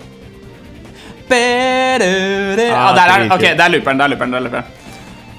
Ah, 2.73 2.95
der 2.95 3.11
er, 3.11 3.25
ok, 3.33 3.41
det 3.41 3.61
er 3.65 3.71
looperen. 3.73 3.99
Det 3.99 4.05
er 4.05 4.07
looperen. 4.13 4.33
Det 4.33 4.39
er 4.39 4.43
looperen. 4.47 4.63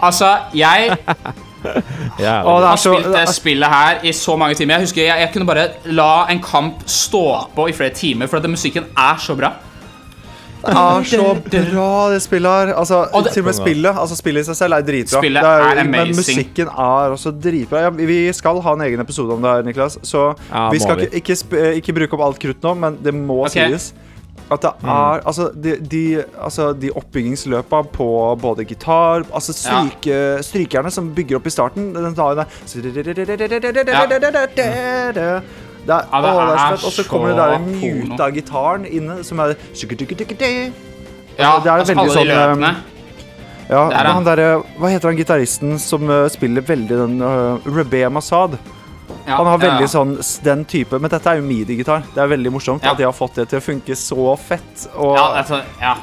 Altså, 0.02 0.30
jeg 0.54 0.90
ja, 2.20 2.34
er 2.42 2.66
har 2.66 2.76
så... 2.76 2.94
spilt 2.94 3.14
det 3.14 3.28
spillet 3.34 3.68
her 3.68 4.04
i 4.04 4.12
så 4.12 4.36
mange 4.36 4.54
timer. 4.54 4.74
Jeg 4.76 4.86
husker 4.86 5.02
jeg, 5.02 5.20
jeg 5.20 5.30
kunne 5.32 5.46
bare 5.48 5.68
la 5.84 6.26
en 6.30 6.42
kamp 6.42 6.82
stå 6.86 7.24
på 7.56 7.68
i 7.70 7.74
flere 7.76 7.94
timer, 7.94 8.26
for 8.30 8.36
at 8.42 8.50
musikken 8.50 8.86
er 8.96 9.22
så 9.22 9.34
bra. 9.38 9.52
Er 10.66 11.02
så 11.04 11.34
bra, 11.72 12.10
det 12.12 12.22
spillet 12.22 12.50
her. 12.50 12.72
Altså, 12.74 13.02
Og 13.12 13.24
det- 13.24 13.32
til 13.32 13.42
og 13.42 13.46
med 13.46 13.54
spillet 13.54 13.92
Altså, 13.98 14.16
spillet 14.16 14.40
i 14.40 14.44
seg 14.44 14.56
selv 14.56 14.72
er 14.72 14.80
dritbra. 14.82 15.20
Spillet 15.20 15.42
Det 15.42 15.50
er 15.50 15.84
Men 15.84 15.94
amazing. 15.94 16.16
musikken 16.16 16.66
er 16.68 17.12
også 17.16 17.30
dritbra. 17.42 17.80
Ja, 17.86 17.90
vi 17.90 18.32
skal 18.32 18.60
ha 18.60 18.72
en 18.74 18.80
egen 18.80 19.00
episode 19.00 19.32
om 19.32 19.42
det 19.42 19.50
her, 19.50 19.62
Niklas. 19.62 19.98
Så 20.02 20.34
Ja, 20.52 20.70
vi 20.70 20.78
skal 20.78 20.96
vi. 20.96 21.02
ikke, 21.12 21.32
ikke, 21.32 21.74
ikke 21.82 21.92
bruke 21.94 22.12
opp 22.18 22.26
alt 22.28 22.38
krutt 22.42 22.62
nå, 22.62 22.74
men 22.74 22.98
det 23.02 23.14
må 23.14 23.44
okay. 23.46 23.70
sies. 23.70 23.92
At 24.50 24.60
det 24.62 24.70
Mm. 24.82 24.88
er 24.88 25.20
Altså, 25.26 25.50
de, 25.62 25.76
de, 25.80 26.24
altså, 26.44 26.72
de 26.80 26.90
oppbyggingsløpa 26.94 27.82
på 27.92 28.38
både 28.40 28.64
gitar 28.64 29.24
Altså 29.34 29.52
stryke, 29.52 30.38
strykerne 30.42 30.90
som 30.92 31.08
bygger 31.14 31.36
opp 31.36 31.46
i 31.46 31.50
starten 31.50 31.92
Den 31.94 32.14
tar 32.14 32.34
jo 32.34 32.36
det 32.36 32.46
Det 35.86 35.94
er, 35.94 36.08
Ja, 36.10 36.20
det 36.22 36.30
å, 36.32 36.40
det 36.40 36.52
er 36.52 36.58
så 36.58 36.66
er. 36.66 36.86
Og 36.88 36.92
så 36.96 37.04
kommer 37.06 37.28
det 37.30 37.36
der 37.38 37.52
der 37.54 37.58
porno. 37.62 38.10
muta 38.16 38.30
gitaren 38.34 38.86
inne, 38.90 39.20
som 39.24 39.38
er 39.44 39.54
Ja, 41.38 41.58
det 41.62 41.70
er 41.70 41.84
veldig 41.84 41.98
alle 41.98 42.08
de 42.08 42.16
sånn, 42.16 42.30
løpene. 42.32 42.74
Ja, 43.68 43.88
Det 43.90 43.98
er 43.98 44.08
han. 44.14 44.24
der, 44.24 44.42
Hva 44.78 44.90
heter 44.92 45.10
han 45.10 45.18
gitaristen 45.18 45.78
som 45.82 46.08
uh, 46.10 46.28
spiller 46.30 46.62
veldig 46.62 46.98
den 47.02 47.16
uh, 47.22 47.58
Rebé 47.66 48.04
Masad? 48.10 48.58
Ja, 49.26 49.36
Han 49.38 49.46
har 49.46 49.58
veldig 49.58 49.86
ja. 49.86 49.90
sånn 49.90 50.12
den 50.46 50.64
type 50.70 50.98
Men 51.02 51.10
dette 51.10 51.30
er 51.30 51.40
jo 51.40 51.46
midi-gitar. 51.46 52.04
Det 52.14 52.22
er 52.22 52.30
veldig 52.30 52.52
morsomt 52.54 52.82
Ja. 52.86 52.92
at 52.92 52.98
de 52.98 53.06
har 53.06 53.14
fått 53.14 53.34
det 53.40 53.48
til 53.50 53.58
å 53.58 53.64
funke 53.64 53.96
så 53.98 54.36
fett. 54.38 54.86
Og 54.94 55.16
Ja, 55.16 55.24
ja, 55.34 55.42
altså, 55.42 55.60
ja. 55.82 55.94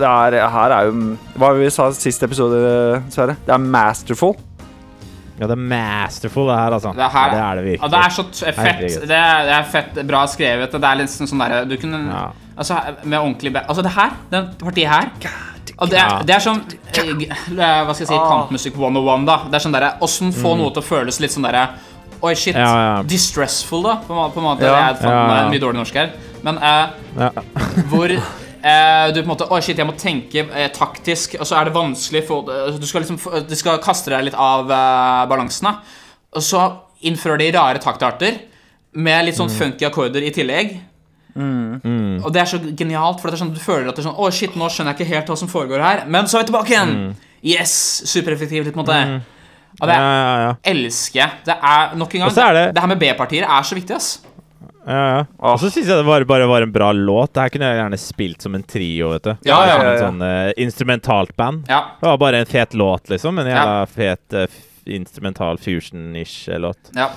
det 0.00 0.08
er 0.08 0.48
Her 0.50 0.70
er 0.78 0.88
jo 0.88 1.16
Hva 1.36 1.52
vi 1.58 1.68
sa 1.70 1.90
sist 1.92 2.22
episode, 2.24 3.02
Sverre? 3.12 3.36
Det 3.46 3.52
er 3.52 3.58
masterful. 3.58 4.36
Ja, 5.42 5.48
det 5.50 5.56
er 5.58 5.62
masterful, 5.74 6.46
det 6.48 6.56
her, 6.60 6.76
altså. 6.78 6.92
Det, 6.96 7.08
her, 7.16 7.32
ja, 7.34 7.34
det 7.34 7.42
er 7.42 7.62
det 7.66 7.76
Ja, 7.80 7.88
det 7.92 8.00
er 8.06 8.14
så 8.14 8.24
t 8.30 8.52
fett. 8.54 8.82
Det 9.10 9.18
er, 9.18 9.46
det 9.48 9.54
er 9.58 9.70
fett 9.72 9.98
bra 10.06 10.20
skrevet. 10.30 10.76
Det 10.78 10.88
er 10.92 11.00
litt 11.02 11.10
sånn 11.14 11.42
derre 11.42 11.64
Du 11.68 11.76
kunne 11.82 12.02
Ja. 12.12 12.26
Altså, 12.52 12.76
med 13.02 13.18
ordentlig 13.18 13.52
be- 13.54 13.64
Altså, 13.66 13.82
det 13.82 13.92
her, 13.96 14.10
det 14.30 14.42
partiet 14.60 14.88
her 14.92 15.10
og 15.82 15.88
det, 15.90 15.98
er, 15.98 16.22
det 16.26 16.34
er 16.34 16.42
sånn 16.42 16.58
Hva 16.62 17.94
skal 17.94 18.02
jeg 18.04 18.08
si 18.10 18.14
Ah. 18.14 18.26
Kampmusikk 18.28 18.76
101, 18.76 19.24
da. 19.26 19.36
Det 19.50 19.56
er 19.58 19.62
sånn 19.64 19.72
derre 19.74 19.92
Åssen 20.04 20.32
få 20.36 20.52
noe 20.58 20.70
til 20.74 20.82
å 20.82 20.86
føles 20.86 21.18
litt 21.22 21.32
sånn 21.34 21.46
derre 21.48 21.68
Oi, 22.22 22.34
shit. 22.38 22.54
Mm. 22.54 22.60
Ja, 22.62 22.74
ja. 22.86 23.02
Distressful, 23.02 23.82
da, 23.82 23.96
på, 24.06 24.14
en 24.14 24.30
på 24.30 24.38
en 24.38 24.44
måte. 24.46 24.62
Ja. 24.62 24.76
jeg 24.92 25.00
er 25.02 25.10
Ja, 25.10 25.22
ja. 25.40 25.48
mye 25.50 25.58
dårlig 25.58 25.80
norsk 25.80 25.96
her. 25.98 26.12
Men 26.46 26.58
uh, 26.62 26.92
Ja. 27.18 27.30
hvor 27.90 28.14
du 28.62 29.18
på 29.20 29.24
en 29.24 29.32
måte 29.32 29.48
Å, 29.50 29.58
shit, 29.62 29.76
jeg 29.78 29.86
må 29.88 29.94
tenke 29.98 30.44
eh, 30.54 30.68
taktisk, 30.70 31.34
og 31.40 31.46
så 31.48 31.56
er 31.58 31.64
det 31.68 31.74
vanskelig 31.74 32.22
for 32.28 32.46
Du 32.78 32.86
skal 32.86 33.02
liksom 33.02 33.18
Du 33.48 33.54
skal 33.58 33.78
kaste 33.82 34.10
deg 34.14 34.24
litt 34.28 34.34
av 34.38 34.70
eh, 34.70 35.26
balansen, 35.30 35.66
da. 35.70 35.74
Og 36.36 36.42
så 36.46 36.62
innfører 37.02 37.38
de 37.42 37.50
rare 37.56 37.78
taktarter 37.82 38.38
med 38.94 39.24
litt 39.26 39.36
sånn 39.36 39.50
funky 39.50 39.84
akkorder 39.88 40.22
i 40.22 40.30
tillegg. 40.30 40.74
Og 42.22 42.28
det 42.32 42.40
er 42.42 42.48
så 42.50 42.58
genialt, 42.76 43.20
for 43.20 43.30
det 43.30 43.38
er 43.38 43.42
sånn 43.42 43.54
du 43.54 43.60
føler 43.62 43.88
at 43.88 43.96
det 43.96 44.02
er 44.04 44.08
sånn 44.10 44.18
Å, 44.20 44.30
shit, 44.36 44.54
nå 44.56 44.68
skjønner 44.70 44.92
jeg 44.92 45.00
ikke 45.00 45.14
helt 45.16 45.30
hva 45.32 45.36
som 45.40 45.48
foregår 45.48 45.80
her. 45.82 46.02
Men 46.06 46.28
så 46.28 46.38
er 46.38 46.44
vi 46.44 46.50
tilbake 46.52 46.74
igjen! 46.74 46.92
Yes! 47.42 47.72
Supereffektivt, 48.06 48.68
på 48.70 48.78
en 48.78 48.84
måte. 48.84 48.98
Og 49.80 49.88
det 49.88 49.94
Ja, 49.96 50.02
ja, 50.12 50.34
ja. 50.44 50.50
elsker 50.74 51.18
jeg. 51.22 51.30
Det 51.48 51.56
er 51.56 51.96
nok 51.96 52.14
en 52.14 52.20
gang 52.20 52.34
det- 52.36 52.74
det 52.76 52.80
her 52.84 52.88
med 52.92 52.98
B-partier 53.00 53.42
er 53.48 53.62
så 53.64 53.74
viktig, 53.74 53.96
ass. 53.96 54.10
Ja, 54.86 55.02
ja. 55.16 55.22
Og 55.38 55.60
så 55.60 55.70
syns 55.70 55.86
jeg 55.86 56.00
det 56.00 56.06
bare, 56.06 56.26
bare 56.28 56.48
var 56.50 56.64
en 56.66 56.72
bra 56.74 56.90
låt. 56.96 57.34
Det 57.34 57.44
her 57.44 57.52
kunne 57.54 57.70
jeg 57.70 57.80
gjerne 57.80 58.00
spilt 58.00 58.44
som 58.44 58.56
en 58.58 58.64
trio, 58.66 59.12
vet 59.14 59.28
du. 59.28 59.32
Ja, 59.48 59.60
ja, 59.68 59.76
Som 59.76 59.86
ja, 59.86 60.00
sånn 60.00 60.24
uh, 60.24 60.50
instrumentalt 60.64 61.36
band. 61.38 61.70
Ja. 61.70 61.84
Det 62.00 62.10
var 62.10 62.18
bare 62.22 62.42
en 62.42 62.50
fet 62.50 62.74
låt, 62.74 63.12
liksom. 63.12 63.38
En 63.38 63.50
jævla 63.52 63.86
fet 63.86 64.38
uh, 64.38 64.60
instrumental 64.84 65.60
fusion-ish 65.62 66.50
låt. 66.58 66.90
Ja. 66.98 67.12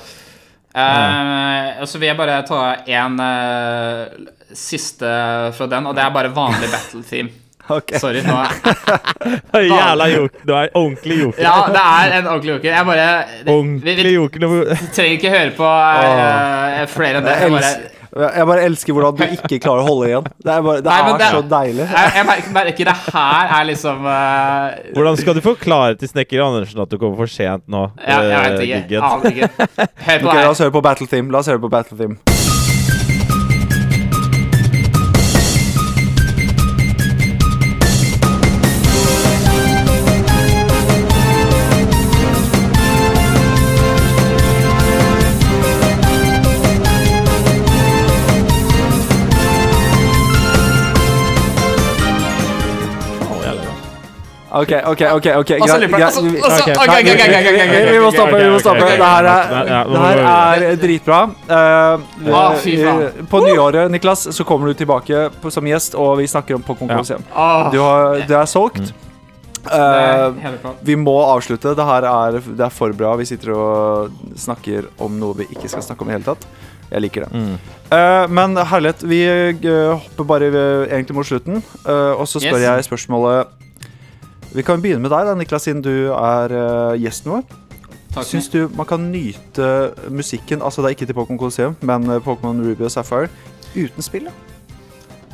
Uh, 0.76 1.82
og 1.82 1.88
så 1.90 2.02
vil 2.02 2.10
jeg 2.10 2.20
bare 2.20 2.42
ta 2.44 2.60
en 2.84 3.14
eh, 3.24 4.26
siste 4.52 5.08
fra 5.56 5.68
den, 5.72 5.88
og 5.88 5.96
det 5.96 6.04
er 6.04 6.12
bare 6.14 6.34
vanlig 6.36 6.68
battle 6.74 7.04
theme. 7.08 7.32
Ok. 7.70 7.96
Sorry. 7.98 8.22
Nå 8.26 8.36
er, 8.44 9.66
Jævla 9.72 10.06
joker. 10.12 10.46
Du 10.46 10.54
er 10.54 10.70
ordentlig 10.78 11.18
joker. 11.24 11.42
ja, 11.42 11.56
det 11.74 11.82
er 11.82 12.16
en 12.20 12.28
ordentlig 12.30 12.52
joker. 12.54 12.70
Jeg 12.76 12.86
bare 12.86 13.08
vi, 13.46 13.52
Ordentlig 13.56 13.96
vi 14.06 14.14
joker. 14.14 14.40
Du 14.46 14.88
trenger 14.94 15.16
ikke 15.18 15.32
høre 15.34 15.52
på 15.58 15.66
uh, 15.66 16.86
flere 16.94 17.22
enn 17.22 17.26
det. 17.26 17.36
Jeg 17.42 17.52
bare, 17.56 17.74
Jeg 18.38 18.48
bare 18.48 18.62
elsker 18.70 18.96
hvordan 18.96 19.18
du 19.18 19.24
ikke 19.40 19.60
klarer 19.66 19.82
å 19.84 19.88
holde 19.90 20.12
igjen. 20.12 20.30
Det 20.46 20.54
er, 20.54 20.62
bare, 20.70 20.84
det 20.86 20.92
Nei, 20.94 21.00
er 21.10 21.18
det- 21.24 21.32
så 21.34 21.42
deilig. 21.56 21.88
Jeg, 21.90 22.14
jeg 22.20 22.54
merker, 22.60 22.92
det 22.92 22.98
her 23.18 23.56
er 23.60 23.68
liksom 23.72 24.06
uh, 24.08 24.94
Hvordan 24.96 25.20
skal 25.24 25.36
du 25.36 25.44
forklare 25.50 25.98
til 26.00 26.14
snekker 26.14 26.46
Andersen 26.46 26.86
at 26.86 26.94
du 26.94 27.00
kommer 27.02 27.18
for 27.26 27.34
sent 27.34 27.66
nå? 27.68 27.88
ja, 28.06 28.22
Jeg 28.30 28.46
vet 28.46 28.66
ikke. 28.70 29.04
Aner 29.10 29.30
ikke. 29.34 29.52
Hør 29.58 30.24
på 30.24 30.30
okay, 30.30 30.38
det 30.38 30.46
La 30.46 30.50
oss 30.54 30.64
høre 30.64 30.78
på 30.78 30.86
Battle 30.86 31.10
Theme. 31.12 31.34
La 31.34 31.42
oss 31.42 31.50
høre 31.52 31.66
på 31.66 31.74
Battle 31.74 31.98
Theme. 31.98 32.45
Ok, 54.56 54.72
ok, 54.88 55.02
ok, 55.18 55.26
ok 55.42 55.50
greit. 57.72 57.90
Vi 57.92 58.00
må 58.00 58.12
stoppe. 58.14 58.38
vi 58.40 58.50
må 58.54 58.60
stoppe 58.64 58.86
Det 58.88 59.00
her 59.04 60.22
er, 60.24 60.68
er 60.72 60.78
dritbra. 60.80 61.22
Eh, 61.50 62.06
Ah, 62.36 62.54
eh, 62.66 63.24
på 63.30 63.42
nyåret, 63.44 63.92
Niklas, 63.92 64.28
så 64.36 64.44
kommer 64.48 64.68
du 64.72 64.74
tilbake 64.74 65.30
på, 65.42 65.52
som 65.52 65.66
gjest, 65.68 65.96
og 65.96 66.18
vi 66.20 66.28
snakker 66.28 66.56
om 66.56 66.64
Pokémon 66.64 66.90
Ja. 66.90 66.96
Colosseum. 66.96 67.24
Du 67.72 67.82
det 68.28 68.38
er 68.38 68.46
solgt. 68.46 68.94
Eh, 69.66 70.46
er 70.46 70.58
bra. 70.62 70.74
vi 70.82 70.96
må 70.96 71.16
avslutte. 71.26 71.76
Det 71.76 71.86
her 71.86 72.06
er, 72.06 72.40
det 72.40 72.66
er 72.66 72.70
for 72.74 72.94
bra. 72.94 73.16
Vi 73.18 73.26
sitter 73.26 73.52
og 73.56 74.12
snakker 74.38 74.88
om 75.02 75.20
noe 75.20 75.34
vi 75.42 75.48
ikke 75.56 75.70
skal 75.72 75.82
snakke 75.82 76.06
om 76.06 76.10
i 76.10 76.16
hele 76.16 76.24
tatt. 76.28 76.46
Jeg 76.92 77.02
liker 77.02 77.26
det. 77.26 77.32
Mm. 77.34 77.56
Uh, 77.92 78.26
men 78.30 78.56
herlighet, 78.58 79.02
vi 79.10 79.24
uh, 79.26 79.96
hopper 79.98 80.24
bare 80.30 80.50
egentlig 80.86 81.16
mot 81.18 81.26
slutten. 81.26 81.64
eh, 81.86 82.14
og 82.14 82.28
så 82.30 82.40
spør 82.40 82.62
Yes. 82.62 82.68
jeg 82.68 82.84
spørsmålet 82.86 83.48
Vi 84.56 84.64
kan 84.64 84.82
begynne 84.82 85.04
med 85.04 85.12
deg, 85.12 85.28
da, 85.28 85.36
Niklas, 85.36 85.66
siden 85.68 85.82
du 85.84 86.14
er 86.16 86.54
uh, 86.56 86.96
gjesten 87.00 87.34
vår. 87.34 87.46
Takk. 88.16 88.28
Syns 88.30 88.48
du 88.48 88.70
man 88.72 88.88
kan 88.88 89.10
nyte 89.12 89.92
musikken 90.08 90.62
Altså 90.64 90.80
det 90.80 90.88
er 90.88 90.94
ikke 90.96 91.06
til 91.10 91.18
Pokémon 91.18 91.40
Colosseum, 91.40 91.76
men 91.84 92.06
eh, 92.08 92.22
Pokémon 92.24 92.62
Ruby 92.64 92.86
og 92.88 92.92
Sapphire 92.92 93.28
uten 93.76 94.06
spill? 94.06 94.30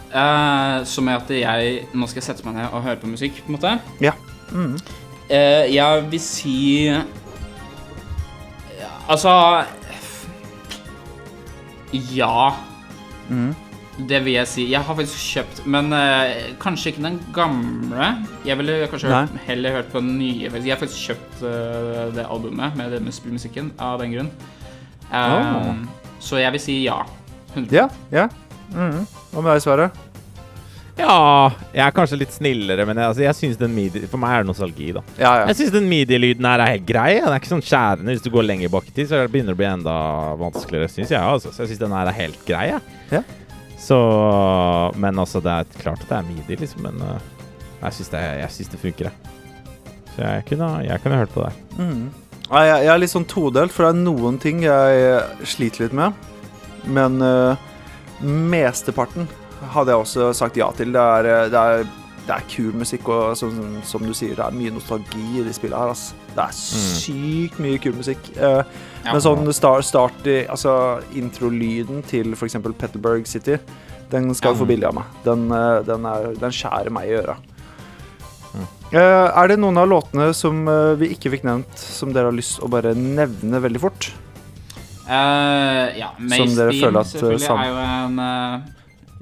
Eh, 0.09 0.85
som 0.89 1.07
er 1.07 1.19
at 1.19 1.29
jeg 1.29 1.75
nå 1.93 2.09
skal 2.09 2.25
sette 2.25 2.47
meg 2.47 2.57
ned 2.57 2.73
og 2.73 2.81
høre 2.81 2.97
på 2.97 3.11
musikk, 3.11 3.43
på 3.45 3.53
en 3.53 3.59
måte. 3.59 3.75
Ja. 4.01 4.15
Mm. 4.49 4.73
Uh, 5.29 5.65
jeg 5.69 6.07
vil 6.11 6.19
si 6.19 6.57
Altså 9.09 9.63
Ja. 11.93 12.49
Mhm. 13.29 13.55
Det 14.07 14.19
vil 14.25 14.33
jeg 14.33 14.47
si. 14.49 14.63
Jeg 14.71 14.81
har 14.87 14.95
faktisk 14.97 15.35
kjøpt, 15.35 15.61
men 15.69 15.91
eh, 15.93 16.51
kanskje 16.61 16.91
ikke 16.93 17.03
den 17.05 17.19
gamle. 17.35 18.11
Jeg 18.47 18.57
ville 18.57 18.87
kanskje 18.91 19.11
hørt, 19.11 19.35
heller 19.47 19.77
hørt 19.77 19.91
på 19.93 20.01
den 20.03 20.15
nye. 20.19 20.49
Jeg 20.49 20.73
har 20.73 20.79
faktisk 20.81 21.11
kjøpt 21.11 21.43
eh, 21.47 22.03
det 22.15 22.25
albumet 22.25 22.77
med 22.79 22.95
den 22.95 23.11
spillmusikken 23.13 23.73
av 23.79 23.99
den 24.03 24.15
grunn. 24.15 24.31
Um, 25.11 25.11
Oh. 25.11 25.73
Så 26.21 26.37
jeg 26.39 26.53
vil 26.53 26.61
si 26.63 26.77
ja. 26.85 27.01
100 27.55 27.73
Ja. 27.75 27.89
ja. 28.13 28.29
Mhm. 28.71 29.03
Hva 29.33 29.41
med 29.43 29.51
deg, 29.57 29.63
Sverre? 29.65 29.89
Ja, 30.99 31.49
jeg 31.73 31.81
er 31.85 31.93
kanskje 31.95 32.19
litt 32.19 32.33
snillere, 32.35 32.85
men 32.85 32.99
jeg, 32.99 33.07
altså, 33.09 33.23
jeg 33.23 33.35
synes 33.37 33.57
den 33.59 33.71
midi 33.73 34.03
For 34.11 34.19
meg 34.21 34.35
er 34.35 34.43
det 34.43 34.49
nostalgi, 34.51 34.91
da. 34.95 35.01
Ja, 35.17 35.31
ja. 35.41 35.45
Jeg 35.49 35.57
syns 35.61 35.73
den 35.73 35.87
midi-lyden 35.89 36.45
her 36.45 36.61
er 36.61 36.73
helt 36.75 36.85
grei. 36.87 37.09
Den 37.19 37.31
er 37.31 37.39
ikke 37.41 37.51
sånn 37.53 37.63
skjærende. 37.65 38.11
Hvis 38.13 38.25
du 38.25 38.29
går 38.33 38.45
lenger 38.47 38.71
bak 38.73 38.89
i 38.89 38.95
tid, 38.95 39.09
så 39.09 39.23
begynner 39.31 39.53
det 39.53 39.57
å 39.57 39.61
bli 39.61 39.69
enda 39.71 39.95
vanskeligere, 40.41 40.91
syns 40.91 41.13
jeg. 41.13 41.21
Altså. 41.21 41.53
Så 41.55 41.63
jeg 41.63 41.71
syns 41.71 41.83
den 41.85 41.95
her 41.95 42.11
er 42.11 42.17
helt 42.19 42.43
grei. 42.47 42.65
Ja. 43.11 43.23
Så 43.81 43.97
Men 44.95 45.19
altså, 45.19 45.41
det 45.41 45.51
er 45.51 45.77
klart 45.81 46.03
at 46.03 46.09
det 46.09 46.17
er 46.19 46.27
midi, 46.27 46.57
liksom. 46.61 46.85
Men 46.85 47.01
uh, 47.01 47.17
jeg 47.81 47.97
syns 47.97 48.11
det, 48.13 48.23
det 48.75 48.81
funker, 48.81 49.09
jeg. 49.09 49.37
Så 50.11 50.21
jeg 50.21 50.45
kunne, 50.51 50.69
jeg 50.85 51.01
kunne 51.01 51.21
hørt 51.23 51.33
på 51.33 51.45
det. 51.47 51.53
Mm. 51.79 52.11
Jeg, 52.51 52.69
jeg 52.83 52.91
er 52.93 52.99
litt 52.99 53.13
sånn 53.13 53.27
todelt, 53.31 53.73
for 53.73 53.87
det 53.87 53.93
er 53.95 54.03
noen 54.03 54.37
ting 54.43 54.61
jeg 54.65 55.47
sliter 55.47 55.85
litt 55.85 55.95
med. 55.97 56.29
Men 56.85 57.21
uh, 57.23 57.57
mesteparten 58.21 59.29
hadde 59.73 59.93
jeg 59.93 60.03
også 60.05 60.29
sagt 60.37 60.57
ja 60.57 60.69
til. 60.77 60.93
Det 60.93 61.01
er, 61.01 61.29
eh, 61.29 61.49
det 61.51 61.61
er, 61.61 61.85
det 62.27 62.35
er 62.35 62.47
kul 62.49 62.73
musikk, 62.77 63.09
og 63.09 63.37
som, 63.37 63.57
som 63.85 64.05
du 64.05 64.13
sier, 64.17 64.35
det 64.37 64.45
er 64.45 64.57
mye 64.57 64.73
nostalgi 64.73 65.25
i 65.39 65.45
det 65.45 65.55
spillet 65.57 65.77
her. 65.77 65.93
ass. 65.93 66.11
Det 66.35 66.43
er 66.45 66.55
sykt 66.55 67.57
mye 67.59 67.77
kul 67.83 67.93
musikk. 67.99 68.31
Eh, 68.37 68.63
Ja. 69.03 69.13
Men 69.15 69.21
sånn 69.23 69.47
start, 69.53 69.83
start 69.83 70.27
i, 70.29 70.43
altså 70.45 71.01
introlyden 71.17 72.03
til 72.05 72.35
f.eks. 72.37 72.53
Petterberg 72.77 73.25
City, 73.25 73.55
den 74.11 74.27
skal 74.37 74.53
du 74.53 74.59
få 74.59 74.67
billig 74.69 74.85
av 74.85 74.93
meg. 74.93 75.07
Den, 75.25 75.47
eh, 75.51 75.79
den, 75.87 76.05
er, 76.05 76.27
den 76.37 76.51
skjærer 76.53 76.91
meg 76.93 77.09
i 77.09 77.15
øra. 77.17 77.35
Mm. 78.53 78.67
Eh, 78.93 79.27
er 79.41 79.47
det 79.49 79.57
noen 79.57 79.79
av 79.81 79.87
låtene 79.89 80.29
som 80.37 80.61
vi 81.01 81.09
ikke 81.15 81.31
fikk 81.33 81.47
nevnt, 81.49 81.73
som 81.81 82.13
dere 82.13 82.29
har 82.29 82.37
lyst 82.37 82.61
å 82.61 82.69
bare 82.69 82.93
nevne 82.93 83.61
veldig 83.63 83.81
fort? 83.81 84.11
Ja, 85.09 86.11
Mace 86.19 86.69
Beam 86.69 86.95
at, 87.01 87.07
selvfølgelig 87.09 87.41
sam- 87.47 87.59
er 87.59 87.67
jo 87.71 87.79
en 87.81 88.17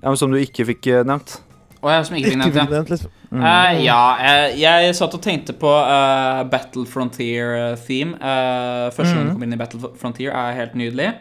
Ja, 0.03 0.15
Som 0.15 0.31
du 0.31 0.37
ikke 0.37 0.65
fikk 0.67 0.91
nevnt? 1.07 1.39
Å, 1.79 1.89
jeg 1.93 2.07
som 2.09 2.17
ikke 2.19 2.33
fikk 2.33 2.41
nevnt, 2.41 2.57
ja. 2.75 2.81
liksom. 2.89 3.15
Mm. 3.29 3.43
Uh, 3.45 3.71
ja, 3.85 4.01
jeg, 4.25 4.59
jeg 4.63 4.95
satt 4.97 5.15
og 5.15 5.21
tenkte 5.23 5.55
på 5.55 5.69
uh, 5.69 6.41
Battle 6.49 6.83
Frontier-theme. 6.89 8.17
Uh, 8.19 8.89
første 8.95 9.13
gang 9.13 9.23
mm. 9.23 9.29
du 9.29 9.37
kom 9.37 9.47
inn 9.47 9.55
i 9.55 9.59
Battle 9.61 9.91
Frontier, 10.01 10.35
er 10.35 10.57
helt 10.59 10.75
nydelig. 10.79 11.13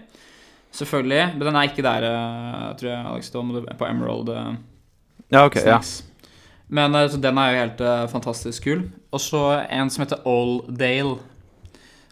Selvfølgelig. 0.74 1.22
Men 1.36 1.46
den 1.48 1.56
er 1.56 1.68
ikke 1.68 1.82
der, 1.82 2.04
eh, 2.04 2.76
tror 2.76 2.90
jeg, 2.90 3.06
Alex. 3.12 3.30
Da 3.32 3.42
må 3.42 3.56
du 3.56 3.64
på 3.78 3.86
Emerald 3.88 4.28
Ja, 5.32 5.46
ok. 5.46 5.56
ja. 5.64 5.80
Men 6.68 6.94
eh, 6.94 7.08
så 7.08 7.20
den 7.20 7.38
er 7.38 7.50
jo 7.50 7.62
helt 7.62 7.80
eh, 7.80 8.04
fantastisk 8.12 8.64
kul. 8.64 8.84
Og 9.12 9.20
så 9.20 9.42
en 9.70 9.90
som 9.90 10.04
heter 10.04 10.24
Alldale. 10.28 11.18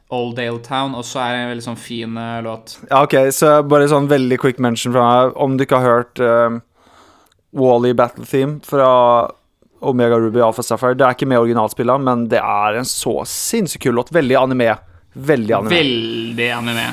Old 0.08 0.36
Dale 0.36 0.62
Town. 0.62 0.94
Også 0.94 1.18
er 1.18 1.34
en 1.34 1.48
veldig 1.50 1.64
sånn 1.64 1.78
fin 1.80 2.16
eh, 2.16 2.38
låt. 2.46 2.76
ja, 2.90 3.02
ok. 3.02 3.16
Så 3.34 3.56
bare 3.66 3.88
sånn 3.90 4.06
veldig 4.10 4.38
quick 4.38 4.60
mention 4.62 4.94
fra 4.94 5.06
meg. 5.08 5.36
Om 5.36 5.56
du 5.56 5.66
ikke 5.66 5.80
har 5.82 5.96
hørt 5.96 6.22
uh, 6.22 6.60
Wally 7.56 7.94
Battle 7.96 8.26
Theme 8.28 8.60
fra 8.64 8.90
Omega 9.80 10.18
Ruby 10.18 10.40
Alpha 10.40 10.62
Sapphire 10.62 10.94
Det 10.94 11.04
er 11.06 11.16
ikke 11.16 11.28
med 11.28 11.40
originalspillene, 11.40 12.04
men 12.04 12.26
det 12.32 12.40
er 12.40 12.80
en 12.80 12.88
så 12.88 13.20
sinnssykt 13.28 13.86
kul 13.86 13.96
låt. 13.96 14.12
Veldig 14.14 14.36
anime. 14.40 14.74
Veldig 15.16 15.56
anime. 15.60 15.72
Veldig 15.72 16.50
anime. 16.58 16.86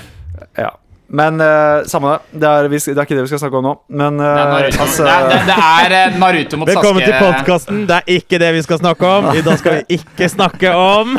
Ja. 0.60 0.72
Men 1.14 1.42
uh, 1.42 1.84
samme 1.86 2.10
det. 2.10 2.40
Det 2.42 2.50
er, 2.50 2.68
vi, 2.72 2.80
det 2.80 2.96
er 2.96 3.06
ikke 3.06 3.18
det 3.18 3.26
vi 3.26 3.32
skal 3.34 3.42
snakke 3.44 3.60
om 3.60 3.68
nå. 3.68 3.74
Men 3.94 4.18
Det 4.18 4.30
er 4.32 4.48
Naruto, 4.50 4.80
altså 4.86 5.04
det 5.06 5.12
er, 5.14 5.28
det, 5.30 5.42
det 5.50 5.58
er 5.60 5.96
eh, 5.98 6.16
Naruto 6.24 6.58
mot 6.58 6.72
Velkommen 6.72 7.04
til 7.06 7.14
podkasten. 7.20 7.84
Det 7.90 8.00
er 8.00 8.16
ikke 8.16 8.40
det 8.42 8.50
vi 8.56 8.64
skal 8.66 8.82
snakke 8.82 9.12
om. 9.20 9.30
I 9.36 9.44
dag 9.46 9.60
skal 9.62 9.78
vi 9.78 10.00
ikke 10.00 10.30
snakke 10.32 10.74
om 10.74 11.14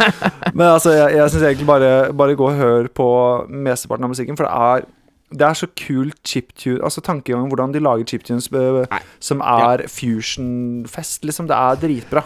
Men 0.58 0.66
altså, 0.66 0.92
jeg, 0.92 1.16
jeg 1.16 1.32
syns 1.32 1.46
egentlig 1.48 1.70
bare, 1.70 1.92
bare 2.12 2.36
gå 2.36 2.50
og 2.50 2.60
hør 2.60 2.90
på 2.92 3.08
mesteparten 3.48 4.04
av 4.04 4.12
musikken, 4.12 4.36
for 4.36 4.48
det 4.48 4.52
er 4.68 4.88
det 5.30 5.44
er 5.44 5.54
så 5.54 5.66
kult 5.76 6.16
chiptune 6.24 6.80
Altså 6.82 7.02
tankegangen 7.04 7.50
hvordan 7.50 7.72
de 7.74 7.80
lager 7.84 8.04
chiptunes 8.08 8.46
eh, 8.52 8.86
Nei. 8.90 9.00
som 9.20 9.40
er 9.44 9.82
fusion-fest, 9.88 11.24
liksom. 11.28 11.46
Det 11.50 11.56
er 11.56 11.76
dritbra. 11.82 12.22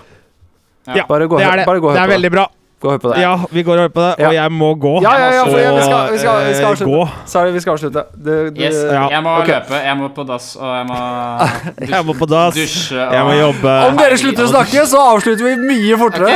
Ja, 0.87 1.05
Bare 1.07 1.27
gå 1.29 1.35
og 1.35 1.41
det 1.41 1.47
hør- 1.47 1.53
er 1.53 1.57
det. 1.63 1.67
bare 1.67 1.81
gå 1.81 1.93
Det 1.95 2.03
er 2.03 2.09
veldig 2.09 2.31
bra. 2.31 2.47
Gå 2.83 2.89
og 2.91 2.95
hør 2.97 2.99
på 3.05 3.11
det. 3.13 3.21
Ja, 3.23 3.33
vi 3.55 3.63
går 3.63 3.73
og 3.79 3.79
hører 3.85 3.93
på 3.95 4.03
det, 4.03 4.15
Ja. 4.19 4.27
og 4.29 4.35
jeg 4.35 4.53
må 4.53 4.69
gå. 4.83 4.93
Ja, 5.05 5.13
ja, 5.15 5.27
ja, 5.37 5.43
for 5.47 5.59
jeg- 5.59 5.75
vi 5.77 5.83
skal- 5.87 6.13
vi 6.13 6.19
skal- 6.19 6.47
vi 6.49 6.55
skal 6.55 6.65
eh, 6.67 6.71
avslutte. 6.71 6.91
gå. 6.93 7.09
Sorry, 7.27 7.51
vi 7.55 7.61
skal 7.61 7.73
avslutte. 7.77 8.03
Du, 8.25 8.51
du, 8.51 8.61
Yes, 8.63 8.75
Ja. 8.91 9.09
jeg 9.09 9.23
må 9.23 9.37
okay. 9.39 9.55
løpe. 9.61 9.75
Jeg 9.87 9.97
må 10.01 10.09
på 10.17 10.25
dass, 10.27 10.57
og 10.57 10.77
jeg 10.77 10.87
må 10.91 10.99
dusje. 11.79 11.95
Jeg 11.95 12.05
må 12.07 12.13
på 12.19 12.27
dass. 12.27 12.55
Dusje 12.55 13.07
og 13.07 13.13
Jeg 13.15 13.25
må 13.25 13.33
jobbe. 13.39 13.73
Om 13.87 13.97
dere 13.97 14.17
slutter 14.19 14.45
å 14.45 14.51
snakke, 14.51 14.87
så 14.87 14.99
avslutter 15.15 15.45
vi 15.45 15.57
mye 15.57 15.97
fortere. 15.99 16.27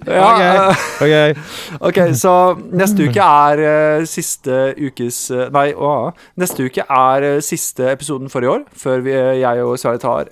Ok, 0.00 0.14
Ja, 0.14 0.32
okay. 0.32 1.34
Ok. 1.34 1.36
Ok, 1.80 1.98
så 2.16 2.56
neste 2.72 3.04
uke 3.08 3.20
er 3.20 3.98
uh, 4.00 4.04
siste 4.08 4.74
ukes 4.80 5.18
uh, 5.30 5.50
Nei, 5.52 5.72
å, 5.74 6.12
neste 6.40 6.64
uke 6.64 6.86
er 6.88 7.36
uh, 7.36 7.40
siste 7.40 7.90
episoden 7.92 8.30
for 8.30 8.40
i 8.40 8.46
år, 8.46 8.62
før 8.74 9.02
vi, 9.04 9.12
jeg 9.12 9.62
og 9.62 9.76
Sverre 9.78 9.98
tar, 10.00 10.24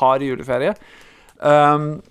har 0.00 0.18
juleferie. 0.18 0.74
Um, 1.40 2.02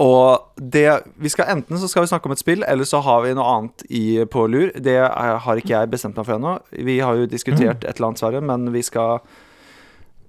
og 0.00 0.56
det 0.56 0.86
vi 1.20 1.28
skal 1.32 1.50
Enten 1.52 1.76
så 1.80 1.88
skal 1.90 2.06
vi 2.06 2.10
snakke 2.12 2.30
om 2.30 2.32
et 2.32 2.40
spill, 2.40 2.64
eller 2.64 2.88
så 2.88 3.02
har 3.04 3.20
vi 3.26 3.34
noe 3.36 3.52
annet 3.52 3.84
i, 3.88 4.04
på 4.24 4.46
lur. 4.48 4.72
Det 4.72 4.96
er, 4.96 5.12
har 5.44 5.60
ikke 5.60 5.74
jeg 5.74 5.92
bestemt 5.92 6.16
meg 6.16 6.28
for 6.28 6.38
ennå. 6.38 6.56
Vi 6.72 6.98
har 7.04 7.20
jo 7.20 7.28
diskutert 7.28 7.84
et 7.84 7.94
eller 7.98 8.10
annet, 8.10 8.22
Sverre, 8.22 8.40
men 8.40 8.72
vi 8.72 8.82
skal 8.86 9.20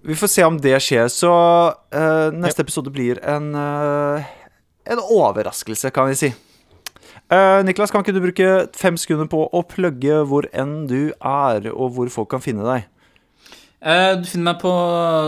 Vi 0.02 0.18
får 0.18 0.31
se 0.34 0.43
om 0.43 0.57
det 0.60 0.76
skjer. 0.81 1.07
Så 1.14 1.31
uh, 1.31 2.30
neste 2.34 2.65
episode 2.65 2.91
blir 2.91 3.22
en 3.22 3.52
uh, 3.56 4.31
en 4.89 4.99
overraskelse, 4.99 5.91
kan 5.93 6.10
vi 6.10 6.18
si. 6.18 6.31
Uh, 7.31 7.61
Niklas, 7.64 7.91
kan 7.91 8.03
ikke 8.03 8.15
du 8.15 8.23
bruke 8.23 8.49
fem 8.77 8.98
sekunder 8.99 9.30
på 9.31 9.45
å 9.48 9.61
plugge 9.68 10.23
hvor 10.27 10.48
enn 10.52 10.85
du 10.89 11.14
er, 11.15 11.69
og 11.72 11.93
hvor 11.95 12.11
folk 12.11 12.31
kan 12.34 12.43
finne 12.43 12.65
deg? 12.68 12.88
Eh, 13.82 14.14
Du 14.22 14.28
finner 14.30 14.52
meg 14.52 14.60
på 14.62 14.72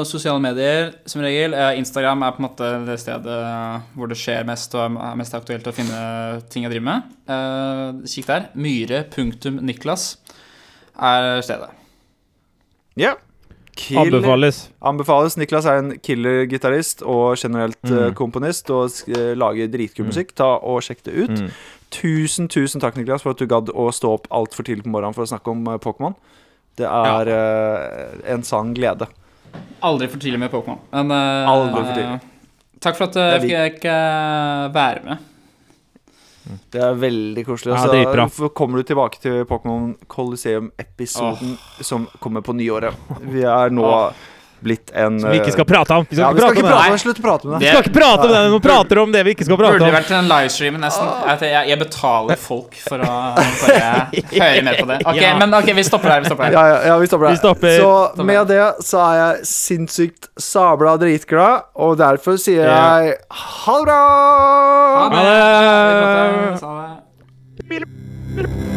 sosiale 0.06 0.40
medier 0.44 0.92
som 1.10 1.24
regel. 1.26 1.56
Eh, 1.58 1.80
Instagram 1.82 2.22
er 2.28 2.36
på 2.36 2.42
en 2.44 2.48
måte 2.48 2.70
det 2.86 3.00
stedet 3.02 3.26
eh, 3.34 3.80
hvor 3.98 4.12
det 4.12 4.18
skjer 4.22 4.46
mest 4.46 4.76
og 4.78 5.00
er 5.02 5.16
mest 5.18 5.34
aktuelt 5.34 5.66
å 5.66 5.74
finne 5.74 6.02
ting 6.54 6.68
jeg 6.68 6.74
driver 6.76 6.86
med. 6.92 7.14
Eh, 7.34 8.04
Kikk 8.14 8.28
der. 8.30 8.50
Myhre.niklas 8.54 10.08
er 11.02 11.42
stedet. 11.42 11.72
Ja. 13.00 13.16
Kill. 13.74 13.98
Anbefales. 14.04 14.68
Anbefales. 14.86 15.34
Niklas 15.42 15.66
er 15.66 15.80
en 15.82 15.96
killer-gitarist 16.06 17.02
og 17.10 17.40
generelt 17.42 17.80
Mm. 17.90 18.14
komponist 18.14 18.70
og 18.70 18.92
lager 19.36 19.68
dritkul 19.74 20.06
musikk. 20.12 20.36
Ta 20.38 20.60
og 20.62 20.84
Sjekk 20.86 21.02
det 21.08 21.16
ut. 21.24 21.34
Mm. 21.42 21.50
Tusen, 21.90 22.48
tusen 22.48 22.80
takk, 22.82 22.94
Niklas, 22.98 23.24
for 23.26 23.32
at 23.34 23.38
du 23.42 23.48
gadd 23.48 23.70
å 23.74 23.90
stå 23.90 24.14
opp 24.14 24.28
altfor 24.30 24.64
tidlig 24.64 24.84
på 24.86 24.94
morgenen 24.94 25.14
for 25.18 25.24
å 25.26 25.30
snakke 25.34 25.50
om 25.50 25.66
Pokémon. 25.82 26.14
Det 26.78 26.88
er 26.90 27.30
eh, 27.34 28.32
en 28.34 28.44
sann 28.44 28.74
glede. 28.74 29.08
Aldri 29.84 30.08
for 30.10 30.22
tidlig 30.24 30.40
med 30.42 30.52
Pokémon. 30.52 30.80
Men 30.96 31.12
uh, 31.12 31.52
Aldri 31.52 31.76
for 31.76 31.92
tidlig. 31.92 32.20
Takk 32.84 32.98
for 32.98 33.12
at 33.12 33.20
er 33.20 33.36
jeg 33.38 33.44
fikk 33.46 33.86
eh, 33.92 34.66
være 34.74 35.06
med. 35.06 35.30
Det 36.74 36.82
er 36.84 36.98
veldig 37.00 37.46
koselig. 37.48 37.76
Ja, 37.78 38.28
så 38.28 38.50
kommer 38.52 38.82
du 38.82 38.90
tilbake 38.90 39.22
til 39.24 39.46
Pokémon 39.48 39.94
Coliseum-episoden 40.12 41.56
som 41.80 42.10
kommer 42.20 42.44
på 42.44 42.56
nyåret. 42.58 42.98
Vi 43.22 43.46
er 43.48 43.72
nå 43.72 43.86
Åh 43.88 44.24
blitt 44.64 44.92
en 44.96 45.20
Som 45.22 45.32
vi 45.32 45.40
ikke 45.42 45.54
skal 45.54 45.66
eh, 45.66 45.70
prate 45.74 45.98
om. 46.00 46.06
Vi 46.10 46.16
skal, 46.16 46.24
ja, 46.24 46.32
vi 46.34 46.42
skal 46.42 46.54
ikke 46.56 46.64
prate 46.66 46.80
om 46.88 46.94
det. 46.94 47.00
Slutt 47.04 47.20
å 47.20 47.26
prate 47.26 47.48
med 47.48 47.54
det. 47.54 47.64
Vi 47.64 47.70
skal 47.70 47.84
ikke 47.84 47.96
prate 47.98 48.28
om 48.28 48.34
det. 48.34 48.42
Vi 48.54 48.60
prater 48.68 49.02
om 49.04 49.16
det 49.16 49.24
vi 49.28 49.36
ikke 49.36 49.48
skal 49.48 49.60
prate 49.62 49.78
om. 49.78 49.84
Burde 49.84 49.96
vært 49.98 50.14
en 50.18 50.30
livestream 50.32 50.80
nesten. 50.82 51.06
Jeg, 51.70 51.80
betaler 51.84 52.40
folk 52.40 52.78
for 52.84 53.04
å, 53.04 53.12
høre 53.38 54.64
mer 54.66 54.80
på 54.80 54.90
det. 54.90 55.00
Ok, 55.14 55.22
men 55.42 55.58
ok, 55.60 55.72
vi 55.78 55.86
stopper 55.88 56.16
der. 56.16 56.26
Vi 56.26 56.32
stopper 56.32 56.44
der. 56.48 56.58
Ja, 56.58 56.84
ja, 56.92 56.98
vi 57.02 57.10
stopper 57.12 57.30
der. 57.30 57.38
Vi 57.38 57.42
stopper. 57.44 57.78
Så 57.84 58.28
med 58.34 58.44
det 58.52 58.62
så 58.84 59.02
er 59.06 59.16
jeg 59.22 59.48
sinnssykt 59.54 60.30
sabla 60.40 60.96
dritglad, 61.02 61.70
og 61.76 61.98
derfor 62.02 62.40
sier 62.42 62.68
jeg 62.70 63.18
ha 63.44 63.80
det 63.80 63.86
bra! 63.88 64.02
Ha 65.00 65.10
det! 65.14 65.24
Ha 66.64 66.76
det. 66.76 66.90
Ha 68.38 68.48
det. 68.48 68.73